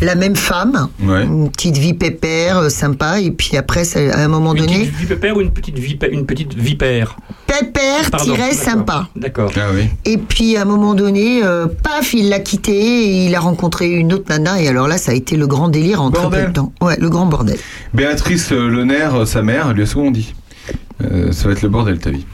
la 0.00 0.14
même 0.14 0.36
femme, 0.36 0.88
Ouais. 1.02 1.24
une 1.24 1.50
petite 1.50 1.76
vie 1.76 1.94
pépère, 1.94 2.58
euh, 2.58 2.68
sympa, 2.68 3.20
et 3.20 3.30
puis 3.30 3.56
après, 3.56 3.84
ça- 3.84 4.00
à 4.00 4.24
un 4.24 4.28
moment 4.28 4.54
Une 4.54 4.60
donné, 4.60 4.78
petite 4.86 5.08
vipère 5.10 5.36
ou 5.36 5.40
une 5.40 5.50
petite 5.52 5.78
vipère, 5.78 6.08
une 6.10 6.26
petite 6.26 6.54
vipère 6.54 7.16
pépère 7.46 8.10
tirait 8.22 8.38
d'accord. 8.50 8.54
sympa. 8.64 9.08
D'accord. 9.14 9.52
Ah 9.56 9.68
oui. 9.74 9.88
Et 10.06 10.16
puis 10.16 10.56
à 10.56 10.62
un 10.62 10.64
moment 10.64 10.94
donné, 10.94 11.44
euh, 11.44 11.66
paf, 11.66 12.14
il 12.14 12.30
l'a 12.30 12.40
quitté 12.40 12.72
et 12.72 13.26
il 13.26 13.34
a 13.34 13.40
rencontré 13.40 13.90
une 13.90 14.12
autre 14.14 14.24
nana. 14.30 14.62
Et 14.62 14.68
alors 14.68 14.88
là, 14.88 14.96
ça 14.96 15.12
a 15.12 15.14
été 15.14 15.36
le 15.36 15.46
grand 15.46 15.68
délire 15.68 16.00
en 16.00 16.10
très 16.10 16.22
peu 16.22 16.28
Bordel. 16.30 16.48
de 16.48 16.52
temps. 16.54 16.72
Ouais, 16.80 16.96
le 16.98 17.10
grand 17.10 17.26
bordel. 17.26 17.58
Béatrice 17.92 18.52
euh, 18.52 18.68
Lener, 18.68 19.10
sa 19.26 19.42
mère, 19.42 19.74
lui 19.74 19.82
a 19.82 19.86
souvent 19.86 20.10
dit. 20.10 20.32
Euh, 21.04 21.30
ça 21.32 21.46
va 21.48 21.52
être 21.52 21.62
le 21.62 21.68
bordel 21.68 21.98
ta 21.98 22.10
vie. 22.10 22.24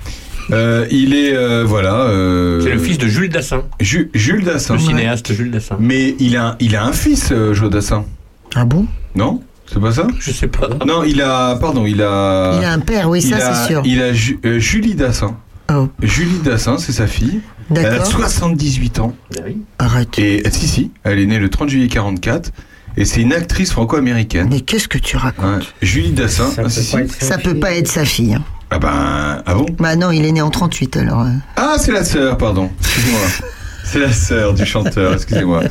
Euh, 0.50 0.86
il 0.90 1.14
est 1.14 1.34
euh, 1.34 1.64
voilà. 1.64 1.94
euh, 2.02 2.60
C'est 2.62 2.72
le 2.72 2.78
fils 2.78 2.98
de 2.98 3.06
Jules 3.06 3.28
Dassin, 3.28 3.62
Ju- 3.80 4.10
Jules 4.14 4.44
Dassin. 4.44 4.74
le 4.74 4.80
cinéaste 4.80 5.32
Jules 5.32 5.50
Dassin. 5.50 5.76
Mais 5.78 6.14
il 6.18 6.36
a, 6.36 6.56
il 6.60 6.74
a 6.76 6.84
un 6.84 6.92
fils, 6.92 7.28
euh, 7.32 7.52
Joe 7.54 7.70
Dassin. 7.70 8.04
Ah 8.54 8.64
bon? 8.64 8.86
Non? 9.14 9.42
C'est 9.70 9.80
pas 9.80 9.92
ça? 9.92 10.06
Je 10.18 10.30
sais 10.30 10.46
pas. 10.48 10.68
Non, 10.86 11.04
il 11.04 11.20
a. 11.20 11.56
Pardon, 11.60 11.84
il 11.84 12.00
a. 12.00 12.56
Il 12.58 12.64
a 12.64 12.72
un 12.72 12.78
père, 12.80 13.10
oui, 13.10 13.20
ça 13.20 13.38
c'est 13.54 13.68
sûr. 13.68 13.82
Il 13.84 14.00
a 14.00 14.12
Ju- 14.14 14.40
euh, 14.46 14.58
Julie 14.58 14.94
Dassin. 14.94 15.36
Oh, 15.70 15.88
Julie 16.02 16.38
Dassin, 16.42 16.78
c'est 16.78 16.92
sa 16.92 17.06
fille. 17.06 17.40
Elle 17.70 17.84
a 17.84 17.90
d'accord. 17.90 18.06
78 18.06 18.98
ans. 19.00 19.14
Oui. 19.44 19.58
Arrête. 19.78 20.18
Et 20.18 20.42
si, 20.50 20.66
si, 20.66 20.90
elle 21.04 21.18
est 21.18 21.26
née 21.26 21.38
le 21.38 21.50
30 21.50 21.68
juillet 21.68 21.88
44. 21.88 22.50
Et 22.96 23.04
c'est 23.04 23.20
une 23.20 23.34
actrice 23.34 23.70
franco-américaine. 23.72 24.48
Mais 24.50 24.60
qu'est-ce 24.62 24.88
que 24.88 24.96
tu 24.96 25.18
racontes? 25.18 25.44
Ouais. 25.60 25.64
Julie 25.82 26.12
Dassin. 26.12 26.46
Ça 26.46 26.54
ah, 26.60 26.62
peut 26.62 26.68
si, 26.70 26.82
si. 26.84 26.92
pas 26.96 27.02
être 27.02 27.12
Ça 27.12 27.26
sa 27.26 27.36
peut 27.38 27.50
fille. 27.50 27.60
pas 27.60 27.72
être 27.74 27.88
sa 27.88 28.04
fille. 28.06 28.38
Ah 28.70 28.78
ben. 28.78 29.42
Ah 29.46 29.54
bon? 29.54 29.66
Bah 29.78 29.96
non, 29.96 30.10
il 30.10 30.24
est 30.24 30.32
né 30.32 30.42
en 30.42 30.50
38 30.50 30.96
alors. 30.98 31.22
euh. 31.22 31.28
Ah, 31.56 31.76
c'est 31.78 31.92
la 31.92 32.04
sœur, 32.04 32.36
pardon. 32.36 32.70
Excusez-moi. 32.80 33.20
C'est 33.84 34.00
la 34.00 34.12
sœur 34.12 34.52
du 34.52 34.66
chanteur, 34.66 35.14
excusez-moi. 35.14 35.62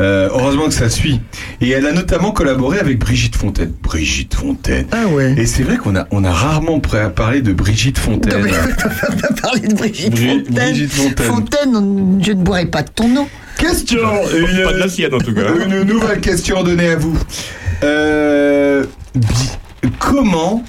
Euh, 0.00 0.30
heureusement 0.32 0.64
que 0.64 0.72
ça 0.72 0.88
suit. 0.88 1.20
Et 1.60 1.68
elle 1.68 1.84
a 1.84 1.92
notamment 1.92 2.30
collaboré 2.32 2.78
avec 2.78 2.98
Brigitte 2.98 3.36
Fontaine. 3.36 3.72
Brigitte 3.82 4.34
Fontaine. 4.34 4.86
Ah 4.92 5.06
ouais. 5.08 5.34
Et 5.36 5.44
c'est 5.44 5.62
vrai 5.62 5.76
qu'on 5.76 5.94
a, 5.94 6.06
on 6.10 6.24
a 6.24 6.30
rarement 6.30 6.80
parlé 6.80 7.42
de 7.42 7.52
Brigitte 7.52 7.98
Non, 7.98 8.14
Fontaine. 8.14 8.42
mais 8.44 8.52
on 9.10 9.16
va 9.16 9.28
parler 9.42 9.60
de 9.68 9.74
Brigitte 9.74 10.14
Bri- 10.14 10.38
Fontaine. 10.38 10.54
Brigitte 10.54 10.92
Fontaine. 10.94 11.26
Fontaine, 11.26 11.76
on- 11.76 12.18
je 12.24 12.32
ne 12.32 12.42
boirai 12.42 12.64
pas 12.64 12.80
de 12.82 12.88
ton 12.88 13.08
nom. 13.10 13.28
Question 13.58 13.98
une, 14.34 14.64
Pas 14.64 14.72
de 14.72 14.78
la 14.78 14.88
sienne 14.88 15.12
en 15.14 15.18
tout 15.18 15.34
cas. 15.34 15.42
une 15.66 15.82
nouvelle 15.82 16.20
question 16.20 16.62
donnée 16.62 16.88
à 16.92 16.96
vous. 16.96 17.18
Euh, 17.84 18.84
comment 19.98 20.64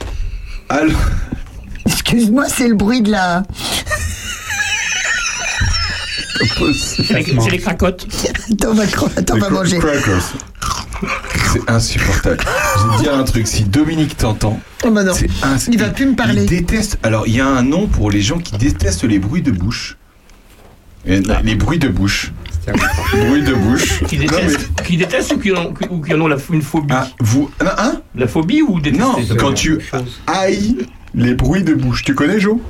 alors, 0.69 0.91
Excuse-moi, 1.88 2.45
c'est 2.47 2.68
le 2.68 2.76
bruit 2.76 3.01
de 3.01 3.11
la. 3.11 3.43
C'est 6.73 7.14
les- 7.14 7.51
les 7.51 7.57
cracottes. 7.57 8.07
Attends, 9.18 9.35
on 9.35 9.38
va, 9.39 9.49
manger. 9.49 9.80
C'est 11.53 11.69
insupportable. 11.69 12.38
Je 12.77 12.88
vais 12.91 12.97
te 12.97 13.01
dire 13.03 13.14
un 13.15 13.23
truc, 13.23 13.47
si 13.47 13.64
Dominique 13.64 14.18
t'entend, 14.18 14.59
Oh 14.84 14.91
bah 14.91 15.03
Il 15.69 15.80
va 15.80 15.89
plus 15.89 16.05
me 16.07 16.15
parler. 16.15 16.43
Il 16.43 16.49
déteste. 16.49 16.99
Alors, 17.03 17.27
il 17.27 17.35
y 17.35 17.41
a 17.41 17.47
un 17.47 17.64
nom 17.64 17.88
pour 17.88 18.11
les 18.11 18.22
gens 18.22 18.38
qui 18.39 18.57
détestent 18.57 19.03
les 19.03 19.19
bruits 19.19 19.41
de 19.41 19.51
bouche. 19.51 19.97
Et- 21.05 21.22
Les 21.43 21.55
bruits 21.55 21.80
de 21.80 21.88
bouche. 21.88 22.31
bruits 23.14 23.43
de 23.43 23.53
bouche. 23.53 24.03
Qui 24.07 24.18
Non, 24.18 24.23
détestent, 24.26 24.81
qui 24.85 24.97
détestent 24.97 25.31
ou 25.34 25.39
qui 25.39 25.51
en, 25.53 25.73
ou 25.89 26.01
qui 26.01 26.14
en 26.14 26.22
ont 26.22 26.27
la, 26.27 26.35
une 26.51 26.61
phobie? 26.61 26.88
Ah, 26.93 27.07
vous. 27.19 27.49
Non, 27.64 27.72
hein? 27.77 28.01
La 28.15 28.27
phobie 28.27 28.61
ou 28.61 28.80
détester 28.80 29.03
Non, 29.05 29.15
quand 29.38 29.53
tu 29.53 29.80
haïs 30.27 30.76
les 31.18 31.34
bruits 31.34 31.64
de 31.64 31.73
bouche. 31.73 32.03
Tu 32.03 32.15
connais, 32.15 32.39
Jo 32.39 32.61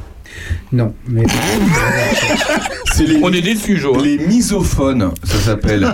Non, 0.72 0.94
mais 1.08 1.24
C'est 2.94 3.06
les, 3.06 3.20
On 3.22 3.32
est 3.32 3.42
déçus, 3.42 3.78
Jo. 3.78 3.96
hein. 3.98 4.02
les 4.04 4.18
misophones, 4.18 5.12
ça 5.24 5.38
s'appelle. 5.38 5.88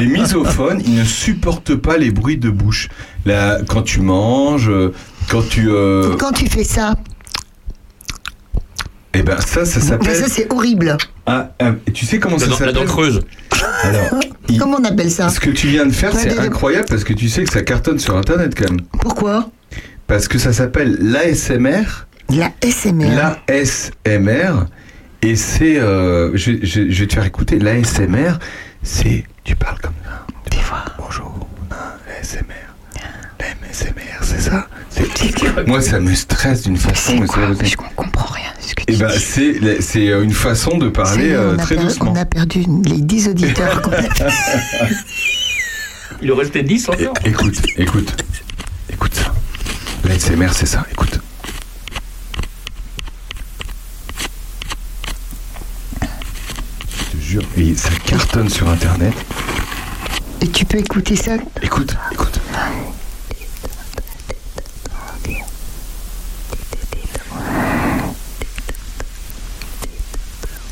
les 0.00 0.06
misophones, 0.06 0.82
ils 0.84 0.94
ne 0.96 1.04
supportent 1.04 1.76
pas 1.76 1.96
les 1.96 2.10
bruits 2.10 2.38
de 2.38 2.50
bouche. 2.50 2.88
Là, 3.24 3.58
quand 3.68 3.82
tu 3.82 4.00
manges, 4.00 4.70
quand 5.28 5.46
tu. 5.48 5.68
euh, 5.70 6.16
Quand 6.18 6.32
tu 6.32 6.48
fais 6.48 6.64
ça, 6.64 6.94
Eh 9.14 9.22
ben, 9.22 9.36
ça, 9.40 9.64
ça 9.64 9.80
s'appelle. 9.80 10.16
ça 10.16 10.26
c'est 10.28 10.52
horrible. 10.52 10.96
Ah, 11.26 11.50
ah, 11.60 11.72
tu 11.92 12.06
sais 12.06 12.18
comment 12.18 12.36
La, 12.36 12.40
ça 12.40 12.46
dent- 12.46 12.52
la 12.52 12.58
s'appelle? 12.58 12.74
dent 12.74 12.84
creuse. 12.86 13.20
Alors, 13.82 14.20
il- 14.48 14.58
Comment 14.58 14.78
on 14.80 14.84
appelle 14.84 15.10
ça? 15.10 15.28
ce 15.28 15.38
que 15.40 15.50
tu 15.50 15.68
viens 15.68 15.86
de 15.86 15.92
faire, 15.92 16.12
c'est 16.14 16.38
incroyable 16.38 16.86
parce 16.88 17.04
que 17.04 17.12
tu 17.12 17.28
sais 17.28 17.44
que 17.44 17.52
ça 17.52 17.62
cartonne 17.62 17.98
sur 17.98 18.16
Internet 18.16 18.54
quand 18.56 18.70
même. 18.70 18.80
Pourquoi? 19.00 19.48
Parce 20.10 20.26
que 20.26 20.38
ça 20.38 20.52
s'appelle 20.52 20.96
l'ASMR. 21.00 21.84
La 22.30 22.50
SMR. 22.62 23.32
L'ASMR. 23.48 24.66
Et 25.22 25.36
c'est. 25.36 25.78
euh, 25.78 26.32
je, 26.34 26.50
je- 26.62 26.90
je 26.90 27.00
vais 27.00 27.06
te 27.06 27.14
faire 27.14 27.24
écouter. 27.24 27.60
L'ASMR, 27.60 28.32
c'est. 28.82 29.22
Tu 29.44 29.54
parles 29.54 29.78
comme 29.80 29.94
ça. 30.04 30.26
Tu 30.50 30.58
vois. 30.68 30.84
Bonjour. 30.98 31.48
L'ASMR. 32.08 32.40
L'ASMR, 33.38 34.18
c'est 34.22 34.40
ça? 34.40 34.66
C'est- 34.90 35.66
Moi, 35.68 35.80
ça 35.80 36.00
me 36.00 36.12
stresse 36.16 36.62
d'une 36.62 36.76
façon. 36.76 37.12
mais 37.20 37.26
c'est 37.28 37.40
pas 37.40 37.46
possible. 37.46 37.68
Je 37.68 37.76
comprends 37.94 38.34
rien 38.34 38.50
ce 38.60 38.74
que 38.74 38.82
tu 38.82 38.94
Eh 38.94 38.96
ben, 38.96 39.06
dis. 39.10 39.18
c'est 39.20 39.80
c'est 39.80 40.08
euh, 40.08 40.24
une 40.24 40.32
façon 40.32 40.76
de 40.76 40.88
parler 40.88 41.30
euh, 41.34 41.56
très 41.56 41.76
per- 41.76 41.82
doucement. 41.84 42.12
on 42.12 42.16
a 42.16 42.24
perdu 42.24 42.64
les 42.84 43.00
10 43.00 43.28
auditeurs 43.28 43.80
qu'on 43.82 43.92
a 43.92 44.00
Il 46.22 46.32
en 46.32 46.36
restait 46.36 46.64
10 46.64 46.88
É- 46.98 47.06
encore. 47.06 47.14
écoute, 47.24 47.62
écoute. 47.76 48.24
L'ASMR, 50.04 50.48
c'est 50.52 50.66
ça. 50.66 50.84
Écoute. 50.90 51.20
Je 56.90 57.04
te 57.04 57.16
jure. 57.22 57.42
Et 57.56 57.74
ça 57.74 57.90
cartonne 58.04 58.48
sur 58.48 58.68
Internet. 58.68 59.14
Et 60.40 60.48
tu 60.48 60.64
peux 60.64 60.78
écouter 60.78 61.16
ça? 61.16 61.36
Écoute, 61.62 61.94
écoute. 62.12 62.40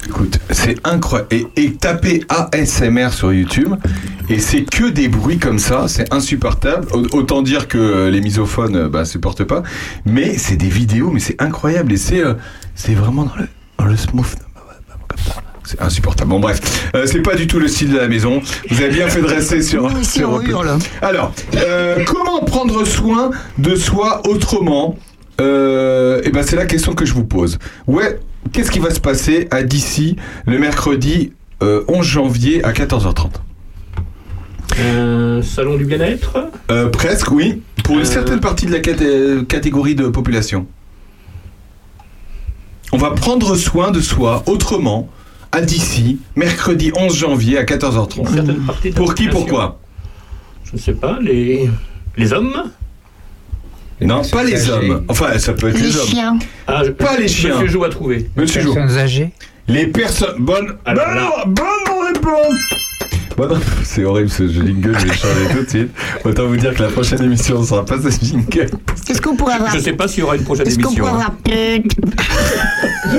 Écoute, 0.07 0.38
c'est 0.51 0.77
incroyable. 0.85 1.29
Et, 1.33 1.47
et 1.57 1.73
tapez 1.75 2.25
ASMR 2.29 3.11
sur 3.13 3.33
YouTube, 3.33 3.75
et 4.29 4.39
c'est 4.39 4.63
que 4.65 4.89
des 4.91 5.09
bruits 5.09 5.39
comme 5.39 5.59
ça, 5.59 5.87
c'est 5.89 6.13
insupportable. 6.13 6.87
Au- 6.93 7.17
Autant 7.19 7.43
dire 7.43 7.69
que 7.69 7.79
euh, 7.79 8.11
les 8.11 8.21
misophones, 8.21 8.77
euh, 8.77 8.89
bah, 8.89 9.05
supportent 9.05 9.45
pas. 9.45 9.63
Mais 10.07 10.37
c'est 10.39 10.57
des 10.57 10.69
vidéos, 10.69 11.11
mais 11.11 11.21
c'est 11.21 11.41
incroyable, 11.41 11.93
et 11.93 11.97
c'est 11.97 12.25
euh, 12.25 12.35
c'est 12.75 12.95
vraiment 12.95 13.25
dans 13.25 13.37
le, 13.37 13.47
dans 13.79 13.85
le 13.87 13.97
smooth. 13.97 14.27
Comme 15.09 15.19
ça. 15.19 15.43
C'est 15.65 15.83
insupportable. 15.83 16.31
Bon 16.31 16.41
bref, 16.41 16.61
Euh, 16.95 17.05
c'est 17.07 17.21
pas 17.21 17.35
du 17.35 17.47
tout 17.47 17.59
le 17.59 17.69
style 17.69 17.91
de 17.93 17.99
la 17.99 18.09
maison. 18.09 18.41
Vous 18.71 18.81
avez 18.81 18.91
bien 18.91 19.09
fait 19.09 19.21
de 19.21 19.27
rester 19.27 19.61
sur. 19.61 19.91
Nous, 19.91 20.01
ici, 20.01 20.19
sur 20.21 20.31
on 20.31 20.33
Europe. 20.41 20.49
hurle. 20.49 20.79
Alors, 21.03 21.33
euh, 21.57 22.05
comment 22.07 22.41
prendre 22.41 22.87
soin 22.87 23.31
de 23.59 23.75
soi 23.75 24.23
autrement? 24.27 24.97
Euh, 25.41 26.21
Eh 26.25 26.31
ben, 26.31 26.43
c'est 26.43 26.57
la 26.57 26.65
question 26.67 26.95
que 26.95 27.05
je 27.05 27.13
vous 27.13 27.25
pose. 27.25 27.59
Ouais, 27.87 28.19
qu'est-ce 28.53 28.71
qui 28.71 28.79
va 28.79 28.91
se 28.91 29.01
passer 29.01 29.49
à 29.51 29.63
d'ici 29.63 30.17
le 30.47 30.59
mercredi 30.59 31.33
euh, 31.63 31.85
11 31.89 32.05
janvier 32.07 32.63
à 32.65 32.73
14h30 32.73 33.31
Un 34.81 35.43
salon 35.43 35.77
du 35.77 35.85
bien-être. 35.85 36.51
Euh, 36.71 36.89
Presque, 36.89 37.31
oui, 37.33 37.63
pour 37.85 37.97
une 37.97 38.03
Euh. 38.03 38.05
certaine 38.05 38.41
partie 38.41 38.67
de 38.67 38.73
la 38.73 38.81
caté- 38.81 39.45
catégorie 39.47 39.95
de 39.95 40.09
population. 40.09 40.67
On 42.93 42.97
va 42.99 43.11
prendre 43.11 43.55
soin 43.57 43.91
de 43.91 44.01
soi 44.01 44.43
autrement 44.47 45.09
à 45.53 45.61
d'ici 45.61 46.19
mercredi 46.37 46.93
11 46.97 47.15
janvier 47.17 47.59
à 47.59 47.65
14h30. 47.65 48.19
Une 48.21 48.35
certaine 48.35 48.61
partie 48.67 48.91
de 48.91 48.95
la 48.95 48.97
Pour 49.01 49.15
qui, 49.15 49.25
population. 49.25 49.41
pourquoi? 49.47 49.81
Je 50.65 50.73
ne 50.75 50.79
sais 50.79 50.93
pas, 50.93 51.19
les, 51.21 51.69
les 52.17 52.33
hommes 52.33 52.71
Non, 54.01 54.23
pas 54.23 54.45
les 54.45 54.71
âgées. 54.71 54.91
hommes. 54.91 55.05
Enfin, 55.09 55.39
ça 55.39 55.53
peut 55.55 55.69
être 55.69 55.75
Les 55.79 55.83
les, 55.89 55.97
hommes. 55.97 56.07
chiens. 56.07 56.39
ah, 56.67 56.83
je- 56.85 56.91
Pas 56.91 57.17
les 57.19 57.29
chiens. 57.29 57.55
Monsieur 57.55 57.69
Jo 57.69 57.85
a 57.85 57.89
trouvé. 57.89 58.29
Monsieur 58.37 58.61
Jo. 58.63 58.75
personnes 58.75 58.99
âgées. 58.99 59.31
Les 59.67 59.87
personnes. 59.89 60.37
Bonne. 60.39 60.77
Alors 60.85 61.05
bonne, 61.07 61.17
là- 61.17 61.45
bonne 61.47 62.07
réponse. 62.15 62.55
Bon, 63.39 63.49
c'est 63.85 64.05
horrible 64.05 64.31
ce 64.31 64.49
jingle, 64.49 64.99
je 64.99 65.07
vais 65.07 65.15
changer 65.15 65.55
tout 65.57 65.63
de 65.65 65.69
suite. 65.71 65.91
Autant 66.25 66.47
vous 66.49 66.57
dire 66.57 66.75
que 66.75 66.83
la 66.83 66.89
prochaine 66.89 67.23
émission 67.23 67.61
ne 67.61 67.65
sera 67.65 67.85
pas 67.85 67.95
ce 68.03 68.11
jingle. 68.25 68.69
Est-ce 69.09 69.23
qu'on 69.23 69.37
pourrait 69.37 69.55
avoir. 69.55 69.73
Je 69.73 69.79
sais 69.79 69.93
pas 69.93 70.09
s'il 70.09 70.21
y 70.21 70.23
aura 70.25 70.35
une 70.35 70.43
prochaine 70.43 70.67
Est-ce 70.67 70.77
qu'on 70.81 70.91
émission. 70.91 71.05
pourrait 71.07 71.23
hein. 71.23 71.33
avoir. 71.47 71.79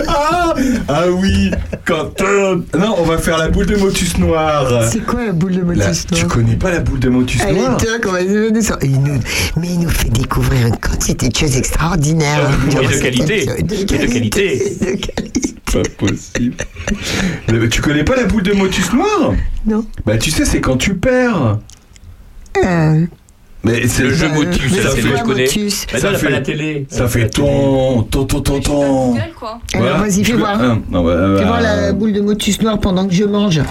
Ah, 0.07 0.53
ah 0.89 1.03
oui, 1.09 1.51
quand 1.85 2.21
euh, 2.21 2.57
non, 2.77 2.95
on 2.99 3.03
va 3.03 3.17
faire 3.17 3.37
la 3.37 3.47
boule 3.47 3.65
de 3.65 3.77
motus 3.77 4.17
noir. 4.17 4.83
C'est 4.91 5.03
quoi 5.05 5.25
la 5.25 5.31
boule 5.31 5.53
de 5.53 5.59
La- 5.59 5.87
motus 5.87 6.05
tu 6.05 6.15
noir 6.15 6.27
connais 6.27 6.55
pas 6.57 6.71
la 6.71 6.79
boule 6.81 6.99
de 6.99 7.09
motus 7.09 7.41
Elle 7.47 7.55
on 7.57 8.11
va 8.11 8.23
donner 8.23 8.61
ça. 8.61 8.77
Il 8.83 9.01
nous- 9.01 9.19
Mais 9.55 9.67
il 9.69 9.79
nous 9.79 9.89
fait 9.89 10.09
découvrir 10.09 10.67
une 10.67 10.77
quantité 10.77 11.29
de 11.29 11.35
choses 11.35 11.55
extraordinaires. 11.55 12.49
Et 12.69 12.87
de 12.87 13.01
qualité. 13.01 13.47
Et 13.57 13.63
de 13.63 13.75
qualité. 13.85 14.75
De 14.79 14.85
qualité. 14.97 15.55
Pas 15.71 15.81
possible. 15.97 16.55
Le- 17.47 17.69
tu 17.69 17.81
connais 17.81 18.03
pas 18.03 18.15
la 18.15 18.25
boule 18.25 18.43
de 18.43 18.53
motus 18.53 18.91
noir? 18.93 19.33
Non. 19.65 19.85
Bah 20.05 20.17
tu 20.17 20.31
sais, 20.31 20.45
c'est 20.45 20.61
quand 20.61 20.77
tu 20.77 20.95
perds. 20.95 21.57
Euh, 22.63 23.05
Mais 23.63 23.87
c'est 23.87 24.03
Le 24.03 24.13
jeu 24.13 24.27
Euh, 24.27 24.33
motus, 24.33 24.71
la 24.83 24.89
c'est 24.91 25.01
je 25.01 25.23
connais. 25.23 25.47
Mais 25.93 25.99
Ça 25.99 26.13
fait- 26.13 26.29
la 26.29 26.41
télé. 26.41 26.87
Ça 26.89 27.07
fait 27.07 27.29
ton, 27.29 28.03
ton, 28.03 28.25
ton, 28.25 28.41
ton, 28.41 28.59
ton. 28.61 29.15
Alors 29.73 29.97
vas-y, 29.99 30.23
fais 30.23 30.33
voir. 30.33 30.57
Bah, 30.57 30.77
Fais 30.87 30.91
bah, 30.91 31.43
voir 31.45 31.61
la 31.61 31.93
boule 31.93 32.13
de 32.13 32.21
motus 32.21 32.61
noir 32.61 32.79
pendant 32.79 33.05
que 33.07 33.13
je 33.13 33.25
mange, 33.25 33.61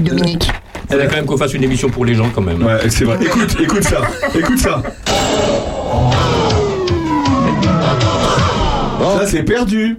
Dominique. 0.00 0.50
Elle 0.88 1.00
a 1.00 1.06
quand 1.06 1.16
même 1.16 1.26
qu'on 1.26 1.36
fasse 1.36 1.54
une 1.54 1.64
émission 1.64 1.88
pour 1.88 2.04
les 2.04 2.14
gens 2.14 2.28
quand 2.34 2.42
même. 2.42 2.62
Ouais, 2.62 2.88
c'est 2.90 3.04
vrai. 3.04 3.18
Écoute, 3.20 3.56
écoute 3.60 3.82
ça. 3.82 4.02
Écoute 4.38 4.58
ça. 4.58 4.82
Ça, 9.18 9.26
c'est 9.26 9.42
perdu. 9.42 9.96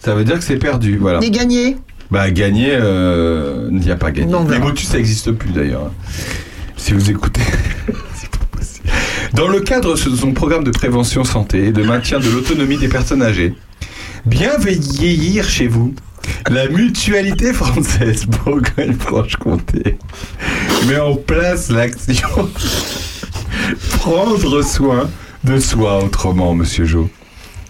Ça 0.00 0.14
veut 0.14 0.24
dire 0.24 0.38
que 0.38 0.44
c'est 0.44 0.56
perdu, 0.56 0.96
voilà. 0.96 1.18
Des 1.18 1.30
gagnés 1.30 1.76
Bah, 2.10 2.30
gagner, 2.30 2.70
euh, 2.72 3.68
il 3.70 3.78
n'y 3.78 3.90
a 3.90 3.96
pas 3.96 4.10
gagné. 4.10 4.30
Non, 4.30 4.44
on 4.46 4.50
Les 4.50 4.58
motus, 4.58 4.88
ça 4.88 4.96
n'existe 4.96 5.32
plus 5.32 5.50
d'ailleurs. 5.50 5.90
Si 6.76 6.92
vous 6.92 7.10
écoutez. 7.10 7.40
c'est 8.14 8.30
pas 8.30 8.44
possible. 8.50 8.88
Dans 9.34 9.48
le 9.48 9.60
cadre 9.60 9.94
de 9.94 10.16
son 10.16 10.32
programme 10.32 10.64
de 10.64 10.70
prévention 10.70 11.24
santé 11.24 11.66
et 11.66 11.72
de 11.72 11.82
maintien 11.82 12.20
de 12.20 12.28
l'autonomie 12.30 12.78
des 12.78 12.88
personnes 12.88 13.22
âgées, 13.22 13.54
bien 14.24 14.56
vieillir 14.58 15.48
chez 15.48 15.66
vous, 15.66 15.94
la 16.48 16.68
mutualité 16.68 17.52
française 17.52 18.26
Bourgogne-Franche-Comté 18.44 19.98
met 20.86 21.00
en 21.00 21.16
place 21.16 21.70
l'action 21.70 22.28
prendre 23.98 24.62
soin 24.62 25.08
de 25.44 25.58
soi 25.58 26.04
autrement, 26.04 26.54
monsieur 26.54 26.84
Jo. 26.84 27.08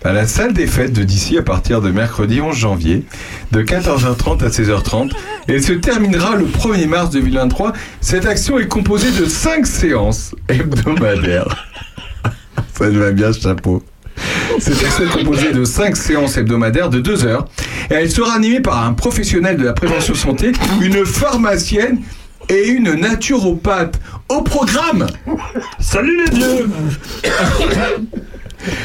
À 0.04 0.12
la 0.12 0.28
salle 0.28 0.52
des 0.52 0.68
fêtes 0.68 0.92
de 0.92 1.02
d'ici 1.02 1.36
à 1.38 1.42
partir 1.42 1.80
de 1.80 1.90
mercredi 1.90 2.40
11 2.40 2.54
janvier, 2.54 3.04
de 3.50 3.62
14h30 3.62 4.44
à 4.44 4.48
16h30, 4.48 5.10
et 5.48 5.60
se 5.60 5.72
terminera 5.72 6.36
le 6.36 6.44
1er 6.44 6.86
mars 6.86 7.10
2023. 7.10 7.72
Cette 8.00 8.24
action 8.24 8.60
est 8.60 8.68
composée 8.68 9.10
de 9.10 9.26
5 9.26 9.66
séances 9.66 10.36
hebdomadaires. 10.48 11.66
Ça 12.74 12.86
me 12.86 12.98
va 13.00 13.10
bien, 13.10 13.32
chapeau. 13.32 13.82
Cette 14.60 14.84
action 14.84 15.04
est 15.04 15.18
composée 15.18 15.52
de 15.52 15.64
5 15.64 15.96
séances 15.96 16.36
hebdomadaires 16.36 16.90
de 16.90 17.00
2 17.00 17.26
heures, 17.26 17.48
et 17.90 17.94
elle 17.94 18.10
sera 18.10 18.34
animée 18.34 18.60
par 18.60 18.84
un 18.84 18.92
professionnel 18.92 19.56
de 19.56 19.64
la 19.64 19.72
prévention 19.72 20.14
santé, 20.14 20.52
une 20.80 21.04
pharmacienne 21.04 22.02
et 22.48 22.68
une 22.68 22.94
naturopathe. 22.94 23.98
Au 24.28 24.42
programme 24.42 25.06
Salut 25.80 26.24
les 26.24 26.30
dieux 26.30 26.70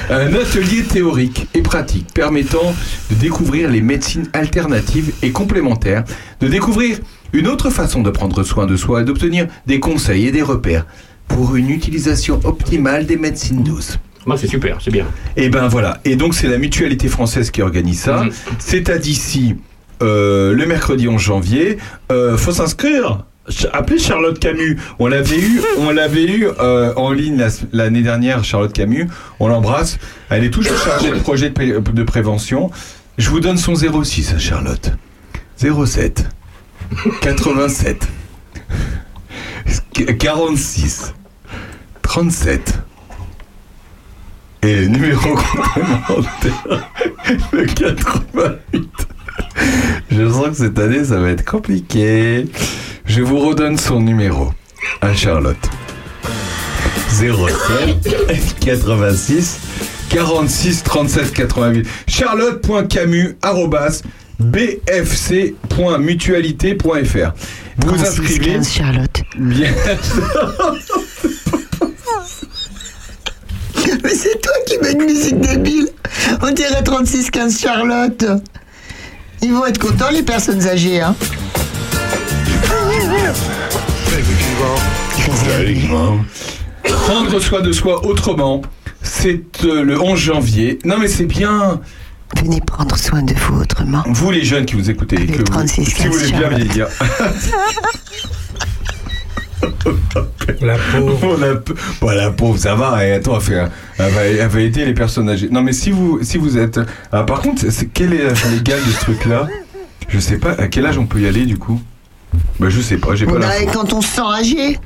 un 0.10 0.34
atelier 0.34 0.84
théorique 0.84 1.48
et 1.54 1.62
pratique 1.62 2.14
permettant 2.14 2.74
de 3.10 3.16
découvrir 3.16 3.70
les 3.70 3.82
médecines 3.82 4.28
alternatives 4.34 5.14
et 5.22 5.32
complémentaires, 5.32 6.04
de 6.40 6.48
découvrir 6.48 7.00
une 7.34 7.48
autre 7.48 7.70
façon 7.70 8.02
de 8.02 8.10
prendre 8.10 8.44
soin 8.44 8.66
de 8.66 8.76
soi 8.76 9.02
et 9.02 9.06
d'obtenir 9.06 9.48
des 9.66 9.80
conseils 9.80 10.28
et 10.28 10.32
des 10.32 10.42
repères 10.42 10.86
pour 11.28 11.56
une 11.56 11.70
utilisation 11.70 12.40
optimale 12.44 13.06
des 13.06 13.18
médecines 13.18 13.64
douces. 13.64 13.98
Moi, 14.26 14.38
c'est 14.38 14.48
super, 14.48 14.78
c'est 14.82 14.92
bien. 14.92 15.06
Et 15.36 15.50
ben 15.50 15.68
voilà. 15.68 16.00
Et 16.06 16.16
donc 16.16 16.34
c'est 16.34 16.48
la 16.48 16.58
mutualité 16.58 17.08
française 17.08 17.52
qui 17.52 17.62
organise 17.62 18.00
ça. 18.00 18.24
Mhm. 18.24 18.32
C'est 18.60 18.90
à 18.90 18.98
d'ici 18.98 19.56
euh, 20.02 20.54
le 20.54 20.66
mercredi 20.66 21.08
11 21.08 21.22
janvier. 21.22 21.78
Euh, 22.12 22.38
faut 22.38 22.52
s'inscrire. 22.52 23.26
Appelez 23.74 24.00
Charlotte 24.00 24.40
Camus. 24.40 24.78
On 25.00 25.08
l'avait 25.08 25.40
eu, 25.40 26.48
euh, 26.60 26.94
en 26.96 27.12
ligne 27.12 27.38
la- 27.38 27.50
l'année 27.74 28.02
dernière. 28.02 28.44
Charlotte 28.44 28.72
Camus. 28.74 29.08
On 29.40 29.48
l'embrasse. 29.48 29.98
Elle 30.30 30.44
est 30.46 30.50
toujours 30.50 30.78
chargée 30.78 31.12
de 31.12 31.20
projets 31.20 31.50
de, 31.50 31.54
pré- 31.54 31.74
de 31.82 32.04
prévention. 32.04 32.72
Je 33.18 33.30
vous 33.30 33.40
donne 33.42 33.58
son 33.58 33.76
06 33.76 34.34
à 34.34 34.40
Charlotte. 34.40 34.92
07 35.58 36.26
87 37.22 38.08
46 40.20 41.14
37 42.02 42.80
et 44.64 44.76
le 44.76 44.88
numéro 44.88 45.36
complémentaire, 45.36 46.90
le 47.52 47.66
88. 47.66 48.90
Je 50.12 50.30
sens 50.30 50.48
que 50.48 50.54
cette 50.56 50.80
année, 50.80 51.04
ça 51.06 51.20
va 51.20 51.30
être 51.30 51.46
compliqué. 51.46 52.48
Je 53.06 53.22
vous 53.22 53.40
redonne 53.40 53.78
son 53.78 54.00
numéro 54.00 54.52
à 55.02 55.14
Charlotte. 55.14 55.58
07 57.10 58.58
86 58.60 59.60
46 60.10 60.84
37 60.84 61.34
88. 61.34 61.88
Charlotte.camus 62.08 63.36
arrobas 63.42 64.02
bfc.mutualité.fr. 64.40 67.34
Vous 67.78 67.90
vous 67.90 67.96
36, 67.96 68.08
inscrivez 68.08 68.54
15, 68.54 68.70
Charlotte. 68.72 69.24
bien. 69.38 69.72
Mais 74.04 74.16
c'est 74.16 74.42
toi 74.42 74.54
qui 74.66 74.78
mets 74.80 74.94
une 74.94 75.04
musique 75.06 75.40
débile. 75.40 75.88
On 76.42 76.52
dirait 76.52 76.82
36-15 76.82 77.62
Charlotte. 77.62 78.26
Ils 79.44 79.52
vont 79.52 79.66
être 79.66 79.78
contents, 79.78 80.10
les 80.10 80.24
personnes 80.24 80.66
âgées. 80.66 81.02
Hein. 81.02 81.14
Prendre 86.84 87.40
soin 87.42 87.60
de 87.60 87.74
soi 87.74 88.06
autrement, 88.06 88.62
c'est 89.02 89.42
euh, 89.66 89.84
le 89.84 90.02
11 90.02 90.18
janvier. 90.18 90.80
Non 90.86 90.98
mais 90.98 91.10
c'est 91.10 91.26
bien. 91.26 91.82
Venez 92.38 92.62
prendre 92.62 92.98
soin 92.98 93.22
de 93.22 93.34
vous 93.34 93.60
autrement. 93.60 94.04
Vous 94.08 94.32
les 94.32 94.46
jeunes 94.46 94.66
qui 94.66 94.76
vous 94.76 94.90
écoutez, 94.90 95.18
que 95.26 95.40
vous, 95.40 95.44
36, 95.44 95.86
si 95.86 96.08
vous 96.08 96.14
voulez 96.14 96.32
15 96.32 96.40
bien 96.40 96.50
vieillir. 96.50 96.88
La 100.62 100.76
pauvre. 100.78 101.38
La, 101.40 101.54
bon, 102.02 102.10
la 102.10 102.32
pauvre, 102.32 102.58
ça 102.58 102.76
va. 102.76 103.06
Et 103.06 103.14
attends, 103.14 103.36
elle, 103.36 103.42
fait, 103.42 103.70
elle, 103.98 104.12
va, 104.12 104.22
elle 104.24 104.48
va 104.48 104.62
aider 104.62 104.86
les 104.86 104.94
personnes 104.94 105.30
âgées. 105.30 105.50
Non, 105.50 105.62
mais 105.62 105.74
si 105.74 105.92
vous, 105.92 106.20
si 106.24 106.38
vous 106.38 106.58
êtes. 106.58 106.80
Ah, 107.12 107.24
par 107.24 107.42
contre, 107.42 107.70
c'est, 107.70 107.88
quel 107.88 108.14
est 108.14 108.24
l'âge 108.24 108.46
légal 108.52 108.80
de 108.80 108.92
ce 108.92 109.00
truc-là? 109.02 109.48
Je 110.08 110.20
sais 110.20 110.38
pas. 110.38 110.52
À 110.52 110.68
quel 110.68 110.86
âge 110.86 110.98
on 110.98 111.06
peut 111.06 111.20
y 111.20 111.28
aller 111.28 111.46
du 111.46 111.58
coup? 111.58 111.82
Bah, 112.60 112.68
je 112.70 112.82
sais 112.82 112.98
pas. 112.98 113.16
J'ai 113.16 113.26
pas 113.26 113.40
Bah, 113.40 113.52
quand 113.72 113.94
on 113.94 114.02
se 114.02 114.16
sent 114.16 114.22
âgé. 114.22 114.80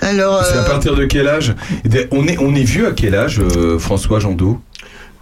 Alors, 0.00 0.44
C'est 0.44 0.58
à 0.58 0.62
euh, 0.62 0.68
partir 0.68 0.96
de 0.96 1.04
quel 1.04 1.28
âge? 1.28 1.54
On 2.10 2.26
est, 2.26 2.36
on 2.40 2.54
est 2.54 2.64
vieux 2.64 2.88
à 2.88 2.92
quel 2.92 3.14
âge, 3.14 3.40
euh, 3.40 3.78
François 3.78 4.18
Jandot? 4.18 4.60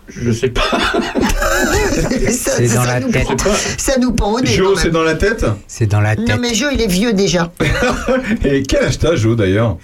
Je 0.08 0.32
sais 0.32 0.48
pas. 0.48 0.62
ça, 1.70 2.50
C'est 2.56 2.66
ça 2.68 2.74
dans 2.76 2.84
la 2.84 3.00
nous 3.00 3.10
tête. 3.10 3.24
prend- 3.36 3.50
ça 3.78 3.98
nous 3.98 4.12
prend 4.12 4.32
au 4.32 4.40
nez. 4.40 4.46
Jo, 4.50 4.74
c'est 4.76 4.90
dans 4.90 5.02
la 5.02 5.14
tête 5.14 5.44
C'est 5.66 5.86
dans 5.86 6.00
la 6.00 6.16
tête. 6.16 6.28
Non, 6.28 6.36
mais 6.40 6.54
Jo, 6.54 6.66
il 6.72 6.80
est 6.80 6.86
vieux 6.86 7.12
déjà. 7.12 7.52
Et 8.44 8.62
quel 8.62 8.84
âge 8.84 8.98
t'as, 8.98 9.14
Jo, 9.16 9.34
d'ailleurs? 9.34 9.76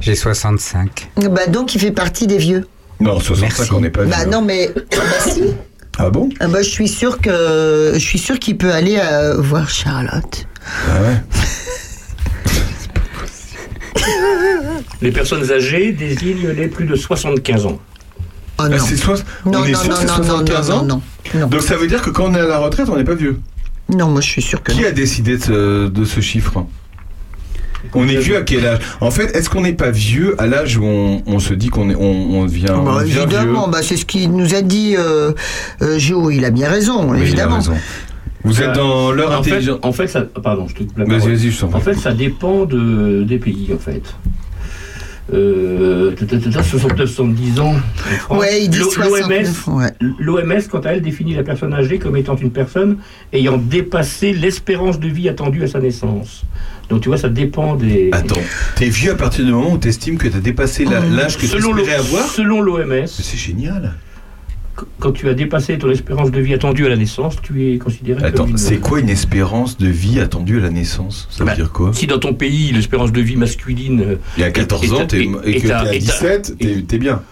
J'ai 0.00 0.14
65. 0.14 1.08
bah, 1.30 1.46
donc, 1.46 1.74
il 1.74 1.80
fait 1.80 1.92
partie 1.92 2.26
des 2.26 2.38
vieux. 2.38 2.66
Non, 3.00 3.18
65, 3.20 3.58
Merci. 3.58 3.72
on 3.72 3.80
n'est 3.80 3.90
pas 3.90 4.04
Bah, 4.04 4.16
vieux. 4.22 4.30
non, 4.30 4.42
mais. 4.42 4.70
Ah, 4.76 4.80
bah, 4.96 5.30
si. 5.32 5.42
Ah 5.98 6.10
bon? 6.10 6.28
Ah, 6.40 6.48
bah, 6.48 6.62
je 6.62 6.68
suis 6.68 6.88
sûr 6.88 7.20
que. 7.20 7.92
Je 7.94 7.98
suis 7.98 8.18
sûr 8.18 8.38
qu'il 8.38 8.56
peut 8.58 8.72
aller 8.72 8.98
euh, 9.00 9.36
voir 9.40 9.68
Charlotte. 9.70 10.46
Ah 10.88 11.00
ouais? 11.02 11.22
Les 15.02 15.12
personnes 15.12 15.50
âgées 15.50 15.92
désignent 15.92 16.48
les 16.48 16.68
plus 16.68 16.84
de 16.86 16.96
75 16.96 17.66
ans. 17.66 17.78
Ah, 18.58 18.68
non. 18.68 18.78
soix- 18.78 19.16
Non, 19.46 19.60
On 19.60 19.64
est 19.64 19.72
non, 19.72 19.78
sûr 19.80 19.88
non, 19.90 19.94
que 19.96 20.00
c'est 20.00 20.06
non, 20.06 20.16
non, 20.18 20.24
75 20.24 20.70
non, 20.70 20.76
ans 20.76 20.84
non, 20.84 21.02
non. 21.40 21.46
Donc 21.48 21.62
ça 21.62 21.76
veut 21.76 21.86
dire 21.88 22.02
que 22.02 22.10
quand 22.10 22.26
on 22.30 22.34
est 22.34 22.40
à 22.40 22.46
la 22.46 22.58
retraite, 22.58 22.88
on 22.88 22.96
n'est 22.96 23.04
pas 23.04 23.14
vieux. 23.14 23.40
Non, 23.90 24.08
moi, 24.08 24.20
je 24.20 24.28
suis 24.28 24.42
sûr 24.42 24.62
que. 24.62 24.72
Qui 24.72 24.82
non. 24.82 24.88
a 24.88 24.92
décidé 24.92 25.36
de 25.36 25.42
ce, 25.42 25.88
de 25.88 26.04
ce 26.04 26.20
chiffre? 26.20 26.64
On 27.92 28.08
est 28.08 28.16
vieux 28.16 28.36
à 28.38 28.42
quel 28.42 28.64
âge? 28.66 28.78
En 29.02 29.10
fait, 29.10 29.36
est-ce 29.36 29.50
qu'on 29.50 29.60
n'est 29.60 29.74
pas 29.74 29.90
vieux 29.90 30.34
à 30.40 30.46
l'âge 30.46 30.78
où 30.78 30.84
on, 30.84 31.22
on 31.26 31.38
se 31.38 31.52
dit 31.52 31.68
qu'on 31.68 31.90
est, 31.90 31.94
on, 31.94 32.38
on 32.40 32.44
devient, 32.46 32.66
on 32.70 32.82
Bah, 32.84 33.02
devient 33.02 33.18
évidemment, 33.18 33.62
vieux 33.64 33.72
bah, 33.72 33.78
c'est 33.82 33.98
ce 33.98 34.06
qu'il 34.06 34.30
nous 34.32 34.54
a 34.54 34.62
dit 34.62 34.94
euh, 34.96 35.32
euh, 35.82 35.98
Jo. 35.98 36.30
Il 36.30 36.44
a 36.46 36.50
bien 36.50 36.70
raison, 36.70 37.10
Oui, 37.10 37.18
il 37.18 37.20
a 37.20 37.24
évidemment. 37.26 37.56
raison. 37.56 37.74
Vous 38.42 38.60
êtes 38.62 38.68
Ouais. 38.68 38.74
dans 38.74 39.12
l'heure 39.12 39.38
en 39.38 39.42
fait, 39.42 39.50
intelligente. 39.52 39.80
en 39.82 39.92
fait, 39.92 40.06
ça, 40.06 40.22
pardon, 40.42 40.66
je 40.68 40.74
te 40.74 40.78
coupe 40.84 40.96
la 40.98 41.04
Vas-y, 41.04 41.18
parole. 41.18 41.34
vas-y, 41.34 41.50
je 41.50 41.64
prie. 41.66 41.74
En 41.74 41.80
fait, 41.80 41.94
ça 41.94 42.12
dépend 42.12 42.64
de, 42.64 43.22
des 43.26 43.38
pays, 43.38 43.70
en 43.74 43.78
fait. 43.78 44.02
Euh, 45.32 46.14
69-70 46.14 47.60
ans. 47.60 47.74
en 47.74 47.78
France. 48.18 48.38
Ouais, 48.40 48.62
ils 48.64 48.68
disent 48.68 48.80
L'O- 48.80 48.90
69, 48.90 49.68
ouais. 49.68 49.92
L'OMS, 50.18 50.62
quant 50.70 50.80
à 50.80 50.90
elle, 50.90 51.02
définit 51.02 51.34
la 51.34 51.42
personne 51.42 51.72
âgée 51.72 51.98
comme 51.98 52.16
étant 52.16 52.36
une 52.36 52.50
personne 52.50 52.98
ayant 53.32 53.56
dépassé 53.56 54.32
l'espérance 54.32 55.00
de 55.00 55.08
vie 55.08 55.28
attendue 55.28 55.62
à 55.64 55.66
sa 55.66 55.80
naissance. 55.80 56.42
Donc 56.90 57.00
tu 57.00 57.08
vois, 57.08 57.16
ça 57.16 57.30
dépend 57.30 57.74
des. 57.76 58.10
Attends, 58.12 58.36
t'es 58.76 58.88
vieux 58.90 59.12
à 59.12 59.14
partir 59.14 59.44
du 59.44 59.52
moment 59.52 59.72
où 59.72 59.78
t'estimes 59.78 60.18
que 60.18 60.28
t'as 60.28 60.40
dépassé 60.40 60.84
la- 60.84 61.00
l'âge 61.00 61.36
que 61.36 61.42
tu 61.42 61.46
selon 61.48 61.76
espérais 61.78 61.96
le- 61.98 62.04
avoir 62.04 62.26
Selon 62.28 62.60
l'OMS. 62.60 63.06
C'est 63.06 63.38
génial. 63.38 63.94
Quand 64.98 65.12
tu 65.12 65.28
as 65.28 65.34
dépassé 65.34 65.78
ton 65.78 65.90
espérance 65.90 66.30
de 66.30 66.40
vie 66.40 66.54
attendue 66.54 66.86
à 66.86 66.88
la 66.88 66.96
naissance, 66.96 67.36
tu 67.42 67.72
es 67.72 67.78
considéré 67.78 68.24
Attends, 68.24 68.42
comme 68.44 68.50
une- 68.52 68.58
c'est 68.58 68.78
quoi 68.78 68.98
une 69.00 69.08
espérance 69.08 69.76
de 69.78 69.86
vie 69.88 70.18
attendue 70.20 70.58
à 70.58 70.62
la 70.62 70.70
naissance? 70.70 71.28
Ça 71.30 71.44
veut 71.44 71.54
dire 71.54 71.70
quoi? 71.70 71.92
Si 71.92 72.06
dans 72.06 72.18
ton 72.18 72.34
pays, 72.34 72.72
l'espérance 72.72 73.12
de 73.12 73.20
vie 73.20 73.36
masculine. 73.36 74.00
euh, 74.00 74.16
Il 74.36 74.40
y 74.40 74.44
a 74.44 74.50
14 74.50 74.92
ans, 74.92 75.06
t'es- 75.06 75.28
et 75.44 75.60
que 75.60 75.66
t'es 75.66 75.72
à 75.72 75.84
17, 75.84 76.54
t'es 76.88 76.98
bien. 76.98 77.22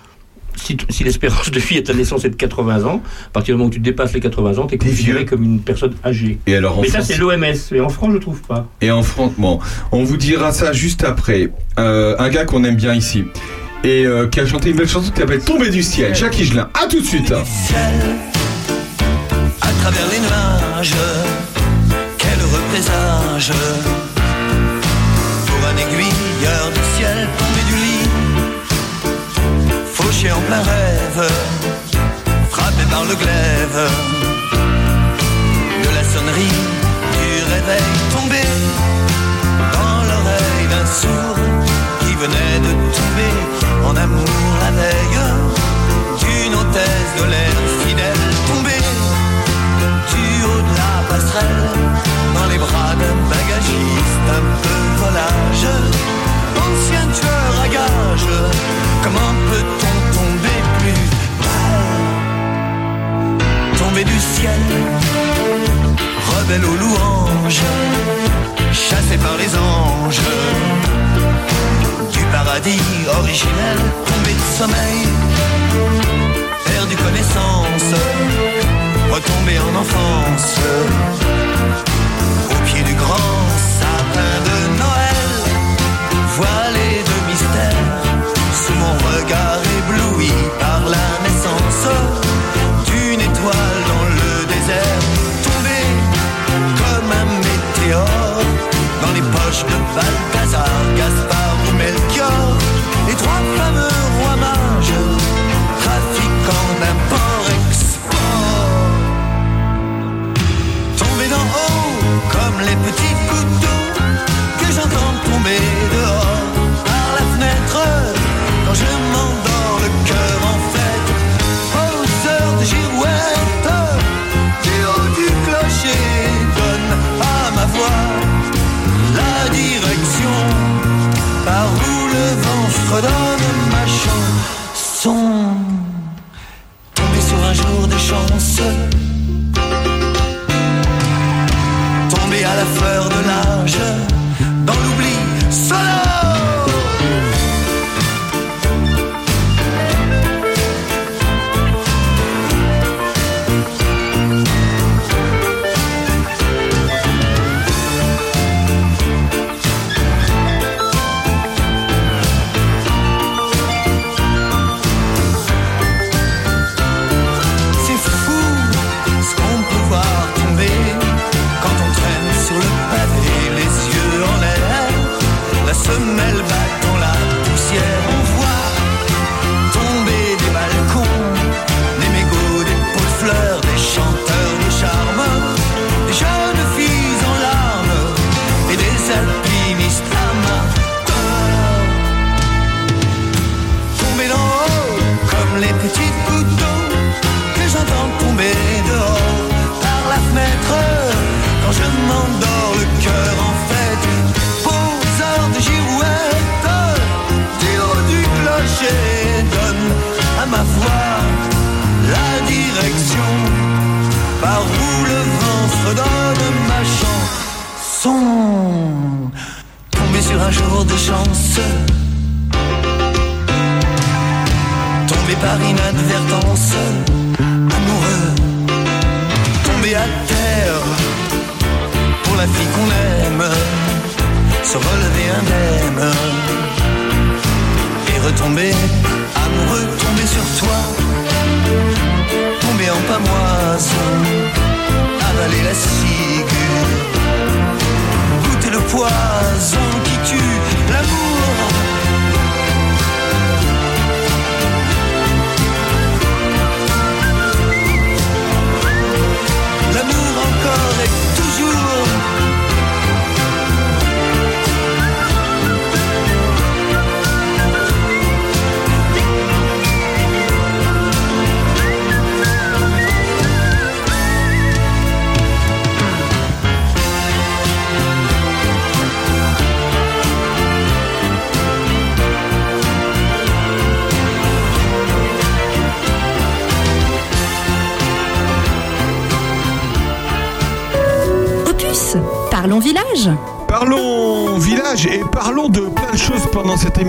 Si, 0.55 0.77
l'espérance 1.03 1.51
de 1.51 1.59
vie 1.59 1.79
à 1.79 1.83
ta 1.83 1.95
naissance 1.95 2.25
est 2.27 2.31
de 2.31 2.37
80 2.37 2.85
ans, 2.85 3.03
à 3.27 3.31
partir 3.31 3.55
du 3.55 3.59
moment 3.59 3.69
où 3.71 3.73
tu 3.73 3.81
dépasses 3.81 4.13
les 4.13 4.21
80 4.21 4.59
ans, 4.59 4.67
tu 4.67 4.75
es 4.75 4.79
considéré 4.79 5.25
comme 5.25 5.43
une 5.43 5.61
personne 5.61 5.95
âgée. 6.05 6.39
Et 6.47 6.55
alors 6.55 6.79
en 6.79 6.83
Mais 6.83 6.89
ça, 6.89 7.01
c'est 7.01 7.17
l'OMS. 7.17 7.55
Et 7.73 7.81
en 7.81 7.89
France, 7.89 8.11
je 8.13 8.19
trouve 8.19 8.43
pas. 8.43 8.69
Et 8.83 8.91
en 8.91 9.03
France, 9.03 9.33
bon, 9.39 9.59
on 9.93 10.05
vous 10.05 10.19
dira 10.19 10.53
ça 10.53 10.73
juste 10.75 11.05
après. 11.05 11.51
Euh, 11.79 12.15
un 12.19 12.29
gars 12.29 12.45
qu'on 12.45 12.63
aime 12.65 12.77
bien 12.77 12.95
ici. 12.95 13.25
Et 13.85 14.07
euh, 14.07 14.29
qui 14.29 14.39
a 14.41 14.47
chanté 14.47 14.71
une 14.71 14.77
belle 14.77 14.89
chanson 14.89 15.11
qui 15.11 15.21
s'appelle 15.21 15.41
Tomber 15.41 15.71
du 15.71 15.83
ciel. 15.83 16.15
Jacques 16.15 16.39
Higelin. 16.39 16.69
À 16.75 16.87
tout 16.87 17.01
de 17.01 17.07
suite. 17.07 17.33
à 17.33 17.37
travers 19.83 20.07
les 20.13 20.21
nuages. 20.21 20.95
Quel 22.19 22.41
heureux 22.41 22.63
présage 22.71 23.53
pour 25.47 25.69
un 25.69 25.77
aiguilleur 25.77 26.71
du 26.73 26.81
ciel 26.97 27.29
tombé 27.39 27.63
du 27.69 27.75
lit, 27.75 28.09
fauché 29.93 30.31
en 30.31 30.41
plein 30.41 30.63
rêve, 30.63 31.31
frappé 32.51 32.85
par 32.91 33.05
le 33.05 33.15
glaive 33.15 33.91
de 35.83 35.89
la 35.95 36.05
sonnerie 36.05 36.59
du 37.13 37.29
réveil 37.53 37.89
tombé 38.15 38.43
dans 39.73 40.03
l'oreille 40.09 40.69
d'un 40.71 40.87
sourd 40.87 41.37
qui 42.01 42.15
venait 42.15 42.59
de 42.61 42.73
tomber 42.95 43.62
en 43.87 43.97
amour 43.97 44.29
la 44.61 44.71
veille 44.71 45.21
d'une 46.21 46.55
hôtesse 46.55 47.13
de 47.19 47.25
l'air 47.33 47.57
fidèle 47.85 48.25
tombée 48.49 48.85
du 50.13 50.27
haut 50.45 50.63
de 50.71 50.75
la 50.83 50.95
passerelle 51.09 51.71
dans 52.35 52.47
les 52.51 52.59
bras 52.59 52.95
d'un 53.01 53.17
bagagiste 53.35 54.27
un 54.39 54.45
peu 54.65 54.83
volage. 55.03 55.69
Ancien 56.65 57.05
tueur 57.19 57.53
à 57.65 57.69
gage 57.69 58.33
comment 59.03 59.33
peut-on 59.51 59.97
tomber 60.17 60.59
plus 60.79 61.05
bas? 61.41 61.69
Tomber 63.79 64.05
du 64.05 64.19
ciel 64.19 64.63
rebelle 66.31 66.65
aux 66.65 66.77
louanges 66.77 67.67
chassé 68.73 69.17
par 69.19 69.37
les 69.37 69.55
anges 69.57 70.21
paradis 72.33 72.81
originel 73.21 73.79
tombé 74.09 74.33
de 74.41 74.47
sommeil 74.59 75.01
perdu 76.65 76.97
connaissance 76.97 77.93
retomber 79.13 79.59
en 79.69 79.75
enfance 79.85 80.51
au 82.51 82.59
pied 82.67 82.83
du 82.85 82.95
grand 82.95 83.41
sapin 83.81 84.35
de 84.49 84.59
Noël 84.83 85.29
voilé 86.39 86.89
de 87.11 87.17
mystère 87.31 87.85
sous 88.63 88.77
mon 88.83 88.95
regard 89.11 89.61
ébloui 89.79 90.33
par 90.59 90.81
la 90.95 91.09
naissance 91.25 91.87
d'une 92.87 93.21
étoile 93.21 93.81
dans 93.93 94.07
le 94.21 94.33
désert 94.55 95.05
tombé 95.47 95.81
comme 96.81 97.11
un 97.23 97.29
météore 97.47 98.43
dans 99.03 99.13
les 99.13 99.25
poches 99.35 99.65
de 99.71 99.77
Balthazar, 99.95 100.71
Gaspard 100.97 101.32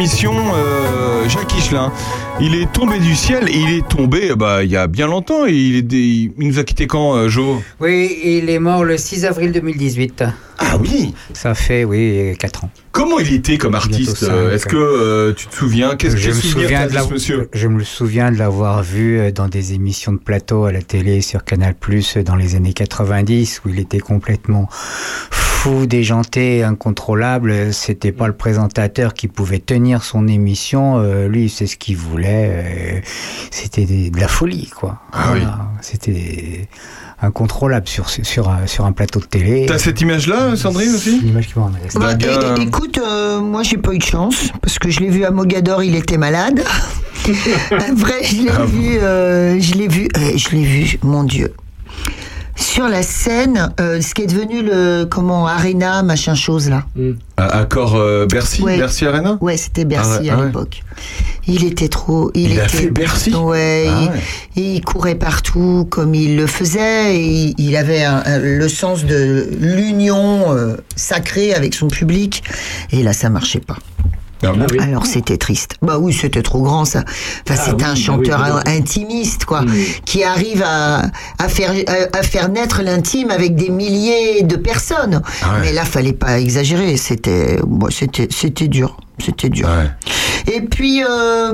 pendant 0.04 0.12
cette 0.12 0.24
émission. 0.24 0.34
Euh, 0.56 1.30
Jacques 1.30 1.54
Higelin, 1.58 1.92
il 2.42 2.56
est 2.56 2.72
tombé 2.72 3.00
du 3.00 3.16
ciel 3.16 3.48
et 3.50 3.56
il 3.58 3.70
est 3.78 3.88
tombé 3.88 4.34
bah, 4.36 4.64
il 4.64 4.72
y 4.72 4.78
a 4.78 4.88
bien 4.88 5.08
longtemps. 5.08 5.46
Et 5.46 5.54
il, 5.54 5.76
est 5.78 5.82
des- 5.82 6.32
il 6.38 6.48
nous 6.48 6.60
a 6.60 6.64
quitté 6.64 6.88
quand, 6.88 7.16
euh, 7.16 7.30
Jo? 7.30 7.62
Oui, 7.80 8.18
il 8.24 8.50
est 8.50 8.60
mort 8.60 8.84
le 8.84 8.98
6 8.98 9.26
avril 9.26 9.52
2018. 9.52 10.24
Ah 10.60 10.78
oui? 10.80 11.14
Ça 11.34 11.56
fait, 11.56 11.84
oui, 11.84 12.36
4 12.40 12.66
ans. 12.66 12.70
Comment 12.92 13.18
il 13.20 13.34
était 13.34 13.58
comme 13.58 13.74
artiste 13.74 14.22
euh, 14.24 14.54
Est-ce 14.54 14.66
ouais. 14.66 14.72
que 14.72 14.78
euh, 14.78 15.34
tu 15.34 15.48
te 15.48 15.56
souviens? 15.56 15.96
Qu'est-ce 15.96 16.16
je 16.16 16.30
que 16.30 16.36
me, 16.36 16.42
souviens 16.42 16.88
de 16.88 16.94
la- 16.94 17.06
monsieur? 17.08 17.50
je 17.54 17.68
me 17.68 17.84
souviens 17.84 18.32
de 18.32 18.38
l'avoir 18.38 18.84
vu 18.84 19.20
euh, 19.20 19.32
dans 19.32 19.48
des 19.48 19.74
émissions 19.74 20.14
de 20.14 20.20
plateau 20.20 20.66
à 20.66 20.72
la 20.72 20.82
télé 20.84 21.22
sur 21.22 21.44
Canal 21.44 21.74
Plus 21.74 22.18
dans 22.18 22.36
les 22.36 22.56
années 22.56 22.74
90 22.74 23.62
où 23.66 23.70
il 23.70 23.80
était 23.80 24.00
complètement 24.00 24.70
fou, 25.64 25.86
déjanté, 25.86 26.62
incontrôlable. 26.64 27.74
C'était 27.74 28.12
pas 28.12 28.28
le 28.28 28.34
présentateur 28.34 29.14
qui 29.14 29.30
pouvait 29.30 29.60
tenir 29.60 30.04
son 30.04 30.28
émission. 30.28 30.98
euh, 31.00 31.30
lui, 31.30 31.48
c'est 31.48 31.68
ce 31.68 31.78
qu'il 31.78 31.96
voulait. 31.96 32.50
euh, 32.52 33.00
C'était 33.50 33.86
de 33.86 34.20
la 34.20 34.28
folie, 34.28 34.68
quoi. 34.78 35.00
Ah 35.14 35.30
oui. 35.34 35.42
C'était 35.80 36.68
incontrôlable 37.22 37.88
sur, 37.88 38.10
sur, 38.10 38.50
un, 38.50 38.68
sur 38.68 38.86
un 38.86 38.92
plateau 38.92 39.22
de 39.22 39.26
télé. 39.26 39.66
T'as 39.66 39.78
cette 39.78 40.02
image-là, 40.02 40.58
Sandrine 40.58 40.94
aussi 40.96 41.20
Une 41.22 41.30
image 41.30 41.48
qui 41.48 41.58
m'en 41.58 41.72
reste. 41.82 41.98
Bah, 41.98 42.14
gars- 42.16 42.56
écoute, 42.60 42.98
euh, 42.98 43.40
moi 43.40 43.64
j'ai 43.64 43.78
pas 43.78 43.94
eu 43.94 44.00
de 44.00 44.04
chance 44.04 44.50
parce 44.62 44.78
que 44.80 44.90
je 44.90 45.00
l'ai 45.00 45.10
vu 45.10 45.24
à 45.24 45.32
Mogador, 45.32 45.82
il 45.82 45.96
était 45.96 46.18
malade. 46.18 46.62
Vrai, 47.96 48.22
je 48.24 48.36
l'ai 48.44 48.50
Ah 48.54 48.66
vu, 48.66 48.98
euh, 48.98 49.58
je 49.62 49.76
l'ai 49.76 49.88
vu, 49.88 50.10
euh, 50.18 50.32
je 50.36 50.50
l'ai 50.50 50.64
vu, 50.66 51.00
mon 51.04 51.24
Dieu. 51.24 51.54
Sur 52.64 52.88
la 52.88 53.04
scène, 53.04 53.72
euh, 53.82 54.00
ce 54.02 54.14
qui 54.16 54.22
est 54.24 54.28
devenu 54.28 54.64
le 54.64 55.04
comment 55.04 55.46
Arena, 55.46 56.02
machin 56.02 56.34
chose 56.34 56.70
là. 56.70 56.86
À- 57.36 57.60
Accord 57.60 57.96
euh, 57.98 58.26
Bercy 58.26 58.62
Ouais. 58.64 58.78
Bercy 58.78 59.06
Arena 59.06 59.38
Ouais, 59.42 59.58
c'était 59.58 59.84
Bercy 59.84 60.30
Ah 60.30 60.34
à 60.34 60.36
ah 60.36 60.40
ouais. 60.40 60.46
l'époque. 60.46 60.82
Il 61.46 61.66
était 61.66 61.90
trop. 61.90 62.32
Il, 62.34 62.52
Il 62.54 62.60
a 62.60 62.64
était, 62.64 62.78
fait 62.78 62.88
Bercy 62.90 63.36
Ouais, 63.36 63.88
Ah 63.90 64.00
il, 64.02 64.10
ouais. 64.10 64.76
il 64.76 64.82
courait 64.82 65.16
partout 65.16 65.86
comme 65.92 66.16
il 66.16 66.38
le 66.38 66.48
faisait. 66.48 67.16
Et 67.18 67.26
il, 67.50 67.56
il 67.60 67.76
avait 67.76 68.06
un- 68.06 68.24
un- 68.26 68.40
le 68.40 68.70
sens 68.70 69.04
de 69.06 69.50
l'union 69.60 70.56
euh, 70.56 70.78
sacrée 70.96 71.54
avec 71.54 71.74
son 71.76 71.90
public. 71.90 72.44
Et 72.92 73.04
là, 73.04 73.12
ça 73.14 73.30
marchait 73.30 73.60
pas. 73.60 73.78
Ah 74.46 74.84
Alors 74.84 75.06
c'était 75.06 75.38
triste. 75.38 75.76
Bah 75.82 75.98
oui, 76.00 76.14
c'était 76.14 76.42
trop 76.42 76.62
grand 76.62 76.86
ça. 76.86 77.04
Enfin, 77.50 77.56
Ah 77.58 77.74
oui, 77.78 77.84
un 77.84 77.90
bah 77.90 77.96
chanteur 77.96 78.40
bah 78.40 78.62
oui. 78.66 78.72
intimiste 78.78 79.46
quoi, 79.46 79.62
Mm. 79.62 79.72
qui 80.06 80.24
arrive 80.24 80.64
à, 80.66 81.04
à 81.40 81.48
faire 81.48 81.72
à, 82.14 82.24
faire 82.24 82.50
naître 82.50 82.82
l'intime 82.82 83.32
avec 83.32 83.56
des 83.56 83.70
milliers 83.70 84.44
de 84.44 84.56
personnes. 84.56 85.22
Ah 85.42 85.54
ouais. 85.56 85.60
Mais 85.62 85.74
là, 85.74 85.86
fallait 85.86 86.14
pas 86.14 86.40
exagérer. 86.40 86.98
C'était, 86.98 87.60
bon, 87.66 87.88
c'était, 87.90 88.28
c'était 88.32 88.68
dur. 88.68 88.98
C'était 89.24 89.50
dur. 89.50 89.68
Ouais. 89.68 90.54
Et 90.54 90.62
puis. 90.62 91.04
euh, 91.04 91.54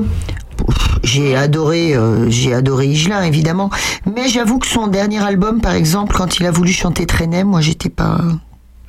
j'ai 1.03 1.35
adoré, 1.37 1.95
euh, 1.95 2.29
j'ai 2.29 2.53
adoré 2.53 2.87
Higelin 2.87 3.23
évidemment, 3.23 3.69
mais 4.13 4.27
j'avoue 4.27 4.59
que 4.59 4.67
son 4.67 4.87
dernier 4.87 5.19
album, 5.23 5.61
par 5.61 5.73
exemple, 5.73 6.13
quand 6.15 6.39
il 6.39 6.45
a 6.45 6.51
voulu 6.51 6.73
chanter 6.73 7.05
Trenet, 7.05 7.45
moi 7.45 7.61
j'étais 7.61 7.87
pas, 7.89 8.19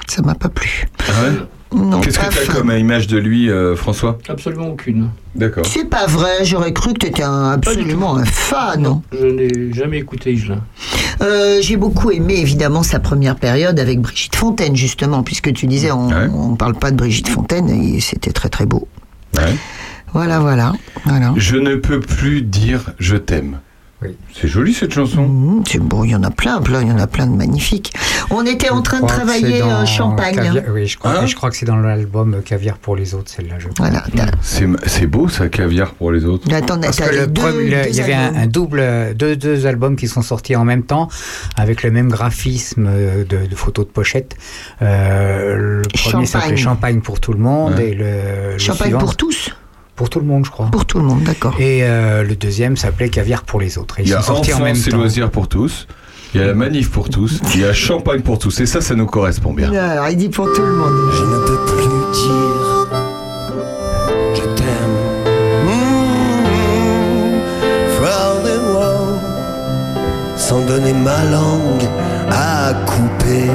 ça 0.08 0.20
m'a 0.22 0.34
pas 0.34 0.48
plu. 0.48 0.88
Ah 0.98 1.12
ouais? 1.22 1.32
Qu'est-ce 2.02 2.18
que 2.18 2.24
t'as 2.24 2.30
fan. 2.32 2.54
comme 2.56 2.70
image 2.72 3.06
de 3.06 3.16
lui, 3.18 3.48
euh, 3.50 3.76
François? 3.76 4.18
Absolument 4.28 4.68
aucune. 4.70 5.10
D'accord. 5.36 5.64
C'est 5.66 5.88
pas 5.88 6.06
vrai, 6.06 6.44
j'aurais 6.44 6.72
cru 6.72 6.92
que 6.94 6.98
t'étais 6.98 7.22
un, 7.22 7.50
absolument 7.52 8.16
un 8.16 8.24
fan. 8.24 9.00
Je 9.12 9.26
n'ai 9.26 9.72
jamais 9.72 9.98
écouté 9.98 10.32
Higelin. 10.32 10.58
Euh, 11.22 11.58
J'ai 11.60 11.76
beaucoup 11.76 12.10
aimé 12.10 12.34
évidemment 12.38 12.82
sa 12.82 12.98
première 12.98 13.36
période 13.36 13.78
avec 13.78 14.00
Brigitte 14.00 14.34
Fontaine 14.34 14.74
justement, 14.74 15.22
puisque 15.22 15.52
tu 15.52 15.66
disais 15.66 15.92
on, 15.92 16.08
Ouais. 16.08 16.28
on 16.34 16.56
parle 16.56 16.74
pas 16.74 16.90
de 16.90 16.96
Brigitte 16.96 17.28
Fontaine, 17.28 17.68
et 17.70 18.00
c'était 18.00 18.32
très 18.32 18.48
très 18.48 18.66
beau. 18.66 18.88
Ouais. 19.36 19.54
Voilà, 20.12 20.40
voilà, 20.40 20.72
voilà. 21.04 21.32
Je 21.36 21.56
ne 21.56 21.76
peux 21.76 22.00
plus 22.00 22.42
dire 22.42 22.92
je 22.98 23.16
t'aime. 23.16 23.58
Oui. 24.02 24.16
C'est 24.34 24.48
joli 24.48 24.72
cette 24.72 24.94
chanson. 24.94 25.28
Mmh, 25.28 25.62
c'est 25.68 25.78
bon, 25.78 26.04
il 26.04 26.10
y 26.12 26.14
en 26.14 26.22
a 26.22 26.30
plein, 26.30 26.62
plein, 26.62 26.80
il 26.80 26.88
y 26.88 26.90
en 26.92 26.98
a 26.98 27.06
plein 27.06 27.26
de 27.26 27.36
magnifiques. 27.36 27.92
On 28.30 28.46
était 28.46 28.70
en 28.70 28.80
train 28.80 29.00
de 29.00 29.06
travailler 29.06 29.58
dans 29.58 29.82
euh, 29.82 29.84
Champagne. 29.84 30.36
Caviar- 30.36 30.64
oui, 30.72 30.86
je 30.86 30.96
crois, 30.98 31.18
Hein 31.18 31.26
je 31.26 31.34
crois 31.36 31.50
que 31.50 31.56
c'est 31.56 31.66
dans 31.66 31.76
l'album 31.76 32.40
Caviar 32.42 32.78
pour 32.78 32.96
les 32.96 33.14
autres, 33.14 33.30
celle-là. 33.30 33.56
Je 33.58 33.68
crois. 33.68 33.88
Voilà. 33.90 34.04
t'as- 34.16 34.30
C'est 34.40 34.66
c'est 34.86 35.06
beau 35.06 35.28
ça, 35.28 35.48
caviar 35.48 35.92
pour 35.92 36.12
les 36.12 36.24
autres. 36.24 36.50
Attends, 36.54 36.80
Parce 36.80 36.96
t'as 36.96 37.08
que 37.08 37.12
les 37.14 37.20
le 37.20 37.26
deux- 37.26 37.42
premier- 37.42 37.64
le- 37.64 37.82
deux 37.82 37.88
il 37.90 37.96
y 37.96 38.00
avait 38.00 38.14
un, 38.14 38.46
double, 38.46 38.82
deux, 39.16 39.36
deux 39.36 39.66
albums 39.66 39.96
qui 39.96 40.08
sont 40.08 40.22
sortis 40.22 40.56
en 40.56 40.64
même 40.64 40.82
temps, 40.84 41.08
avec 41.56 41.82
le 41.82 41.90
même 41.90 42.08
graphisme 42.08 42.86
euh, 42.88 43.24
de, 43.24 43.46
de 43.46 43.54
photos 43.54 43.86
de 43.86 43.90
pochette. 43.90 44.34
Euh, 44.80 45.82
le 45.82 45.82
premier 46.10 46.26
s'appelait 46.26 46.56
Champagne 46.56 47.00
pour 47.00 47.20
tout 47.20 47.32
le 47.32 47.38
monde 47.38 47.74
Ouais. 47.74 47.90
et 47.90 47.94
le, 47.94 48.52
le 48.52 48.58
Champagne 48.58 48.88
suivant- 48.88 48.98
pour 49.00 49.16
tous 49.16 49.50
pour 50.00 50.08
tout 50.08 50.20
le 50.20 50.24
monde, 50.24 50.46
je 50.46 50.50
crois. 50.50 50.70
Pour 50.72 50.86
tout 50.86 50.98
le 50.98 51.04
monde, 51.04 51.24
d'accord. 51.24 51.54
Et 51.60 51.80
euh, 51.82 52.22
le 52.22 52.34
deuxième 52.34 52.78
s'appelait 52.78 53.10
Caviar 53.10 53.42
pour 53.42 53.60
les 53.60 53.76
autres. 53.76 54.00
Et 54.00 54.04
Il 54.04 54.08
y 54.08 54.14
a 54.14 54.22
sont 54.22 54.36
sortis 54.36 54.54
en 54.54 54.60
même 54.60 54.74
temps. 54.74 54.96
loisirs 54.96 55.30
pour 55.30 55.46
tous. 55.46 55.86
Il 56.32 56.40
y 56.40 56.42
a 56.42 56.46
la 56.46 56.54
manif 56.54 56.90
pour 56.90 57.10
tous. 57.10 57.38
Il 57.54 57.60
y 57.60 57.64
a 57.66 57.74
champagne 57.74 58.22
pour 58.22 58.38
tous. 58.38 58.60
Et 58.60 58.64
ça, 58.64 58.80
ça 58.80 58.94
nous 58.94 59.04
correspond 59.04 59.52
bien. 59.52 59.70
Alors, 59.74 60.08
il 60.08 60.16
dit 60.16 60.30
pour 60.30 60.50
tout 60.54 60.62
le 60.62 60.72
monde. 60.72 60.94
Je 61.12 61.22
ne 61.22 61.38
peux 61.44 61.58
plus 61.66 61.82
dire 62.14 62.86
je 64.36 64.42
t'aime. 64.56 64.96
Mmh, 65.66 67.40
Parlez-moi 68.00 68.94
sans 70.34 70.64
donner 70.64 70.94
ma 70.94 71.22
langue 71.26 71.84
à 72.30 72.72
couper. 72.86 73.50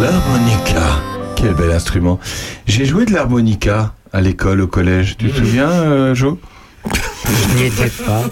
L'harmonica. 0.00 1.11
Quel 1.42 1.54
bel 1.54 1.72
instrument. 1.72 2.20
J'ai 2.66 2.84
joué 2.84 3.04
de 3.04 3.12
l'harmonica 3.12 3.94
à 4.12 4.20
l'école, 4.20 4.60
au 4.60 4.68
collège. 4.68 5.16
Tu 5.18 5.28
te 5.28 5.36
souviens, 5.38 5.68
euh, 5.70 6.14
Jo? 6.14 6.38
Je 6.86 7.56
n'y 7.56 7.64
étais 7.64 7.88
pas, 8.06 8.22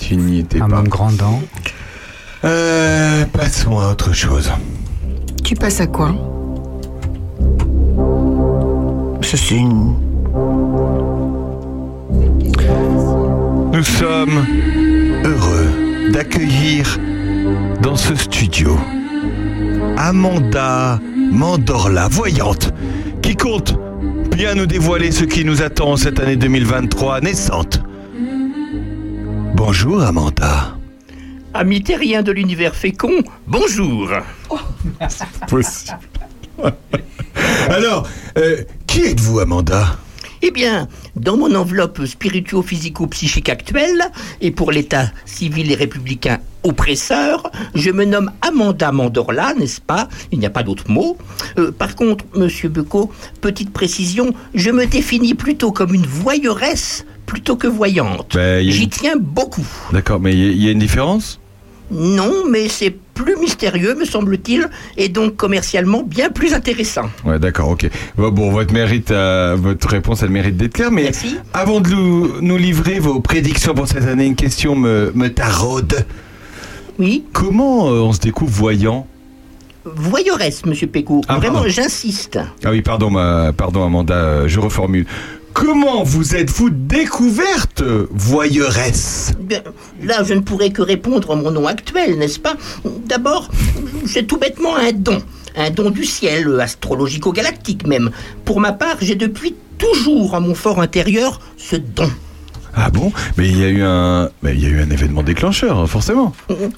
Tu 0.00 0.16
n'y 0.16 0.40
étais 0.40 0.60
à 0.60 0.66
pas. 0.66 0.76
mon 0.76 0.82
grand 0.82 1.12
dent. 1.12 1.40
Euh, 2.44 3.24
passons 3.32 3.78
à 3.78 3.90
autre 3.90 4.12
chose. 4.12 4.50
Tu 5.44 5.54
passes 5.54 5.80
à 5.80 5.86
quoi? 5.86 6.12
C'est 9.22 9.50
une. 9.52 9.94
Nous 13.72 13.84
sommes 13.84 14.44
heureux 15.24 16.10
d'accueillir 16.12 16.98
dans 17.82 17.94
ce 17.96 18.14
studio 18.16 18.76
Amanda 19.96 20.98
Mandorla, 21.30 22.08
voyante, 22.08 22.72
qui 23.22 23.36
compte 23.36 23.74
bien 24.36 24.54
nous 24.54 24.66
dévoiler 24.66 25.10
ce 25.10 25.24
qui 25.24 25.44
nous 25.44 25.62
attend 25.62 25.96
cette 25.96 26.20
année 26.20 26.36
2023 26.36 27.20
naissante. 27.20 27.82
Bonjour 29.54 30.02
Amanda. 30.02 30.76
Amis 31.54 31.82
terriens 31.82 32.22
de 32.22 32.32
l'univers 32.32 32.74
fécond, 32.74 33.22
bonjour. 33.46 34.10
Possible. 35.48 35.98
Alors, 37.70 38.08
euh, 38.36 38.62
qui 38.86 39.02
êtes-vous 39.06 39.40
Amanda? 39.40 39.98
Eh 40.42 40.50
bien, 40.50 40.88
dans 41.16 41.36
mon 41.36 41.54
enveloppe 41.54 42.04
spirituo-physico-psychique 42.06 43.48
actuelle, 43.48 44.02
et 44.40 44.50
pour 44.50 44.70
l'état 44.72 45.10
civil 45.24 45.70
et 45.70 45.74
républicain 45.74 46.38
oppresseur, 46.64 47.50
je 47.74 47.90
me 47.90 48.04
nomme 48.04 48.30
Amanda 48.42 48.92
Mandorla, 48.92 49.54
n'est-ce 49.54 49.80
pas? 49.80 50.08
Il 50.32 50.38
n'y 50.38 50.46
a 50.46 50.50
pas 50.50 50.62
d'autre 50.62 50.90
mot. 50.90 51.16
Euh, 51.58 51.70
par 51.72 51.94
contre, 51.96 52.24
monsieur 52.34 52.68
Becot, 52.68 53.10
petite 53.40 53.72
précision, 53.72 54.32
je 54.54 54.70
me 54.70 54.86
définis 54.86 55.34
plutôt 55.34 55.72
comme 55.72 55.94
une 55.94 56.06
voyeuresse 56.06 57.04
plutôt 57.26 57.56
que 57.56 57.66
voyante. 57.66 58.32
Ben, 58.34 58.68
J'y 58.68 58.84
une- 58.84 58.88
tiens 58.90 59.16
beaucoup. 59.18 59.66
D'accord, 59.92 60.18
mais 60.20 60.32
il 60.32 60.38
y 60.40 60.48
a- 60.48 60.50
il 60.52 60.62
y, 60.64 60.68
a 60.68 60.72
une 60.72 60.78
différence? 60.78 61.38
Non, 61.90 62.44
mais 62.48 62.68
c'est 62.68 62.94
plus 63.14 63.36
mystérieux, 63.36 63.94
me 63.94 64.04
semble-t-il, 64.04 64.68
et 64.96 65.08
donc 65.08 65.36
commercialement 65.36 66.02
bien 66.02 66.30
plus 66.30 66.54
intéressant. 66.54 67.08
Ouais, 67.24 67.38
d'accord, 67.38 67.70
ok. 67.70 67.88
Bon, 68.16 68.50
votre 68.50 68.72
mérite, 68.72 69.10
euh, 69.10 69.56
votre 69.58 69.88
réponse, 69.88 70.22
elle 70.22 70.30
mérite 70.30 70.56
d'être 70.56 70.74
claire. 70.74 70.90
Mais 70.92 71.04
Merci. 71.04 71.36
avant 71.52 71.80
de 71.80 71.90
nous, 71.90 72.56
livrer 72.56 72.98
vos 72.98 73.20
prédictions 73.20 73.74
pour 73.74 73.88
cette 73.88 74.04
année, 74.04 74.26
une 74.26 74.36
question 74.36 74.76
me, 74.76 75.12
me 75.14 75.28
taraude. 75.32 76.06
Oui 76.98 77.24
Comment 77.32 77.88
euh, 77.88 78.00
on 78.00 78.12
se 78.12 78.20
découvre 78.20 78.52
voyant? 78.52 79.06
Voyeuresse, 79.84 80.66
monsieur 80.66 80.86
Pécou. 80.86 81.22
Ah, 81.28 81.36
Vraiment, 81.36 81.66
j'insiste. 81.66 82.38
Ah 82.64 82.70
oui, 82.70 82.82
pardon, 82.82 83.10
ma, 83.10 83.52
pardon 83.56 83.84
Amanda, 83.84 84.14
euh, 84.14 84.48
je 84.48 84.60
reformule. 84.60 85.06
Comment 85.52 86.02
vous 86.04 86.36
êtes-vous 86.36 86.70
découverte 86.70 87.82
voyeuresse? 88.10 89.32
Bien, 89.40 89.62
là, 90.02 90.22
je 90.22 90.34
ne 90.34 90.40
pourrais 90.40 90.70
que 90.70 90.82
répondre 90.82 91.30
en 91.30 91.36
mon 91.36 91.50
nom 91.50 91.66
actuel, 91.66 92.18
n'est-ce 92.18 92.38
pas? 92.38 92.54
D'abord, 93.06 93.50
j'ai 94.04 94.26
tout 94.26 94.38
bêtement 94.38 94.76
un 94.76 94.92
don. 94.92 95.20
Un 95.56 95.70
don 95.70 95.90
du 95.90 96.04
ciel, 96.04 96.46
euh, 96.46 96.60
astrologico-galactique 96.60 97.86
même. 97.86 98.10
Pour 98.44 98.60
ma 98.60 98.72
part, 98.72 98.96
j'ai 99.00 99.16
depuis 99.16 99.54
toujours 99.78 100.34
en 100.34 100.40
mon 100.40 100.54
fort 100.54 100.80
intérieur 100.80 101.40
ce 101.56 101.76
don. 101.76 102.10
Ah 102.76 102.90
bon? 102.90 103.10
Mais 103.36 103.48
il 103.48 103.58
y 103.58 103.64
a 103.64 103.68
eu 103.68 103.82
un, 103.82 104.30
mais 104.42 104.54
il 104.54 104.62
y 104.62 104.66
a 104.66 104.68
eu 104.68 104.80
un 104.80 104.90
événement 104.90 105.24
déclencheur, 105.24 105.78
hein, 105.78 105.86
forcément. 105.88 106.32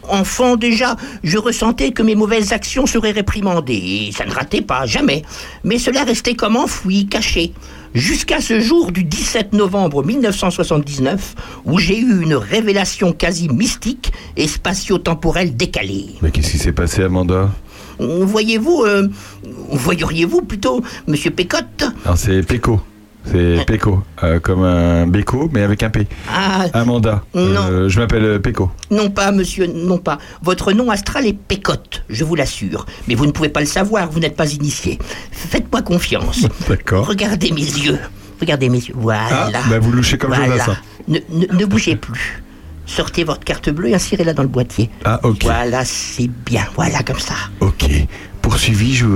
Enfant 0.09 0.57
déjà, 0.57 0.97
je 1.23 1.37
ressentais 1.37 1.91
que 1.91 2.03
mes 2.03 2.15
mauvaises 2.15 2.53
actions 2.55 2.87
seraient 2.87 3.11
réprimandées, 3.11 4.07
et 4.09 4.13
ça 4.13 4.25
ne 4.25 4.33
ratait 4.33 4.63
pas, 4.63 4.87
jamais. 4.87 5.25
Mais 5.63 5.79
cela 5.79 6.05
restait 6.05 6.35
comme 6.35 6.57
enfoui, 6.57 7.07
caché. 7.07 7.53
Jusqu'à 7.95 8.41
ce 8.41 8.61
jour 8.61 8.93
du 8.93 9.03
17 9.03 9.53
novembre 9.53 10.05
1979, 10.05 11.35
où 11.65 11.79
j'ai 11.79 11.99
eu 11.99 12.23
une 12.23 12.35
révélation 12.35 13.13
quasi 13.13 13.49
mystique 13.49 14.13
et 14.37 14.47
spatio-temporelle 14.47 15.57
décalée. 15.57 16.11
Mais 16.23 16.31
qu'est-ce 16.31 16.53
qui 16.53 16.59
s'est 16.59 16.73
passé, 16.73 17.03
Amanda? 17.03 17.51
Voyez-vous, 17.99 18.85
euh, 18.87 19.09
voyeriez-vous 19.73 20.43
plutôt, 20.43 20.83
monsieur 21.09 21.33
Pécotte? 21.33 21.85
Alors 22.05 22.17
c'est 22.17 22.43
Péco. 22.43 22.81
C'est 23.27 23.65
Péco, 23.67 24.03
euh, 24.23 24.41
comme 24.41 24.65
un 24.65 25.07
béco, 25.07 25.51
mais 25.53 25.63
avec 25.63 25.83
un 25.83 25.91
P. 25.91 26.07
Ah, 26.33 26.67
Amanda. 26.73 27.23
Non. 27.35 27.61
Euh, 27.71 27.89
je 27.89 28.01
m'appelle 28.01 28.25
euh, 28.25 28.39
Péco. 28.39 28.71
Non 28.91 29.11
pas, 29.11 29.31
monsieur, 29.31 29.67
non 29.67 29.99
pas. 29.99 30.19
Votre 30.43 30.73
nom 30.73 30.91
astral 30.91 31.27
est 31.27 31.35
Pécotte, 31.35 32.03
je 32.09 32.25
vous 32.25 32.35
l'assure. 32.35 32.87
Mais 33.09 33.15
vous 33.15 33.27
ne 33.27 33.33
pouvez 33.33 33.51
pas 33.51 33.61
le 33.61 33.67
savoir, 33.67 34.11
vous 34.11 34.21
n'êtes 34.21 34.37
pas 34.37 34.51
initié. 34.53 34.99
Faites-moi 35.31 35.83
confiance. 35.83 36.47
D'accord. 36.69 37.07
Regardez 37.07 37.53
mes 37.53 37.61
yeux. 37.61 37.99
Regardez 38.41 38.69
mes 38.69 38.79
yeux. 38.79 38.95
Voilà. 38.97 39.51
Ah, 39.55 39.61
bah 39.69 39.79
vous 39.79 39.93
louchez 39.93 40.17
comme 40.17 40.35
voilà. 40.35 40.67
Ne, 41.07 41.19
ne, 41.31 41.47
ne 41.47 41.65
bougez 41.67 41.97
plus. 41.97 42.43
Sortez 42.87 43.23
votre 43.23 43.45
carte 43.45 43.71
bleue 43.71 43.91
et 43.91 43.95
insérez-la 43.95 44.33
dans 44.33 44.43
le 44.43 44.49
boîtier. 44.49 44.91
Ah, 45.05 45.21
ok. 45.23 45.45
Voilà, 45.45 45.85
c'est 45.85 46.29
bien. 46.29 46.65
Voilà, 46.75 47.03
comme 47.05 47.21
ça. 47.21 47.35
Ok. 47.61 47.89
Poursuivi, 48.43 48.95
je, 48.95 49.07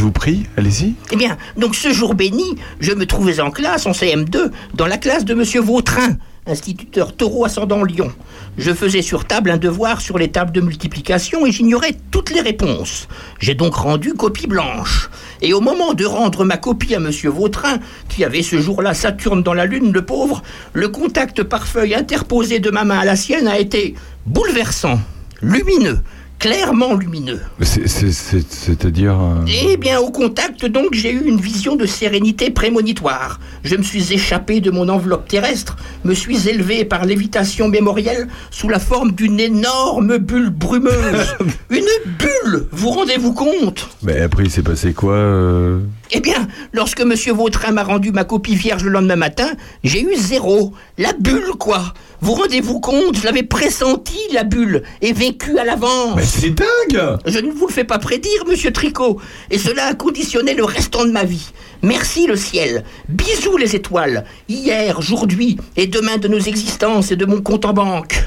vous 0.00 0.12
prie, 0.12 0.44
allez-y. 0.56 0.94
Eh 1.12 1.16
bien, 1.16 1.36
donc 1.56 1.74
ce 1.74 1.92
jour 1.92 2.14
béni, 2.14 2.56
je 2.80 2.92
me 2.92 3.06
trouvais 3.06 3.40
en 3.40 3.50
classe, 3.50 3.86
en 3.86 3.92
CM2, 3.92 4.50
dans 4.74 4.86
la 4.86 4.98
classe 4.98 5.24
de 5.24 5.34
Monsieur 5.34 5.60
Vautrin, 5.60 6.16
instituteur 6.46 7.16
taureau 7.16 7.44
ascendant 7.44 7.82
Lion. 7.82 8.12
Je 8.58 8.72
faisais 8.72 9.02
sur 9.02 9.24
table 9.24 9.50
un 9.50 9.56
devoir 9.56 10.00
sur 10.00 10.18
les 10.18 10.28
tables 10.28 10.52
de 10.52 10.60
multiplication 10.60 11.46
et 11.46 11.52
j'ignorais 11.52 11.96
toutes 12.10 12.30
les 12.30 12.40
réponses. 12.40 13.08
J'ai 13.40 13.54
donc 13.54 13.74
rendu 13.74 14.14
copie 14.14 14.46
blanche. 14.46 15.08
Et 15.40 15.54
au 15.54 15.60
moment 15.60 15.94
de 15.94 16.04
rendre 16.04 16.44
ma 16.44 16.56
copie 16.56 16.94
à 16.94 17.00
Monsieur 17.00 17.30
Vautrin, 17.30 17.78
qui 18.08 18.24
avait 18.24 18.42
ce 18.42 18.60
jour-là 18.60 18.94
Saturne 18.94 19.42
dans 19.42 19.54
la 19.54 19.66
lune, 19.66 19.92
le 19.92 20.04
pauvre, 20.04 20.42
le 20.72 20.88
contact 20.88 21.42
par 21.42 21.66
feuille 21.66 21.94
interposé 21.94 22.58
de 22.58 22.70
ma 22.70 22.84
main 22.84 22.98
à 22.98 23.04
la 23.04 23.16
sienne 23.16 23.48
a 23.48 23.58
été 23.58 23.94
bouleversant, 24.26 25.00
lumineux, 25.40 26.00
clairement 26.44 26.92
lumineux. 26.92 27.40
C'est-à-dire. 27.62 29.18
euh, 29.18 29.46
Eh 29.46 29.78
bien, 29.78 29.98
au 29.98 30.10
contact, 30.10 30.66
donc, 30.66 30.88
j'ai 30.92 31.10
eu 31.10 31.22
une 31.24 31.40
vision 31.40 31.74
de 31.74 31.86
sérénité 31.86 32.50
prémonitoire. 32.50 33.40
Je 33.64 33.76
me 33.76 33.82
suis 33.82 34.12
échappé 34.12 34.60
de 34.60 34.70
mon 34.70 34.90
enveloppe 34.90 35.26
terrestre, 35.26 35.76
me 36.04 36.12
suis 36.12 36.46
élevé 36.50 36.84
par 36.84 37.06
lévitation 37.06 37.68
mémorielle 37.68 38.28
sous 38.50 38.68
la 38.68 38.78
forme 38.78 39.12
d'une 39.12 39.40
énorme 39.40 40.18
bulle 40.18 40.50
brumeuse. 40.50 41.34
une 41.70 41.88
bulle 42.18 42.66
Vous 42.72 42.90
rendez-vous 42.90 43.32
compte? 43.32 43.88
Mais 44.02 44.20
après, 44.20 44.44
il 44.44 44.50
s'est 44.50 44.60
passé 44.62 44.92
quoi 44.92 45.14
euh? 45.14 45.80
Eh 46.16 46.20
bien, 46.20 46.46
lorsque 46.72 47.00
Monsieur 47.00 47.32
Vautrin 47.32 47.72
m'a 47.72 47.82
rendu 47.82 48.12
ma 48.12 48.22
copie 48.22 48.54
vierge 48.54 48.84
le 48.84 48.90
lendemain 48.90 49.16
matin, 49.16 49.48
j'ai 49.82 50.00
eu 50.00 50.14
zéro. 50.16 50.72
La 50.96 51.12
bulle, 51.12 51.50
quoi 51.58 51.92
Vous 52.20 52.34
rendez-vous 52.34 52.78
compte 52.78 53.16
Je 53.18 53.24
l'avais 53.24 53.42
pressenti, 53.42 54.16
la 54.32 54.44
bulle, 54.44 54.84
et 55.02 55.12
vécu 55.12 55.58
à 55.58 55.64
l'avance. 55.64 56.14
Mais 56.14 56.22
c'est 56.24 56.50
dingue 56.50 57.16
Je 57.26 57.40
ne 57.40 57.50
vous 57.50 57.66
le 57.66 57.72
fais 57.72 57.82
pas 57.82 57.98
prédire, 57.98 58.44
monsieur 58.48 58.70
Tricot. 58.70 59.20
Et 59.50 59.58
cela 59.58 59.86
a 59.86 59.94
conditionné 59.94 60.54
le 60.54 60.62
restant 60.64 61.04
de 61.04 61.10
ma 61.10 61.24
vie. 61.24 61.50
Merci 61.82 62.28
le 62.28 62.36
ciel. 62.36 62.84
Bisous 63.08 63.56
les 63.56 63.74
étoiles. 63.74 64.24
Hier, 64.48 64.96
aujourd'hui 64.96 65.56
et 65.76 65.88
demain 65.88 66.18
de 66.18 66.28
nos 66.28 66.38
existences 66.38 67.10
et 67.10 67.16
de 67.16 67.26
mon 67.26 67.40
compte 67.42 67.64
en 67.64 67.72
banque. 67.72 68.22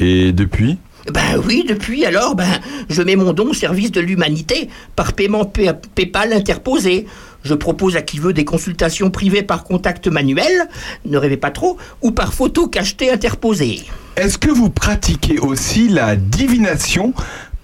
Et 0.00 0.32
depuis 0.32 0.76
Ben 1.12 1.40
oui, 1.46 1.64
depuis 1.66 2.04
alors, 2.04 2.34
ben, 2.34 2.60
je 2.90 3.00
mets 3.02 3.16
mon 3.16 3.32
don 3.32 3.48
au 3.50 3.54
service 3.54 3.90
de 3.92 4.00
l'humanité 4.00 4.68
par 4.94 5.12
paiement 5.14 5.44
Pay- 5.44 5.72
PayPal 5.94 6.32
interposé. 6.32 7.06
Je 7.42 7.54
propose 7.54 7.96
à 7.96 8.02
qui 8.02 8.18
veut 8.18 8.32
des 8.32 8.44
consultations 8.44 9.10
privées 9.10 9.42
par 9.42 9.64
contact 9.64 10.08
manuel, 10.08 10.68
ne 11.04 11.16
rêvez 11.16 11.36
pas 11.36 11.50
trop, 11.50 11.78
ou 12.02 12.10
par 12.10 12.34
photo 12.34 12.66
cachetée 12.66 13.10
interposée. 13.10 13.84
Est-ce 14.16 14.38
que 14.38 14.50
vous 14.50 14.70
pratiquez 14.70 15.38
aussi 15.38 15.88
la 15.88 16.16
divination 16.16 17.14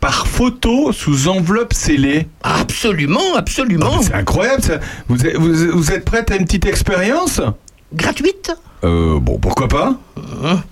par 0.01 0.27
photo 0.27 0.93
sous 0.93 1.29
enveloppe 1.29 1.73
scellée? 1.73 2.29
Absolument, 2.43 3.35
absolument. 3.37 4.03
C'est 4.03 4.15
incroyable 4.15 4.63
ça. 4.63 4.79
Vous 5.09 5.27
êtes, 5.27 5.37
vous, 5.37 5.73
vous 5.73 5.93
êtes 5.93 6.05
prête 6.05 6.31
à 6.31 6.37
une 6.37 6.45
petite 6.45 6.67
expérience? 6.67 7.41
Gratuite 7.93 8.53
Euh, 8.85 9.19
bon, 9.19 9.39
pourquoi 9.39 9.69
pas? 9.69 9.97
Hein 10.45 10.63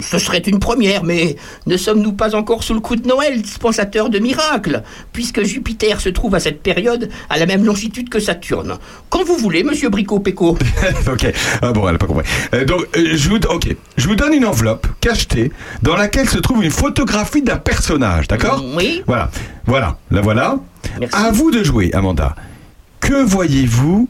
Ce 0.00 0.18
serait 0.18 0.38
une 0.38 0.58
première, 0.58 1.04
mais 1.04 1.36
ne 1.66 1.76
sommes-nous 1.76 2.12
pas 2.12 2.34
encore 2.34 2.62
sous 2.62 2.74
le 2.74 2.80
coup 2.80 2.96
de 2.96 3.06
Noël, 3.06 3.40
dispensateur 3.40 4.10
de 4.10 4.18
miracles, 4.18 4.82
puisque 5.12 5.42
Jupiter 5.42 6.00
se 6.00 6.08
trouve 6.08 6.34
à 6.34 6.40
cette 6.40 6.62
période 6.62 7.08
à 7.30 7.38
la 7.38 7.46
même 7.46 7.64
longitude 7.64 8.08
que 8.08 8.18
Saturne. 8.18 8.78
Quand 9.10 9.24
vous 9.24 9.36
voulez, 9.36 9.62
monsieur 9.62 9.88
Bricot-Péco. 9.88 10.58
ok. 11.12 11.32
Ah 11.62 11.72
bon, 11.72 11.86
elle 11.86 11.92
n'a 11.92 11.98
pas 11.98 12.06
compris. 12.06 12.26
Euh, 12.54 12.64
donc, 12.64 12.86
euh, 12.96 13.10
je 13.14 13.28
vous. 13.28 13.38
Je 13.96 14.08
vous 14.08 14.16
donne 14.16 14.32
une 14.32 14.46
enveloppe 14.46 14.86
cachetée 15.00 15.52
dans 15.82 15.96
laquelle 15.96 16.28
se 16.28 16.38
trouve 16.38 16.64
une 16.64 16.70
photographie 16.70 17.42
d'un 17.42 17.56
personnage, 17.56 18.28
d'accord 18.28 18.64
Oui. 18.76 19.02
Voilà. 19.06 19.30
Voilà. 19.66 19.98
La 20.10 20.20
voilà. 20.20 20.58
Merci. 20.98 21.16
À 21.16 21.30
vous 21.30 21.50
de 21.50 21.62
jouer, 21.62 21.90
Amanda. 21.92 22.34
Que 23.00 23.22
voyez-vous 23.22 24.08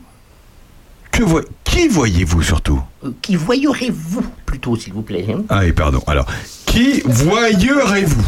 Que. 1.14 1.44
Qui 1.64 1.88
voyez-vous 1.88 2.42
surtout? 2.42 2.80
Euh, 3.04 3.10
Qui 3.22 3.36
voyerez-vous 3.36 4.22
plutôt, 4.46 4.76
s'il 4.76 4.92
vous 4.92 5.02
plaît? 5.02 5.26
Hein 5.32 5.42
Ah, 5.48 5.64
et 5.66 5.72
pardon. 5.72 6.00
Alors, 6.06 6.26
qui 6.66 7.00
voyerez-vous? 7.04 8.22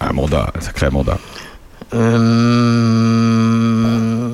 Amanda, 0.00 0.52
sacré 0.60 0.86
Amanda. 0.86 1.18
Euh, 3.22 4.28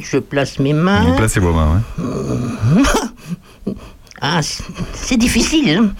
Je 0.00 0.18
place 0.18 0.58
mes 0.58 0.72
mains. 0.72 1.14
Placez 1.16 1.40
vos 1.40 1.52
mains. 1.52 1.82
hein. 1.98 2.82
Ah, 4.20 4.40
c'est 4.94 5.16
difficile. 5.18 5.68
hein. 5.70 5.92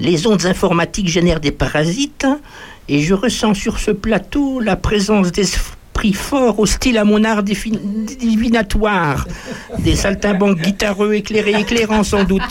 Les 0.00 0.26
ondes 0.28 0.44
informatiques 0.46 1.08
génèrent 1.08 1.40
des 1.40 1.50
parasites 1.50 2.24
hein, 2.24 2.38
et 2.88 3.00
je 3.00 3.14
ressens 3.14 3.54
sur 3.54 3.78
ce 3.80 3.90
plateau 3.90 4.60
la 4.60 4.76
présence 4.76 5.32
d'esprits 5.32 5.72
forts 6.12 6.58
hostiles 6.58 6.98
à 6.98 7.04
mon 7.04 7.24
art 7.24 7.42
divinatoire. 7.42 9.26
Des 9.78 9.96
saltimbanques 9.96 10.60
guitareux 10.60 11.14
éclairés, 11.14 11.60
éclairants 11.60 12.04
sans 12.04 12.24
doute. 12.24 12.42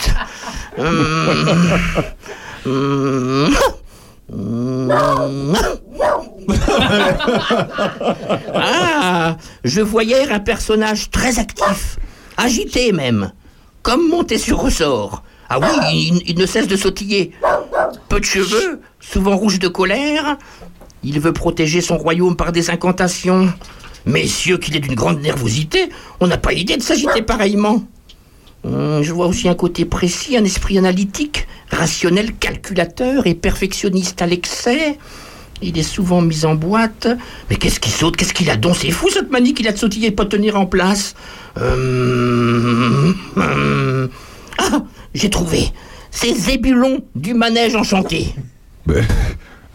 Hum. 2.66 3.54
Ah, 8.54 9.36
je 9.62 9.80
voyais 9.80 10.28
un 10.30 10.40
personnage 10.40 11.10
très 11.10 11.38
actif, 11.38 11.98
agité 12.36 12.92
même, 12.92 13.32
comme 13.82 14.08
monté 14.08 14.38
sur 14.38 14.58
ressort. 14.58 15.22
Ah 15.48 15.58
oui, 15.60 15.66
il, 15.92 16.22
il 16.30 16.38
ne 16.38 16.46
cesse 16.46 16.66
de 16.66 16.76
sautiller. 16.76 17.32
Peu 18.08 18.18
de 18.18 18.24
cheveux, 18.24 18.80
souvent 18.98 19.36
rouges 19.36 19.58
de 19.58 19.68
colère. 19.68 20.38
Il 21.04 21.20
veut 21.20 21.32
protéger 21.32 21.80
son 21.80 21.98
royaume 21.98 22.34
par 22.34 22.50
des 22.50 22.70
incantations. 22.70 23.52
Messieurs, 24.06 24.58
qu'il 24.58 24.74
est 24.76 24.80
d'une 24.80 24.94
grande 24.94 25.20
nervosité, 25.20 25.88
on 26.20 26.26
n'a 26.26 26.36
pas 26.38 26.52
idée 26.52 26.76
de 26.76 26.82
s'agiter 26.82 27.22
pareillement. 27.22 27.84
Hum, 28.64 29.02
Je 29.02 29.12
vois 29.12 29.26
aussi 29.26 29.48
un 29.48 29.54
côté 29.54 29.84
précis, 29.84 30.36
un 30.36 30.44
esprit 30.44 30.78
analytique, 30.78 31.46
rationnel, 31.70 32.34
calculateur 32.34 33.26
et 33.26 33.34
perfectionniste 33.34 34.20
à 34.22 34.26
l'excès. 34.26 34.98
Il 35.62 35.78
est 35.78 35.82
souvent 35.82 36.20
mis 36.20 36.44
en 36.44 36.54
boîte. 36.54 37.06
Mais 37.48 37.56
qu'est-ce 37.56 37.80
qu'il 37.80 37.92
saute 37.92 38.16
Qu'est-ce 38.16 38.34
qu'il 38.34 38.50
a 38.50 38.56
donc? 38.56 38.76
C'est 38.76 38.90
fou 38.90 39.08
cette 39.10 39.30
manie 39.30 39.54
qu'il 39.54 39.68
a 39.68 39.72
de 39.72 39.78
sautiller 39.78 40.08
et 40.08 40.12
pas 40.12 40.26
tenir 40.26 40.58
en 40.58 40.66
place. 40.66 41.14
Hum, 41.56 43.14
hum. 43.36 44.08
Ah, 44.58 44.82
j'ai 45.14 45.30
trouvé. 45.30 45.70
C'est 46.10 46.34
Zébulon 46.34 47.00
du 47.14 47.34
manège 47.34 47.74
enchanté. 47.74 48.34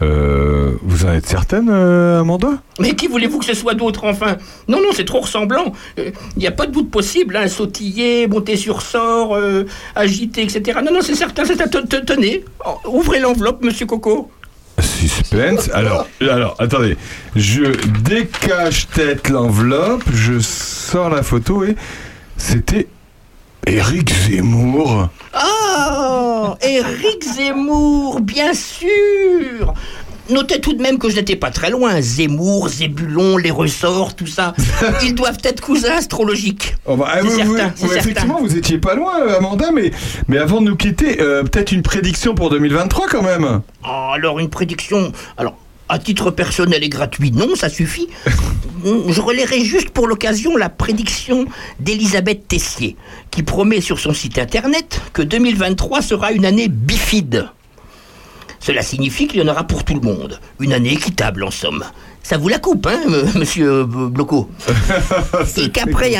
Euh, 0.02 0.72
vous 0.82 1.04
en 1.04 1.12
êtes 1.12 1.26
certaine, 1.26 1.68
euh, 1.70 2.20
Amanda? 2.20 2.62
Mais 2.78 2.94
qui 2.94 3.06
voulez-vous 3.06 3.38
que 3.38 3.44
ce 3.44 3.54
soit 3.54 3.74
d'autre, 3.74 4.04
enfin? 4.04 4.36
Non, 4.66 4.78
non, 4.78 4.88
c'est 4.94 5.04
trop 5.04 5.20
ressemblant. 5.20 5.72
Il 5.98 6.12
n'y 6.38 6.46
a 6.46 6.52
pas 6.52 6.66
de 6.66 6.72
doute 6.72 6.90
possible, 6.90 7.36
hein, 7.36 7.48
sautiller, 7.48 8.26
monter 8.26 8.56
sur 8.56 8.80
sort, 8.80 9.36
euh, 9.36 9.66
agiter, 9.94 10.42
etc. 10.42 10.80
Non, 10.82 10.92
non, 10.92 11.02
c'est 11.02 11.14
certain, 11.14 11.44
c'est 11.44 11.60
Tenez, 12.06 12.44
ouvrez 12.86 13.20
l'enveloppe, 13.20 13.62
monsieur 13.62 13.86
Coco. 13.86 14.30
Suspense. 14.80 15.70
Alors, 15.74 16.06
alors, 16.20 16.56
attendez. 16.58 16.96
Je 17.36 17.64
décache 18.02 18.88
tête 18.88 19.28
l'enveloppe, 19.28 20.02
je 20.12 20.38
sors 20.40 21.10
la 21.10 21.22
photo 21.22 21.64
et 21.64 21.76
c'était 22.38 22.88
Éric 23.66 24.12
Zemmour. 24.12 25.08
Oh, 25.34 26.54
Éric 26.62 27.24
Zemmour, 27.24 28.20
bien 28.20 28.52
sûr 28.54 29.74
notez 30.30 30.60
tout 30.60 30.72
de 30.72 30.82
même 30.82 30.98
que 30.98 31.10
je 31.10 31.16
n'étais 31.16 31.36
pas 31.36 31.50
très 31.50 31.70
loin. 31.70 32.00
Zemmour, 32.00 32.68
Zébulon, 32.68 33.36
les 33.36 33.50
ressorts, 33.50 34.14
tout 34.14 34.26
ça. 34.26 34.54
Ils 35.02 35.14
doivent 35.14 35.38
être 35.44 35.60
cousins 35.60 35.96
astrologiques. 35.96 36.76
Oh 36.86 36.96
bah, 36.96 37.08
ah, 37.12 37.20
certain, 37.28 37.72
effectivement, 37.96 38.40
vous 38.40 38.56
étiez 38.56 38.78
pas 38.78 38.94
loin, 38.94 39.20
euh, 39.20 39.38
Amanda, 39.38 39.70
mais, 39.72 39.90
mais 40.28 40.38
avant 40.38 40.60
de 40.60 40.66
nous 40.66 40.76
quitter, 40.76 41.20
euh, 41.20 41.42
peut-être 41.42 41.72
une 41.72 41.82
prédiction 41.82 42.34
pour 42.34 42.50
2023 42.50 43.08
quand 43.08 43.22
même. 43.22 43.60
Oh, 43.84 44.10
alors 44.12 44.38
une 44.38 44.50
prédiction. 44.50 45.12
Alors, 45.36 45.56
à 45.90 45.98
titre 45.98 46.30
personnel 46.30 46.84
et 46.84 46.88
gratuit, 46.88 47.32
non, 47.32 47.54
ça 47.56 47.68
suffit. 47.68 48.08
Je 48.84 49.20
relayerai 49.20 49.64
juste 49.64 49.90
pour 49.90 50.06
l'occasion 50.06 50.56
la 50.56 50.68
prédiction 50.68 51.46
d'Elisabeth 51.80 52.48
Tessier, 52.48 52.96
qui 53.30 53.42
promet 53.42 53.80
sur 53.80 53.98
son 53.98 54.14
site 54.14 54.38
internet 54.38 55.02
que 55.12 55.22
2023 55.22 56.00
sera 56.00 56.32
une 56.32 56.46
année 56.46 56.68
bifide. 56.68 57.48
Cela 58.60 58.82
signifie 58.82 59.26
qu'il 59.26 59.40
y 59.40 59.42
en 59.42 59.48
aura 59.48 59.64
pour 59.64 59.84
tout 59.84 59.94
le 59.94 60.00
monde. 60.00 60.38
Une 60.60 60.72
année 60.72 60.92
équitable, 60.92 61.42
en 61.44 61.50
somme. 61.50 61.84
Ça 62.22 62.36
vous 62.36 62.48
la 62.48 62.58
coupe, 62.58 62.86
hein, 62.86 63.00
m- 63.06 63.32
monsieur 63.34 63.70
euh, 63.70 63.84
Bloco 63.86 64.50
Et 65.56 65.70
qu'après 65.70 66.14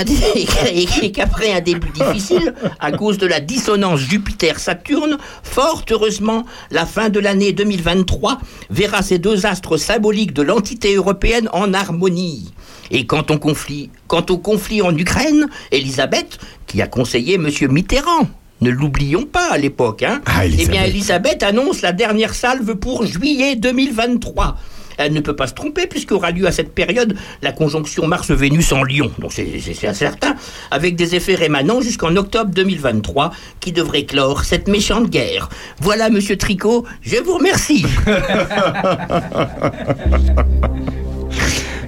un, 1.53 1.61
début 1.61 1.91
difficile, 1.91 2.55
à 2.81 2.91
cause 2.93 3.19
de 3.19 3.27
la 3.27 3.41
dissonance 3.41 4.01
Jupiter-Saturne, 4.01 5.19
fort 5.43 5.85
heureusement, 5.91 6.45
la 6.71 6.87
fin 6.87 7.11
de 7.11 7.21
l'année 7.21 7.53
2023 7.53 8.41
verra 8.71 9.03
ces 9.03 9.19
deux 9.19 9.47
astres 9.47 9.77
symboliques 9.77 10.33
de 10.33 10.43
l'entité 10.43 10.95
européenne 10.95 11.49
en 11.53 11.75
harmonie. 11.75 12.53
Et 12.91 13.07
quant 13.07 13.25
au 13.31 13.39
conflit, 13.39 13.91
quant 14.09 14.25
au 14.31 14.39
conflit 14.39 14.83
en 14.83 14.97
Ukraine, 14.97 15.49
Elisabeth, 15.71 16.39
qui 16.67 16.83
a 16.83 16.89
conseillé 16.89 17.39
monsieur 17.39 17.69
Mitterrand, 17.69 18.29
ne 18.63 18.71
l'oublions 18.71 19.27
pas 19.27 19.49
à 19.53 19.59
l'époque, 19.59 20.03
hein, 20.03 20.21
eh 20.45 20.67
bien. 20.67 20.85
Elisabeth 20.85 21.43
annonce 21.43 21.83
la 21.83 21.93
dernière 21.93 22.35
salve 22.35 22.75
pour 22.75 23.07
juillet 23.07 23.57
2023. 23.57 24.57
Elle 25.03 25.13
ne 25.15 25.21
peut 25.21 25.37
pas 25.37 25.47
se 25.47 25.55
tromper 25.55 25.87
puisqu'aura 25.87 26.31
lieu 26.31 26.47
à 26.47 26.53
cette 26.53 26.75
période 26.75 27.17
la 27.43 27.53
conjonction 27.53 28.07
Mars-Vénus 28.07 28.73
en 28.73 28.83
Lion, 28.85 29.11
donc 29.19 29.33
c'est 29.33 29.61
c'est- 29.61 29.75
c'est 29.75 29.95
certain, 29.95 30.35
avec 30.71 30.97
des 30.97 31.15
effets 31.15 31.35
rémanents 31.35 31.81
jusqu'en 31.81 32.15
octobre 32.17 32.51
2023 32.51 33.33
qui 33.61 33.73
devraient 33.73 34.05
clore 34.05 34.45
cette 34.45 34.69
méchante 34.69 35.09
guerre. 35.11 35.49
Voilà, 35.81 36.11
monsieur 36.11 36.37
Tricot, 36.37 36.85
je 37.03 37.17
vous 37.17 37.35
remercie. 37.39 37.85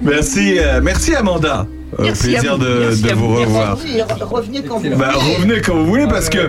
Merci, 0.03 0.57
euh, 0.59 0.81
merci 0.83 1.15
Amanda. 1.15 1.65
Au 1.97 2.01
Merci 2.01 2.23
plaisir 2.31 2.57
vous, 2.57 2.63
de, 2.63 2.85
merci 2.87 3.01
de 3.03 3.09
à 3.11 3.13
vous 3.13 3.35
revoir. 3.35 3.77
Revenez 4.31 4.63
quand 4.63 4.79
vous 4.79 4.89
Bah, 4.97 5.11
voulez. 5.19 5.35
revenez 5.35 5.61
quand 5.61 5.75
vous 5.75 5.85
voulez 5.85 6.07
parce 6.07 6.27
que 6.27 6.39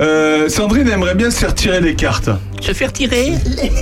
euh, 0.00 0.48
Sandrine 0.48 0.88
aimerait 0.88 1.14
bien 1.14 1.30
se 1.30 1.38
faire 1.38 1.54
tirer 1.54 1.80
des 1.80 1.94
cartes. 1.94 2.28
Se 2.60 2.72
faire 2.72 2.92
tirer 2.92 3.32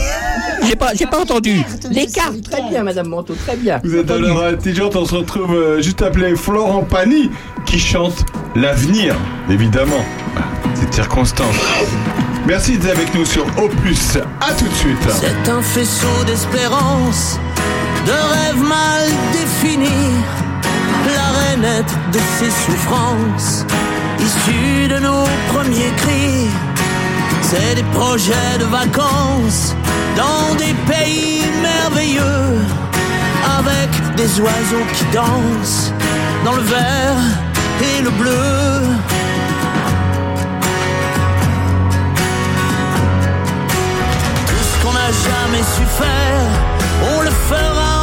J'ai 0.68 0.76
pas, 0.76 0.92
j'ai 0.94 1.06
pas 1.06 1.20
entendu. 1.20 1.62
Les 1.90 2.06
cartes, 2.06 2.42
très 2.50 2.62
bien, 2.68 2.82
madame 2.82 3.08
Manteau, 3.08 3.34
très 3.34 3.56
bien. 3.56 3.80
Vous 3.84 3.96
êtes 3.96 4.10
alors 4.10 4.42
intelligente, 4.42 4.96
on 4.96 5.04
se 5.06 5.14
retrouve 5.14 5.54
euh, 5.54 5.80
juste 5.80 6.02
après 6.02 6.34
Florent 6.36 6.82
Pagny 6.82 7.30
qui 7.66 7.78
chante 7.78 8.24
l'avenir, 8.54 9.14
évidemment. 9.50 10.04
Cette 10.74 10.92
circonstance. 10.92 11.54
Merci 12.46 12.76
d'être 12.78 12.96
avec 12.96 13.14
nous 13.14 13.24
sur 13.24 13.44
Opus. 13.62 14.18
À 14.40 14.52
tout 14.52 14.66
de 14.68 14.74
suite. 14.74 14.98
C'est 15.10 15.50
un 15.50 15.62
faisceau 15.62 16.24
d'espérance, 16.26 17.38
de 18.06 18.12
rêves 18.12 18.62
mal 18.62 19.04
définis, 19.32 20.14
la 21.18 21.28
rainette 21.38 21.94
de 22.12 22.20
ses 22.38 22.50
souffrances, 22.64 23.66
issue 24.20 24.88
de 24.88 24.98
nos 24.98 25.24
premiers 25.52 25.92
cris. 25.96 26.48
C'est 27.42 27.74
des 27.74 27.88
projets 27.98 28.58
de 28.60 28.64
vacances 28.64 29.74
dans 30.16 30.54
des 30.56 30.74
pays 30.92 31.42
merveilleux, 31.62 32.60
avec 33.58 33.90
des 34.16 34.40
oiseaux 34.40 34.86
qui 34.96 35.04
dansent 35.12 35.92
dans 36.44 36.56
le 36.60 36.62
vert 36.62 37.22
et 37.88 38.02
le 38.02 38.10
bleu. 38.10 38.96
Jamais 45.06 45.62
su 45.62 45.84
faire, 45.98 46.48
on 47.16 47.22
le 47.22 47.30
fera 47.30 47.95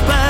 qu'on 0.00 0.21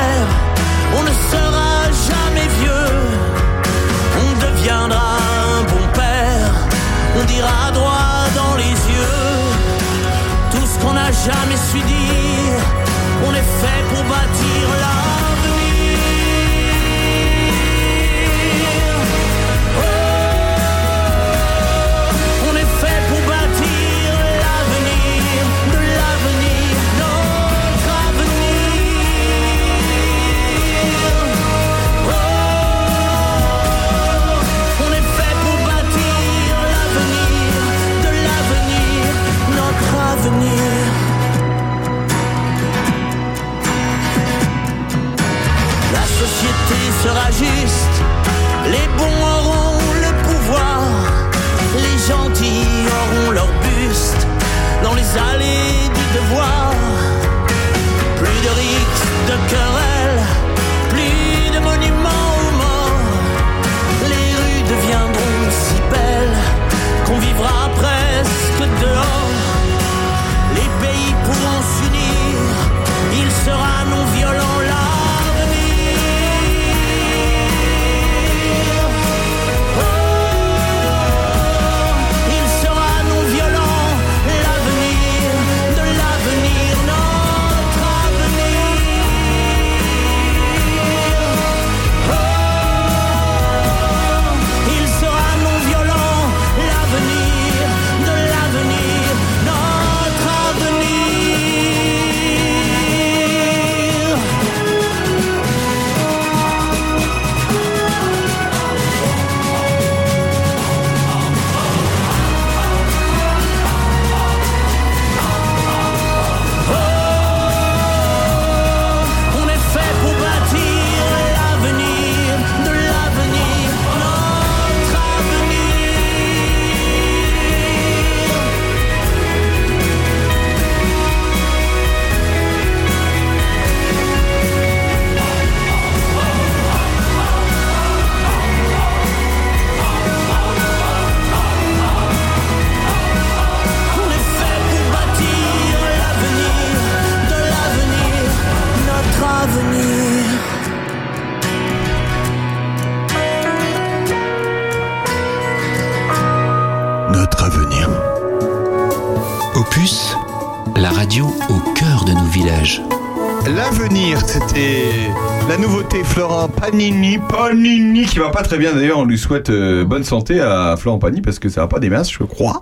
nouveauté 165.92 166.04
Florent 166.04 166.48
Panini. 166.48 167.18
Panini 167.18 168.04
qui 168.04 168.18
va 168.18 168.30
pas 168.30 168.42
très 168.42 168.58
bien 168.58 168.72
d'ailleurs. 168.72 168.98
On 168.98 169.04
lui 169.04 169.18
souhaite 169.18 169.50
euh, 169.50 169.84
bonne 169.84 170.04
santé 170.04 170.40
à 170.40 170.76
Florent 170.76 170.98
Panini 170.98 171.20
parce 171.22 171.38
que 171.38 171.48
ça 171.48 171.62
va 171.62 171.66
pas 171.68 171.78
des 171.78 171.90
masses, 171.90 172.10
je 172.12 172.22
crois. 172.24 172.60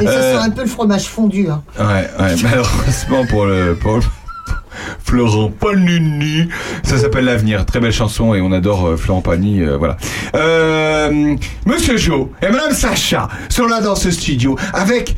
Et 0.00 0.04
ça 0.04 0.10
Euh, 0.10 0.38
sent 0.40 0.46
un 0.46 0.50
peu 0.50 0.62
le 0.62 0.68
fromage 0.68 1.04
fondu. 1.06 1.48
hein. 1.48 1.62
Ouais, 1.78 2.08
ouais, 2.24 2.34
malheureusement 2.42 3.26
pour 3.28 3.46
le, 3.46 3.74
pour 3.80 3.96
le- 3.96 4.02
Florent 5.04 5.50
Panini. 5.50 6.48
Ça 6.82 6.98
s'appelle 6.98 7.24
L'avenir. 7.26 7.64
Très 7.66 7.80
belle 7.80 7.92
chanson 7.92 8.34
et 8.34 8.40
on 8.40 8.52
adore 8.52 8.86
euh, 8.86 8.96
Florent 8.96 9.20
Panini. 9.22 9.62
euh, 9.62 9.76
voilà. 9.76 9.96
Euh, 10.34 11.34
Monsieur 11.66 11.96
Joe 11.96 12.28
et 12.42 12.48
Madame 12.50 12.72
Sacha 12.72 13.28
sont 13.48 13.66
là 13.66 13.80
dans 13.80 13.96
ce 13.96 14.10
studio 14.10 14.56
avec 14.72 15.16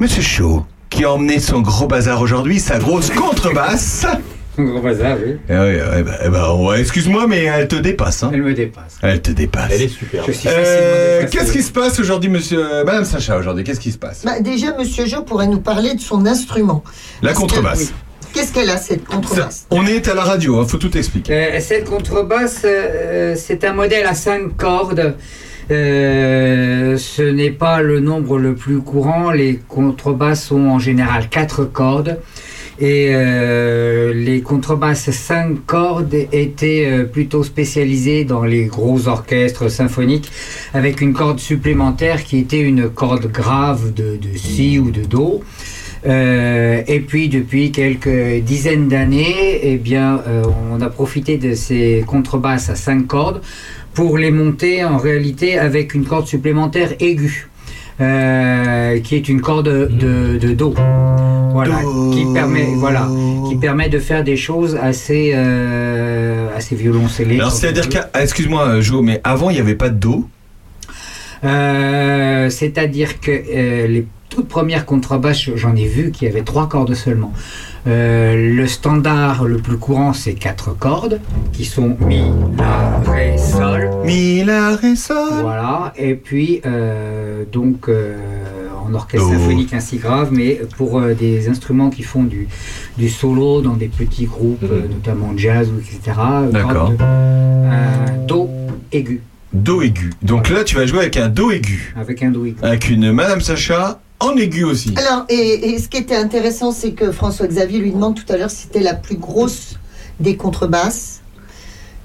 Monsieur 0.00 0.22
Chaud 0.22 0.66
qui 0.90 1.04
a 1.04 1.12
emmené 1.12 1.40
son 1.40 1.60
gros 1.60 1.86
bazar 1.88 2.20
aujourd'hui, 2.20 2.60
sa 2.60 2.78
grosse 2.78 3.10
contrebasse. 3.10 4.06
Gros 4.58 4.80
bazar, 4.80 5.16
oui. 5.24 5.36
Eh 5.48 5.52
oui, 5.52 5.78
eh 5.98 6.02
ben, 6.02 6.14
eh 6.24 6.28
ben, 6.28 6.52
ouais, 6.54 6.80
excuse-moi, 6.80 7.26
mais 7.28 7.44
elle 7.44 7.66
te 7.68 7.76
dépasse. 7.76 8.22
Hein. 8.22 8.30
Elle 8.32 8.42
me 8.42 8.54
dépasse. 8.54 8.98
Elle 9.02 9.20
te 9.20 9.30
dépasse. 9.32 9.70
Elle 9.72 9.82
est 9.82 9.88
super. 9.88 10.24
Euh. 10.46 11.26
Qu'est-ce 11.30 11.52
qui 11.52 11.62
se 11.62 11.72
passe 11.72 11.98
aujourd'hui, 11.98 12.30
monsieur, 12.30 12.60
euh, 12.64 12.84
Madame 12.84 13.04
Sacha, 13.04 13.36
aujourd'hui 13.36 13.64
Qu'est-ce 13.64 13.80
qui 13.80 13.90
se 13.92 13.98
passe? 13.98 14.24
Bah, 14.24 14.38
déjà, 14.40 14.76
Monsieur 14.78 15.06
Jo 15.06 15.22
pourrait 15.22 15.48
nous 15.48 15.60
parler 15.60 15.94
de 15.94 16.00
son 16.00 16.24
instrument. 16.26 16.84
La 17.22 17.30
Parce 17.30 17.36
que- 17.36 17.40
contrebasse. 17.42 17.78
oui. 17.80 17.88
Qu'est-ce 18.32 18.52
qu'elle 18.52 18.70
a, 18.70 18.76
cette 18.78 19.04
contrebasse? 19.04 19.66
On 19.70 19.86
est 19.86 20.08
à 20.08 20.14
la 20.14 20.22
radio, 20.22 20.58
hein, 20.58 20.66
faut 20.66 20.76
tout 20.78 20.96
expliquer. 20.98 21.32
Euh, 21.32 21.60
cette 21.60 21.88
contrebasse, 21.88 22.62
euh, 22.64 23.34
c'est 23.36 23.62
un 23.64 23.72
modèle 23.72 24.06
à 24.06 24.14
5 24.14 24.56
cordes. 24.56 25.14
Euh, 25.70 26.96
ce 26.98 27.22
n'est 27.22 27.50
pas 27.52 27.80
le 27.80 28.00
nombre 28.00 28.38
le 28.38 28.54
plus 28.54 28.80
courant. 28.80 29.30
Les 29.30 29.60
contrebasses 29.68 30.50
ont 30.50 30.70
en 30.70 30.78
général 30.78 31.28
4 31.28 31.64
cordes. 31.64 32.18
Et 32.80 33.10
euh, 33.10 34.12
les 34.12 34.40
contrebasses 34.40 35.10
5 35.10 35.64
cordes 35.64 36.14
étaient 36.32 36.86
euh, 36.86 37.04
plutôt 37.04 37.44
spécialisées 37.44 38.24
dans 38.24 38.42
les 38.42 38.64
gros 38.64 39.06
orchestres 39.06 39.70
symphoniques 39.70 40.30
avec 40.72 41.00
une 41.00 41.12
corde 41.12 41.38
supplémentaire 41.38 42.24
qui 42.24 42.38
était 42.38 42.60
une 42.60 42.88
corde 42.88 43.30
grave 43.30 43.94
de, 43.94 44.16
de 44.16 44.36
si 44.36 44.80
ou 44.80 44.90
de 44.90 45.02
do. 45.02 45.44
Euh, 46.06 46.82
et 46.88 46.98
puis 46.98 47.28
depuis 47.28 47.70
quelques 47.70 48.42
dizaines 48.42 48.88
d'années, 48.88 49.60
eh 49.62 49.76
bien, 49.76 50.22
on 50.70 50.80
a 50.82 50.90
profité 50.90 51.38
de 51.38 51.54
ces 51.54 52.04
contrebasses 52.06 52.68
à 52.68 52.74
cinq 52.74 53.06
cordes 53.06 53.40
pour 53.94 54.18
les 54.18 54.32
monter 54.32 54.84
en 54.84 54.98
réalité 54.98 55.58
avec 55.58 55.94
une 55.94 56.04
corde 56.04 56.26
supplémentaire 56.26 56.92
aiguë, 57.00 57.48
qui 57.98 59.14
est 59.14 59.28
une 59.28 59.40
corde 59.40 59.68
de, 59.96 60.36
de 60.36 60.52
do. 60.52 60.74
Voilà, 61.54 61.76
qui 62.12 62.26
permet, 62.34 62.66
voilà, 62.74 63.08
qui 63.48 63.54
permet 63.54 63.88
de 63.88 64.00
faire 64.00 64.24
des 64.24 64.36
choses 64.36 64.76
assez, 64.82 65.30
euh, 65.36 66.48
assez 66.56 66.74
violoncellées. 66.74 67.38
Alors, 67.38 67.52
c'est-à-dire 67.52 68.08
ah, 68.12 68.22
excuse-moi, 68.24 68.80
Jo, 68.80 69.02
mais 69.02 69.20
avant, 69.22 69.50
il 69.50 69.54
n'y 69.54 69.60
avait 69.60 69.76
pas 69.76 69.88
de 69.88 69.94
dos. 69.94 70.28
Euh, 71.44 72.50
C'est-à-dire 72.50 73.20
que 73.20 73.30
euh, 73.30 73.86
les 73.86 74.04
toutes 74.30 74.48
premières 74.48 74.84
contrebasses, 74.84 75.48
j'en 75.54 75.76
ai 75.76 75.86
vu 75.86 76.10
qu'il 76.10 76.26
y 76.26 76.30
avait 76.30 76.42
trois 76.42 76.68
cordes 76.68 76.94
seulement. 76.94 77.32
Le 77.86 78.66
standard 78.66 79.44
le 79.44 79.58
plus 79.58 79.76
courant, 79.76 80.12
c'est 80.12 80.34
quatre 80.34 80.76
cordes, 80.76 81.20
qui 81.52 81.64
sont 81.64 81.96
mi, 82.00 82.24
la, 82.58 83.12
ré, 83.12 83.36
sol. 83.38 83.90
Mi, 84.04 84.42
la, 84.42 84.74
ré, 84.74 84.96
sol. 84.96 85.42
Voilà. 85.42 85.92
Et 85.96 86.14
puis, 86.14 86.62
donc, 87.52 87.88
en 88.86 88.94
orchestre 88.94 89.26
Do. 89.26 89.32
symphonique 89.32 89.72
ainsi 89.72 89.96
grave, 89.98 90.28
mais 90.32 90.60
pour 90.76 90.98
euh, 90.98 91.14
des 91.14 91.48
instruments 91.48 91.90
qui 91.90 92.02
font 92.02 92.22
du, 92.24 92.48
du 92.98 93.08
solo 93.08 93.60
dans 93.60 93.74
des 93.74 93.88
petits 93.88 94.26
groupes, 94.26 94.62
euh, 94.64 94.82
notamment 94.88 95.32
jazz 95.36 95.68
etc. 95.78 96.18
euh, 96.18 96.50
D'accord. 96.50 96.92
Un 97.00 98.26
do 98.26 98.48
aigu. 98.92 99.22
Do 99.52 99.82
aigu. 99.82 100.10
Donc 100.22 100.50
là, 100.50 100.64
tu 100.64 100.74
vas 100.76 100.86
jouer 100.86 101.00
avec 101.00 101.16
un 101.16 101.28
do 101.28 101.50
aigu. 101.50 101.94
Avec 101.96 102.22
un 102.22 102.30
do 102.30 102.44
aigu. 102.44 102.56
Avec 102.62 102.90
une 102.90 103.12
Madame 103.12 103.40
Sacha 103.40 104.00
en 104.20 104.36
aigu 104.36 104.64
aussi. 104.64 104.94
Alors, 104.96 105.24
et, 105.28 105.70
et 105.70 105.78
ce 105.78 105.88
qui 105.88 105.98
était 105.98 106.16
intéressant, 106.16 106.72
c'est 106.72 106.92
que 106.92 107.12
François 107.12 107.46
Xavier 107.46 107.78
lui 107.78 107.92
demande 107.92 108.14
tout 108.14 108.30
à 108.32 108.36
l'heure 108.36 108.50
si 108.50 108.62
c'était 108.62 108.80
la 108.80 108.94
plus 108.94 109.16
grosse 109.16 109.78
des 110.20 110.36
contrebasses. 110.36 111.20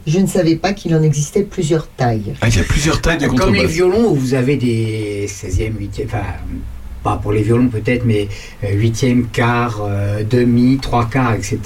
Je 0.09 0.19
ne 0.19 0.25
savais 0.27 0.55
pas 0.55 0.73
qu'il 0.73 0.95
en 0.95 1.03
existait 1.03 1.43
plusieurs 1.43 1.87
tailles. 1.87 2.33
Ah, 2.41 2.47
il 2.47 2.57
y 2.57 2.59
a 2.59 2.63
plusieurs 2.63 2.99
tailles 2.99 3.19
de 3.19 3.27
Comme 3.27 3.35
les 3.35 3.45
contrebasse. 3.45 3.71
violons, 3.71 4.09
où 4.09 4.15
vous 4.15 4.33
avez 4.33 4.55
des 4.57 5.27
16e, 5.27 5.73
8e, 5.79 6.05
enfin, 6.05 6.23
pas 7.03 7.17
pour 7.17 7.31
les 7.31 7.43
violons 7.43 7.67
peut-être, 7.67 8.05
mais 8.05 8.27
8e, 8.63 9.25
quart, 9.31 9.81
euh, 9.87 10.23
demi, 10.27 10.79
trois 10.81 11.07
quarts, 11.07 11.35
etc. 11.35 11.59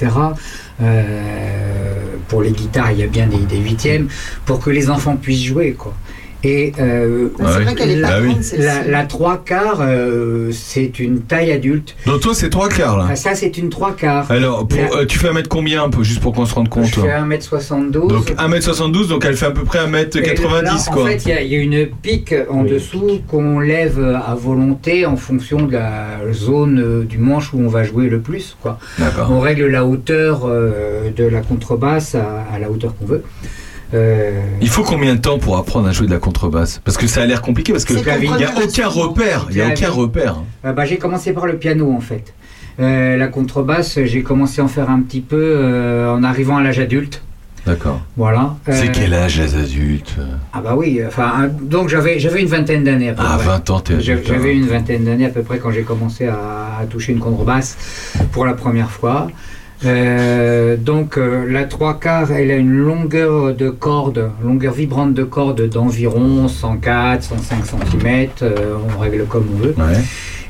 Euh, 0.81 1.93
pour 2.27 2.41
les 2.41 2.51
guitares, 2.51 2.91
il 2.91 2.99
y 2.99 3.03
a 3.03 3.07
bien 3.07 3.27
des, 3.27 3.37
des 3.37 3.59
8e, 3.59 4.07
pour 4.45 4.59
que 4.59 4.69
les 4.69 4.89
enfants 4.89 5.15
puissent 5.15 5.43
jouer, 5.43 5.73
quoi. 5.77 5.93
Et 6.45 6.73
euh, 6.79 7.29
Ah, 7.39 7.43
c'est 7.53 7.63
vrai 7.63 7.75
qu'elle 7.75 7.91
est 7.91 8.01
pas 8.01 8.19
oui. 8.19 8.29
grande, 8.31 8.43
celle-ci. 8.43 8.65
la, 8.65 8.83
la 8.85 9.03
trois 9.05 9.37
quarts, 9.37 9.79
euh, 9.81 10.51
c'est 10.51 10.99
une 10.99 11.21
taille 11.21 11.51
adulte. 11.53 11.95
Donc 12.05 12.19
toi, 12.19 12.33
c'est 12.33 12.49
trois 12.49 12.67
quarts 12.67 12.97
là. 12.97 13.07
Ah, 13.11 13.15
ça, 13.15 13.33
c'est 13.33 13.57
une 13.57 13.69
trois 13.69 13.93
quarts. 13.95 14.29
Alors, 14.29 14.67
pour, 14.67 14.77
La- 14.77 14.97
euh, 15.01 15.05
tu 15.05 15.17
fais 15.19 15.29
un 15.29 15.33
mètre 15.33 15.47
combien 15.47 15.83
un 15.83 15.89
peu, 15.89 16.03
juste 16.03 16.19
pour 16.21 16.33
qu'on 16.33 16.45
se 16.45 16.53
rende 16.53 16.67
compte 16.67 16.87
Je 16.87 16.99
fais 16.99 17.07
1m72. 17.07 17.91
Donc 17.91 18.31
1m72, 18.37 19.07
donc 19.07 19.23
elle 19.25 19.37
fait 19.37 19.45
à 19.45 19.51
peu 19.51 19.63
près 19.63 19.79
1m90 19.79 20.17
Et 20.17 20.35
là, 20.63 20.75
quoi. 20.91 21.03
En 21.03 21.05
fait, 21.05 21.23
il 21.25 21.29
y 21.29 21.31
a- 21.31 21.41
il 21.41 21.51
y, 21.53 21.55
a 21.55 21.59
une 21.59 21.87
pique 21.87 22.35
en 22.49 22.63
dessous 22.63 23.21
qu'on 23.27 23.59
lève 23.59 23.99
à 24.03 24.35
volonté 24.35 25.05
en 25.05 25.15
fonction 25.15 25.61
de 25.65 25.71
la 25.71 26.17
zone 26.33 27.05
du 27.05 27.19
manche 27.19 27.53
où 27.53 27.59
on 27.61 27.69
va 27.69 27.83
jouer 27.83 28.09
le 28.09 28.19
plus. 28.19 28.57
Quoi. 28.61 28.79
D'accord. 28.99 29.29
On 29.31 29.39
règle 29.39 29.67
la 29.67 29.85
hauteur 29.85 30.41
euh, 30.45 31.09
de 31.15 31.23
la 31.23 31.39
contrebasse 31.41 32.15
à, 32.15 32.43
à 32.53 32.59
la 32.59 32.69
hauteur 32.69 32.93
qu'on 32.97 33.05
veut. 33.05 33.23
Euh, 33.93 34.41
Il 34.61 34.69
faut 34.69 34.83
combien 34.83 35.15
de 35.15 35.19
temps 35.19 35.37
pour 35.37 35.57
apprendre 35.57 35.87
à 35.87 35.91
jouer 35.91 36.07
de 36.07 36.11
la 36.11 36.19
contrebasse 36.19 36.81
Parce 36.83 36.97
que 36.97 37.07
ça 37.07 37.21
a 37.21 37.25
l'air 37.25 37.41
compliqué, 37.41 37.71
parce 37.73 37.85
que 37.85 37.93
C'est 37.93 37.99
il 38.21 38.27
ton 38.29 38.37
n'y 38.37 38.43
a 38.43 38.51
aucun 38.63 38.87
repère. 38.87 39.45
Il 39.49 39.55
n'y 39.55 39.61
a 39.61 39.67
aucun 39.67 39.89
repère. 39.91 40.37
euh, 40.65 40.73
bah, 40.73 40.85
j'ai 40.85 40.97
commencé 40.97 41.33
par 41.33 41.45
le 41.45 41.57
piano 41.57 41.91
en 41.95 41.99
fait. 42.01 42.33
Euh, 42.79 43.17
la 43.17 43.27
contrebasse, 43.27 43.99
j'ai 44.03 44.23
commencé 44.23 44.61
à 44.61 44.63
en 44.63 44.67
faire 44.67 44.89
un 44.89 44.99
petit 45.01 45.21
peu 45.21 45.37
euh, 45.39 46.11
en 46.11 46.23
arrivant 46.23 46.57
à 46.57 46.63
l'âge 46.63 46.79
adulte. 46.79 47.21
D'accord. 47.67 48.01
Voilà. 48.17 48.55
C'est 48.69 48.91
quel 48.91 49.13
âge 49.13 49.39
les 49.39 49.55
adultes? 49.55 50.15
Ah 50.51 50.59
bah 50.59 50.73
oui, 50.75 50.99
enfin, 51.07 51.47
donc 51.61 51.87
j'avais 51.87 52.19
j'avais 52.19 52.41
une 52.41 52.49
vingtaine 52.49 52.83
d'années 52.83 53.09
à 53.09 53.13
peu 53.13 53.23
Ah, 53.25 53.37
près. 53.37 53.45
20 53.47 53.69
ans, 53.69 53.79
t'es 53.79 54.01
J'avais 54.01 54.19
adulte. 54.19 54.29
hein. 54.31 54.33
j'avais 54.35 54.55
une 54.57 54.67
vingtaine 54.67 55.05
d'années 55.05 55.27
à 55.27 55.29
peu 55.29 55.43
près 55.43 55.59
quand 55.59 55.71
j'ai 55.71 55.83
commencé 55.83 56.27
à, 56.27 56.35
à 56.81 56.85
toucher 56.89 57.13
une 57.13 57.19
contrebasse 57.19 57.77
pour 58.33 58.45
la 58.45 58.53
première 58.53 58.89
fois. 58.91 59.27
Euh, 59.85 60.77
donc 60.77 61.17
euh, 61.17 61.45
la 61.49 61.65
trois 61.65 61.99
quarts, 61.99 62.31
elle 62.31 62.51
a 62.51 62.55
une 62.55 62.71
longueur 62.71 63.53
de 63.53 63.69
corde, 63.69 64.31
longueur 64.43 64.73
vibrante 64.73 65.13
de 65.13 65.23
corde 65.23 65.67
d'environ 65.67 66.47
104, 66.47 67.23
105 67.23 67.65
cm, 67.65 68.27
on 68.95 68.99
règle 68.99 69.25
comme 69.25 69.45
on 69.53 69.57
veut. 69.57 69.75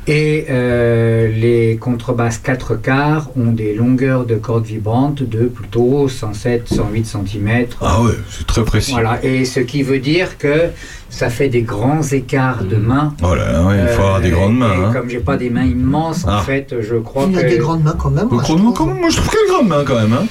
Et 0.06 0.48
euh, 0.50 1.30
les 1.30 1.78
contrebasses 1.78 2.38
4 2.38 2.76
quarts 2.76 3.30
ont 3.38 3.52
des 3.54 3.74
longueurs 3.74 4.26
de 4.26 4.36
cordes 4.36 4.66
vibrantes 4.66 5.24
de 5.24 5.46
plutôt 5.46 6.10
107, 6.10 6.68
108 6.68 7.06
cm. 7.06 7.66
Ah 7.80 8.02
ouais, 8.02 8.12
c'est 8.30 8.46
très 8.46 8.64
précis. 8.66 8.92
Voilà, 8.92 9.24
et 9.24 9.46
ce 9.46 9.62
qui 9.62 9.82
veut 9.82 10.00
dire 10.00 10.38
que 10.38 10.72
ça 11.10 11.30
fait 11.30 11.48
des 11.48 11.62
grands 11.62 12.02
écarts 12.02 12.66
de 12.66 12.76
mains. 12.76 13.14
Oh 13.24 13.34
là 13.34 13.50
là, 13.54 13.64
ouais, 13.66 13.76
il 13.82 13.88
faut 13.88 14.02
avoir 14.02 14.20
des 14.20 14.30
Euh, 14.32 14.36
grandes 14.36 14.56
et 14.56 14.60
mains. 14.60 14.90
hein. 14.90 14.92
Comme 14.92 15.10
j'ai 15.10 15.20
pas 15.22 15.38
des 15.38 15.50
mains 15.50 15.64
immenses, 15.66 16.26
en 16.26 16.32
Ah. 16.32 16.44
fait, 16.46 16.76
je 16.82 16.96
crois 16.96 17.26
Il 17.30 17.36
que 17.36 17.40
a 17.40 17.44
des 17.44 17.58
grandes 17.60 17.84
mains 17.84 17.96
quand 17.98 18.10
même. 18.10 18.28
moi, 18.30 18.44
je 18.46 18.52
Donc, 18.54 18.60
trouve. 18.60 18.74
quand 18.74 18.86
même, 18.88 19.00
moi 19.00 19.10
je 19.10 19.16
trouve 19.16 19.30
qu'elle 19.30 19.40
a 19.40 19.44
des 19.46 19.52
grandes 19.54 19.68
mains 19.70 19.84
quand 19.86 20.02
même. 20.02 20.14
Hein. 20.14 20.26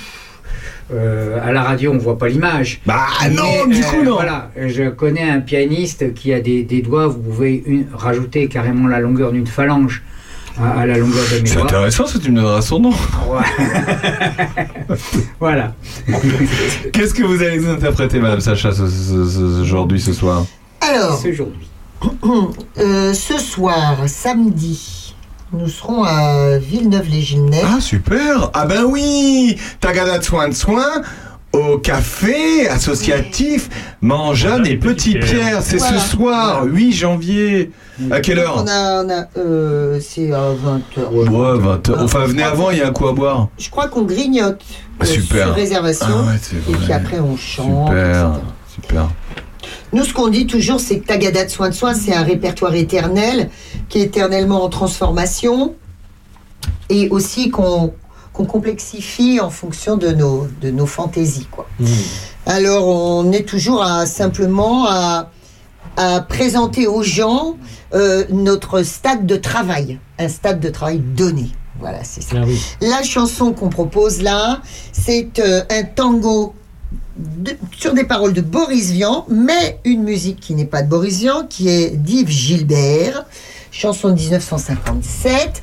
Euh, 0.92 1.38
à 1.42 1.52
la 1.52 1.62
radio 1.62 1.92
on 1.92 1.98
voit 1.98 2.18
pas 2.18 2.28
l'image. 2.28 2.80
Bah 2.86 3.06
non, 3.30 3.42
Mais, 3.66 3.74
du 3.76 3.82
euh, 3.82 3.86
coup 3.86 4.02
non. 4.04 4.14
Voilà, 4.14 4.50
je 4.56 4.88
connais 4.90 5.28
un 5.28 5.40
pianiste 5.40 6.14
qui 6.14 6.32
a 6.32 6.40
des, 6.40 6.62
des 6.62 6.82
doigts, 6.82 7.06
vous 7.08 7.18
pouvez 7.20 7.62
une- 7.66 7.86
rajouter 7.92 8.46
carrément 8.48 8.88
la 8.88 9.00
longueur 9.00 9.32
d'une 9.32 9.46
phalange 9.46 10.02
à, 10.60 10.80
à 10.80 10.86
la 10.86 10.98
longueur 10.98 11.24
de 11.32 11.40
mes 11.40 11.46
C'est 11.46 11.54
doigts. 11.54 11.64
intéressant, 11.64 12.06
ça 12.06 12.18
tu 12.18 12.30
me 12.30 12.36
donneras 12.36 12.60
son 12.62 12.80
nom. 12.80 12.92
Voilà. 15.40 15.74
Qu'est-ce 16.92 17.14
que 17.14 17.22
vous 17.22 17.42
allez 17.42 17.58
nous 17.58 17.70
interpréter, 17.70 18.18
Madame 18.20 18.40
Sacha, 18.40 18.72
ce- 18.72 18.86
ce- 18.86 19.24
ce- 19.28 19.60
aujourd'hui, 19.62 20.00
ce 20.00 20.12
soir? 20.12 20.44
Alors, 20.80 21.18
C'est 21.18 21.30
aujourd'hui. 21.32 21.68
euh, 22.78 23.12
ce 23.14 23.38
soir, 23.38 23.96
samedi, 24.06 25.01
nous 25.52 25.68
serons 25.68 26.02
à 26.04 26.58
Villeneuve-les-Gilnais. 26.58 27.62
Ah 27.64 27.80
super 27.80 28.50
Ah 28.54 28.66
ben 28.66 28.84
oui 28.84 29.56
Tagada 29.80 30.18
de 30.18 30.24
soin 30.24 30.48
de 30.48 30.54
soin 30.54 31.02
au 31.52 31.76
café 31.76 32.66
associatif 32.68 33.68
Mangeanne 34.00 34.66
et 34.66 34.76
Petit 34.78 35.18
Pierre. 35.18 35.58
C'est 35.60 35.76
Voilà. 35.76 35.98
ce 35.98 36.08
soir, 36.08 36.64
8 36.64 36.92
janvier. 36.92 37.70
À 38.10 38.20
quelle 38.20 38.38
heure 38.38 38.64
On 38.64 38.66
a, 38.66 39.04
on 39.04 39.10
a, 39.10 39.26
euh, 39.36 40.00
c'est 40.00 40.32
à 40.32 40.50
20h. 40.52 41.10
Ouais, 41.12 41.58
20 41.58 41.88
heures. 41.90 42.02
Enfin, 42.02 42.24
venez 42.24 42.42
avant, 42.42 42.70
il 42.70 42.78
y 42.78 42.80
a 42.80 42.88
un 42.88 42.92
coup 42.92 43.06
à 43.06 43.12
boire. 43.12 43.48
Je 43.58 43.68
crois 43.68 43.88
qu'on 43.88 44.02
grignote 44.04 44.62
euh, 44.62 44.96
Ah, 45.00 45.04
super. 45.04 45.46
sur 45.48 45.54
réservation. 45.54 46.06
Ah 46.08 46.30
ouais, 46.30 46.70
et 46.70 46.74
puis 46.84 46.92
après, 46.92 47.20
on 47.20 47.36
chante. 47.36 47.88
Super, 47.88 48.28
etc. 48.28 48.40
super. 48.74 49.08
Nous, 49.92 50.04
ce 50.04 50.14
qu'on 50.14 50.28
dit 50.28 50.46
toujours, 50.46 50.80
c'est 50.80 51.00
que 51.00 51.06
Tagada 51.06 51.44
de 51.44 51.50
soin 51.50 51.68
de 51.68 51.74
soin, 51.74 51.94
c'est 51.94 52.14
un 52.14 52.22
répertoire 52.22 52.74
éternel, 52.74 53.50
qui 53.88 53.98
est 53.98 54.04
éternellement 54.04 54.64
en 54.64 54.68
transformation, 54.68 55.74
et 56.88 57.08
aussi 57.10 57.50
qu'on 57.50 57.92
qu'on 58.32 58.46
complexifie 58.46 59.40
en 59.40 59.50
fonction 59.50 59.98
de 59.98 60.08
nos, 60.08 60.46
de 60.62 60.70
nos 60.70 60.86
fantaisies. 60.86 61.48
Quoi. 61.50 61.68
Alors, 62.46 62.86
on 62.86 63.30
est 63.30 63.46
toujours 63.46 63.82
à, 63.82 64.06
simplement 64.06 64.86
à, 64.88 65.30
à 65.98 66.20
présenter 66.22 66.86
aux 66.86 67.02
gens 67.02 67.56
euh, 67.92 68.24
notre 68.30 68.82
stade 68.84 69.26
de 69.26 69.36
travail, 69.36 69.98
un 70.18 70.28
stade 70.28 70.60
de 70.60 70.70
travail 70.70 71.00
donné. 71.00 71.50
Voilà, 71.78 72.04
c'est 72.04 72.22
ça. 72.22 72.36
La 72.80 73.02
chanson 73.02 73.52
qu'on 73.52 73.68
propose 73.68 74.22
là, 74.22 74.62
c'est 74.92 75.38
euh, 75.38 75.62
un 75.68 75.82
tango 75.82 76.54
de- 77.16 77.56
sur 77.76 77.94
des 77.94 78.04
paroles 78.04 78.32
de 78.32 78.40
Boris 78.40 78.90
Vian, 78.90 79.26
mais 79.28 79.78
une 79.84 80.02
musique 80.02 80.40
qui 80.40 80.54
n'est 80.54 80.64
pas 80.66 80.82
de 80.82 80.88
Boris 80.88 81.18
Vian, 81.18 81.46
qui 81.48 81.68
est 81.68 81.90
d'Yves 81.96 82.28
Gilbert, 82.28 83.24
chanson 83.70 84.08
de 84.10 84.14
1957. 84.14 85.62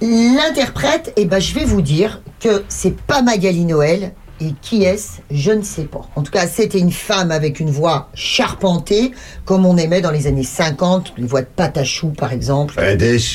L'interprète, 0.00 1.12
eh 1.16 1.24
ben, 1.24 1.40
je 1.40 1.54
vais 1.54 1.64
vous 1.64 1.82
dire 1.82 2.22
que 2.40 2.62
c'est 2.68 2.96
pas 3.00 3.22
Magali 3.22 3.64
Noël. 3.64 4.12
Et 4.40 4.54
qui 4.62 4.84
est-ce? 4.84 5.14
Je 5.32 5.50
ne 5.50 5.62
sais 5.62 5.82
pas. 5.86 6.02
En 6.14 6.22
tout 6.22 6.30
cas, 6.30 6.46
c'était 6.46 6.78
une 6.78 6.92
femme 6.92 7.32
avec 7.32 7.58
une 7.58 7.70
voix 7.72 8.08
charpentée, 8.14 9.10
comme 9.44 9.66
on 9.66 9.76
aimait 9.76 10.00
dans 10.00 10.12
les 10.12 10.28
années 10.28 10.44
50, 10.44 11.14
une 11.18 11.26
voix 11.26 11.40
de 11.42 11.48
Patachou, 11.48 12.10
par 12.10 12.32
exemple. 12.32 12.78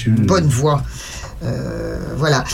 Une 0.06 0.16
bonne 0.26 0.48
voix. 0.48 0.82
Euh, 1.44 1.98
voilà. 2.16 2.46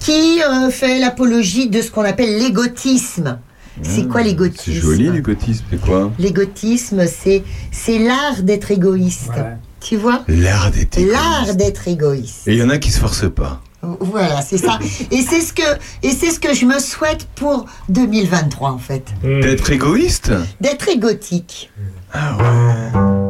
Qui 0.00 0.40
euh, 0.42 0.70
fait 0.70 0.98
l'apologie 0.98 1.68
de 1.68 1.82
ce 1.82 1.90
qu'on 1.90 2.04
appelle 2.04 2.38
l'égotisme? 2.38 3.38
C'est 3.82 4.08
quoi 4.08 4.22
l'égotisme 4.22 4.62
C'est 4.64 4.80
joli 4.80 5.10
l'égotisme, 5.10 5.64
c'est 5.70 5.80
quoi 5.80 6.12
L'égotisme, 6.18 7.06
c'est 7.06 7.42
c'est 7.72 7.98
l'art 7.98 8.42
d'être 8.42 8.70
égoïste. 8.70 9.32
Tu 9.80 9.96
vois 9.96 10.22
L'art 10.28 10.70
d'être 10.70 10.98
égoïste. 10.98 11.12
L'art 11.12 11.54
d'être 11.56 11.88
égoïste. 11.88 12.48
Et 12.48 12.52
il 12.52 12.58
y 12.58 12.62
en 12.62 12.70
a 12.70 12.78
qui 12.78 12.90
se 12.90 13.00
forcent 13.00 13.30
pas. 13.34 13.60
Voilà, 14.00 14.40
c'est 14.40 14.56
ça. 14.58 14.78
Et 15.10 15.20
c'est 15.20 15.40
ce 15.40 15.52
que 15.52 15.62
et 16.02 16.10
c'est 16.10 16.30
ce 16.30 16.40
que 16.40 16.54
je 16.54 16.64
me 16.64 16.78
souhaite 16.78 17.26
pour 17.34 17.66
2023 17.90 18.70
en 18.70 18.78
fait. 18.78 19.12
D'être 19.22 19.70
égoïste 19.70 20.32
D'être 20.60 20.88
égotique. 20.88 21.70
Ah 22.12 22.36
ouais. 22.36 23.23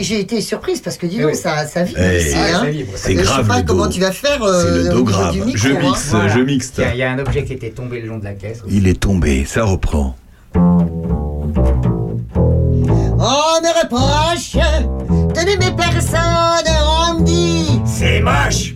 J'ai 0.00 0.20
été 0.20 0.40
surprise 0.40 0.80
parce 0.80 0.96
que 0.96 1.06
dis 1.06 1.18
donc, 1.18 1.34
ça, 1.34 1.66
ça 1.66 1.82
vibre 1.84 2.00
Eh, 2.00 2.18
ici. 2.18 2.34
ah, 2.36 2.60
hein. 2.62 2.66
c'est 2.96 3.12
Je 3.12 3.18
sais 3.18 3.22
grave, 3.24 3.46
pas 3.46 3.58
le 3.60 3.64
comment 3.64 3.86
dos. 3.86 3.92
tu 3.92 4.00
vas 4.00 4.12
faire 4.12 4.38
C'est 4.38 4.44
euh, 4.44 4.82
le 4.84 4.88
dos 4.90 5.04
grave. 5.04 5.32
du 5.32 5.40
micro. 5.42 5.56
Je 5.56 5.68
hein. 5.70 5.78
mixe, 5.82 6.12
je 6.34 6.40
mixe. 6.40 6.72
Il 6.78 6.82
y, 6.82 6.84
a- 6.86 6.94
il 6.94 6.98
y 6.98 7.02
a 7.02 7.10
un 7.12 7.18
objet 7.18 7.44
qui 7.44 7.52
était 7.52 7.70
tombé 7.70 8.00
le 8.00 8.08
long 8.08 8.18
de 8.18 8.24
la 8.24 8.32
caisse. 8.34 8.62
Il 8.68 8.86
est 8.88 8.98
tombé, 9.00 9.44
ça 9.44 9.64
reprend. 9.64 10.16
On 13.22 13.60
me 13.62 13.82
reproche 13.82 14.54
de 14.54 15.40
n'aimer 15.44 15.74
personne, 15.76 16.72
on 17.10 17.20
me 17.20 17.24
dit. 17.24 17.66
C'est 17.84 18.20
moche 18.20 18.74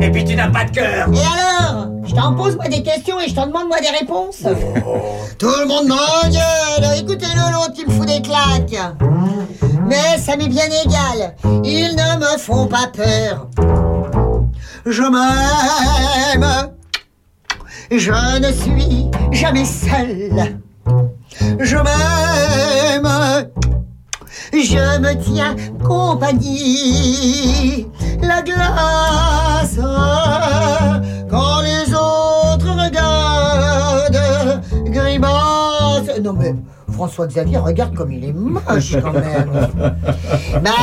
Et 0.00 0.10
puis 0.10 0.24
tu 0.24 0.36
n'as 0.36 0.48
pas 0.48 0.64
de 0.64 0.70
cœur 0.70 1.08
Et 1.12 1.18
alors? 1.18 1.88
Je 2.04 2.14
t'en 2.14 2.34
pose 2.34 2.56
moi 2.56 2.68
des 2.68 2.82
questions 2.82 3.20
et 3.20 3.28
je 3.28 3.34
t'en 3.34 3.46
demande 3.46 3.68
moi 3.68 3.80
des 3.80 3.90
réponses. 3.90 4.42
Oh. 4.44 4.98
Tout 5.38 5.52
le 5.60 5.66
monde 5.66 5.88
m'engueule. 5.88 6.98
Écoutez-le 6.98 7.52
l'autre 7.52 7.72
qui 7.74 7.84
me 7.84 7.90
fout 7.90 8.06
des 8.06 8.22
claques. 8.22 8.94
Mais 9.86 10.18
ça 10.18 10.36
m'est 10.36 10.48
bien 10.48 10.64
égal. 10.64 11.34
Ils 11.64 11.94
ne 11.96 12.18
me 12.18 12.38
font 12.38 12.66
pas 12.66 12.86
peur. 12.94 13.48
Je 14.86 15.02
m'aime. 15.02 16.70
Je 17.90 18.38
ne 18.40 18.52
suis 18.52 19.10
jamais 19.32 19.64
seul. 19.64 20.30
Je 21.60 21.76
m'aime. 21.76 22.77
Je 24.52 24.98
me 24.98 25.14
tiens 25.22 25.54
compagnie. 25.84 27.86
La 28.22 28.42
glace. 28.42 29.78
Quand 31.30 31.60
les 31.60 31.94
autres 31.94 32.84
regardent. 32.84 34.62
Grimace. 34.86 36.18
Non 36.22 36.32
mais. 36.32 36.54
François 36.98 37.28
Xavier, 37.28 37.58
regarde 37.58 37.94
comme 37.94 38.10
il 38.10 38.24
est 38.24 38.32
moche 38.32 38.96
quand 39.00 39.12
même. 39.12 39.52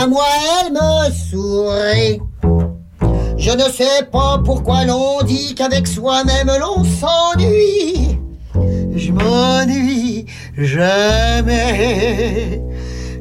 Moi, 0.09 0.23
elle 0.61 0.71
me 0.71 1.11
sourit. 1.11 2.21
Je 3.37 3.51
ne 3.51 3.69
sais 3.69 4.05
pas 4.11 4.41
pourquoi 4.45 4.85
l'on 4.85 5.21
dit 5.23 5.53
qu'avec 5.55 5.87
soi-même 5.87 6.49
l'on 6.57 6.85
s'ennuie. 6.85 8.17
Je 8.95 9.11
m'ennuie 9.11 10.25
jamais. 10.57 12.63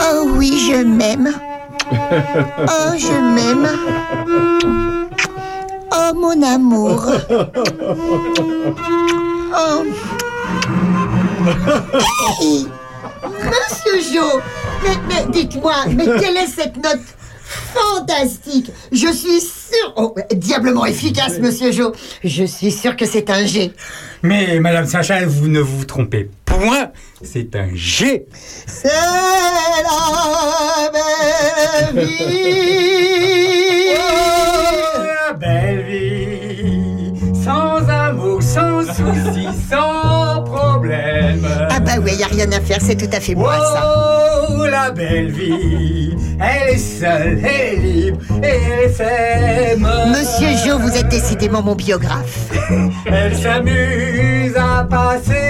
Oh 0.00 0.28
oui, 0.36 0.58
je 0.70 0.82
m'aime. 0.84 1.32
Oh, 2.12 2.92
je 2.96 3.12
m'aime. 3.34 3.68
Oh, 5.92 6.12
mon 6.14 6.42
amour. 6.42 7.04
Oh. 9.54 9.84
Hey 12.42 12.66
Monsieur 13.32 14.00
Jo, 14.12 14.26
mais, 14.82 14.96
mais 15.08 15.24
dites-moi, 15.30 15.74
mais 15.94 16.04
quelle 16.20 16.36
est 16.36 16.46
cette 16.46 16.76
note? 16.76 17.00
Fantastique 17.74 18.70
Je 18.92 19.08
suis 19.12 19.40
sûr, 19.40 19.92
oh, 19.96 20.14
diablement 20.32 20.86
efficace, 20.86 21.38
Monsieur 21.38 21.72
Jo. 21.72 21.92
Je 22.24 22.44
suis 22.44 22.70
sûr 22.70 22.96
que 22.96 23.06
c'est 23.06 23.30
un 23.30 23.44
G. 23.44 23.72
Mais 24.22 24.60
Madame 24.60 24.86
Sacha, 24.86 25.24
vous 25.26 25.48
ne 25.48 25.60
vous 25.60 25.84
trompez 25.84 26.30
point, 26.44 26.90
c'est 27.22 27.54
un 27.56 27.68
G. 27.74 28.26
C'est 28.66 28.88
la 28.88 30.90
belle 30.92 32.04
vie. 32.06 33.94
la 34.98 35.32
belle 35.34 35.82
vie, 35.86 36.19
sans 39.68 40.42
problème. 40.42 41.46
Ah 41.70 41.80
bah 41.80 41.92
oui, 42.02 42.12
y 42.18 42.22
a 42.22 42.26
rien 42.26 42.50
à 42.52 42.60
faire, 42.60 42.78
c'est 42.80 42.96
tout 42.96 43.14
à 43.14 43.20
fait 43.20 43.34
moi 43.34 43.56
ça. 43.58 44.48
Oh, 44.50 44.66
la 44.66 44.90
belle 44.90 45.30
vie, 45.30 46.16
elle 46.40 46.74
est 46.74 46.78
seule, 46.78 47.40
elle 47.44 47.44
est 47.44 47.76
libre 47.76 48.18
et 48.42 48.84
elle 48.84 48.92
s'aime. 48.92 49.88
Monsieur 50.08 50.48
Jo, 50.64 50.78
vous 50.78 50.96
êtes 50.96 51.08
décidément 51.08 51.62
mon 51.62 51.74
biographe. 51.74 52.50
Elle 53.06 53.36
s'amuse 53.36 54.56
à 54.56 54.84
passer 54.84 55.49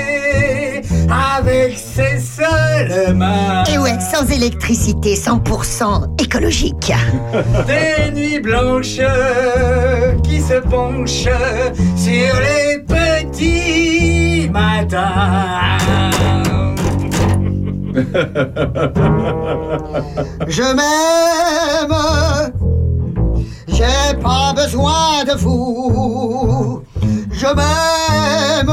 avec 1.11 1.79
ses 1.79 2.19
seules 2.19 3.15
mains. 3.15 3.65
Et 3.65 3.79
ouais, 3.79 3.99
sans 4.01 4.27
électricité, 4.31 5.15
100% 5.15 6.21
écologique. 6.23 6.93
Des 7.67 8.11
nuits 8.13 8.41
blanches 8.41 9.01
qui 10.23 10.41
se 10.41 10.61
penchent 10.61 11.29
sur 11.97 12.35
les 12.41 12.79
petits 12.87 14.49
matins. 14.51 15.79
Je 20.47 20.63
m'aime, 20.63 21.97
j'ai 23.69 24.15
pas 24.23 24.53
besoin 24.55 25.25
de 25.27 25.33
vous. 25.37 26.83
Je 27.33 27.47
m'aime, 27.47 28.71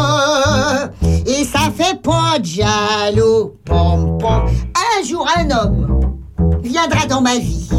ça 1.68 1.84
fait 1.84 2.02
pas 2.02 2.40
de 2.40 2.46
jaloux. 2.46 3.56
Pom, 3.66 4.18
pom. 4.18 4.50
Un 4.76 5.04
jour, 5.06 5.28
un 5.38 5.50
homme 5.52 6.18
viendra 6.64 7.06
dans 7.08 7.22
ma 7.22 7.38
vie. 7.38 7.70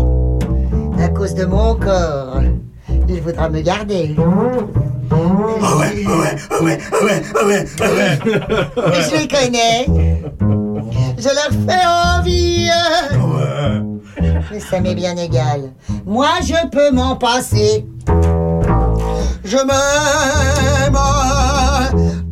À 1.03 1.09
cause 1.09 1.35
de 1.35 1.45
mon 1.47 1.75
corps, 1.77 2.43
il 3.09 3.21
voudra 3.23 3.49
me 3.49 3.61
garder. 3.61 4.15
Ah 4.21 5.77
ouais, 5.79 6.05
ah 6.07 6.19
ouais, 6.19 6.37
ah 6.51 6.63
ouais, 6.63 6.79
ah 6.93 7.05
ouais, 7.05 7.23
ah 7.35 7.47
ouais, 7.47 7.65
ah 7.81 7.85
ouais. 7.87 8.19
Je 8.93 9.17
les 9.17 9.29
connais. 9.29 9.87
Je 11.17 11.29
leur 11.29 11.51
fais 11.67 11.87
envie. 12.19 12.69
Mais 14.51 14.61
ça 14.61 14.81
m'est 14.81 14.95
bien 14.95 15.17
égal. 15.17 15.71
Moi, 16.05 16.29
je 16.43 16.69
peux 16.71 16.91
m'en 16.91 17.17
passer. 17.17 17.87
Je 19.45 19.57
m'aime 19.57 20.99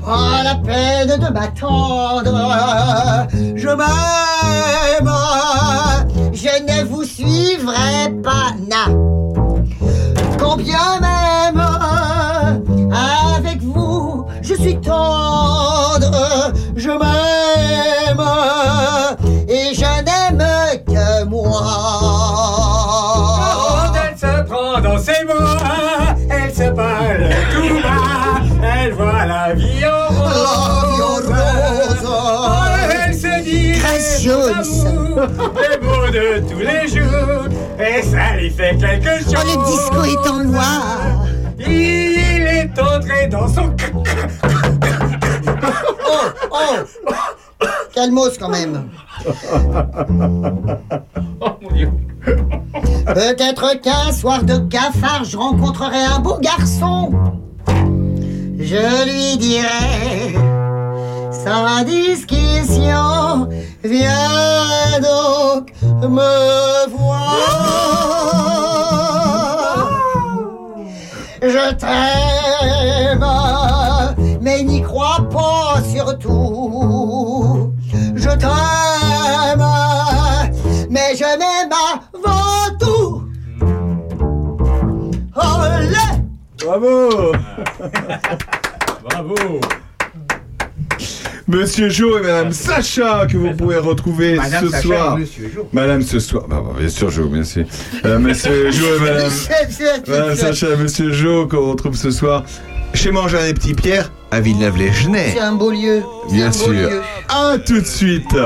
pas 0.07 0.45
la 0.45 0.55
peine 0.55 1.19
de 1.19 1.29
m'attendre. 1.33 3.27
Je 3.57 3.69
m'aime, 3.69 5.11
je 6.33 6.63
ne 6.63 6.85
vous 6.85 7.03
suivrai 7.03 8.13
pas, 8.23 8.55
na. 8.71 8.85
Combien 10.39 11.01
même 11.01 11.61
avec 12.93 13.61
vous, 13.63 14.27
je 14.43 14.55
suis 14.55 14.81
tendre, 14.81 16.53
je 16.77 16.91
m'aime 16.91 18.27
et 19.49 19.75
je 19.75 20.05
n'aime 20.07 20.45
que 20.87 21.25
moi. 21.25 21.63
Quand 23.59 23.93
elle 24.05 24.17
se 24.17 24.43
prend 24.49 24.81
dans 24.81 24.99
ses 24.99 25.25
bras, 25.25 26.15
elle 26.31 26.55
se 26.55 26.71
parle 26.71 27.29
tout 27.53 27.83
bas, 27.83 28.41
elle 28.63 28.93
voit 28.93 29.27
la 29.27 29.53
vie. 29.55 29.96
Les 33.95 35.79
mots 35.87 36.11
de 36.11 36.41
tous 36.49 36.59
les 36.59 36.89
jours, 36.89 37.47
et 37.79 38.03
ça 38.03 38.37
lui 38.37 38.51
fait 38.51 38.77
quelque 38.77 39.19
chose. 39.25 39.35
Oh, 39.37 39.43
le 39.47 39.57
disco 39.67 40.05
est 40.05 40.29
en 40.29 40.45
noir. 40.45 41.27
Il 41.59 42.47
est 42.47 42.79
entré 42.79 43.27
dans 43.29 43.49
son 43.49 43.75
Oh, 46.09 46.29
oh 46.53 47.15
Calmos 47.95 48.37
quand 48.39 48.51
même. 48.51 48.89
Peut-être 53.07 53.81
qu'un 53.81 54.13
soir 54.13 54.43
de 54.43 54.59
cafard, 54.69 55.25
je 55.25 55.37
rencontrerai 55.37 56.03
un 56.03 56.19
beau 56.19 56.39
garçon. 56.39 57.13
Je 58.59 59.05
lui 59.05 59.39
dirai 59.39 60.35
sans 61.45 61.85
discussion, 61.85 63.49
viens 63.85 65.01
donc 65.01 65.73
me 66.03 66.89
voir. 66.91 67.37
Je 71.43 71.75
t'aime, 71.75 73.27
mais 74.41 74.63
n'y 74.63 74.83
crois 74.83 75.27
pas 75.31 75.81
surtout. 75.95 77.73
Je 78.15 78.31
t'aime, 78.31 79.67
mais 80.91 81.15
je 81.15 81.39
m'aime 81.39 81.73
avant 82.15 82.77
tout. 82.81 83.23
Olé! 85.35 86.07
Bravo 86.65 87.33
Bravo 89.09 89.37
Monsieur 91.49 91.89
Jo 91.91 92.19
et 92.19 92.23
Madame 92.23 92.53
Sacha 92.53 93.25
que 93.31 93.37
vous 93.37 93.53
pouvez 93.55 93.77
retrouver 93.77 94.35
Madame 94.35 94.65
ce 94.65 94.71
Sacha 94.71 94.83
soir. 94.83 95.17
et 95.17 95.21
Monsieur 95.21 95.51
Jo. 95.55 95.69
Madame 95.73 96.03
ce 96.03 96.19
soir. 96.19 96.45
Bah, 96.49 96.61
bah, 96.65 96.73
bien 96.79 96.89
sûr 96.89 97.09
Jo, 97.11 97.29
merci. 97.31 97.63
Euh, 98.05 98.19
monsieur 98.19 98.71
Jo 98.73 98.85
et 98.97 99.01
Madame, 99.01 99.31
Madame 100.09 100.35
Sacha 100.37 100.67
et 100.73 100.77
Monsieur 100.77 101.13
Jo 101.13 101.47
qu'on 101.47 101.71
retrouve 101.71 101.95
ce 101.95 102.11
soir 102.11 102.43
chez 102.95 103.13
Manger 103.13 103.49
et 103.49 103.55
Petit 103.55 103.75
Pierre 103.75 104.11
à 104.33 104.41
Villeneuve-les-Genêts. 104.41 105.33
C'est 105.35 105.41
un 105.41 105.53
beau 105.53 105.71
lieu. 105.71 106.03
Bien 106.33 106.47
un 106.47 106.51
beau 106.51 106.55
sûr. 106.57 106.73
lieu. 106.73 107.01
À 107.29 107.59
tout 107.59 107.81
de 107.81 107.87
suite. 107.87 108.27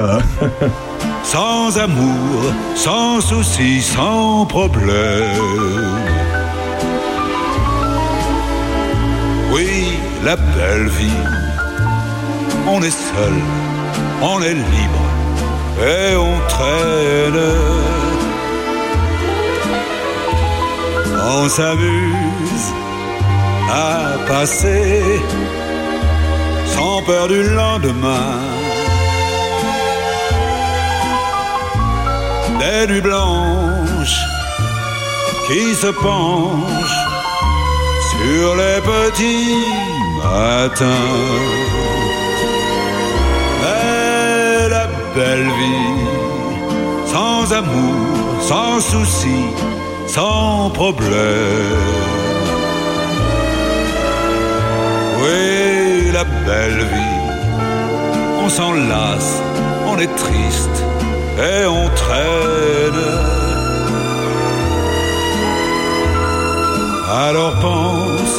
Sans 1.22 1.78
amour, 1.78 2.52
sans 2.74 3.20
souci, 3.20 3.80
sans 3.82 4.46
problème. 4.46 5.30
Oui, 9.52 9.92
la 10.24 10.36
belle 10.36 10.88
vie. 10.88 11.39
On 12.66 12.82
est 12.82 12.90
seul, 12.90 13.34
on 14.22 14.40
est 14.42 14.54
libre 14.54 15.04
et 15.78 16.16
on 16.16 16.34
traîne. 16.48 17.42
On 21.32 21.48
s'amuse 21.48 22.68
à 23.70 24.18
passer 24.28 25.02
sans 26.66 27.02
peur 27.02 27.28
du 27.28 27.42
lendemain. 27.42 28.50
des 32.60 32.86
nuits 32.92 33.00
blanches 33.00 34.20
qui 35.46 35.74
se 35.74 35.86
penchent 35.86 37.06
sur 38.12 38.54
les 38.60 38.80
petits 38.92 39.56
matins. 40.22 41.79
Belle 45.14 45.48
vie, 45.60 46.00
sans 47.06 47.52
amour, 47.52 48.40
sans 48.40 48.80
souci, 48.80 49.40
sans 50.06 50.70
problème. 50.70 51.86
Oui, 55.20 56.12
la 56.12 56.24
belle 56.24 56.84
vie, 56.94 57.20
on 58.44 58.48
s'en 58.48 58.72
lasse, 58.72 59.42
on 59.86 59.98
est 59.98 60.14
triste 60.16 60.78
et 61.38 61.66
on 61.66 61.88
traîne. 62.02 63.04
Alors 67.12 67.54
pense 67.60 68.36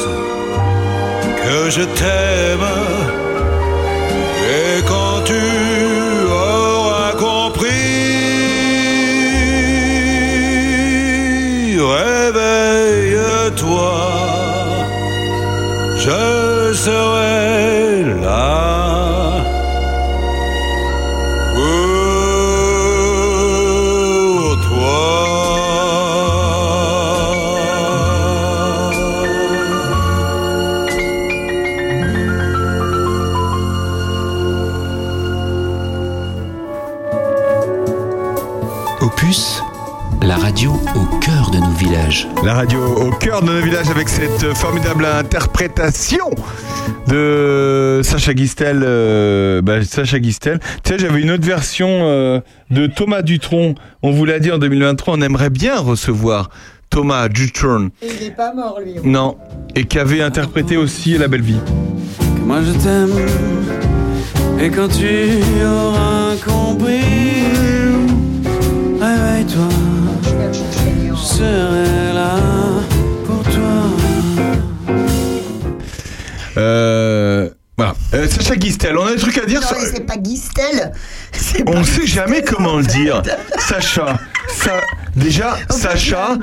que 1.42 1.70
je 1.70 1.82
t'aime 1.82 2.68
et 4.54 4.82
quand 4.88 5.24
tu 5.24 6.01
je 16.04 16.74
serai 16.74 17.41
La 42.44 42.54
radio 42.54 42.80
au 42.80 43.10
cœur 43.10 43.40
de 43.42 43.46
nos 43.52 43.60
villages 43.60 43.88
avec 43.90 44.08
cette 44.08 44.52
formidable 44.54 45.04
interprétation 45.06 46.30
de 47.06 48.00
Sacha 48.02 48.34
Guistel. 48.34 48.82
euh, 48.84 49.62
bah, 49.62 49.84
Sacha 49.84 50.18
Guistel. 50.18 50.58
Tu 50.82 50.92
sais, 50.92 50.98
j'avais 50.98 51.20
une 51.22 51.30
autre 51.30 51.44
version 51.46 51.88
euh, 51.88 52.40
de 52.70 52.86
Thomas 52.88 53.22
Dutronc. 53.22 53.74
On 54.02 54.10
vous 54.10 54.24
l'a 54.24 54.40
dit 54.40 54.50
en 54.50 54.58
2023, 54.58 55.14
on 55.16 55.22
aimerait 55.22 55.50
bien 55.50 55.78
recevoir 55.78 56.50
Thomas 56.90 57.28
Dutronc. 57.28 57.90
Et 58.02 58.08
il 58.20 58.24
n'est 58.26 58.34
pas 58.34 58.52
mort, 58.52 58.80
lui. 58.84 58.94
Non. 59.04 59.36
Et 59.76 59.84
qui 59.84 59.98
avait 60.00 60.22
interprété 60.22 60.76
aussi 60.76 61.16
La 61.18 61.28
Belle 61.28 61.42
Vie. 61.42 61.60
que 62.18 62.40
moi 62.40 62.58
je 62.62 62.72
t'aime. 62.72 63.10
Et 64.60 64.68
quand 64.70 64.88
tu 64.88 65.06
auras 65.64 66.34
compris, 66.44 67.00
serai 71.42 72.12
là 72.14 72.36
pour 73.26 73.42
toi. 73.42 74.92
Euh, 76.56 77.50
voilà. 77.76 77.94
Euh, 78.14 78.28
Sacha 78.28 78.56
Guistel, 78.56 78.96
on 78.96 79.06
a 79.06 79.12
des 79.14 79.20
trucs 79.20 79.38
à 79.38 79.46
dire 79.46 79.60
Non, 79.60 79.66
sur- 79.66 79.76
mais 79.78 79.86
c'est 79.92 80.06
pas 80.06 80.16
Guistel. 80.16 80.92
C'est 81.32 81.64
On 81.68 81.80
ne 81.80 81.84
sait 81.84 82.06
jamais 82.06 82.42
comment 82.42 82.76
le 82.76 82.84
dire. 82.84 83.22
Sacha. 83.58 84.18
Ça, 84.54 84.80
déjà, 85.16 85.56
Sacha. 85.70 86.36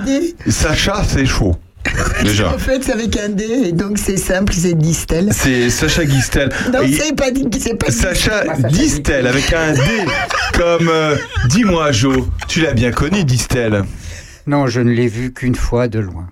Sacha, 0.49 1.03
c'est 1.07 1.25
chaud. 1.25 1.55
Déjà. 2.23 2.53
En 2.53 2.57
fait, 2.57 2.83
c'est 2.83 2.91
avec 2.91 3.17
un 3.17 3.29
D, 3.29 3.43
et 3.67 3.71
donc 3.71 3.97
c'est 3.97 4.17
simple, 4.17 4.51
c'est 4.53 4.73
Distel. 4.77 5.29
C'est 5.31 5.69
Sacha 5.69 6.03
Guistel. 6.03 6.49
Non, 6.73 6.81
Et- 6.81 6.91
c'est 6.91 7.15
pas, 7.15 7.27
c'est 7.57 7.75
pas 7.75 7.89
Sacha 7.91 8.43
Distel. 8.55 8.71
Distel 8.71 9.27
avec 9.27 9.53
un 9.53 9.71
D 9.73 9.81
comme 10.57 10.89
euh, 10.89 11.15
dis-moi 11.49 11.91
Jo, 11.93 12.27
tu 12.49 12.59
l'as 12.61 12.73
bien 12.73 12.91
connu 12.91 13.23
Distel. 13.23 13.83
Non, 14.49 14.65
je 14.65 14.81
ne 14.81 14.89
l'ai 14.91 15.07
vu 15.07 15.31
qu'une 15.31 15.53
fois 15.53 15.87
de 15.87 15.99
loin. 15.99 16.27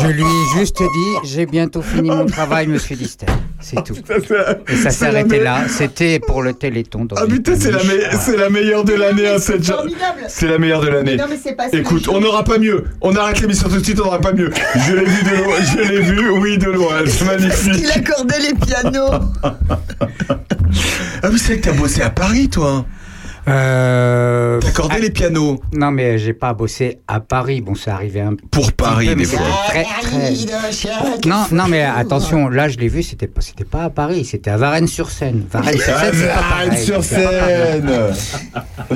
je 0.00 0.06
lui 0.08 0.22
ai 0.22 0.58
juste 0.58 0.78
dit 0.78 1.28
j'ai 1.28 1.44
bientôt 1.44 1.82
fini 1.82 2.08
mon 2.08 2.24
travail, 2.24 2.66
monsieur 2.66 2.96
Distel. 2.96 3.28
C'est 3.60 3.84
tout. 3.84 3.94
Et 4.68 4.76
ça 4.76 4.88
s'est 4.88 5.04
arrêté 5.06 5.38
me- 5.38 5.44
là. 5.44 5.68
C'était 5.68 6.18
pour 6.20 6.42
le 6.42 6.54
Téléthon. 6.54 7.04
dans 7.04 7.16
Ah 7.16 7.26
putain, 7.26 7.52
c'est 7.60 7.70
la, 7.70 7.84
me- 7.84 8.18
c'est 8.18 8.38
la 8.38 8.48
meilleure 8.48 8.84
de 8.84 8.94
l'année 8.94 9.28
hein, 9.28 9.36
cette. 9.38 9.70
C'est 10.28 10.48
la 10.48 10.56
meilleure 10.58 10.80
de 10.80 10.88
l'année. 10.88 11.16
Mais 11.16 11.22
non, 11.22 11.28
mais 11.28 11.38
c'est 11.42 11.52
pas 11.54 11.68
ça. 11.68 11.76
Écoute, 11.76 12.08
on 12.08 12.20
n'aura 12.20 12.42
pas 12.42 12.56
mieux. 12.58 12.84
On 13.02 13.14
arrête 13.16 13.40
l'émission 13.42 13.68
tout 13.68 13.76
de 13.76 13.84
suite, 13.84 14.00
on 14.00 14.04
n'aura 14.04 14.20
pas 14.20 14.32
mieux. 14.32 14.50
Je 14.76 14.94
l'ai 14.94 15.04
vu 15.04 15.22
de 15.24 15.44
loin, 15.44 15.56
je 15.60 15.78
l'ai 15.86 16.00
vu, 16.00 16.30
oui, 16.30 16.56
de 16.56 16.70
loin. 16.70 17.02
C'est 17.06 17.26
magnifique. 17.26 17.74
Il 17.84 17.90
accordait 17.90 18.40
les 18.40 18.54
pianos. 18.54 19.10
Ah 21.22 21.28
oui, 21.30 21.38
c'est 21.38 21.52
vrai 21.52 21.58
que 21.58 21.64
t'as 21.68 21.72
bossé 21.72 22.00
à 22.00 22.08
Paris, 22.10 22.48
toi. 22.48 22.86
Euh, 23.46 24.58
T'accordais 24.60 25.00
les 25.00 25.10
pianos 25.10 25.60
Non, 25.72 25.90
mais 25.90 26.18
j'ai 26.18 26.32
pas 26.32 26.54
bossé 26.54 26.98
à 27.06 27.20
Paris. 27.20 27.60
Bon, 27.60 27.74
c'est 27.74 27.90
arrivé 27.90 28.20
un 28.22 28.34
Pour 28.50 28.72
Paris, 28.72 29.06
peu, 29.08 29.14
mais 29.16 29.22
des 29.22 29.24
fois. 29.28 29.40
c'était 29.68 29.84
très, 29.84 30.30
très- 31.20 31.28
Non, 31.28 31.44
non, 31.52 31.64
mais 31.68 31.82
attention, 31.82 32.48
là, 32.48 32.68
je 32.68 32.78
l'ai 32.78 32.88
vu, 32.88 33.02
c'était 33.02 33.26
pas, 33.26 33.40
c'était 33.42 33.64
pas 33.64 33.84
à 33.84 33.90
Paris, 33.90 34.24
c'était 34.24 34.50
à 34.50 34.56
Varennes-sur-Seine. 34.56 35.44
Varennes-sur-Seine, 35.50 36.14
c'est. 36.14 36.26
Varennes-sur-Seine. 36.26 37.90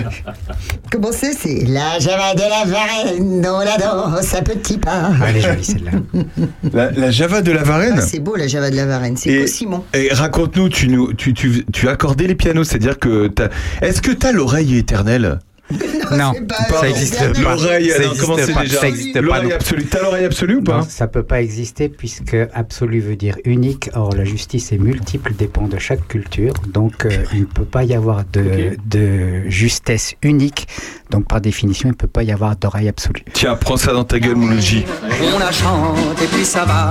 Comment 0.90 1.12
c'est 1.12 1.32
C'est 1.34 1.64
la 1.66 1.98
Java 1.98 2.34
de 2.34 2.40
la 2.40 2.64
Varenne, 2.64 3.46
on 3.46 3.58
la 3.60 3.76
danse 3.76 4.34
à 4.34 4.42
petits 4.42 4.78
pas. 4.78 5.10
Ah, 5.20 5.26
Elle 5.28 5.36
est 5.36 5.40
jolie 5.40 5.64
celle-là. 5.64 5.90
La, 6.72 6.90
la 6.90 7.10
Java 7.10 7.40
de 7.42 7.52
la 7.52 7.62
Varenne 7.62 7.96
Ah, 7.98 8.00
c'est 8.02 8.18
beau 8.20 8.36
la 8.36 8.46
Java 8.46 8.70
de 8.70 8.76
la 8.76 8.86
Varenne, 8.86 9.16
c'est 9.16 9.30
Et- 9.30 9.46
Simon. 9.46 9.84
Et 9.94 10.08
raconte-nous, 10.12 10.68
tu, 10.68 10.88
nous, 10.88 11.12
tu, 11.12 11.32
tu, 11.34 11.64
tu 11.72 11.88
accordais 11.88 12.26
les 12.26 12.34
pianos, 12.34 12.64
c'est-à-dire 12.64 12.98
que 12.98 13.30
est-ce 13.82 14.00
que 14.02 14.12
t'as 14.12 14.32
l'oreille 14.38 14.76
éternelle 14.76 15.40
Non, 16.16 16.32
ça 16.70 16.88
existe 16.88 17.18
pas. 17.42 17.54
L'oreille, 17.54 17.90
Ça 17.90 17.96
alors, 17.96 18.12
existe 18.12 18.20
comment 18.26 18.36
c'est 18.38 18.52
pas. 18.54 18.62
déjà 18.62 18.80
Ça 18.80 18.88
existe 18.88 19.14
pas, 19.14 19.20
L'oreille 19.20 19.52
absolue. 19.52 19.84
T'as 19.86 20.02
l'oreille 20.02 20.24
absolue 20.24 20.56
ou 20.56 20.62
pas 20.62 20.78
Non, 20.78 20.86
ça 20.88 21.06
peut 21.06 21.22
pas 21.22 21.42
exister 21.42 21.88
puisque 21.90 22.36
absolu 22.54 23.00
veut 23.00 23.16
dire 23.16 23.36
unique. 23.44 23.90
Or, 23.94 24.14
la 24.14 24.24
justice 24.24 24.72
est 24.72 24.78
multiple, 24.78 25.34
dépend 25.36 25.68
de 25.68 25.78
chaque 25.78 26.06
culture. 26.08 26.54
Donc, 26.72 27.04
euh, 27.04 27.10
il 27.34 27.40
ne 27.40 27.44
peut 27.44 27.64
pas 27.64 27.84
y 27.84 27.94
avoir 27.94 28.22
de, 28.32 28.76
de 28.86 29.48
justesse 29.50 30.14
unique. 30.22 30.66
Donc, 31.10 31.26
par 31.28 31.40
définition, 31.40 31.88
il 31.88 31.92
ne 31.92 31.96
peut 31.96 32.06
pas 32.06 32.22
y 32.22 32.32
avoir 32.32 32.56
d'oreille 32.56 32.88
absolue. 32.88 33.24
Tiens, 33.32 33.56
prends 33.56 33.76
ça 33.76 33.92
dans 33.92 34.04
ta 34.04 34.18
gueule, 34.18 34.36
mon 34.36 34.48
logis. 34.48 34.84
On 35.34 35.38
la 35.38 35.52
chante 35.52 35.98
et 36.22 36.26
puis 36.26 36.44
ça 36.44 36.64
va. 36.64 36.90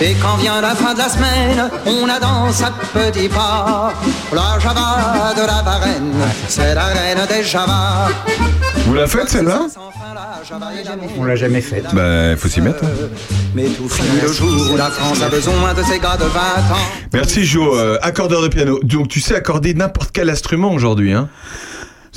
Et 0.00 0.14
quand 0.22 0.36
vient 0.36 0.60
la 0.60 0.74
fin 0.74 0.92
de 0.94 0.98
la 0.98 1.08
semaine, 1.08 1.70
on 1.86 2.06
la 2.06 2.18
danse 2.20 2.62
à 2.62 2.72
petits 2.92 3.28
pas. 3.28 3.92
La 4.32 4.58
Java 4.60 5.34
de 5.36 5.40
la 5.46 5.62
Varenne, 5.62 6.12
c'est 6.48 6.74
la 6.74 6.86
reine 6.86 7.26
des 7.28 7.44
Javas. 7.44 7.87
Vous 8.86 8.94
la 8.94 9.06
faites 9.06 9.28
celle-là 9.28 9.66
On 11.18 11.24
l'a 11.24 11.36
jamais 11.36 11.60
faite. 11.60 11.86
Bah, 11.92 12.36
faut 12.36 12.48
s'y 12.48 12.60
mettre. 12.60 12.84
Mais 13.54 13.66
tout 13.66 13.88
finit 13.88 14.20
le 14.20 14.32
jour 14.32 14.72
où 14.72 14.76
la 14.76 14.90
France 14.90 15.20
a 15.22 15.28
besoin 15.28 15.74
de 15.74 15.82
ses 15.82 15.98
gars 15.98 16.16
de 16.16 16.24
20 16.24 16.28
ans. 16.28 16.86
Merci 17.12 17.44
Jo, 17.44 17.76
euh, 17.76 17.98
accordeur 18.02 18.42
de 18.42 18.48
piano. 18.48 18.80
Donc 18.82 19.08
tu 19.08 19.20
sais 19.20 19.34
accorder 19.34 19.74
n'importe 19.74 20.10
quel 20.12 20.30
instrument 20.30 20.72
aujourd'hui, 20.72 21.12
hein 21.12 21.28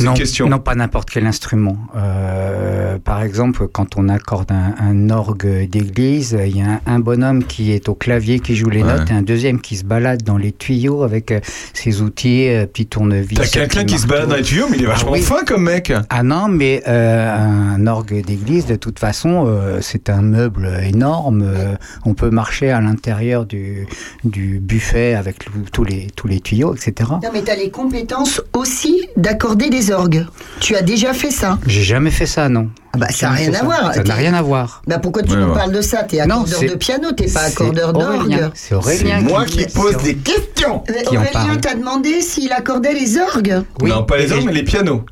non, 0.05 0.11
une 0.11 0.17
question. 0.17 0.49
non, 0.49 0.59
pas 0.59 0.75
n'importe 0.75 1.09
quel 1.09 1.25
instrument. 1.25 1.77
Euh, 1.95 2.97
par 3.03 3.21
exemple, 3.23 3.67
quand 3.67 3.97
on 3.97 4.09
accorde 4.09 4.51
un, 4.51 4.75
un 4.79 5.09
orgue 5.09 5.67
d'église, 5.69 6.37
il 6.45 6.57
y 6.57 6.61
a 6.61 6.65
un, 6.65 6.81
un 6.85 6.99
bonhomme 6.99 7.43
qui 7.43 7.71
est 7.71 7.89
au 7.89 7.95
clavier 7.95 8.39
qui 8.39 8.55
joue 8.55 8.69
les 8.69 8.81
Ouais. 8.81 8.97
notes 8.97 9.11
et 9.11 9.13
un 9.13 9.21
deuxième 9.21 9.61
qui 9.61 9.75
se 9.77 9.83
balade 9.83 10.23
dans 10.23 10.37
les 10.37 10.51
tuyaux 10.51 11.03
avec 11.03 11.31
euh, 11.31 11.39
ses 11.73 12.01
outils, 12.01 12.47
euh, 12.49 12.65
petit 12.65 12.87
tournevis. 12.87 13.37
T'as 13.37 13.47
quelqu'un 13.47 13.83
qui 13.85 13.97
se 13.99 14.07
balade 14.07 14.29
dans 14.29 14.35
les 14.35 14.41
tuyaux, 14.41 14.65
mais 14.69 14.77
il 14.77 14.83
est 14.83 14.87
Ah 14.87 14.91
vachement 14.93 15.11
oui. 15.11 15.21
fin 15.21 15.43
comme 15.45 15.63
mec. 15.63 15.93
Ah 16.09 16.23
non, 16.23 16.47
mais 16.47 16.81
euh, 16.87 17.35
un 17.75 17.85
orgue 17.87 18.25
d'église, 18.25 18.65
de 18.65 18.75
toute 18.75 18.97
façon, 18.99 19.45
euh, 19.47 19.79
c'est 19.81 20.09
un 20.09 20.21
meuble 20.21 20.67
énorme. 20.83 21.43
euh, 21.43 21.75
on 22.05 22.13
peut 22.15 22.29
marcher 22.31 22.71
à 22.71 22.81
l'intérieur 22.81 23.45
du, 23.45 23.85
du 24.23 24.59
buffet 24.59 25.13
avec 25.13 25.45
tous 25.71 25.83
les, 25.83 26.07
tous 26.15 26.27
les 26.27 26.39
tuyaux, 26.39 26.73
etc. 26.75 27.11
Non 27.23 27.29
mais 27.33 27.41
t'as 27.41 27.55
les 27.55 27.69
compétences 27.69 28.41
aussi 28.53 29.07
d'accorder 29.17 29.69
des 29.69 29.90
orgues. 29.91 30.25
Tu 30.59 30.75
as 30.75 30.81
déjà 30.81 31.13
fait 31.13 31.31
ça 31.31 31.59
J'ai 31.67 31.83
jamais 31.83 32.11
fait 32.11 32.25
ça, 32.25 32.49
non. 32.49 32.69
Ah 32.93 32.97
bah, 32.97 33.07
ça 33.09 33.29
n'a 33.29 33.35
rien 33.35 33.53
à 33.53 33.63
voir. 33.63 33.93
Ça 33.93 34.03
n'a 34.03 34.13
rien 34.15 34.33
à 34.33 34.41
voir. 34.41 34.81
Bah 34.87 34.99
pourquoi 34.99 35.23
tu 35.23 35.31
Ouais, 35.31 35.37
nous 35.37 35.47
ouais. 35.47 35.53
parles 35.53 35.71
de 35.71 35.81
ça? 35.81 36.03
T'es 36.03 36.19
accordeur 36.19 36.59
c'est- 36.59 36.67
de 36.67 36.75
piano, 36.75 37.11
t'es 37.11 37.25
pas 37.25 37.29
c'est 37.47 37.51
accordeur 37.53 37.95
Aurélien. 37.95 38.37
d'orgue. 38.37 38.51
C'est 38.53 38.75
Aurélien 38.75 39.19
C'est 39.19 39.25
moi 39.31 39.45
qui- 39.45 39.65
qui 39.65 39.73
pose 39.73 39.95
c'est- 39.97 40.03
des 40.03 40.15
questions. 40.15 40.83
Mais 40.89 41.03
qui 41.03 41.17
en 41.17 41.21
Aurélien 41.21 41.57
t'a 41.61 41.75
demandé 41.75 42.21
s'il 42.21 42.51
accordait 42.51 42.93
les 42.93 43.17
orgues. 43.17 43.61
non, 43.81 44.03
pas 44.03 44.17
les 44.17 44.31
orgues, 44.31 44.45
mais 44.45 44.53
les 44.53 44.63
pianos. 44.63 45.03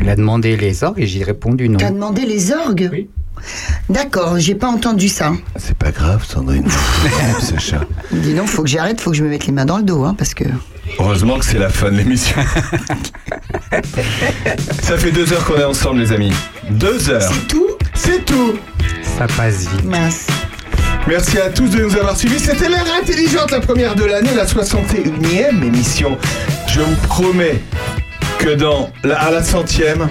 Il 0.00 0.08
a 0.08 0.16
demandé 0.16 0.56
les 0.56 0.82
orgues 0.84 1.00
et 1.00 1.06
j'ai 1.06 1.22
répondu 1.22 1.68
non. 1.68 1.78
T'as 1.78 1.90
demandé 1.90 2.22
les 2.26 2.52
orgues? 2.52 2.88
Oui. 2.92 3.08
D'accord, 3.88 4.38
j'ai 4.38 4.54
pas 4.54 4.68
entendu 4.68 5.08
ça. 5.08 5.32
C'est 5.56 5.76
pas 5.76 5.90
grave, 5.90 6.24
Sandrine. 6.24 6.68
Sacha. 7.40 7.80
Dis 8.12 8.34
non, 8.34 8.46
faut 8.46 8.62
que 8.62 8.68
j'arrête, 8.68 9.00
faut 9.00 9.10
que 9.10 9.16
je 9.16 9.24
me 9.24 9.28
mette 9.30 9.46
les 9.46 9.52
mains 9.52 9.64
dans 9.64 9.78
le 9.78 9.82
dos, 9.82 10.04
hein, 10.04 10.14
parce 10.16 10.34
que. 10.34 10.44
Heureusement 10.98 11.38
que 11.38 11.44
c'est 11.44 11.58
la 11.58 11.68
fin 11.68 11.90
de 11.90 11.96
l'émission. 11.96 12.36
Ça 14.82 14.96
fait 14.98 15.10
deux 15.10 15.32
heures 15.32 15.44
qu'on 15.44 15.56
est 15.58 15.64
ensemble, 15.64 16.00
les 16.00 16.12
amis. 16.12 16.32
Deux 16.70 17.10
heures. 17.10 17.22
C'est 17.22 17.48
tout 17.48 17.68
C'est 17.94 18.24
tout. 18.24 18.58
Ça 19.18 19.26
passe 19.36 19.66
vite. 19.68 19.84
Mince. 19.84 20.26
Merci 21.08 21.38
à 21.38 21.50
tous 21.50 21.68
de 21.68 21.82
nous 21.82 21.96
avoir 21.96 22.16
suivis. 22.16 22.38
C'était 22.38 22.68
l'air 22.68 22.84
intelligente, 23.00 23.50
la 23.50 23.60
première 23.60 23.94
de 23.94 24.04
l'année, 24.04 24.34
la 24.36 24.46
61e 24.46 25.64
émission. 25.64 26.16
Je 26.68 26.80
vous 26.80 26.96
promets 27.08 27.60
que 28.38 28.50
dans 28.50 28.90
la, 29.02 29.20
à 29.20 29.30
la 29.30 29.42
centième, 29.42 30.08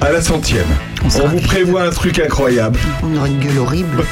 à 0.00 0.12
la 0.12 0.20
centième, 0.20 0.66
on, 1.04 1.28
vous 1.28 1.40
prévoit 1.40 1.82
un 1.82 1.90
truc 1.90 2.18
incroyable. 2.18 2.78
On 3.02 3.16
aura 3.16 3.28
une 3.28 3.40
gueule 3.40 3.58
horrible. 3.58 3.96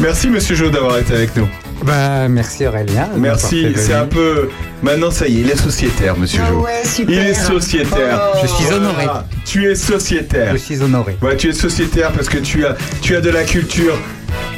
Merci 0.00 0.28
Monsieur 0.28 0.54
Jo 0.54 0.70
d'avoir 0.70 0.98
été 0.98 1.14
avec 1.14 1.34
nous. 1.36 1.48
Bah, 1.84 2.28
merci 2.28 2.66
Aurélien. 2.66 3.08
Merci, 3.16 3.72
c'est 3.76 3.94
un 3.94 4.06
peu. 4.06 4.48
Maintenant, 4.82 5.12
ça 5.12 5.28
y 5.28 5.38
est, 5.38 5.42
il 5.42 5.50
est 5.50 5.56
sociétaire, 5.56 6.16
Monsieur 6.16 6.40
Ah 6.44 6.48
Jo. 6.50 6.60
ouais, 6.60 6.82
super. 6.84 7.14
Il 7.14 7.26
est 7.28 7.34
sociétaire. 7.34 8.20
Oh. 8.34 8.38
Je 8.42 8.46
suis 8.48 8.72
honoré. 8.72 9.04
Voilà, 9.04 9.24
Tu 9.44 9.70
es 9.70 9.74
sociétaire. 9.76 10.52
Je 10.52 10.56
suis 10.58 10.82
honoré. 10.82 11.16
Ouais, 11.22 11.36
tu 11.36 11.48
es 11.48 11.52
sociétaire 11.52 12.10
parce 12.12 12.28
que 12.28 12.38
tu 12.38 12.66
as, 12.66 12.76
tu 13.00 13.14
as 13.14 13.20
de 13.20 13.30
la 13.30 13.44
culture. 13.44 13.96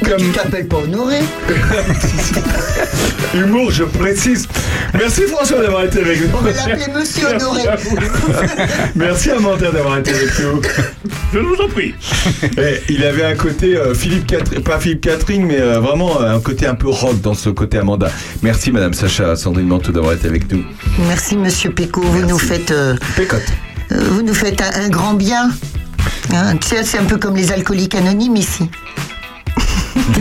Mais 0.01 0.09
tu 0.09 0.15
Comme 0.15 0.31
t'appelles 0.31 0.67
pas 0.67 0.77
Honoré 0.77 1.19
humour, 3.33 3.71
je 3.71 3.83
précise. 3.83 4.47
Merci 4.93 5.21
François 5.23 5.61
d'avoir 5.61 5.85
été 5.85 5.99
avec 5.99 6.21
nous. 6.21 6.27
On 6.37 6.41
va 6.41 6.51
l'appeler 6.51 6.85
Monsieur 6.93 7.27
Honoré. 7.27 7.61
Merci 8.95 9.31
Amandine 9.31 9.71
d'avoir 9.71 9.97
été 9.99 10.11
avec 10.13 10.39
nous. 10.39 10.61
Je 11.33 11.39
vous 11.39 11.55
en 11.63 11.67
prie. 11.69 11.93
Et 12.57 12.81
il 12.89 13.03
avait 13.05 13.23
un 13.23 13.35
côté 13.35 13.77
euh, 13.77 13.93
Philippe 13.93 14.27
Catherine, 14.27 14.61
pas 14.63 14.79
Philippe 14.79 15.01
Catherine, 15.01 15.45
mais 15.45 15.61
euh, 15.61 15.79
vraiment 15.79 16.21
euh, 16.21 16.35
un 16.35 16.39
côté 16.41 16.67
un 16.67 16.75
peu 16.75 16.89
rock 16.89 17.21
dans 17.21 17.33
ce 17.33 17.49
côté 17.49 17.77
Amanda. 17.77 18.09
Merci 18.41 18.71
Madame 18.71 18.93
Sacha 18.93 19.35
Sandrine 19.35 19.67
Manteau 19.67 19.91
d'avoir 19.93 20.13
été 20.13 20.27
avec 20.27 20.51
nous. 20.51 20.63
Merci 21.07 21.37
Monsieur 21.37 21.71
Péco, 21.71 22.01
vous 22.01 22.25
nous 22.25 22.39
faites, 22.39 22.71
euh, 22.71 22.95
euh, 23.19 24.03
vous 24.09 24.23
nous 24.23 24.33
faites 24.33 24.61
un, 24.61 24.71
un 24.85 24.89
grand 24.89 25.13
bien. 25.13 25.51
Hein, 26.33 26.57
tu 26.57 26.67
sais, 26.67 26.83
c'est 26.83 26.97
un 26.97 27.05
peu 27.05 27.17
comme 27.17 27.35
les 27.35 27.51
alcooliques 27.51 27.95
anonymes 27.95 28.35
ici. 28.35 28.69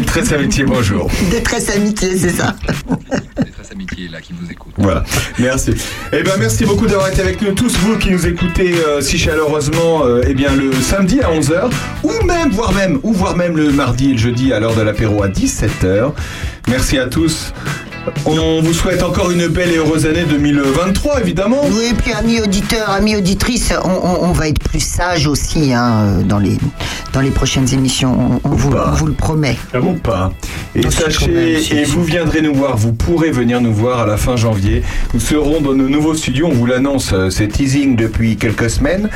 Très 0.06 0.32
amitié, 0.32 0.64
bonjour. 0.64 1.08
Détresse 1.30 1.70
amitié, 1.70 2.16
c'est 2.16 2.30
ça. 2.30 2.56
Détresse 3.70 3.88
Amitié 3.96 4.08
là 4.08 4.20
qui 4.20 4.32
vous 4.32 4.50
écoute. 4.50 4.72
Voilà, 4.78 5.04
merci. 5.38 5.72
Eh 6.12 6.22
ben 6.22 6.32
merci 6.38 6.64
beaucoup 6.64 6.86
d'avoir 6.86 7.08
été 7.08 7.20
avec 7.22 7.40
nous, 7.42 7.52
tous 7.52 7.76
vous 7.78 7.96
qui 7.98 8.10
nous 8.10 8.26
écoutez 8.26 8.74
euh, 8.86 9.00
si 9.00 9.18
chaleureusement, 9.18 10.04
euh, 10.04 10.22
eh 10.26 10.34
bien 10.34 10.54
le 10.54 10.72
samedi 10.72 11.20
à 11.20 11.30
11h, 11.30 11.70
ou 12.02 12.24
même, 12.26 12.50
voire 12.50 12.72
même, 12.72 12.98
ou 13.02 13.12
voire 13.12 13.36
même 13.36 13.56
le 13.56 13.70
mardi 13.70 14.10
et 14.10 14.12
le 14.12 14.18
jeudi 14.18 14.52
à 14.52 14.60
l'heure 14.60 14.74
de 14.74 14.82
l'apéro 14.82 15.22
à 15.22 15.28
17h. 15.28 16.12
Merci 16.68 16.98
à 16.98 17.06
tous. 17.06 17.52
On 18.24 18.62
vous 18.62 18.72
souhaite 18.72 19.02
encore 19.02 19.30
une 19.30 19.46
belle 19.48 19.70
et 19.72 19.76
heureuse 19.76 20.06
année 20.06 20.24
2023, 20.24 21.20
évidemment. 21.20 21.60
Oui, 21.70 21.88
et 21.90 21.94
puis 21.94 22.12
amis 22.12 22.40
auditeurs, 22.40 22.88
amis 22.88 23.14
auditrices, 23.14 23.74
on, 23.84 23.88
on- 23.90 24.24
on 24.24 24.32
va 24.32 24.48
être 24.48 24.58
plus 24.58 24.80
sages 24.80 25.26
aussi 25.26 25.74
hein, 25.74 26.20
dans, 26.24 26.38
les, 26.38 26.56
dans 27.12 27.20
les 27.20 27.30
prochaines 27.30 27.72
émissions, 27.74 28.40
on, 28.42 28.48
on 28.48 28.54
vous, 28.54 28.72
on 28.72 28.90
vous 28.92 29.06
le 29.06 29.12
promet. 29.12 29.56
Ou 29.74 29.92
pas. 29.92 30.32
Et 30.74 30.90
sachez, 30.90 31.60
si, 31.60 31.74
et 31.74 31.84
si. 31.84 31.90
vous 31.92 32.02
viendrez 32.02 32.40
nous 32.40 32.54
voir, 32.54 32.76
vous 32.78 32.94
pourrez 32.94 33.30
venir 33.32 33.59
nous 33.60 33.72
voir 33.72 34.00
à 34.00 34.06
la 34.06 34.16
fin 34.16 34.36
janvier. 34.36 34.82
Nous 35.14 35.20
serons 35.20 35.60
dans 35.60 35.74
nos 35.74 35.88
nouveaux 35.88 36.14
studios, 36.14 36.46
on 36.46 36.52
vous 36.52 36.66
l'annonce, 36.66 37.12
euh, 37.12 37.30
c'est 37.30 37.48
teasing 37.48 37.96
depuis 37.96 38.36
quelques 38.36 38.70
semaines. 38.70 39.08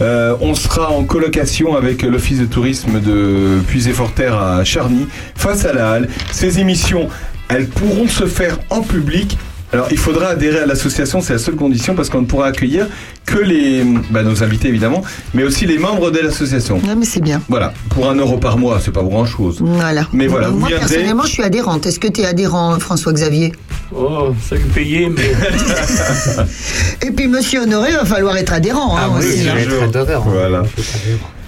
Euh, 0.00 0.36
on 0.40 0.54
sera 0.54 0.90
en 0.90 1.04
colocation 1.04 1.76
avec 1.76 2.02
l'Office 2.02 2.38
de 2.38 2.46
tourisme 2.46 3.00
de 3.00 3.60
Puisé-Forterre 3.66 4.38
à 4.38 4.64
Charny, 4.64 5.06
face 5.34 5.64
à 5.64 5.72
la 5.72 5.92
halle. 5.92 6.08
Ces 6.30 6.58
émissions, 6.58 7.08
elles 7.48 7.68
pourront 7.68 8.08
se 8.08 8.26
faire 8.26 8.58
en 8.70 8.82
public. 8.82 9.36
Alors, 9.72 9.88
il 9.90 9.96
faudra 9.96 10.28
adhérer 10.28 10.58
à 10.60 10.66
l'association, 10.66 11.22
c'est 11.22 11.32
la 11.32 11.38
seule 11.38 11.54
condition, 11.56 11.94
parce 11.94 12.10
qu'on 12.10 12.20
ne 12.20 12.26
pourra 12.26 12.46
accueillir 12.48 12.88
que 13.24 13.38
les, 13.38 13.82
bah, 14.10 14.22
nos 14.22 14.42
invités 14.42 14.68
évidemment, 14.68 15.02
mais 15.32 15.44
aussi 15.44 15.64
les 15.64 15.78
membres 15.78 16.10
de 16.10 16.18
l'association. 16.18 16.78
Non, 16.86 16.94
mais 16.94 17.06
c'est 17.06 17.22
bien. 17.22 17.40
Voilà, 17.48 17.72
pour 17.88 18.10
un 18.10 18.14
euro 18.16 18.36
par 18.36 18.58
mois, 18.58 18.80
c'est 18.84 18.90
pas 18.92 19.02
grand 19.02 19.24
chose. 19.24 19.58
Voilà. 19.60 20.06
Mais 20.12 20.26
voilà, 20.26 20.48
vous 20.48 20.58
Moi, 20.58 20.68
viendrez. 20.68 20.86
personnellement, 20.88 21.22
je 21.24 21.32
suis 21.32 21.42
adhérente. 21.42 21.86
Est-ce 21.86 21.98
que 22.00 22.08
tu 22.08 22.20
es 22.20 22.26
adhérent, 22.26 22.78
François-Xavier 22.80 23.52
Oh, 23.96 24.34
ça 24.46 24.56
lui 24.56 24.64
payer, 24.64 25.08
mais. 25.08 25.32
Et 27.06 27.10
puis, 27.10 27.28
monsieur 27.28 27.62
Honoré, 27.62 27.90
il 27.90 27.96
va 27.96 28.04
falloir 28.04 28.36
être 28.36 28.52
adhérent. 28.52 28.96
hein, 28.96 29.10
aussi, 29.18 29.48
hein. 29.48 29.54
Toujours. 29.64 30.22
Voilà. 30.24 30.62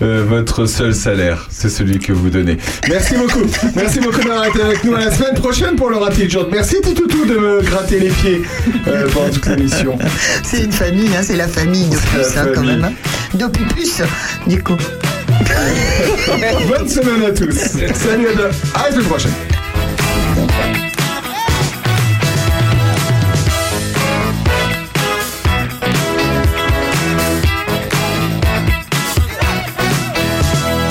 Euh, 0.02 0.24
votre 0.26 0.66
seul 0.66 0.94
salaire, 0.94 1.46
c'est 1.50 1.68
celui 1.68 1.98
que 2.00 2.12
vous 2.12 2.28
donnez. 2.28 2.58
Merci 2.88 3.14
beaucoup. 3.16 3.42
Merci 3.76 4.00
beaucoup 4.00 4.18
d'avoir 4.22 4.46
été 4.46 4.60
avec 4.60 4.82
nous 4.84 4.94
à 4.94 5.00
la 5.04 5.10
semaine 5.12 5.34
prochaine 5.34 5.76
pour 5.76 5.88
le 5.88 5.96
raté 5.96 6.24
de 6.24 6.30
jour. 6.30 6.48
Merci 6.50 6.80
Titoutou 6.82 7.24
de 7.24 7.34
me 7.36 7.62
gratter 7.62 8.00
les 8.00 8.08
pieds 8.10 8.42
euh, 8.88 9.08
pendant 9.12 9.30
toute 9.30 9.46
l'émission. 9.46 9.96
C'est 10.42 10.64
une 10.64 10.72
famille, 10.72 11.08
hein, 11.16 11.22
c'est 11.22 11.36
la 11.36 11.46
famille 11.48 11.88
de 11.88 11.96
plus, 11.96 12.36
hein, 12.36 12.46
quand 12.54 12.64
même. 12.64 12.84
hein. 12.84 12.92
D'Opipus, 13.34 14.02
du 14.46 14.62
coup. 14.62 14.76
Bonne 16.68 16.88
semaine 16.88 17.24
à 17.26 17.30
tous. 17.30 17.54
Salut 17.54 18.26
à, 18.28 18.78
à 18.80 18.88
la 18.88 18.92
semaine 18.92 19.06
prochaine. 19.06 19.32